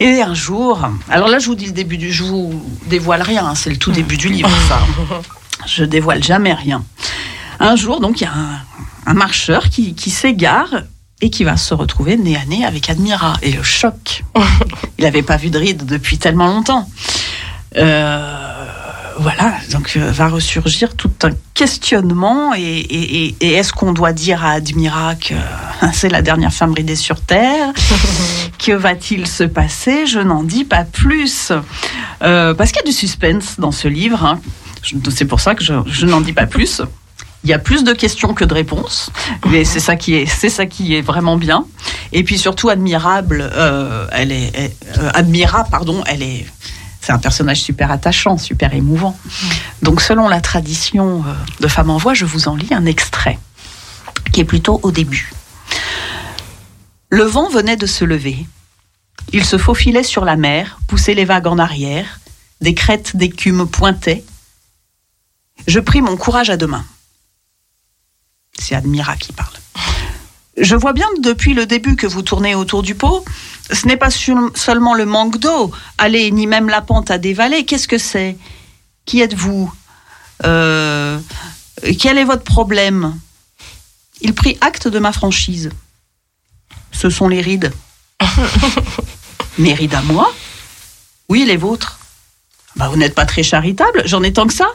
Et 0.00 0.20
un 0.22 0.34
jour, 0.34 0.88
alors 1.08 1.28
là, 1.28 1.38
je 1.38 1.46
vous 1.46 1.54
dis 1.54 1.66
le 1.66 1.72
début 1.72 1.98
du, 1.98 2.12
je 2.12 2.24
vous 2.24 2.64
dévoile 2.86 3.22
rien. 3.22 3.46
hein, 3.46 3.54
c'est 3.54 3.70
le 3.70 3.76
tout 3.76 3.92
début 3.92 4.16
du 4.16 4.28
livre, 4.28 4.50
ça. 4.68 4.80
Je 5.66 5.84
dévoile 5.84 6.22
jamais 6.22 6.52
rien. 6.52 6.84
Un 7.60 7.74
jour, 7.76 8.00
donc, 8.00 8.20
il 8.20 8.24
y 8.24 8.26
a 8.26 8.32
un, 8.34 8.58
un 9.06 9.14
marcheur 9.14 9.68
qui, 9.70 9.94
qui 9.94 10.10
s'égare 10.10 10.82
et 11.20 11.30
qui 11.30 11.44
va 11.44 11.56
se 11.56 11.74
retrouver 11.74 12.16
nez 12.16 12.36
à 12.36 12.44
nez 12.46 12.64
avec 12.64 12.90
Admira. 12.90 13.34
Et 13.42 13.52
le 13.52 13.62
choc. 13.62 14.24
Il 14.98 15.04
n'avait 15.04 15.22
pas 15.22 15.36
vu 15.36 15.50
de 15.50 15.58
ride 15.58 15.84
depuis 15.86 16.18
tellement 16.18 16.46
longtemps. 16.48 16.88
Euh, 17.76 18.66
voilà, 19.18 19.54
donc 19.70 19.92
euh, 19.96 20.10
va 20.10 20.28
ressurgir 20.28 20.94
tout 20.96 21.10
un 21.22 21.30
questionnement 21.54 22.52
et, 22.54 22.60
et- 22.62 23.24
et- 23.26 23.36
et 23.40 23.52
est-ce 23.54 23.72
qu'on 23.72 23.92
doit 23.92 24.12
dire 24.12 24.44
à 24.44 24.52
Admira 24.52 25.14
que 25.14 25.34
c'est 25.92 26.08
la 26.08 26.20
dernière 26.22 26.52
femme 26.52 26.72
ridée 26.72 26.96
sur 26.96 27.20
Terre? 27.20 27.72
Que 28.56 28.72
va-t-il 28.72 29.26
se 29.26 29.44
passer? 29.44 30.06
Je 30.06 30.20
n'en 30.20 30.42
dis 30.42 30.64
pas 30.64 30.84
plus. 30.84 31.52
Euh, 32.22 32.54
parce 32.54 32.70
qu'il 32.72 32.80
y 32.80 32.84
a 32.84 32.90
du 32.90 32.96
suspense 32.96 33.56
dans 33.58 33.72
ce 33.72 33.88
livre. 33.88 34.24
hein. 34.24 34.40
C'est 35.10 35.26
pour 35.26 35.40
ça 35.40 35.54
que 35.54 35.62
je, 35.62 35.74
je 35.86 36.06
n'en 36.06 36.22
dis 36.22 36.32
pas 36.32 36.46
plus. 36.46 36.80
Il 37.44 37.50
y 37.50 37.52
a 37.52 37.58
plus 37.58 37.84
de 37.84 37.92
questions 37.92 38.32
que 38.32 38.44
de 38.44 38.54
réponses, 38.54 39.10
mais 39.50 39.64
c'est 39.64 39.78
ça 39.78 39.96
qui 39.96 40.14
est, 40.14 41.02
vraiment 41.02 41.36
bien. 41.36 41.66
Et 42.12 42.24
puis 42.24 42.38
surtout 42.38 42.70
admirable, 42.70 43.46
euh, 43.54 44.06
elle 44.12 44.32
est, 44.32 44.74
euh, 44.98 45.10
Admira, 45.12 45.64
pardon, 45.64 46.02
elle 46.06 46.22
est, 46.22 46.46
c'est 47.02 47.12
un 47.12 47.18
personnage 47.18 47.60
super 47.60 47.90
attachant, 47.90 48.38
super 48.38 48.72
émouvant. 48.72 49.18
Donc 49.82 50.00
selon 50.00 50.26
la 50.26 50.40
tradition 50.40 51.22
euh, 51.26 51.32
de 51.60 51.68
Femme 51.68 51.90
en 51.90 51.98
Voix, 51.98 52.14
je 52.14 52.24
vous 52.24 52.48
en 52.48 52.56
lis 52.56 52.72
un 52.72 52.86
extrait 52.86 53.38
qui 54.32 54.40
est 54.40 54.46
plutôt 54.46 54.80
au 54.82 54.90
début. 54.90 55.30
Le 57.10 57.24
vent 57.24 57.50
venait 57.50 57.76
de 57.76 57.86
se 57.86 58.06
lever. 58.06 58.46
Il 59.34 59.44
se 59.44 59.58
faufilait 59.58 60.02
sur 60.02 60.24
la 60.24 60.36
mer, 60.36 60.78
poussait 60.88 61.14
les 61.14 61.26
vagues 61.26 61.46
en 61.46 61.58
arrière, 61.58 62.20
des 62.62 62.72
crêtes 62.72 63.16
d'écume 63.16 63.68
pointaient. 63.68 64.24
Je 65.66 65.78
pris 65.78 66.00
mon 66.00 66.16
courage 66.16 66.48
à 66.48 66.56
deux 66.56 66.66
mains. 66.66 66.86
C'est 68.58 68.74
Admira 68.74 69.16
qui 69.16 69.32
parle. 69.32 69.52
Je 70.56 70.76
vois 70.76 70.92
bien 70.92 71.08
depuis 71.20 71.52
le 71.54 71.66
début 71.66 71.96
que 71.96 72.06
vous 72.06 72.22
tournez 72.22 72.54
autour 72.54 72.82
du 72.82 72.94
pot. 72.94 73.24
Ce 73.72 73.86
n'est 73.86 73.96
pas 73.96 74.10
seulement 74.10 74.94
le 74.94 75.04
manque 75.04 75.38
d'eau, 75.38 75.72
allez, 75.98 76.30
ni 76.30 76.46
même 76.46 76.68
la 76.68 76.80
pente 76.80 77.10
à 77.10 77.18
dévaler. 77.18 77.64
Qu'est-ce 77.64 77.88
que 77.88 77.98
c'est? 77.98 78.36
Qui 79.04 79.20
êtes-vous? 79.20 79.72
Euh, 80.44 81.18
Quel 81.98 82.18
est 82.18 82.24
votre 82.24 82.44
problème? 82.44 83.18
Il 84.20 84.32
prit 84.34 84.56
acte 84.60 84.86
de 84.86 84.98
ma 84.98 85.12
franchise. 85.12 85.70
Ce 86.92 87.10
sont 87.10 87.28
les 87.28 87.40
rides. 87.40 87.72
Mes 89.58 89.74
rides 89.74 89.94
à 89.94 90.02
moi? 90.02 90.32
Oui, 91.28 91.44
les 91.44 91.56
vôtres. 91.56 91.98
Bah, 92.76 92.88
vous 92.88 92.96
n'êtes 92.96 93.14
pas 93.14 93.26
très 93.26 93.42
charitable, 93.42 94.02
j'en 94.06 94.22
ai 94.22 94.32
tant 94.32 94.46
que 94.46 94.52
ça. 94.54 94.68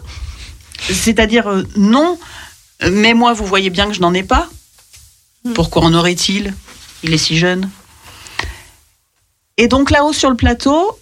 C'est-à-dire, 0.90 1.48
euh, 1.48 1.64
non, 1.76 2.18
mais 2.82 3.14
moi, 3.14 3.34
vous 3.34 3.46
voyez 3.46 3.70
bien 3.70 3.88
que 3.88 3.94
je 3.94 4.02
n'en 4.02 4.14
ai 4.14 4.24
pas. 4.24 4.50
Pourquoi 5.54 5.84
en 5.84 5.94
aurait-il? 5.94 6.54
Il 7.04 7.14
est 7.14 7.18
si 7.18 7.38
jeune. 7.38 7.70
Et 9.58 9.68
donc 9.68 9.92
là-haut 9.92 10.14
sur 10.14 10.30
le 10.30 10.36
plateau, 10.36 10.98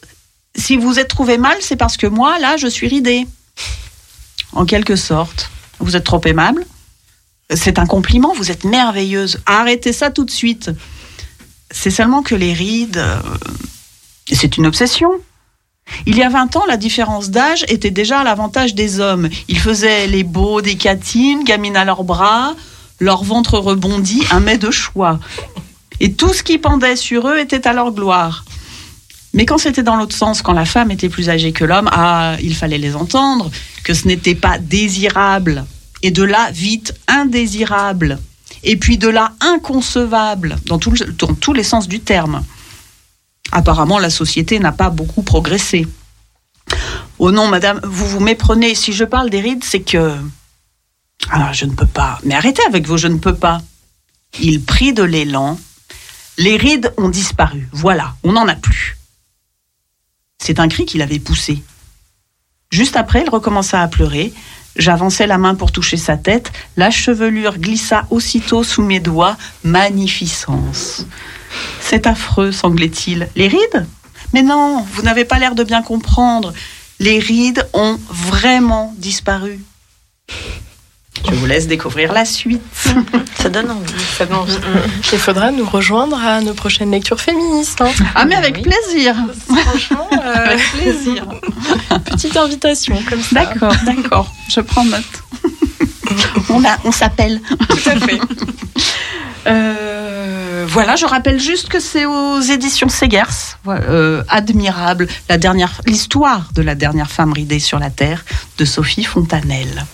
si 0.55 0.77
vous 0.77 0.99
êtes 0.99 1.07
trouvé 1.07 1.37
mal, 1.37 1.57
c'est 1.61 1.75
parce 1.75 1.97
que 1.97 2.07
moi, 2.07 2.39
là, 2.39 2.57
je 2.57 2.67
suis 2.67 2.87
ridée. 2.87 3.27
En 4.53 4.65
quelque 4.65 4.95
sorte. 4.95 5.51
Vous 5.79 5.95
êtes 5.95 6.03
trop 6.03 6.21
aimable. 6.25 6.65
C'est 7.53 7.79
un 7.79 7.85
compliment, 7.85 8.33
vous 8.33 8.51
êtes 8.51 8.63
merveilleuse. 8.63 9.39
Arrêtez 9.45 9.93
ça 9.93 10.09
tout 10.09 10.25
de 10.25 10.31
suite. 10.31 10.71
C'est 11.69 11.91
seulement 11.91 12.23
que 12.23 12.35
les 12.35 12.53
rides, 12.53 12.97
euh, 12.97 13.21
c'est 14.31 14.57
une 14.57 14.65
obsession. 14.65 15.11
Il 16.05 16.17
y 16.17 16.23
a 16.23 16.29
20 16.29 16.55
ans, 16.55 16.63
la 16.67 16.77
différence 16.77 17.29
d'âge 17.29 17.65
était 17.67 17.91
déjà 17.91 18.19
à 18.19 18.23
l'avantage 18.23 18.75
des 18.75 18.99
hommes. 18.99 19.29
Ils 19.47 19.59
faisaient 19.59 20.07
les 20.07 20.23
beaux 20.23 20.61
des 20.61 20.75
catines, 20.75 21.43
gamines 21.43 21.77
à 21.77 21.85
leurs 21.85 22.03
bras, 22.03 22.55
leur 22.99 23.23
ventre 23.23 23.57
rebondi, 23.59 24.23
un 24.31 24.39
mets 24.39 24.57
de 24.57 24.71
choix. 24.71 25.19
Et 25.99 26.13
tout 26.13 26.33
ce 26.33 26.43
qui 26.43 26.57
pendait 26.57 26.95
sur 26.95 27.27
eux 27.27 27.39
était 27.39 27.67
à 27.67 27.73
leur 27.73 27.91
gloire. 27.91 28.45
Mais 29.33 29.45
quand 29.45 29.57
c'était 29.57 29.83
dans 29.83 29.95
l'autre 29.95 30.15
sens, 30.15 30.41
quand 30.41 30.53
la 30.53 30.65
femme 30.65 30.91
était 30.91 31.09
plus 31.09 31.29
âgée 31.29 31.51
que 31.51 31.65
l'homme, 31.65 31.89
ah, 31.91 32.35
il 32.41 32.55
fallait 32.55 32.77
les 32.77 32.95
entendre, 32.95 33.51
que 33.83 33.93
ce 33.93 34.07
n'était 34.07 34.35
pas 34.35 34.57
désirable. 34.57 35.65
Et 36.03 36.11
de 36.11 36.23
là, 36.23 36.49
vite, 36.51 36.93
indésirable. 37.07 38.19
Et 38.63 38.77
puis 38.77 38.97
de 38.97 39.07
là, 39.07 39.33
inconcevable, 39.41 40.57
dans 40.65 40.79
tous 40.79 41.53
les 41.53 41.63
sens 41.63 41.87
du 41.87 41.99
terme. 41.99 42.43
Apparemment, 43.51 43.99
la 43.99 44.09
société 44.09 44.59
n'a 44.59 44.71
pas 44.71 44.89
beaucoup 44.89 45.21
progressé. 45.21 45.87
Oh 47.19 47.31
non, 47.31 47.47
madame, 47.47 47.79
vous 47.83 48.07
vous 48.07 48.19
méprenez. 48.19 48.75
Si 48.75 48.93
je 48.93 49.03
parle 49.03 49.29
des 49.29 49.41
rides, 49.41 49.63
c'est 49.63 49.81
que... 49.81 50.15
Ah, 51.29 51.51
je 51.53 51.65
ne 51.65 51.73
peux 51.73 51.87
pas. 51.87 52.19
Mais 52.23 52.35
arrêtez 52.35 52.61
avec 52.67 52.85
vos 52.85 52.97
je 52.97 53.07
ne 53.07 53.17
peux 53.17 53.35
pas. 53.35 53.61
Il 54.39 54.63
prit 54.63 54.93
de 54.93 55.03
l'élan. 55.03 55.59
Les 56.37 56.57
rides 56.57 56.93
ont 56.97 57.09
disparu. 57.09 57.67
Voilà, 57.71 58.15
on 58.23 58.33
n'en 58.33 58.47
a 58.47 58.55
plus. 58.55 58.97
C'est 60.37 60.59
un 60.59 60.67
cri 60.67 60.85
qu'il 60.85 61.01
avait 61.01 61.19
poussé. 61.19 61.63
Juste 62.69 62.95
après, 62.95 63.23
il 63.23 63.29
recommença 63.29 63.81
à 63.81 63.87
pleurer. 63.87 64.33
J'avançai 64.75 65.25
la 65.25 65.39
main 65.39 65.55
pour 65.55 65.71
toucher 65.71 65.97
sa 65.97 66.17
tête. 66.17 66.51
La 66.75 66.91
chevelure 66.91 67.57
glissa 67.57 68.05
aussitôt 68.11 68.63
sous 68.63 68.83
mes 68.83 68.99
doigts. 68.99 69.35
Magnificence. 69.63 71.07
C'est 71.79 72.07
affreux, 72.07 72.51
sanglait-il. 72.51 73.29
Les 73.35 73.47
rides? 73.47 73.85
Mais 74.33 74.41
non, 74.41 74.85
vous 74.93 75.01
n'avez 75.03 75.25
pas 75.25 75.39
l'air 75.39 75.55
de 75.55 75.63
bien 75.63 75.81
comprendre. 75.81 76.53
Les 76.99 77.19
rides 77.19 77.67
ont 77.73 77.99
vraiment 78.09 78.93
disparu. 78.97 79.59
Je 81.29 81.33
vous 81.35 81.45
laisse 81.45 81.67
découvrir 81.67 82.13
la 82.13 82.25
suite. 82.25 82.61
Ça 83.41 83.49
donne 83.49 83.69
envie. 83.71 83.93
Ça 84.17 84.25
donne 84.25 84.37
envie. 84.37 84.57
Il 85.11 85.19
faudra 85.19 85.51
nous 85.51 85.65
rejoindre 85.65 86.17
à 86.19 86.41
nos 86.41 86.53
prochaines 86.53 86.91
lectures 86.91 87.19
féministes. 87.21 87.81
hein. 87.81 87.89
Ah, 88.15 88.25
mais 88.25 88.35
avec 88.35 88.57
Oui. 88.57 88.61
plaisir. 88.63 89.15
Franchement, 89.47 90.07
euh, 90.13 90.17
Avec 90.45 90.71
plaisir. 90.71 91.25
petite 92.05 92.35
invitation 92.37 92.97
comme 93.09 93.21
ça. 93.21 93.35
D'accord, 93.45 93.73
d'accord. 93.85 94.33
Je 94.49 94.61
prends 94.61 94.85
note. 94.85 95.03
On, 96.49 96.63
a- 96.63 96.77
on 96.85 96.91
s'appelle. 96.91 97.41
Tout 97.69 97.89
à 97.89 97.95
fait. 97.99 98.19
Euh, 99.47 100.65
voilà, 100.67 100.95
je 100.95 101.05
rappelle 101.05 101.39
juste 101.39 101.69
que 101.69 101.79
c'est 101.79 102.05
aux 102.05 102.39
éditions 102.41 102.89
Segers. 102.89 103.55
Euh, 103.67 104.23
admirable, 104.29 105.07
la 105.29 105.37
dernière, 105.37 105.81
l'histoire 105.85 106.49
de 106.55 106.61
la 106.61 106.75
dernière 106.75 107.09
femme 107.11 107.33
ridée 107.33 107.59
sur 107.59 107.79
la 107.79 107.89
terre 107.89 108.23
de 108.57 108.65
Sophie 108.65 109.03
Fontanelle. 109.03 109.85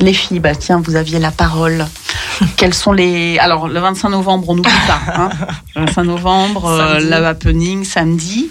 Les 0.00 0.14
filles, 0.14 0.40
bah 0.40 0.54
tiens, 0.54 0.80
vous 0.82 0.96
aviez 0.96 1.18
la 1.18 1.30
parole. 1.30 1.86
Quels 2.56 2.74
sont 2.74 2.92
les 2.92 3.38
Alors, 3.38 3.68
le 3.68 3.78
25 3.78 4.08
novembre, 4.08 4.48
on 4.48 4.54
n'oublie 4.54 4.72
pas. 4.86 5.00
Hein 5.14 5.30
le 5.76 5.84
25 5.84 6.02
novembre, 6.04 6.66
euh, 6.66 6.94
Samedi. 6.94 7.08
la 7.08 7.28
happening 7.28 7.84
samedi. 7.84 8.50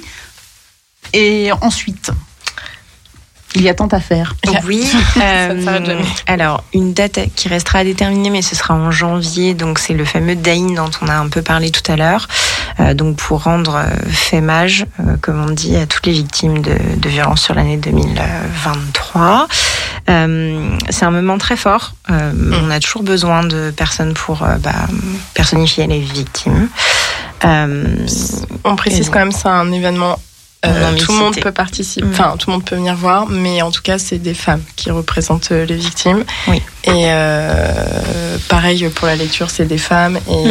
Et 1.13 1.49
ensuite, 1.61 2.11
il 3.55 3.63
y 3.63 3.69
a 3.69 3.73
tant 3.73 3.87
à 3.87 3.99
faire. 3.99 4.35
Oui, 4.67 4.85
Ça 5.15 5.53
ne 5.55 5.63
s'arrête 5.63 5.81
euh, 5.81 5.85
jamais. 5.85 6.05
alors 6.27 6.63
une 6.73 6.93
date 6.93 7.19
qui 7.35 7.47
restera 7.47 7.79
à 7.79 7.83
déterminer, 7.83 8.29
mais 8.29 8.43
ce 8.43 8.55
sera 8.55 8.75
en 8.75 8.91
janvier, 8.91 9.55
donc 9.55 9.79
c'est 9.79 9.95
le 9.95 10.05
fameux 10.05 10.35
Dain 10.35 10.75
dont 10.75 10.91
on 11.01 11.07
a 11.07 11.15
un 11.15 11.29
peu 11.29 11.41
parlé 11.41 11.71
tout 11.71 11.91
à 11.91 11.95
l'heure. 11.95 12.27
Euh, 12.79 12.93
donc 12.93 13.17
pour 13.17 13.43
rendre 13.43 13.75
euh, 13.75 13.89
fémage, 14.09 14.85
euh, 14.99 15.15
comme 15.21 15.43
on 15.43 15.51
dit, 15.51 15.75
à 15.75 15.85
toutes 15.85 16.05
les 16.05 16.13
victimes 16.13 16.61
de, 16.61 16.77
de 16.97 17.09
violences 17.09 17.41
sur 17.41 17.55
l'année 17.55 17.77
2023. 17.77 19.47
Euh, 20.09 20.69
c'est 20.89 21.05
un 21.05 21.11
moment 21.11 21.37
très 21.37 21.55
fort. 21.55 21.93
Euh, 22.09 22.31
On 22.63 22.71
a 22.71 22.79
toujours 22.79 23.03
besoin 23.03 23.43
de 23.43 23.71
personnes 23.71 24.13
pour 24.15 24.41
euh, 24.43 24.55
bah, 24.57 24.71
personnifier 25.33 25.85
les 25.87 25.99
victimes. 25.99 26.67
On 27.43 28.75
précise 28.75 29.09
quand 29.09 29.19
même, 29.19 29.31
c'est 29.31 29.47
un 29.47 29.71
événement. 29.71 30.17
Non 30.65 30.97
tout 30.99 31.13
le 31.13 31.17
monde 31.19 31.39
peut 31.39 31.53
participer, 31.53 32.05
Mm. 32.05 32.11
enfin 32.11 32.35
tout 32.37 32.49
le 32.49 32.55
monde 32.57 32.65
peut 32.65 32.75
venir 32.75 32.93
voir, 32.93 33.27
mais 33.29 33.61
en 33.61 33.71
tout 33.71 33.81
cas 33.81 33.97
c'est 33.97 34.17
des 34.17 34.33
femmes 34.33 34.61
qui 34.75 34.91
représentent 34.91 35.51
les 35.51 35.75
victimes. 35.77 36.25
Oui. 36.49 36.61
Et 36.83 37.05
pareil 38.49 38.89
pour 38.89 39.07
la 39.07 39.15
lecture, 39.15 39.49
c'est 39.51 39.65
des 39.65 39.77
femmes 39.77 40.17
et 40.29 40.47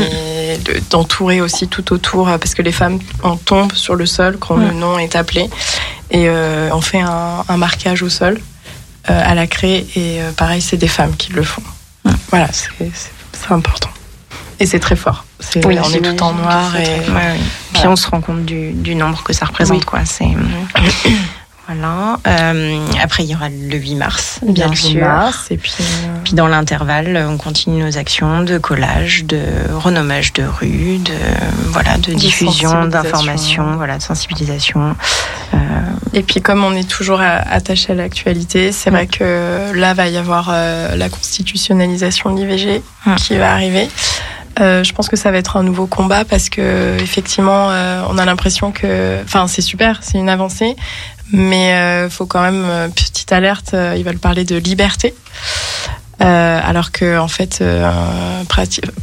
Mm. 0.58 0.62
de- 0.64 0.80
d'entourer 0.90 1.42
aussi 1.42 1.68
tout 1.68 1.92
autour, 1.92 2.24
parce 2.40 2.54
que 2.54 2.62
les 2.62 2.72
femmes 2.72 2.98
on 3.22 3.36
tombe 3.36 3.72
sur 3.74 3.96
le 3.96 4.06
sol 4.06 4.38
quand 4.40 4.56
le 4.56 4.68
Mm. 4.72 4.78
nom 4.78 4.98
est 4.98 5.14
appelé 5.14 5.50
et 6.10 6.26
euh, 6.30 6.70
on 6.72 6.80
fait 6.80 7.00
un, 7.00 7.44
un 7.46 7.56
marquage 7.58 8.02
au 8.02 8.08
sol 8.08 8.40
à 9.12 9.34
la 9.34 9.46
craie 9.46 9.84
et 9.96 10.20
euh, 10.22 10.32
pareil 10.32 10.60
c'est 10.60 10.76
des 10.76 10.88
femmes 10.88 11.16
qui 11.16 11.32
le 11.32 11.42
font. 11.42 11.62
Voilà, 12.30 12.48
c'est 12.52 13.50
important 13.50 13.90
et 14.60 14.66
c'est 14.66 14.80
très 14.80 14.96
fort. 14.96 15.24
C'est- 15.40 15.64
Oui, 15.66 15.78
on 15.82 15.90
est 15.92 16.00
tout 16.02 16.22
en 16.22 16.32
noir 16.32 16.74
et 16.76 16.82
très 16.82 16.92
Ouais, 17.10 17.14
ouais. 17.14 17.34
Puis 17.36 17.44
Voilà. 17.74 17.90
on 17.90 17.96
se 17.96 18.08
rend 18.08 18.20
compte 18.20 18.44
du, 18.44 18.72
du 18.72 18.94
nombre 18.96 19.22
que 19.22 19.32
ça 19.32 19.46
représente, 19.46 19.78
Oui. 19.78 19.84
quoi. 19.84 20.04
C'est 20.04 20.26
voilà. 21.66 22.18
Euh, 22.26 22.86
après, 23.02 23.24
il 23.24 23.30
y 23.30 23.34
aura 23.34 23.48
le 23.48 23.76
8 23.76 23.94
mars, 23.94 24.40
bien 24.42 24.74
sûr. 24.74 25.00
mars, 25.06 25.46
et 25.50 25.56
puis 25.58 25.72
euh, 25.80 26.17
Puis 26.28 26.34
dans 26.34 26.46
l'intervalle, 26.46 27.24
on 27.26 27.38
continue 27.38 27.82
nos 27.82 27.96
actions 27.96 28.42
de 28.42 28.58
collage, 28.58 29.24
de 29.24 29.40
renommage 29.74 30.34
de 30.34 30.42
rue, 30.42 30.98
de 30.98 31.14
voilà, 31.68 31.96
de, 31.96 32.12
De 32.12 32.18
diffusion, 32.18 32.68
sensibilisation. 32.68 32.84
d'information, 32.86 33.76
voilà, 33.78 33.96
de 33.96 34.02
sensibilisation. 34.02 34.94
Euh, 35.54 35.56
et 36.12 36.22
puis 36.22 36.42
comme 36.42 36.64
on 36.64 36.74
est 36.74 36.86
toujours 36.86 37.22
attaché 37.22 37.92
à 37.92 37.94
l'actualité, 37.94 38.72
c'est 38.72 38.90
vrai 38.90 39.06
que 39.06 39.72
là 39.74 39.94
va 39.94 40.08
y 40.08 40.18
avoir 40.18 40.50
euh, 40.52 40.96
la 40.96 41.08
constitutionnalisation 41.08 42.34
de 42.34 42.44
l'IVG 42.44 42.82
Mm. 43.06 43.14
qui 43.14 43.36
va 43.38 43.52
arriver. 43.52 43.88
Euh, 44.60 44.82
je 44.82 44.92
pense 44.92 45.08
que 45.08 45.16
ça 45.16 45.30
va 45.30 45.38
être 45.38 45.56
un 45.56 45.62
nouveau 45.62 45.86
combat 45.86 46.24
parce 46.24 46.48
que 46.50 46.96
effectivement, 47.00 47.70
euh, 47.70 48.02
on 48.08 48.18
a 48.18 48.24
l'impression 48.24 48.72
que, 48.72 49.22
enfin, 49.24 49.46
c'est 49.46 49.62
super, 49.62 50.00
c'est 50.02 50.18
une 50.18 50.28
avancée, 50.28 50.74
mais 51.32 51.74
euh, 51.74 52.10
faut 52.10 52.26
quand 52.26 52.42
même 52.42 52.90
petite 52.92 53.32
alerte. 53.32 53.74
ils 53.96 54.04
veulent 54.04 54.18
parler 54.18 54.44
de 54.44 54.56
liberté. 54.56 55.14
Euh, 56.20 56.60
alors 56.62 56.90
que 56.90 57.18
en 57.18 57.28
fait, 57.28 57.58
euh, 57.60 57.90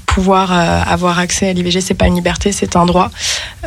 pouvoir 0.05 0.51
euh, 0.51 0.81
avoir 0.85 1.19
accès 1.19 1.49
à 1.49 1.53
l'IVG, 1.53 1.81
c'est 1.81 1.93
pas 1.93 2.07
une 2.07 2.15
liberté, 2.15 2.51
c'est 2.51 2.75
un 2.75 2.85
droit. 2.85 3.09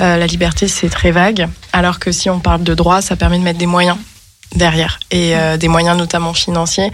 Euh, 0.01 0.17
la 0.17 0.27
liberté, 0.27 0.69
c'est 0.69 0.89
très 0.89 1.11
vague. 1.11 1.49
Alors 1.73 1.99
que 1.99 2.13
si 2.13 2.29
on 2.31 2.41
parle 2.41 2.63
de 2.63 2.75
droit, 2.75 3.01
ça 3.01 3.17
permet 3.17 3.39
de 3.39 3.45
mettre 3.45 3.59
des 3.59 3.67
moyens 3.67 3.97
derrière 4.55 4.99
et 5.11 5.37
euh, 5.37 5.57
des 5.57 5.69
moyens 5.69 5.97
notamment 5.99 6.33
financiers. 6.35 6.91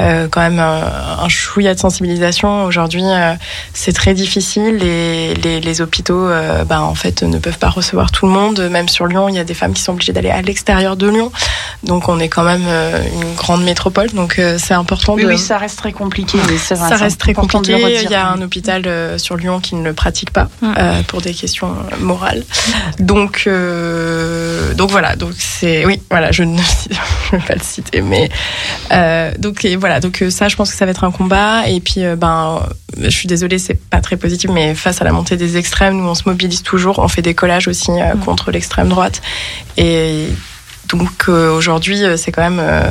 Euh, 0.00 0.26
quand 0.28 0.40
même 0.40 0.58
euh, 0.58 0.80
un 1.22 1.28
chouïa 1.28 1.72
de 1.72 1.78
sensibilisation. 1.78 2.64
Aujourd'hui, 2.64 3.04
euh, 3.04 3.34
c'est 3.74 3.92
très 3.92 4.12
difficile. 4.12 4.78
Les, 4.78 5.34
les, 5.34 5.60
les 5.60 5.80
hôpitaux, 5.80 6.28
ben, 6.66 6.80
en 6.80 6.96
fait, 6.96 7.22
ne 7.22 7.38
peuvent 7.38 7.58
pas 7.58 7.68
recevoir 7.68 8.10
tout 8.10 8.26
le 8.26 8.32
monde. 8.32 8.58
Même 8.70 8.88
sur 8.88 9.06
Lyon, 9.06 9.28
il 9.28 9.36
y 9.36 9.38
a 9.38 9.44
des 9.44 9.54
femmes 9.54 9.72
qui 9.72 9.82
sont 9.82 9.92
obligées 9.92 10.12
d'aller 10.12 10.30
à 10.30 10.42
l'extérieur 10.42 10.96
de 10.96 11.08
Lyon. 11.08 11.30
Donc 11.84 12.08
on 12.08 12.18
est 12.18 12.28
quand 12.28 12.42
même 12.42 12.66
une 13.12 13.34
grande 13.36 13.62
métropole, 13.62 14.10
donc 14.10 14.40
c'est 14.58 14.74
important 14.74 15.14
Oui, 15.14 15.22
de. 15.22 15.28
oui, 15.28 15.38
ça 15.38 15.58
reste 15.58 15.78
très 15.78 15.92
compliqué. 15.92 16.38
oui, 16.48 16.58
ça 16.58 16.74
reste 16.96 17.20
très 17.20 17.34
compliqué. 17.34 17.76
Il 18.02 18.10
y 18.10 18.14
a 18.14 18.28
un 18.28 18.42
hôpital 18.42 19.18
sur 19.20 19.36
Lyon 19.36 19.60
qui 19.60 19.76
ne 19.76 19.84
le 19.84 19.92
pratique 19.92 20.30
pas 20.32 20.48
Mm. 20.60 21.02
pour 21.08 21.20
des 21.20 21.34
questions 21.34 21.74
morales. 22.00 22.42
Donc, 22.98 23.48
donc 24.76 24.90
voilà. 24.90 25.14
Donc 25.16 25.32
c'est 25.38 25.84
oui, 25.86 26.00
voilà. 26.10 26.32
Je 26.32 26.42
ne 26.42 26.58
je 27.30 27.36
vais 27.36 27.42
pas 27.42 27.54
le 27.54 27.62
citer, 27.62 28.00
mais 28.00 28.28
euh, 28.92 29.32
donc 29.38 29.64
et 29.64 29.76
voilà. 29.76 30.00
Donc 30.00 30.22
euh, 30.22 30.30
ça, 30.30 30.48
je 30.48 30.56
pense 30.56 30.70
que 30.70 30.76
ça 30.76 30.84
va 30.84 30.90
être 30.90 31.04
un 31.04 31.10
combat. 31.10 31.68
Et 31.68 31.80
puis 31.80 32.04
euh, 32.04 32.16
ben, 32.16 32.66
je 33.00 33.08
suis 33.08 33.28
désolée, 33.28 33.58
c'est 33.58 33.74
pas 33.74 34.00
très 34.00 34.16
positif, 34.16 34.50
mais 34.50 34.74
face 34.74 35.00
à 35.00 35.04
la 35.04 35.12
montée 35.12 35.36
des 35.36 35.56
extrêmes, 35.56 35.96
nous 35.96 36.08
on 36.08 36.14
se 36.14 36.22
mobilise 36.26 36.62
toujours. 36.62 36.98
On 36.98 37.08
fait 37.08 37.22
des 37.22 37.34
collages 37.34 37.68
aussi 37.68 37.90
euh, 37.90 38.14
contre 38.24 38.50
l'extrême 38.50 38.88
droite 38.88 39.22
et 39.76 40.28
donc 40.88 41.24
euh, 41.28 41.50
aujourd'hui, 41.56 42.04
euh, 42.04 42.16
c'est 42.16 42.30
quand 42.32 42.42
même 42.42 42.60
euh, 42.60 42.82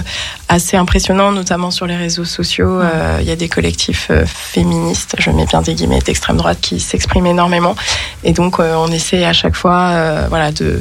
assez 0.49 0.77
impressionnant, 0.77 1.31
notamment 1.31 1.71
sur 1.71 1.85
les 1.85 1.95
réseaux 1.95 2.25
sociaux. 2.25 2.81
Il 3.19 3.25
y 3.25 3.31
a 3.31 3.35
des 3.35 3.49
collectifs 3.49 4.11
féministes, 4.25 5.15
je 5.17 5.29
mets 5.31 5.45
bien 5.45 5.61
des 5.61 5.73
guillemets, 5.73 5.99
d'extrême 5.99 6.37
droite 6.37 6.59
qui 6.61 6.79
s'expriment 6.79 7.27
énormément. 7.27 7.75
Et 8.23 8.33
donc 8.33 8.59
on 8.59 8.87
essaie 8.91 9.23
à 9.25 9.33
chaque 9.33 9.55
fois 9.55 10.27
voilà, 10.29 10.51
de 10.51 10.79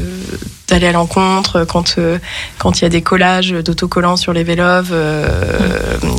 d'aller 0.69 0.87
à 0.89 0.93
l'encontre 0.93 1.65
quand 1.65 1.97
euh, 1.99 2.19
quand 2.59 2.81
il 2.81 2.83
y 2.83 2.87
a 2.87 2.89
des 2.89 3.03
collages 3.03 3.51
d'autocollants 3.51 4.17
sur 4.17 4.33
les 4.33 4.43
vélos 4.45 4.91
euh, 4.93 5.27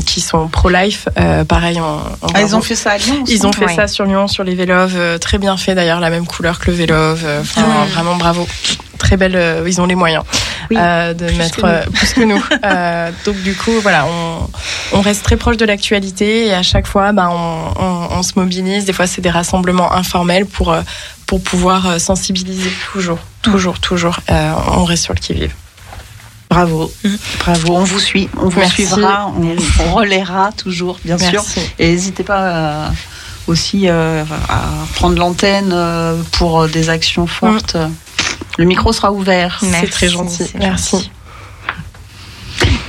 qui 0.05 0.21
sont 0.21 0.47
pro-life. 0.47 1.07
euh, 1.19 1.43
pareil, 1.43 1.79
on, 1.81 1.97
on 2.25 2.27
Ah, 2.33 2.41
ils 2.41 2.55
ont 2.55 2.61
fait 2.61 2.75
ça 2.75 2.91
à 2.91 2.97
Lyon 2.97 3.23
ils 3.27 3.47
ont 3.47 3.51
fait 3.51 3.65
Ouais. 3.65 3.75
ça 3.75 3.87
sur 3.87 4.05
Lyon, 4.05 4.27
sur 4.27 4.43
les 4.43 4.53
vélos, 4.55 4.73
euh, 4.95 5.17
très 5.17 5.37
bien 5.37 5.55
fait 5.57 5.73
d'ailleurs, 5.75 5.99
la 6.01 6.09
même 6.09 6.25
couleur 6.27 6.59
que 6.59 6.69
le 6.69 6.77
vélo. 6.77 6.95
Enfin, 7.41 7.63
vraiment 7.93 8.15
bravo. 8.15 8.47
Très 8.97 9.17
belle, 9.17 9.35
euh, 9.35 9.63
ils 9.67 9.81
ont 9.81 9.85
les 9.85 9.95
moyens 9.95 10.23
Oui, 10.71 10.77
euh, 10.79 11.13
de 11.13 11.25
mettre 11.31 11.57
que 11.61 11.65
euh, 11.65 11.83
plus 11.93 12.13
que 12.13 12.21
nous. 12.21 12.41
Euh, 12.63 13.11
donc 13.25 13.35
du 13.43 13.53
coup, 13.55 13.71
voilà, 13.81 14.05
on, 14.07 14.47
on 14.93 15.01
reste 15.01 15.23
très 15.23 15.35
proche 15.35 15.57
de 15.57 15.65
l'actualité 15.65 16.47
et 16.47 16.53
à 16.53 16.63
chaque 16.63 16.87
fois, 16.87 17.11
ben, 17.11 17.29
on, 17.29 17.83
on- 17.83 18.07
on 18.17 18.23
se 18.23 18.33
mobilise. 18.37 18.85
Des 18.85 18.93
fois, 18.93 19.05
c'est 19.07 19.21
des 19.21 19.29
rassemblements 19.29 19.91
informels 19.93 20.45
pour 20.45 20.73
pour 21.25 21.41
pouvoir 21.41 21.99
sensibiliser 21.99 22.71
toujours, 22.91 23.19
toujours, 23.41 23.79
toujours. 23.79 24.17
Euh, 24.29 24.51
on 24.71 24.83
reste 24.85 25.03
sur 25.03 25.13
le 25.13 25.19
qui 25.19 25.33
vive. 25.33 25.53
Bravo, 26.49 26.91
bravo. 27.39 27.75
On 27.77 27.83
vous 27.83 27.99
suit, 27.99 28.29
on 28.37 28.47
vous 28.47 28.59
Merci. 28.59 28.85
suivra, 28.85 29.31
on, 29.35 29.55
on 29.85 29.93
relaiera 29.93 30.51
toujours, 30.55 30.99
bien 31.03 31.17
sûr. 31.17 31.43
Et 31.79 31.89
n'hésitez 31.89 32.23
pas 32.23 32.41
euh, 32.41 32.87
aussi 33.47 33.89
euh, 33.89 34.23
à 34.49 34.61
prendre 34.95 35.17
l'antenne 35.17 35.71
euh, 35.73 36.15
pour 36.33 36.67
des 36.67 36.89
actions 36.89 37.25
fortes. 37.25 37.75
Le 38.57 38.65
micro 38.65 38.93
sera 38.93 39.11
ouvert. 39.11 39.59
C'est 39.61 39.89
très 39.89 40.09
gentil. 40.09 40.51
Merci. 40.59 40.91
gentil. 40.97 41.11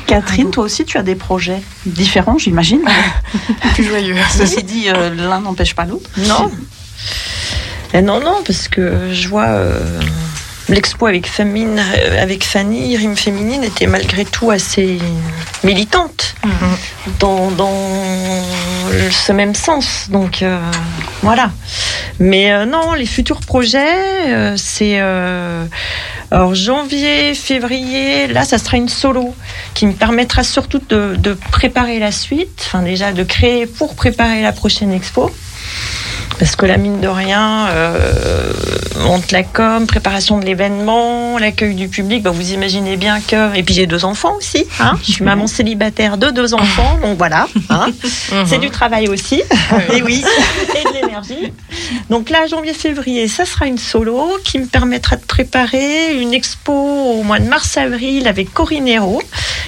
Catherine, 0.07 0.51
toi 0.51 0.65
aussi, 0.65 0.85
tu 0.85 0.99
as 0.99 1.03
des 1.03 1.15
projets 1.15 1.62
différents, 1.86 2.36
j'imagine. 2.39 2.82
Plus 3.74 3.85
joyeux. 3.85 4.16
Ceci 4.36 4.62
dit, 4.62 4.89
euh, 4.89 5.11
l'un 5.15 5.41
n'empêche 5.41 5.74
pas 5.74 5.85
l'autre. 5.86 6.11
Non. 6.19 6.51
Eh 7.95 8.03
non, 8.03 8.20
non, 8.20 8.43
parce 8.47 8.69
que 8.69 9.12
je 9.15 9.28
vois 9.28 9.47
euh, 9.47 10.01
l'expo 10.69 11.07
avec, 11.07 11.27
Famine, 11.27 11.78
euh, 11.78 12.23
avec 12.23 12.45
Fanny, 12.45 12.97
Rime 12.97 13.16
Féminine, 13.16 13.65
était 13.65 13.86
malgré 13.86 14.24
tout 14.27 14.51
assez 14.51 14.99
militante 15.62 16.35
dans, 17.19 17.51
dans 17.51 17.70
le- 17.70 18.74
ce 19.11 19.32
même 19.32 19.55
sens. 19.55 20.09
Donc 20.11 20.43
euh, 20.43 20.59
voilà. 21.23 21.51
Mais 22.19 22.52
euh, 22.52 22.65
non, 22.65 22.93
les 22.94 23.06
futurs 23.06 23.40
projets, 23.40 24.28
euh, 24.28 24.55
c'est. 24.56 25.01
euh, 25.01 25.65
alors 26.31 26.55
janvier, 26.55 27.35
février, 27.35 28.27
là, 28.27 28.44
ça 28.44 28.59
sera 28.59 28.77
une 28.77 28.89
solo 28.89 29.35
qui 29.74 29.86
me 29.86 29.93
permettra 29.93 30.43
surtout 30.43 30.81
de, 30.89 31.15
de 31.16 31.35
préparer 31.52 31.98
la 31.98 32.11
suite, 32.11 32.62
enfin 32.66 32.82
déjà 32.82 33.12
de 33.12 33.23
créer 33.23 33.66
pour 33.66 33.94
préparer 33.94 34.43
la 34.43 34.52
prochaine 34.52 34.93
expo. 34.93 35.31
Parce 36.39 36.57
que 36.57 36.67
la 36.67 36.77
mine 36.79 37.01
de 37.01 37.07
rien, 37.07 37.69
euh, 37.69 38.53
entre 39.05 39.29
la 39.33 39.45
com, 39.45 39.87
préparation 39.87 40.39
de 40.39 40.45
l'événement, 40.45 41.39
l'accueil 41.39 41.75
du 41.75 41.89
public, 41.89 42.23
bah, 42.23 42.31
vous 42.31 42.53
imaginez 42.53 42.97
bien 42.97 43.21
que. 43.21 43.55
Et 43.57 43.63
puis 43.63 43.75
j'ai 43.75 43.87
deux 43.87 44.05
enfants 44.05 44.35
aussi. 44.37 44.67
Hein 44.81 44.99
je 45.07 45.13
suis 45.13 45.25
maman 45.25 45.47
célibataire 45.47 46.19
de 46.19 46.31
deux 46.31 46.53
enfants, 46.55 46.99
donc 47.03 47.17
voilà. 47.19 47.47
hein. 47.71 47.87
C'est 48.47 48.59
du 48.59 48.71
travail 48.71 49.09
aussi. 49.09 49.43
Et 49.93 50.03
oui, 50.03 50.25
et 50.75 50.85
de 50.89 50.93
l'énergie. 50.95 51.53
Donc 52.11 52.31
là, 52.31 52.47
janvier-février, 52.49 53.29
ça 53.29 53.45
sera 53.45 53.67
une 53.67 53.79
solo 53.79 54.29
qui 54.45 54.59
me 54.59 54.67
permettra 54.67 55.17
de 55.17 55.25
préparer 55.25 56.17
une 56.21 56.35
expo 56.35 56.73
au 56.73 57.23
mois 57.23 57.39
de 57.39 57.49
mars-avril 57.49 58.27
avec 58.27 58.53
Corinne 58.53 58.89
Hérault, 58.89 59.23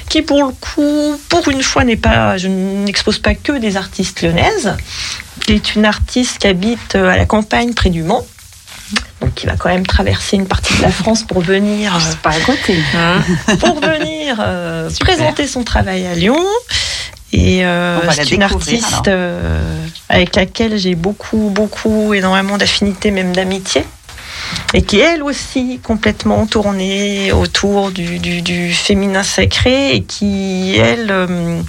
qui 0.09 0.23
pour 0.23 0.39
le 0.45 0.51
coup, 0.53 1.20
pour 1.28 1.49
une 1.49 1.62
fois, 1.62 1.85
n'est 1.85 1.97
pas, 1.97 2.37
je 2.39 2.49
n'expose 2.49 3.19
pas 3.19 3.35
que 3.35 3.53
des 3.53 3.77
artistes 3.77 4.23
lyonnaises, 4.23 4.74
qui 5.47 5.52
est 5.55 5.74
une 5.77 5.85
artiste 5.85 6.39
qui 6.39 6.47
habite 6.48 6.97
euh, 6.97 7.09
à 7.09 7.16
la 7.16 7.24
campagne 7.24 7.73
près 7.73 7.90
du 7.90 8.02
Mans. 8.02 8.27
Donc, 9.20 9.35
qui 9.35 9.47
va 9.47 9.56
quand 9.56 9.68
même 9.68 9.86
traverser 9.86 10.36
une 10.36 10.47
partie 10.47 10.77
de 10.77 10.82
la 10.82 10.90
France 10.90 11.23
pour 11.23 11.40
venir, 11.40 11.94
euh, 11.94 11.98
C'est 12.10 12.18
pas 12.18 12.31
à 12.31 12.40
côté. 12.40 12.77
pour 13.60 13.81
venir 13.81 14.36
euh, 14.40 14.90
présenter 15.01 15.47
son 15.47 15.62
travail 15.64 16.06
à 16.06 16.14
Lyon. 16.14 16.36
Et 17.32 17.64
euh, 17.64 17.98
c'est 18.12 18.31
une 18.32 18.43
artiste 18.43 19.09
euh, 19.09 19.85
avec 20.09 20.36
laquelle 20.36 20.78
j'ai 20.78 20.94
beaucoup, 20.94 21.51
beaucoup, 21.52 22.14
énormément 22.14 22.56
d'affinités, 22.59 23.10
même 23.10 23.35
d'amitié. 23.35 23.85
Et 24.74 24.82
qui, 24.82 25.01
elle 25.01 25.23
aussi, 25.24 25.81
complètement 25.82 26.47
tournée 26.47 27.32
autour 27.32 27.90
du, 27.90 28.18
du- 28.20 28.43
du 28.43 28.73
féminin 28.73 29.23
sacré 29.24 29.94
et 29.97 30.02
qui, 30.05 30.77
elle, 30.77 31.10
euh, 31.10 31.60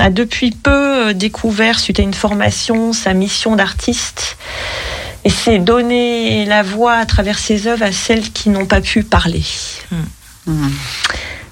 a 0.00 0.10
depuis 0.10 0.50
peu 0.50 1.08
euh, 1.08 1.12
découvert, 1.12 1.78
suite 1.78 2.00
à 2.00 2.02
une 2.02 2.14
formation, 2.14 2.92
sa 2.92 3.14
mission 3.14 3.56
d'artiste. 3.56 4.36
Et 5.24 5.30
c'est 5.30 5.58
donner 5.58 6.44
la 6.46 6.62
voix 6.62 6.94
à 6.94 7.06
travers 7.06 7.38
ses 7.38 7.66
œuvres 7.68 7.84
à 7.84 7.92
celles 7.92 8.32
qui 8.32 8.50
n'ont 8.50 8.66
pas 8.66 8.80
pu 8.80 9.04
parler. 9.04 9.44
Mhm. 10.46 10.72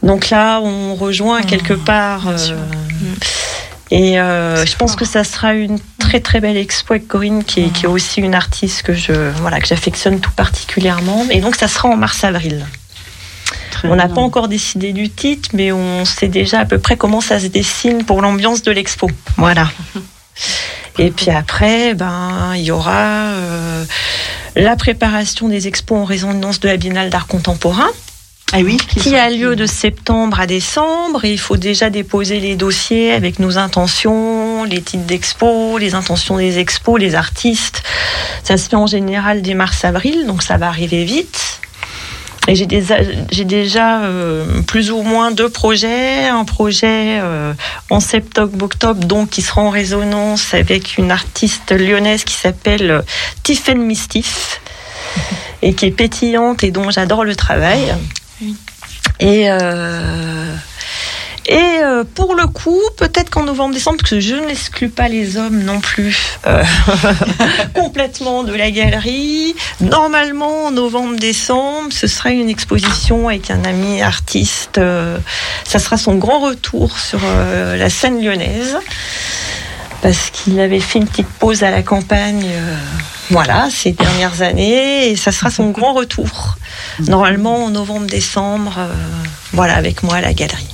Donc 0.02 0.30
là, 0.30 0.60
on 0.60 0.94
rejoint 0.94 1.42
quelque 1.42 1.74
part. 1.74 2.28
euh, 2.28 2.34
et 3.90 4.20
euh, 4.20 4.64
je 4.64 4.76
pense 4.76 4.96
que 4.96 5.04
ça 5.04 5.24
sera 5.24 5.54
une 5.54 5.78
très 5.98 6.20
très 6.20 6.40
belle 6.40 6.56
expo 6.56 6.94
avec 6.94 7.08
Corinne, 7.08 7.44
qui 7.44 7.60
est, 7.60 7.70
qui 7.70 7.84
est 7.84 7.88
aussi 7.88 8.20
une 8.20 8.34
artiste 8.34 8.82
que 8.82 8.94
je 8.94 9.12
voilà 9.40 9.60
que 9.60 9.66
j'affectionne 9.66 10.20
tout 10.20 10.30
particulièrement. 10.30 11.26
Et 11.30 11.40
donc 11.40 11.56
ça 11.56 11.68
sera 11.68 11.88
en 11.88 11.96
mars-avril. 11.96 12.66
On 13.84 13.96
n'a 13.96 14.08
pas 14.08 14.20
encore 14.20 14.48
décidé 14.48 14.92
du 14.92 15.08
titre, 15.08 15.50
mais 15.52 15.72
on 15.72 16.04
sait 16.04 16.28
déjà 16.28 16.60
à 16.60 16.64
peu 16.64 16.78
près 16.78 16.96
comment 16.96 17.20
ça 17.20 17.40
se 17.40 17.46
dessine 17.46 18.04
pour 18.04 18.20
l'ambiance 18.20 18.62
de 18.62 18.70
l'expo. 18.70 19.10
Voilà. 19.36 19.68
Et 20.98 21.10
puis 21.10 21.30
après, 21.30 21.94
ben, 21.94 22.52
il 22.56 22.62
y 22.62 22.70
aura 22.70 23.32
euh, 23.32 23.84
la 24.56 24.76
préparation 24.76 25.48
des 25.48 25.68
expos 25.68 25.98
en 25.98 26.04
résonance 26.04 26.60
de 26.60 26.68
la 26.68 26.76
Biennale 26.76 27.10
d'art 27.10 27.26
contemporain 27.26 27.88
Ah 28.52 28.58
oui, 28.58 28.76
qui 28.76 29.16
a 29.16 29.30
lieu 29.30 29.56
de 29.56 29.66
septembre 29.66 30.40
à 30.40 30.46
décembre. 30.46 31.24
Et 31.24 31.32
il 31.32 31.38
faut 31.38 31.56
déjà 31.56 31.88
déposer 31.88 32.40
les 32.40 32.56
dossiers 32.56 33.12
avec 33.12 33.38
nos 33.38 33.56
intentions, 33.56 34.64
les 34.64 34.82
titres 34.82 35.06
d'expo, 35.06 35.78
les 35.78 35.94
intentions 35.94 36.36
des 36.36 36.58
expos, 36.58 37.00
les 37.00 37.14
artistes. 37.14 37.82
Ça 38.44 38.56
se 38.56 38.68
fait 38.68 38.76
en 38.76 38.86
général 38.86 39.42
dès 39.42 39.54
mars-avril, 39.54 40.26
donc 40.26 40.42
ça 40.42 40.56
va 40.56 40.68
arriver 40.68 41.04
vite. 41.04 41.59
Et 42.50 42.56
j'ai 42.56 43.44
déjà 43.44 44.00
euh, 44.00 44.62
plus 44.62 44.90
ou 44.90 45.02
moins 45.02 45.30
deux 45.30 45.48
projets. 45.48 46.26
Un 46.26 46.44
projet 46.44 47.20
euh, 47.20 47.52
en 47.90 48.00
septembre-octobre, 48.00 49.06
donc 49.06 49.30
qui 49.30 49.40
sera 49.40 49.60
en 49.60 49.70
résonance 49.70 50.52
avec 50.52 50.98
une 50.98 51.12
artiste 51.12 51.70
lyonnaise 51.70 52.24
qui 52.24 52.34
s'appelle 52.34 52.90
euh, 52.90 53.02
Tiffen 53.44 53.80
Mistif 53.80 54.60
et 55.62 55.74
qui 55.74 55.86
est 55.86 55.92
pétillante 55.92 56.64
et 56.64 56.72
dont 56.72 56.90
j'adore 56.90 57.24
le 57.24 57.36
travail. 57.36 57.94
Et, 59.20 59.48
euh, 59.48 60.52
et 61.50 61.82
euh, 61.82 62.04
pour 62.04 62.36
le 62.36 62.46
coup, 62.46 62.80
peut-être 62.96 63.28
qu'en 63.28 63.42
novembre-décembre, 63.42 63.96
parce 63.96 64.10
que 64.10 64.20
je 64.20 64.36
n'exclus 64.36 64.88
pas 64.88 65.08
les 65.08 65.36
hommes 65.36 65.64
non 65.64 65.80
plus 65.80 66.16
euh, 66.46 66.62
complètement 67.74 68.44
de 68.44 68.54
la 68.54 68.70
galerie. 68.70 69.56
Normalement, 69.80 70.66
en 70.66 70.70
novembre-décembre, 70.70 71.88
ce 71.90 72.06
sera 72.06 72.30
une 72.30 72.48
exposition 72.48 73.26
avec 73.26 73.50
un 73.50 73.64
ami 73.64 74.00
artiste. 74.00 74.78
euh, 74.78 75.18
ça 75.64 75.80
sera 75.80 75.96
son 75.96 76.14
grand 76.14 76.38
retour 76.38 76.96
sur 76.96 77.18
euh, 77.24 77.76
la 77.76 77.90
scène 77.90 78.22
lyonnaise. 78.22 78.78
Parce 80.02 80.30
qu'il 80.30 80.60
avait 80.60 80.78
fait 80.78 81.00
une 81.00 81.08
petite 81.08 81.26
pause 81.26 81.64
à 81.64 81.70
la 81.72 81.82
campagne, 81.82 82.46
voilà, 83.28 83.68
ces 83.70 83.92
dernières 83.92 84.40
années, 84.40 85.10
et 85.10 85.16
ça 85.16 85.30
sera 85.30 85.50
son 85.50 85.70
grand 85.70 85.92
retour. 85.94 86.56
Normalement, 87.00 87.64
en 87.64 87.70
novembre-décembre, 87.70 88.78
voilà, 89.52 89.74
avec 89.74 90.02
moi 90.02 90.14
à 90.14 90.20
la 90.22 90.32
galerie. 90.32 90.70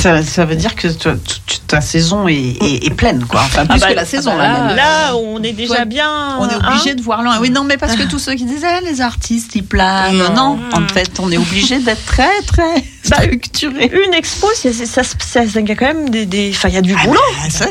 Ça, 0.00 0.22
ça 0.22 0.44
veut 0.44 0.56
dire 0.56 0.74
que 0.74 0.88
tu- 0.88 1.58
ta 1.66 1.80
saison 1.80 2.26
est, 2.26 2.34
est- 2.34 2.86
est 2.86 2.94
pleine, 2.94 3.24
quoi. 3.26 3.40
Enfin, 3.40 3.66
plus 3.66 3.76
Ah 3.76 3.86
bah, 3.86 3.90
que 3.90 3.96
la 3.96 4.04
saison, 4.04 4.32
ah 4.34 4.38
là, 4.42 4.54
bah 4.68 4.74
là, 4.74 5.16
on 5.16 5.42
est 5.42 5.52
déjà 5.52 5.84
bien. 5.84 6.38
On 6.38 6.48
est 6.48 6.54
hein. 6.54 6.60
obligé 6.72 6.94
de 6.94 7.02
voir 7.02 7.22
loin. 7.22 7.38
Oui, 7.40 7.50
non, 7.50 7.64
mais 7.64 7.76
parce 7.76 7.96
que 7.96 8.02
tous 8.04 8.18
ceux 8.18 8.34
qui 8.34 8.44
disaient 8.44 8.80
les 8.80 9.00
artistes, 9.00 9.54
ils 9.54 9.64
planent. 9.64 10.16
Non, 10.34 10.56
Non. 10.56 10.58
en 10.72 10.88
fait, 10.88 11.20
on 11.20 11.30
est 11.30 11.36
obligé 11.38 11.78
d'être 11.78 12.04
très, 12.06 12.40
très 12.46 12.82
Bah, 13.10 13.16
structuré. 13.22 13.90
Une 14.06 14.12
expo, 14.14 14.46
ça, 14.54 14.72
se- 14.72 14.84
ça, 15.18 15.44
il 15.44 15.68
y 15.68 15.72
a 15.72 15.74
quand 15.74 15.86
même 15.86 16.08
des, 16.10 16.26
des- 16.26 16.50
enfin, 16.54 16.68
il 16.68 16.74
y 16.74 16.78
a 16.78 16.82
du 16.82 16.94
Ah 16.98 17.06
boulot. 17.06 17.20
bah, 17.42 17.50
ça, 17.50 17.66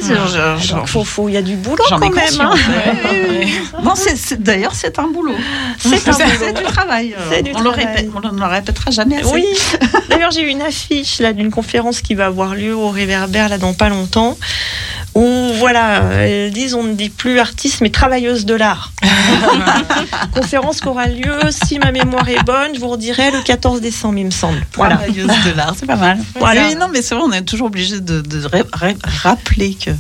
faut, 0.86 1.04
faut, 1.04 1.30
il 1.30 1.34
y 1.34 1.38
a 1.38 1.42
du 1.42 1.56
boulot 1.56 1.84
quand 1.90 2.00
même. 2.00 2.42
hein. 2.42 2.54
Bon, 3.84 3.94
d'ailleurs, 4.40 4.74
c'est 4.74 4.98
un 5.00 5.08
boulot. 5.08 5.36
C'est 5.78 6.04
du 6.56 6.64
travail. 6.64 7.16
du 7.44 7.52
on, 7.56 7.60
le 7.60 7.70
travail. 7.72 7.86
répète- 7.86 8.10
on 8.16 8.32
ne 8.34 8.40
le 8.40 8.46
répétera 8.46 8.92
jamais 8.92 9.18
assez. 9.18 9.32
Oui. 9.34 9.46
D'ailleurs, 10.10 10.32
j'ai 10.32 10.42
eu 10.42 10.48
une 10.48 10.62
affiche 10.62 11.20
là 11.20 11.34
d'une 11.34 11.52
conférence 11.52 12.02
qui 12.02 12.16
va 12.20 12.28
avoir 12.28 12.54
lieu 12.56 12.76
au 12.76 12.90
Réverbère 12.90 13.50
là 13.50 13.58
dans 13.58 13.74
pas 13.74 13.90
longtemps. 13.90 14.38
Où 15.16 15.26
voilà, 15.56 16.04
elles 16.22 16.52
disent 16.54 16.76
on 16.76 16.84
ne 16.84 16.94
dit 16.94 17.10
plus 17.10 17.40
artiste 17.40 17.82
mais 17.82 17.90
travailleuse 17.90 18.46
de 18.46 18.54
l'art. 18.54 18.92
conférence 20.34 20.82
qui 20.82 20.88
aura 20.88 21.08
lieu, 21.08 21.40
si 21.50 21.80
ma 21.80 21.92
mémoire 21.92 22.28
est 22.30 22.44
bonne, 22.44 22.76
je 22.76 22.80
vous 22.80 22.90
redirai 22.90 23.32
le 23.32 23.42
14 23.42 23.82
décembre, 23.82 24.18
il 24.20 24.26
me 24.26 24.32
semble. 24.32 24.64
Voilà. 24.76 24.96
Travailleuse 24.98 25.28
de 25.46 25.52
l'art, 25.58 25.74
c'est 25.78 25.88
pas 25.88 25.96
mal. 25.96 26.20
Voilà. 26.36 26.68
Oui, 26.68 26.76
non, 26.76 26.88
mais 26.92 27.02
c'est 27.02 27.16
vrai, 27.16 27.24
on 27.28 27.32
est 27.32 27.42
toujours 27.42 27.68
obligé 27.68 28.00
de, 28.00 28.22
de 28.22 28.46
ré- 28.46 28.64
ré- 28.74 28.98
rappeler 29.24 29.74
que 29.74 29.92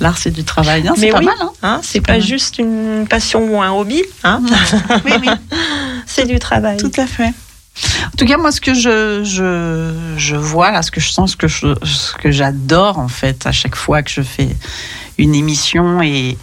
l'art, 0.00 0.18
c'est 0.18 0.30
du 0.32 0.44
travail. 0.44 0.82
Non, 0.82 0.94
Mais 0.96 1.06
C'est 1.06 1.12
pas 1.12 1.18
oui. 1.20 1.24
mal, 1.26 1.34
hein 1.40 1.52
Hein, 1.62 1.80
c'est 1.82 2.00
pas 2.00 2.14
pas 2.14 2.18
mal. 2.18 2.22
juste 2.26 2.58
une 2.58 3.06
passion 3.08 3.46
ou 3.48 3.62
un 3.62 3.70
hobby, 3.72 4.02
hein. 4.24 4.42
Oui, 5.04 5.12
oui. 5.20 5.28
c'est 6.06 6.26
du 6.26 6.38
travail. 6.38 6.76
Tout 6.78 6.90
à 6.96 7.06
fait. 7.06 7.32
En 8.06 8.16
tout 8.16 8.24
cas, 8.24 8.38
moi, 8.38 8.52
ce 8.52 8.60
que 8.60 8.72
je, 8.74 9.22
je, 9.24 9.92
je 10.16 10.36
vois, 10.36 10.70
là, 10.70 10.82
ce 10.82 10.90
que 10.90 11.00
je 11.00 11.10
sens, 11.10 11.32
ce 11.32 11.36
que 11.36 11.48
je- 11.48 11.74
ce 11.84 12.12
que 12.14 12.30
j'adore, 12.30 12.98
en 12.98 13.08
fait, 13.08 13.46
à 13.46 13.52
chaque 13.52 13.76
fois 13.76 14.02
que 14.02 14.10
je 14.10 14.22
fais 14.22 14.48
une 15.18 15.34
émission 15.34 16.00
et, 16.02 16.38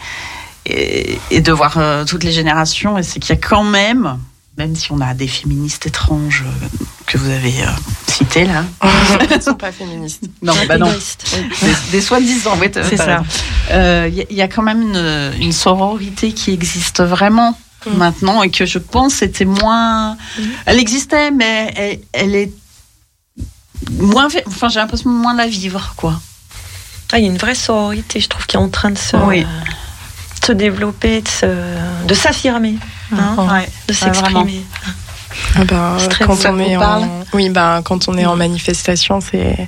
et, 0.65 1.19
et 1.31 1.41
de 1.41 1.51
voir 1.51 1.77
euh, 1.77 2.05
toutes 2.05 2.23
les 2.23 2.31
générations, 2.31 2.97
et 2.97 3.03
c'est 3.03 3.19
qu'il 3.19 3.35
y 3.35 3.38
a 3.38 3.41
quand 3.41 3.64
même, 3.64 4.19
même 4.57 4.76
si 4.76 4.91
on 4.91 5.01
a 5.01 5.14
des 5.15 5.27
féministes 5.27 5.88
étranges 5.88 6.43
euh, 6.45 6.68
que 7.07 7.18
vous 7.18 7.30
avez 7.30 7.61
euh, 7.64 7.68
citées, 8.07 8.45
là, 8.45 8.64
Ils 9.31 9.38
ne 9.38 9.41
sont 9.41 9.55
pas 9.55 9.72
féministes. 9.72 10.23
non, 10.43 10.53
bah 10.68 10.77
non, 10.77 10.91
des, 11.61 11.73
des 11.91 12.01
soi-disant, 12.01 12.57
oui, 12.61 12.69
C'est 12.73 12.97
ça. 12.97 13.23
Euh, 13.72 14.07
Il 14.11 14.26
y, 14.31 14.35
y 14.35 14.41
a 14.43 14.47
quand 14.47 14.61
même 14.61 14.81
une, 14.84 15.34
une 15.41 15.51
sororité 15.51 16.31
qui 16.31 16.51
existe 16.53 17.01
vraiment 17.01 17.57
Mm. 17.85 17.97
maintenant 17.97 18.43
et 18.43 18.49
que 18.49 18.65
je 18.65 18.80
pense 18.80 19.22
était 19.22 19.45
moins. 19.45 20.18
Elle 20.65 20.80
existait, 20.80 21.31
mais 21.31 21.72
elle, 21.76 21.99
elle 22.14 22.35
est 22.35 22.51
moins. 23.99 24.27
Enfin, 24.47 24.69
j'ai 24.69 24.80
l'impression 24.80 25.10
de 25.11 25.15
moins 25.15 25.35
la 25.35 25.47
vivre, 25.47 25.93
quoi. 25.97 26.19
Ah, 27.11 27.19
il 27.19 27.26
y 27.26 27.27
a 27.27 27.31
une 27.31 27.38
vraie 27.38 27.55
sororité, 27.55 28.19
je 28.19 28.27
trouve, 28.27 28.45
qui 28.47 28.55
est 28.55 28.60
en 28.60 28.69
train 28.69 28.89
de 28.91 28.97
se, 28.97 29.15
Oui. 29.18 29.41
de 29.43 30.45
se 30.45 30.51
développer, 30.51 31.22
de 31.22 31.27
se- 31.27 32.05
de 32.07 32.14
s'affirmer, 32.14 32.76
hein. 33.11 33.35
Ouais, 33.38 33.69
de 33.88 33.93
vraiment. 33.93 34.14
s'exprimer. 34.14 34.65
Ah 35.55 35.64
ben, 35.65 35.95
C'est 35.99 36.07
très- 36.10 36.26
quand 36.26 36.45
on 36.45 36.60
est 36.60 36.76
en, 36.77 37.07
oui, 37.34 37.49
ben, 37.49 37.81
quand 37.84 38.07
on 38.07 38.18
est 38.18 38.26
en 38.26 38.35
manifestation, 38.35 39.19
c'est 39.22 39.68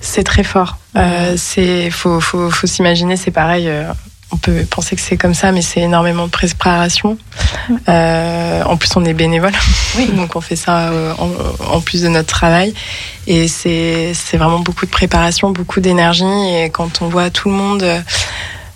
c'est 0.00 0.24
très 0.24 0.42
fort. 0.44 0.78
Euh, 0.96 1.34
c'est 1.36 1.90
faut 1.90 2.20
faut, 2.20 2.50
faut 2.50 2.66
s'imaginer, 2.66 3.16
c'est 3.16 3.30
pareil. 3.30 3.68
euh, 3.68 3.92
on 4.32 4.36
peut 4.38 4.64
penser 4.68 4.96
que 4.96 5.02
c'est 5.02 5.16
comme 5.16 5.34
ça, 5.34 5.52
mais 5.52 5.62
c'est 5.62 5.80
énormément 5.80 6.24
de 6.26 6.30
préparation. 6.30 7.18
Euh, 7.88 8.62
en 8.64 8.76
plus, 8.76 8.90
on 8.96 9.04
est 9.04 9.12
bénévole, 9.14 9.52
donc 10.16 10.36
on 10.36 10.40
fait 10.40 10.56
ça 10.56 10.88
euh, 10.90 11.12
en, 11.18 11.30
en 11.76 11.80
plus 11.80 12.02
de 12.02 12.08
notre 12.08 12.28
travail. 12.28 12.72
Et 13.26 13.46
c'est 13.48 14.12
vraiment 14.34 14.60
beaucoup 14.60 14.86
de 14.86 14.90
préparation, 14.90 15.50
beaucoup 15.50 15.80
d'énergie. 15.80 16.24
Et 16.24 16.70
quand 16.70 17.02
on 17.02 17.08
voit 17.08 17.30
tout 17.30 17.48
le 17.48 17.54
monde. 17.54 17.82
euh, 17.82 18.00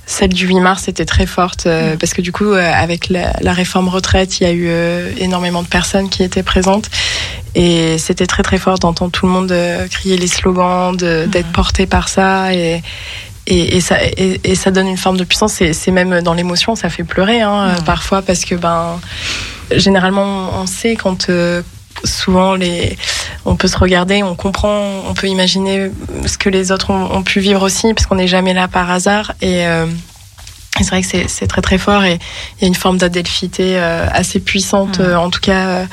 celle 0.09 0.33
du 0.33 0.47
8 0.47 0.61
mars 0.61 0.87
était 0.87 1.05
très 1.05 1.27
forte 1.27 1.67
euh, 1.67 1.97
parce 1.99 2.15
que 2.15 2.23
du 2.23 2.31
coup, 2.31 2.53
avec 2.53 3.09
la, 3.09 3.33
la 3.41 3.53
réforme 3.53 3.89
retraite, 3.89 4.39
il 4.39 4.45
y 4.45 4.47
a 4.47 4.53
eu 4.53 4.71
énormément 5.19 5.65
de 5.65 5.67
personnes 5.67 6.09
qui 6.09 6.23
étaient 6.23 6.45
présentes 6.45 6.89
et 7.57 7.99
c'était 7.99 8.29
très 8.29 8.45
très 8.45 8.59
fort 8.59 8.79
d'entendre 8.79 9.11
tout 9.11 9.27
le 9.27 9.33
monde 9.33 9.53
crier 9.91 10.17
les 10.17 10.29
slogans, 10.29 10.97
de- 10.97 11.27
d'être 11.27 11.51
porté 11.51 11.87
par 11.87 12.09
ça 12.09 12.55
et 12.55 12.83
et, 13.47 13.77
et 13.77 13.81
ça 13.81 13.97
et, 14.03 14.41
et 14.45 14.55
ça 14.55 14.71
donne 14.71 14.89
une 14.89 14.97
forme 14.97 15.17
de 15.17 15.25
puissance. 15.25 15.55
C'est 15.55 15.73
c'est 15.73 15.91
même 15.91 16.21
dans 16.23 16.35
l'émotion, 16.35 16.75
ça 16.75 16.89
fait 16.89 17.05
pleurer 17.05 17.41
hein, 17.41 17.69
euh, 17.69 17.81
parfois 17.83 18.23
parce 18.23 18.45
que 18.45 18.55
ben 18.55 19.01
généralement 19.71 20.51
on 20.61 20.67
sait 20.67 20.97
quand 20.97 21.29
euh, 21.29 21.63
souvent 22.05 22.55
les 22.55 22.97
on 23.47 23.57
peut 23.57 23.69
se 23.69 23.79
regarder, 23.79 24.23
on 24.23 24.35
comprend, 24.35 25.03
on 25.09 25.15
peut 25.15 25.29
imaginer 25.29 25.91
ce 26.27 26.37
que 26.37 26.49
les 26.49 26.73
autres 26.73 26.91
ont, 26.91 27.15
ont 27.15 27.23
pu 27.23 27.41
vivre 27.41 27.63
aussi, 27.63 27.95
parce 27.95 28.07
qu'on 28.07 28.17
n'est 28.17 28.27
jamais 28.27 28.55
là 28.55 28.67
par 28.67 28.91
hasard. 28.91 29.33
Et, 29.41 29.67
euh, 29.67 29.87
c'est 30.85 30.91
vrai 30.91 31.03
que 31.03 31.29
c'est- 31.29 31.47
très 31.47 31.63
très 31.63 31.79
fort 31.79 32.05
et 32.05 32.19
il 32.59 32.63
y 32.63 32.65
a 32.65 32.69
une 32.69 32.75
forme 32.75 32.99
d'adelphité 32.99 33.79
euh, 33.79 34.07
assez 34.13 34.41
puissante. 34.41 34.99
Euh, 35.01 35.15
en 35.17 35.31
tout 35.31 35.41
cas, 35.41 35.67
euh, 35.67 35.85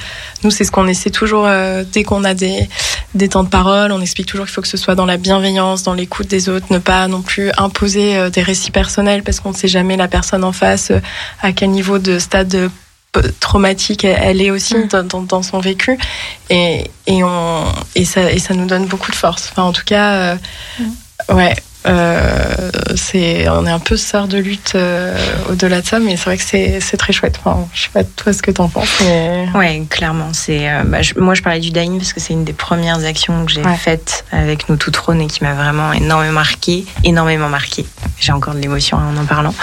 nous, 0.44 0.52
c'est 0.52 0.64
ce 0.64 0.72
qu'on 0.72 0.88
essaie 0.88 1.10
toujours 1.10 1.46
euh, 1.48 1.84
dès 1.92 2.04
qu'on 2.04 2.24
a 2.24 2.34
des, 2.34 2.68
des 3.14 3.30
temps 3.30 3.44
de 3.44 3.50
parole. 3.50 3.92
On 3.92 4.02
explique 4.02 4.28
toujours 4.28 4.46
qu'il 4.46 4.54
faut 4.56 4.62
que 4.62 4.68
ce 4.68 4.78
soit 4.78 4.96
dans 4.96 5.06
la 5.06 5.18
bienveillance, 5.18 5.84
dans 5.84 5.94
l'écoute 5.94 6.28
des 6.28 6.50
autres, 6.50 6.66
ne 6.72 6.80
pas 6.80 7.08
non 7.08 7.22
plus 7.22 7.52
imposer 7.58 8.18
euh, 8.18 8.30
des 8.30 8.42
récits 8.44 8.72
personnels 8.72 9.24
parce 9.24 9.40
qu'on 9.40 9.52
ne 9.52 9.56
sait 9.56 9.68
jamais 9.68 9.96
la 9.98 10.08
personne 10.08 10.44
en 10.44 10.52
face 10.54 10.92
euh, 10.92 11.00
à 11.42 11.52
quel 11.52 11.70
niveau 11.72 12.00
de 12.00 12.20
stade 12.20 12.70
traumatique 13.40 14.06
elle- 14.06 14.42
est 14.42 14.50
aussi 14.50 14.76
dans, 14.88 15.04
dans- 15.04 15.22
dans 15.22 15.44
son 15.44 15.60
vécu 15.60 15.98
et, 16.50 16.90
et, 17.06 17.24
on, 17.24 17.64
et, 17.96 18.06
ça, 18.06 18.32
et 18.32 18.40
ça 18.40 18.56
nous 18.56 18.66
donne 18.66 18.88
beaucoup 18.88 19.12
de 19.12 19.16
force. 19.16 19.50
Enfin, 19.52 19.62
en 19.64 19.72
tout 19.72 19.84
cas, 19.86 20.14
euh, 20.14 20.36
ouais. 21.30 21.54
Euh, 21.86 22.70
c'est 22.96 23.48
on 23.50 23.66
est 23.66 23.72
un 23.72 23.80
peu 23.80 23.98
sœur 23.98 24.28
de 24.28 24.38
lutte 24.38 24.74
euh, 24.76 25.16
au-delà 25.50 25.82
de 25.82 25.86
ça 25.86 26.00
mais 26.00 26.16
c'est 26.16 26.26
vrai 26.26 26.38
que 26.38 26.44
c'est 26.44 26.98
très 26.98 27.12
chouette 27.14 27.40
enfin, 27.44 27.68
je 27.74 27.84
sais 27.84 27.90
pas 27.94 28.04
toi 28.04 28.32
ce 28.34 28.42
que 28.42 28.52
t'en 28.52 28.70
penses 28.70 29.02
mais 29.02 29.46
Ouais, 29.54 29.84
clairement. 29.90 30.30
C'est, 30.34 30.68
euh, 30.70 30.84
bah, 30.84 31.00
moi, 31.18 31.36
je 31.36 31.42
parlais 31.42 31.60
du 31.60 31.70
dying 31.70 31.98
parce 31.98 32.12
que 32.14 32.20
c'est 32.20 32.34
une 32.34 32.44
des 32.44 32.54
premières 32.54 33.06
actions 33.06 33.46
que 33.46 33.52
j'ai 33.52 33.62
Ouais. 33.62 33.76
faites 33.76 34.26
avec 34.32 34.68
nous 34.68 34.78
tout 34.78 34.90
trône 34.92 35.22
et 35.22 35.28
qui 35.28 35.44
m'a 35.44 35.54
vraiment 35.54 35.94
énormément 35.94 36.34
marqué, 36.34 36.86
énormément 37.04 37.50
marqué. 37.50 37.86
J'ai 38.20 38.32
encore 38.32 38.56
de 38.56 38.60
l'émotion 38.60 38.98
en 38.98 39.16
en 39.16 39.26
parlant. 39.26 39.54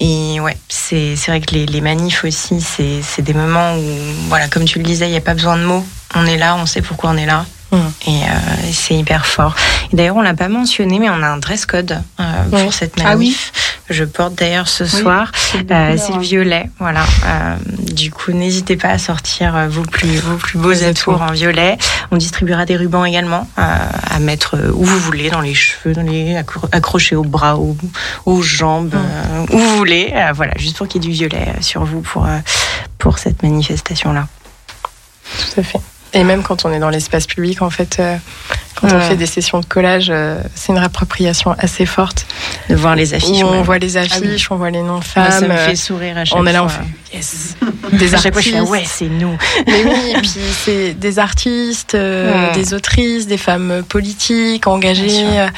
Et 0.00 0.40
ouais, 0.40 0.56
c'est, 0.68 1.14
vrai 1.28 1.40
que 1.40 1.54
les, 1.54 1.66
les 1.66 1.80
manifs 1.80 2.24
aussi, 2.24 2.60
c'est, 2.60 3.00
c'est 3.02 3.22
des 3.22 3.34
moments 3.34 3.76
où, 3.76 3.82
voilà, 4.28 4.48
comme 4.48 4.64
tu 4.64 4.78
le 4.78 4.84
disais, 4.84 5.06
il 5.06 5.10
n'y 5.12 5.16
a 5.16 5.20
pas 5.22 5.34
besoin 5.34 5.56
de 5.56 5.62
mots. 5.64 5.84
On 6.14 6.26
est 6.26 6.36
là, 6.36 6.56
on 6.56 6.66
sait 6.66 6.82
pourquoi 6.82 7.10
on 7.10 7.16
est 7.16 7.26
là. 7.26 7.44
Mhm. 7.74 7.92
Et 8.06 8.22
euh, 8.22 8.26
c'est 8.72 8.94
hyper 8.94 9.26
fort. 9.26 9.54
D'ailleurs, 9.92 10.16
on 10.16 10.22
l'a 10.22 10.34
pas 10.34 10.48
mentionné, 10.48 10.98
mais 10.98 11.10
on 11.10 11.22
a 11.22 11.26
un 11.28 11.38
dress 11.38 11.66
code 11.66 12.00
euh, 12.20 12.22
Ouais. 12.52 12.62
pour 12.64 12.72
cette 12.72 12.94
Ah 13.00 13.16
oui. 13.16 13.26
manif. 13.26 13.52
Je 13.90 14.04
porte 14.04 14.34
d'ailleurs 14.36 14.66
ce 14.68 14.84
Oui. 14.84 14.90
soir. 15.02 15.30
C'est 15.34 15.70
Euh, 15.70 15.96
le 16.14 16.20
violet, 16.20 16.70
voilà. 16.78 17.02
Euh, 17.26 17.56
du 17.92 18.10
coup, 18.10 18.32
n'hésitez 18.32 18.76
pas 18.76 18.88
à 18.88 18.98
sortir 18.98 19.68
vos 19.68 19.82
plus, 19.82 20.16
vos 20.20 20.36
plus 20.36 20.58
beaux 20.58 20.70
Les 20.70 20.84
atours 20.84 21.20
en 21.20 21.32
violet. 21.32 21.76
On 22.10 22.16
distribuera 22.16 22.64
des 22.64 22.76
rubans 22.76 23.04
également 23.04 23.46
à 23.56 24.18
mettre 24.20 24.56
où 24.72 24.84
vous 24.84 24.98
voulez, 25.00 25.28
dans 25.30 25.40
les 25.42 25.54
cheveux, 25.54 25.92
dans 25.94 26.02
les 26.02 26.34
accro- 26.34 26.68
accrochés 26.72 27.16
aux 27.16 27.24
bras, 27.24 27.56
aux, 27.56 27.76
aux 28.24 28.40
jambes, 28.42 28.94
euh, 28.94 29.46
où 29.52 29.58
vous 29.58 29.76
voulez. 29.76 30.14
Voilà, 30.34 30.52
juste 30.56 30.78
pour 30.78 30.88
qu'il 30.88 31.02
y 31.02 31.06
ait 31.06 31.10
du 31.10 31.14
violet 31.14 31.52
sur 31.60 31.84
vous 31.84 32.00
pour, 32.00 32.26
pour 32.98 33.18
cette 33.18 33.42
manifestation-là. 33.42 34.26
tout 35.54 35.60
à 35.60 35.62
fait 35.62 35.80
et 36.14 36.24
même 36.24 36.42
quand 36.42 36.64
on 36.64 36.72
est 36.72 36.78
dans 36.78 36.90
l'espace 36.90 37.26
public 37.26 37.60
en 37.62 37.70
fait 37.70 37.96
euh, 38.00 38.16
quand 38.76 38.92
on 38.92 39.00
fait 39.00 39.16
des 39.16 39.26
sessions 39.26 39.60
de 39.60 39.66
collage 39.66 40.08
euh, 40.10 40.40
c'est 40.54 40.72
une 40.72 40.78
réappropriation 40.78 41.52
assez 41.58 41.86
forte 41.86 42.26
De 42.68 42.74
voir 42.74 42.96
les 42.96 43.12
où 43.12 43.16
affiches. 43.16 43.42
on 43.44 43.62
voit 43.62 43.78
les 43.78 43.96
affiches 43.96 44.50
on 44.50 44.56
voit 44.56 44.70
les 44.70 44.82
noms 44.82 44.98
de 45.00 45.04
Moi, 45.16 45.30
ça 45.30 45.40
femmes 45.40 45.48
me 45.48 45.54
euh, 45.54 45.66
fait 45.68 45.76
sourire 45.76 46.16
à 46.18 46.24
chaque 46.24 46.38
on 46.38 46.46
est 46.46 46.52
là 46.52 46.64
on 46.64 46.68
fois. 46.68 46.82
fait 47.10 47.16
yes 47.16 47.56
des 47.92 48.14
À 48.14 48.18
chaque 48.18 48.32
fois, 48.32 48.42
je 48.42 48.50
fais 48.50 48.60
ouais, 48.60 48.82
c'est 48.86 49.08
nous. 49.08 49.36
Mais 49.66 49.84
oui, 49.84 50.12
et 50.16 50.18
puis 50.20 50.30
c'est 50.64 50.94
des 50.94 51.18
artistes, 51.18 51.94
euh, 51.94 52.48
Ouais. 52.48 52.54
des 52.54 52.72
autrices, 52.74 53.26
des 53.26 53.36
femmes 53.36 53.82
politiques 53.88 54.66
engagées, 54.66 55.38
euh, 55.38 55.48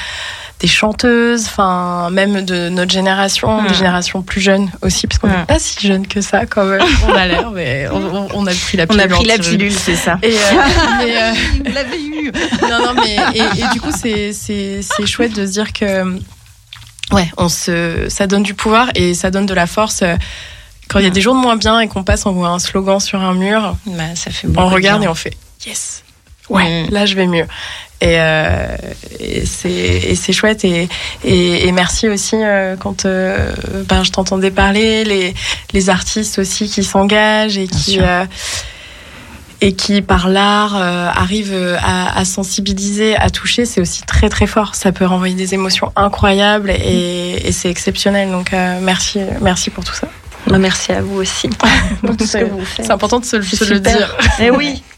des 0.61 0.69
chanteuses, 0.69 1.45
enfin 1.47 2.09
même 2.11 2.43
de 2.45 2.71
notre 2.71 2.91
génération, 2.91 3.63
des 3.65 3.75
générations 3.75 4.23
plus 4.23 4.41
jeunes 4.41 4.71
aussi, 4.81 5.07
parce 5.07 5.19
qu'on 5.19 5.27
n'est 5.29 5.43
Mm. 5.43 5.47
pas 5.47 5.59
si 5.59 5.87
jeunes 5.87 6.07
que 6.07 6.23
ça 6.23 6.47
quand 6.47 6.65
même. 6.65 6.81
On 7.07 7.13
a 7.15 7.27
l'air, 7.27 7.51
mais 7.51 7.87
on, 7.93 7.97
on- 7.97 8.29
on 8.33 8.47
a 8.47 8.53
pris 8.55 8.79
la 8.79 8.85
On 8.85 8.87
pilule. 8.87 9.03
a 9.03 9.09
pris 9.09 9.25
la 9.27 9.39
pilule, 9.39 9.73
c'est 9.73 9.97
ça. 9.97 10.19
Et, 10.23 10.33
euh, 10.33 10.39
mais, 10.99 11.23
euh, 11.23 11.33
Vous 11.67 11.73
l'avez 11.75 12.03
eu. 12.03 12.33
non, 12.63 12.79
non, 12.87 12.95
mais 12.95 13.17
et, 13.35 13.41
et 13.61 13.69
du 13.75 13.81
coup, 13.83 13.91
c'est 13.93 14.33
chouette 15.07 15.35
de 15.35 15.45
se 15.47 15.53
dire 15.53 15.73
que 15.75 16.05
ouais, 17.13 17.31
on 17.37 17.49
se 17.51 18.07
ça 18.09 18.27
donne 18.27 18.43
du 18.43 18.55
pouvoir 18.55 18.89
et 18.95 19.13
ça 19.13 19.31
donne 19.31 19.47
de 19.47 19.55
la 19.55 19.67
force. 19.67 20.01
euh, 20.03 20.17
Quand 20.89 21.01
il 21.01 21.05
y 21.05 21.09
a 21.09 21.11
des 21.11 21.21
jours 21.21 21.35
de 21.35 21.41
moins 21.41 21.57
bien 21.57 21.81
et 21.81 21.89
qu'on 21.89 22.03
passe, 22.03 22.25
on 22.25 22.33
voit 22.33 22.49
un 22.49 22.59
slogan 22.61 22.99
sur 22.99 23.21
un 23.21 23.35
mur, 23.35 23.77
Bah, 23.87 24.15
ça 24.15 24.31
fait 24.31 24.49
on 24.57 24.69
regarde 24.69 25.01
bien. 25.01 25.09
et 25.11 25.13
on 25.13 25.15
fait 25.15 25.37
yes. 25.67 26.03
Ouais, 26.49 26.87
là 26.91 27.05
je 27.07 27.15
vais 27.17 27.27
mieux. 27.27 27.47
Et, 28.03 28.21
euh, 28.21 28.77
et 29.19 29.47
c'est 29.47 29.71
et 29.71 30.33
chouette 30.33 30.67
et, 30.67 30.87
et, 31.25 31.67
et 31.67 31.73
merci 31.73 32.11
aussi 32.11 32.37
euh, 32.37 32.77
quand 32.77 33.07
euh, 33.07 33.55
ben, 33.89 34.05
je 34.05 34.13
t'entendais 34.13 34.51
parler 34.51 35.03
les 35.05 35.33
les 35.73 35.89
artistes 35.89 36.39
aussi 36.39 36.69
qui 36.69 36.85
s'engagent 36.85 37.57
et 37.57 37.69
qui 37.69 37.99
euh, 38.03 38.27
et 39.63 39.73
qui 39.75 40.03
par 40.03 40.29
l'art 40.29 40.77
euh, 40.77 41.09
arrivent 41.09 41.79
à, 41.83 42.19
à 42.19 42.25
sensibiliser, 42.27 43.17
à 43.17 43.31
toucher, 43.31 43.65
c'est 43.65 43.81
aussi 43.81 44.03
très 44.03 44.29
très 44.29 44.47
fort. 44.47 44.75
Ça 44.75 44.93
peut 44.93 45.07
renvoyer 45.07 45.35
des 45.35 45.55
émotions 45.55 45.91
incroyables 45.97 46.71
et, 46.71 47.49
et 47.49 47.53
c'est 47.53 47.71
exceptionnel. 47.71 48.31
Donc 48.31 48.53
euh, 48.53 48.79
merci 48.83 49.21
merci 49.41 49.71
pour 49.71 49.85
tout 49.85 49.95
ça. 49.95 50.09
Bah, 50.49 50.59
merci 50.59 50.93
à 50.93 51.01
vous 51.01 51.17
aussi 51.17 51.49
pour 52.03 52.17
tout 52.17 52.27
ce 52.27 52.37
que 52.37 52.45
vous 52.45 52.65
faites. 52.65 52.85
C'est 52.87 52.93
important 52.93 53.21
de 53.21 53.25
se, 53.25 53.41
se 53.41 53.65
le 53.65 53.81
dire. 53.81 54.15
Eh 54.39 54.51
oui, 54.51 54.83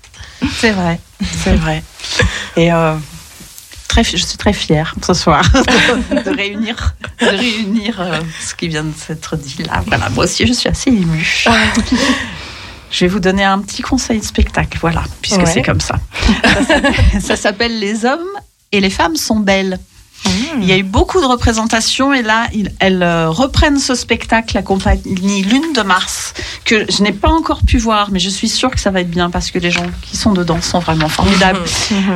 C'est 0.57 0.71
vrai, 0.73 1.01
c'est 1.45 1.55
vrai. 1.55 1.83
Et 2.57 2.73
euh, 2.73 2.95
très, 3.89 4.05
je 4.05 4.17
suis 4.17 4.37
très 4.37 4.53
fière 4.53 4.95
ce 5.05 5.15
soir 5.15 5.43
de 5.53 6.37
réunir, 6.37 6.95
de 7.21 7.27
réunir 7.27 8.01
euh, 8.01 8.21
ce 8.41 8.55
qui 8.55 8.69
vient 8.69 8.85
de 8.85 8.93
s'être 8.97 9.37
dit 9.37 9.63
là. 9.67 9.83
Voilà, 9.87 10.09
moi 10.11 10.25
aussi 10.25 10.47
je 10.47 10.53
suis 10.53 10.69
assez 10.69 10.91
émue. 10.91 11.45
Je 12.91 13.01
vais 13.05 13.09
vous 13.09 13.21
donner 13.21 13.45
un 13.45 13.59
petit 13.59 13.83
conseil 13.83 14.19
de 14.19 14.25
spectacle, 14.25 14.79
voilà, 14.81 15.05
puisque 15.21 15.41
Ouais. 15.41 15.47
c'est 15.47 15.61
comme 15.63 15.81
ça. 15.81 15.97
Ça 17.21 17.37
s'appelle 17.37 17.79
Les 17.79 18.07
hommes 18.07 18.25
et 18.73 18.81
les 18.81 18.89
femmes 18.89 19.15
sont 19.17 19.41
belles. 19.41 19.79
Il 20.61 20.65
y 20.65 20.73
a 20.73 20.77
eu 20.77 20.83
beaucoup 20.83 21.21
de 21.21 21.27
représentations 21.27 22.13
et 22.13 22.23
là, 22.23 22.47
ils- 22.53 22.73
elles 22.81 23.03
euh, 23.03 23.29
reprennent 23.31 23.79
ce 23.79 23.95
spectacle, 23.95 24.55
la 24.55 24.63
compagnie 24.63 25.43
Lune 25.43 25.73
de 25.75 25.83
Mars, 25.83 26.35
que 26.65 26.85
je 26.91 27.03
n'ai 27.03 27.13
pas 27.13 27.29
encore 27.31 27.63
pu 27.63 27.79
voir, 27.79 28.11
mais 28.11 28.19
je 28.19 28.29
suis 28.29 28.49
sûre 28.49 28.71
que 28.71 28.81
ça 28.81 28.91
va 28.91 29.01
être 29.01 29.11
bien 29.11 29.31
parce 29.31 29.51
que 29.51 29.59
les 29.59 29.71
gens 29.71 29.87
qui 30.03 30.17
sont 30.17 30.33
dedans 30.33 30.61
sont 30.61 30.81
vraiment 30.81 31.09
formidables. 31.09 31.61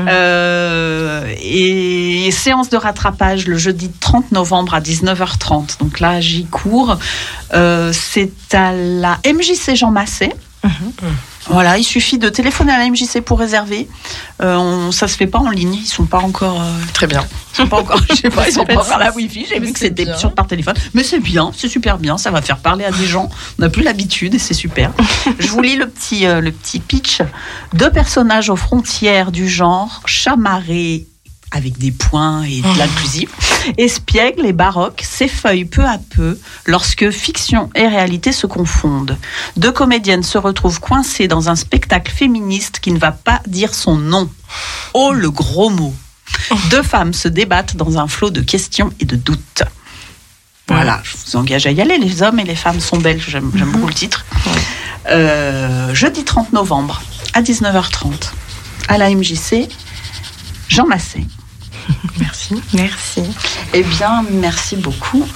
Euh, 0.08 1.32
et, 1.42 2.30
séance 2.32 2.68
de 2.70 2.76
rattrapage 2.76 3.46
le 3.46 3.56
jeudi 3.58 3.90
30 4.00 4.32
novembre 4.32 4.74
à 4.74 4.80
19h30. 4.80 5.78
Donc 5.80 6.00
là, 6.00 6.20
j'y 6.20 6.44
cours. 6.46 6.96
Euh, 7.54 7.92
c'est 7.92 8.32
à 8.54 8.72
la 8.72 9.18
MJC 9.24 9.74
Jean 9.76 9.90
Massé. 9.90 10.32
Voilà, 11.48 11.76
il 11.78 11.84
suffit 11.84 12.18
de 12.18 12.28
téléphoner 12.28 12.72
à 12.72 12.78
la 12.78 12.88
MJC 12.88 13.20
pour 13.20 13.38
réserver. 13.38 13.88
Euh, 14.40 14.56
on, 14.56 14.92
ça 14.92 15.08
se 15.08 15.16
fait 15.16 15.26
pas 15.26 15.38
en 15.38 15.50
ligne, 15.50 15.74
ils 15.74 15.86
sont 15.86 16.06
pas 16.06 16.18
encore. 16.18 16.60
euh, 16.62 16.70
Très 16.94 17.06
bien. 17.06 17.24
ils 17.52 17.56
sont 17.56 17.66
pas 17.66 17.78
encore. 17.80 18.00
Je 18.10 18.14
sais 18.14 18.30
pas, 18.30 18.48
ils 18.48 18.52
sont 18.52 18.64
pas 18.64 18.76
encore 18.76 18.98
la 18.98 19.12
Wi-Fi. 19.12 19.46
J'ai 19.48 19.58
vu 19.58 19.72
que 19.72 19.78
c'est 19.78 19.88
c'était 19.96 20.06
par 20.36 20.46
téléphone, 20.46 20.74
mais 20.94 21.02
c'est 21.02 21.18
bien, 21.20 21.50
c'est 21.56 21.68
super 21.68 21.98
bien. 21.98 22.16
Ça 22.16 22.30
va 22.30 22.42
faire 22.42 22.58
parler 22.58 22.84
à 22.84 22.92
des 22.92 23.06
gens. 23.06 23.28
On 23.58 23.62
n'a 23.62 23.68
plus 23.70 23.82
l'habitude 23.82 24.34
et 24.34 24.38
c'est 24.38 24.54
super. 24.54 24.92
Je 25.38 25.48
vous 25.48 25.60
lis 25.62 25.76
le 25.76 25.88
petit 25.88 26.26
euh, 26.26 26.40
le 26.40 26.52
petit 26.52 26.80
pitch. 26.80 27.20
Deux 27.74 27.90
personnages 27.90 28.48
aux 28.48 28.56
frontières 28.56 29.32
du 29.32 29.48
genre 29.48 30.02
chamarrés 30.06 31.06
avec 31.52 31.78
des 31.78 31.92
points 31.92 32.42
et 32.44 32.60
de 32.60 32.78
l'inclusif, 32.78 33.28
espiègle 33.78 34.46
et 34.46 34.52
baroque 34.52 35.02
s'effeuillent 35.04 35.66
peu 35.66 35.84
à 35.84 35.98
peu 35.98 36.38
lorsque 36.66 37.10
fiction 37.10 37.70
et 37.74 37.86
réalité 37.86 38.32
se 38.32 38.46
confondent. 38.46 39.18
Deux 39.56 39.72
comédiennes 39.72 40.22
se 40.22 40.38
retrouvent 40.38 40.80
coincées 40.80 41.28
dans 41.28 41.48
un 41.48 41.56
spectacle 41.56 42.10
féministe 42.10 42.80
qui 42.80 42.90
ne 42.90 42.98
va 42.98 43.12
pas 43.12 43.40
dire 43.46 43.74
son 43.74 43.96
nom. 43.96 44.28
Oh 44.94 45.12
le 45.12 45.30
gros 45.30 45.70
mot 45.70 45.94
Deux 46.70 46.82
femmes 46.82 47.12
se 47.12 47.28
débattent 47.28 47.76
dans 47.76 47.98
un 47.98 48.08
flot 48.08 48.30
de 48.30 48.40
questions 48.40 48.92
et 48.98 49.04
de 49.04 49.16
doutes. 49.16 49.62
Voilà, 50.68 51.00
je 51.04 51.16
vous 51.16 51.36
engage 51.36 51.66
à 51.66 51.70
y 51.70 51.80
aller. 51.80 51.98
Les 51.98 52.22
hommes 52.22 52.38
et 52.38 52.44
les 52.44 52.54
femmes 52.54 52.80
sont 52.80 52.96
belles. 52.96 53.20
J'aime 53.20 53.50
j'aime 53.54 53.70
beaucoup 53.72 53.88
le 53.88 53.94
titre. 53.94 54.24
Euh, 55.10 55.92
jeudi 55.94 56.24
30 56.24 56.52
novembre 56.52 57.02
à 57.34 57.42
19h30 57.42 58.30
à 58.88 58.98
la 58.98 59.10
MJC, 59.10 59.68
Jean 60.68 60.86
Massé. 60.86 61.26
Merci. 62.20 62.62
Merci. 62.74 63.22
Eh 63.72 63.82
bien, 63.82 64.24
merci 64.30 64.76
beaucoup 64.76 65.26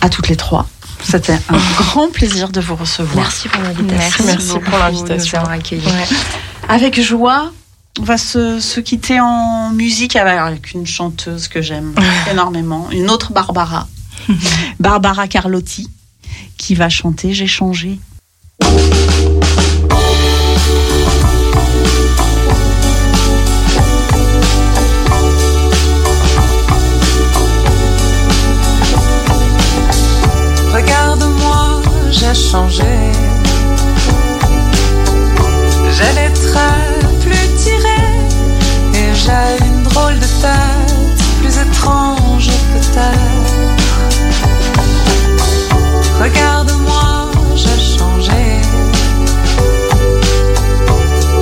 à 0.00 0.08
toutes 0.08 0.28
les 0.28 0.36
trois. 0.36 0.68
C'était 1.02 1.38
un 1.48 1.58
grand 1.78 2.10
plaisir 2.10 2.50
de 2.50 2.60
vous 2.60 2.74
recevoir. 2.76 3.24
Merci 3.24 3.48
pour 3.48 3.62
l'invitation. 3.62 4.24
Merci 4.26 4.48
beaucoup 4.48 4.70
pour 4.70 4.78
l'invitation. 4.78 5.42
Ouais. 5.44 6.06
Avec 6.68 7.00
joie, 7.00 7.52
on 7.98 8.02
va 8.02 8.18
se, 8.18 8.60
se 8.60 8.80
quitter 8.80 9.20
en 9.20 9.70
musique 9.70 10.16
avec 10.16 10.38
avec 10.38 10.72
une 10.72 10.86
chanteuse 10.86 11.48
que 11.48 11.62
j'aime 11.62 11.94
énormément, 12.30 12.90
une 12.90 13.10
autre 13.10 13.32
Barbara, 13.32 13.88
Barbara 14.80 15.28
Carlotti, 15.28 15.88
qui 16.56 16.74
va 16.74 16.88
chanter 16.88 17.32
J'ai 17.32 17.46
changé. 17.46 17.98
J'ai 32.10 32.34
changé. 32.34 32.84
J'ai 35.90 36.12
les 36.20 36.32
traits 36.32 37.20
plus 37.20 37.48
tirés 37.56 38.18
et 38.94 39.14
j'ai 39.14 39.64
une 39.66 39.82
drôle 39.82 40.18
de 40.18 40.26
tête, 40.42 41.22
plus 41.40 41.56
étrange 41.58 42.50
peut-être. 42.72 43.68
Regarde-moi, 46.20 47.30
j'ai 47.54 47.98
changé. 47.98 48.60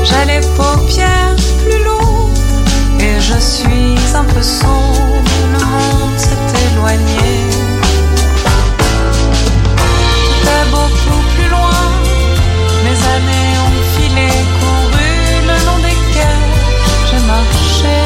J'ai 0.05 0.25
les 0.33 0.41
paupières 0.57 1.37
plus 1.63 1.85
lourdes 1.85 2.39
et 3.01 3.21
je 3.21 3.39
suis 3.39 3.97
un 4.15 4.25
peu 4.25 4.43
sourde. 4.43 5.29
Le 5.53 5.65
monde 5.65 6.19
s'est 6.19 6.73
éloigné. 6.73 7.56
Beaucoup 10.71 11.23
plus 11.35 11.49
loin. 11.49 11.85
Mes 12.85 12.99
années 13.15 13.53
ont 13.65 13.77
filé, 13.95 14.29
couru 14.59 15.11
le 15.49 15.57
long 15.67 15.79
des 15.79 15.99
quais. 16.13 16.45
J'ai 17.09 17.23
marché. 17.27 17.99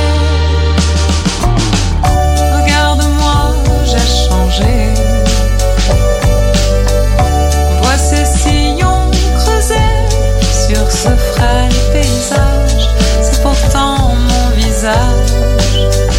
Regarde-moi, 2.56 3.38
j'ai 3.84 4.08
changé. 4.28 4.74
Vois 7.82 7.98
ces 7.98 8.24
sillons 8.24 9.10
creusés 9.38 9.92
sur 10.66 10.90
ce 10.90 11.12
frêle 11.32 11.78
paysage. 11.92 12.84
C'est 13.22 13.42
pourtant 13.42 14.14
mon 14.28 14.46
visage. 14.56 16.09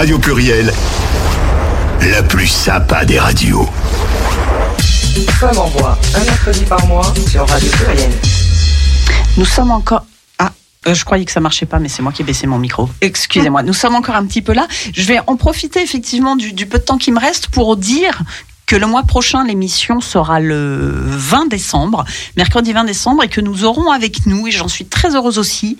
Radio 0.00 0.18
Pluriel, 0.18 0.72
la 2.10 2.22
plus 2.22 2.46
sympa 2.46 3.04
des 3.04 3.18
radios. 3.18 3.68
Femme 5.38 5.58
en 5.58 5.66
voix, 5.66 5.98
un 6.14 6.24
mercredi 6.24 6.64
par 6.64 6.86
mois 6.86 7.12
sur 7.28 7.46
Radio 7.46 7.70
Pluriel. 7.70 8.10
Nous 9.36 9.44
sommes 9.44 9.70
encore. 9.70 10.06
Ah, 10.38 10.52
euh, 10.86 10.94
je 10.94 11.04
croyais 11.04 11.26
que 11.26 11.32
ça 11.32 11.40
marchait 11.40 11.66
pas, 11.66 11.78
mais 11.78 11.90
c'est 11.90 12.00
moi 12.00 12.12
qui 12.12 12.22
ai 12.22 12.24
baissé 12.24 12.46
mon 12.46 12.58
micro. 12.58 12.88
Excusez-moi. 13.02 13.62
Nous 13.62 13.74
sommes 13.74 13.94
encore 13.94 14.14
un 14.14 14.24
petit 14.24 14.40
peu 14.40 14.54
là. 14.54 14.66
Je 14.94 15.02
vais 15.02 15.20
en 15.26 15.36
profiter 15.36 15.82
effectivement 15.82 16.34
du, 16.34 16.54
du 16.54 16.64
peu 16.64 16.78
de 16.78 16.84
temps 16.84 16.96
qui 16.96 17.12
me 17.12 17.20
reste 17.20 17.48
pour 17.48 17.76
dire 17.76 18.22
que 18.70 18.76
le 18.76 18.86
mois 18.86 19.02
prochain, 19.02 19.44
l'émission 19.44 20.00
sera 20.00 20.38
le 20.38 20.92
20 20.94 21.48
décembre, 21.48 22.04
mercredi 22.36 22.72
20 22.72 22.84
décembre, 22.84 23.24
et 23.24 23.28
que 23.28 23.40
nous 23.40 23.64
aurons 23.64 23.90
avec 23.90 24.26
nous, 24.26 24.46
et 24.46 24.52
j'en 24.52 24.68
suis 24.68 24.86
très 24.86 25.16
heureuse 25.16 25.38
aussi, 25.38 25.76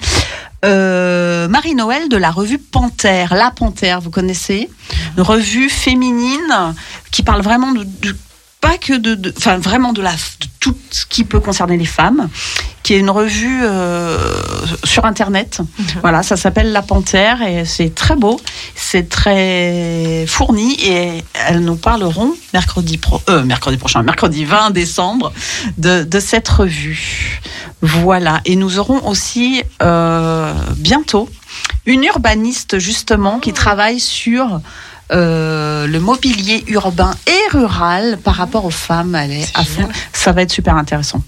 euh, 0.64 1.29
Marie-Noël 1.48 2.08
de 2.08 2.16
la 2.16 2.30
revue 2.30 2.58
Panthère. 2.58 3.34
La 3.34 3.50
Panthère, 3.50 4.00
vous 4.00 4.10
connaissez 4.10 4.68
Une 5.16 5.22
revue 5.22 5.68
féminine 5.68 6.74
qui 7.10 7.22
parle 7.22 7.42
vraiment 7.42 7.72
de, 7.72 7.84
de- 7.84 8.16
pas 8.60 8.76
que 8.78 8.92
de, 8.94 9.32
enfin 9.38 9.58
vraiment 9.58 9.92
de 9.92 10.02
la 10.02 10.12
de 10.12 10.46
tout 10.60 10.76
ce 10.90 11.06
qui 11.06 11.24
peut 11.24 11.40
concerner 11.40 11.78
les 11.78 11.86
femmes, 11.86 12.28
qui 12.82 12.94
est 12.94 12.98
une 12.98 13.10
revue 13.10 13.60
euh, 13.62 14.16
sur 14.84 15.04
internet. 15.04 15.60
Voilà, 16.00 16.22
ça 16.22 16.36
s'appelle 16.36 16.72
La 16.72 16.82
Panthère 16.82 17.42
et 17.42 17.64
c'est 17.64 17.94
très 17.94 18.16
beau, 18.16 18.40
c'est 18.74 19.08
très 19.08 20.24
fourni 20.26 20.76
et 20.82 21.24
elles 21.46 21.60
nous 21.60 21.76
parleront 21.76 22.34
mercredi 22.52 22.98
pro, 22.98 23.20
euh, 23.28 23.44
mercredi 23.44 23.76
prochain, 23.76 24.02
mercredi 24.02 24.44
20 24.44 24.70
décembre 24.70 25.32
de, 25.78 26.04
de 26.04 26.20
cette 26.20 26.48
revue. 26.48 27.40
Voilà, 27.82 28.40
et 28.44 28.56
nous 28.56 28.78
aurons 28.78 29.06
aussi 29.06 29.62
euh, 29.82 30.52
bientôt 30.76 31.28
une 31.86 32.04
urbaniste 32.04 32.78
justement 32.78 33.38
qui 33.38 33.52
travaille 33.52 34.00
sur 34.00 34.60
euh, 35.12 35.86
le 35.86 35.98
mobilier 35.98 36.62
urbain 36.68 37.12
et 37.26 37.56
rural 37.56 38.18
par 38.22 38.34
rapport 38.34 38.64
aux 38.64 38.70
femmes. 38.70 39.14
Elle 39.14 39.32
est 39.32 39.48
à 39.54 39.64
fond. 39.64 39.88
Ça 40.12 40.32
va 40.32 40.42
être 40.42 40.52
super 40.52 40.76
intéressant. 40.76 41.22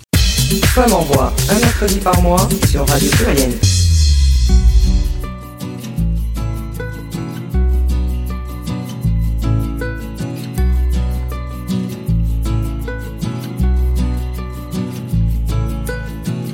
Femme 0.61 0.93
en 0.93 1.01
voix, 1.01 1.33
un 1.51 1.59
mercredi 1.61 1.99
par 1.99 2.21
mois 2.21 2.49
sur 2.69 2.87
Radio 2.87 3.11
Pluriel. 3.13 3.53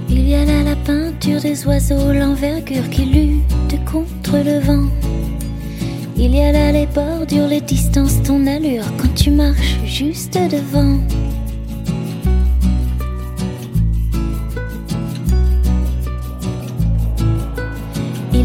Il 0.08 0.28
y 0.28 0.34
a 0.34 0.44
là 0.44 0.62
la 0.62 0.76
peinture 0.76 1.40
des 1.40 1.66
oiseaux, 1.66 2.12
l'envergure 2.12 2.88
qui 2.90 3.04
lutte 3.04 3.84
contre 3.84 4.36
le 4.36 4.60
vent. 4.60 4.88
Il 6.16 6.36
y 6.36 6.40
a 6.40 6.52
là 6.52 6.70
les 6.70 6.86
bordures, 6.86 7.48
les 7.48 7.60
distances, 7.60 8.22
ton 8.22 8.46
allure 8.46 8.84
quand 8.96 9.12
tu 9.16 9.32
marches 9.32 9.78
juste 9.84 10.34
devant. 10.34 10.98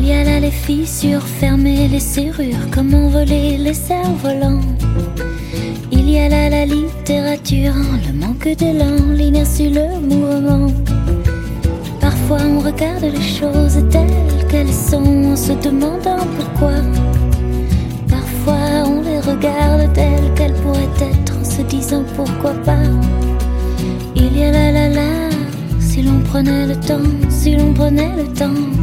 Il 0.05 0.09
y 0.09 0.11
a 0.11 0.25
là 0.25 0.41
les 0.41 0.51
fissures 0.51 1.25
fermées, 1.25 1.87
les 1.87 2.01
serrures, 2.01 2.69
comment 2.73 3.07
voler 3.07 3.57
les 3.57 3.73
cerfs-volants. 3.73 4.59
Il 5.93 6.09
y 6.09 6.19
a 6.19 6.27
là 6.27 6.49
la 6.49 6.65
littérature, 6.65 7.73
le 8.05 8.11
manque 8.11 8.49
d'élan, 8.49 8.97
l'inertie, 9.13 9.69
le 9.69 10.01
mouvement. 10.01 10.69
Parfois 12.01 12.39
on 12.41 12.59
regarde 12.59 13.03
les 13.03 13.21
choses 13.21 13.81
telles 13.89 14.45
qu'elles 14.49 14.73
sont 14.73 15.31
en 15.31 15.37
se 15.37 15.53
demandant 15.53 16.27
pourquoi. 16.37 16.81
Parfois 18.09 18.85
on 18.85 19.01
les 19.03 19.21
regarde 19.21 19.93
telles 19.93 20.33
qu'elles 20.35 20.55
pourraient 20.55 20.99
être 20.99 21.33
en 21.39 21.45
se 21.45 21.61
disant 21.61 22.03
pourquoi 22.17 22.51
pas. 22.65 22.89
Il 24.17 24.37
y 24.37 24.43
a 24.43 24.51
la 24.51 24.69
la 24.69 24.89
la, 24.89 25.29
si 25.79 26.01
l'on 26.01 26.19
prenait 26.19 26.67
le 26.67 26.75
temps, 26.75 27.09
si 27.29 27.55
l'on 27.55 27.71
prenait 27.71 28.11
le 28.17 28.25
temps. 28.33 28.82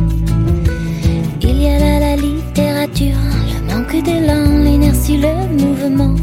La 1.62 2.16
littérature, 2.16 3.18
le 3.52 3.74
manque 3.74 4.02
d'élan, 4.02 4.64
l'inertie, 4.64 5.18
le 5.18 5.62
mouvement. 5.62 6.16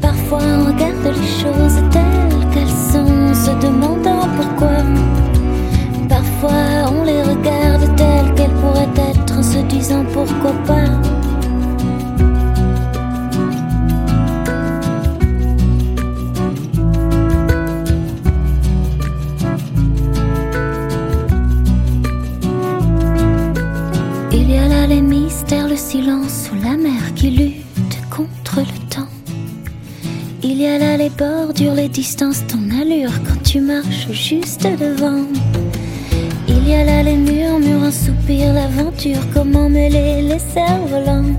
Parfois 0.00 0.38
on 0.38 0.66
regarde 0.66 1.04
les 1.04 1.42
choses 1.42 1.82
telles 1.90 2.50
qu'elles 2.52 2.68
sont 2.92 3.34
se 3.34 3.50
demandant 3.66 4.28
pourquoi. 4.36 4.84
Parfois 6.08 6.92
on 6.96 7.02
les 7.02 7.22
regarde 7.22 7.96
telles 7.96 8.32
qu'elles 8.36 8.54
pourraient 8.60 9.10
être 9.10 9.42
se 9.42 9.58
disant 9.66 10.04
pourquoi 10.12 10.52
pas. 10.64 11.13
Le 25.74 25.78
silence 25.78 26.46
sous 26.46 26.54
la 26.54 26.76
mer 26.76 27.02
qui 27.16 27.30
lutte 27.30 27.98
contre 28.08 28.60
le 28.60 28.78
temps. 28.94 29.08
Il 30.44 30.58
y 30.62 30.66
a 30.68 30.78
là 30.78 30.96
les 30.96 31.10
bordures, 31.10 31.74
les 31.74 31.88
distances, 31.88 32.44
ton 32.46 32.62
allure 32.80 33.10
quand 33.26 33.42
tu 33.42 33.60
marches 33.60 34.08
juste 34.12 34.62
devant. 34.62 35.24
Il 36.46 36.68
y 36.68 36.74
a 36.74 36.84
là 36.84 37.02
les 37.02 37.16
murmures, 37.16 37.82
un 37.82 37.90
soupir, 37.90 38.52
l'aventure, 38.52 39.18
comment 39.32 39.68
mêler 39.68 40.22
les 40.22 40.38
cerfs-volants. 40.38 41.34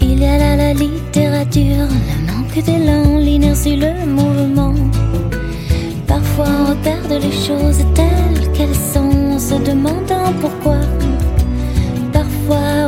Il 0.00 0.20
y 0.20 0.24
a 0.24 0.38
là 0.38 0.54
la 0.54 0.72
littérature, 0.74 1.88
le 2.08 2.16
manque 2.30 2.64
d'élan, 2.64 3.18
l'inertie, 3.18 3.76
le 3.76 4.06
mouvement. 4.06 4.74
Parfois 6.06 6.46
on 6.60 6.64
regarde 6.70 7.20
les 7.20 7.36
choses 7.46 7.82
telles 7.96 8.52
qu'elles 8.52 8.82
sont 8.94 9.40
se 9.40 9.54
demandant 9.54 10.32
pourquoi. 10.40 10.78
Parfois 12.12 12.87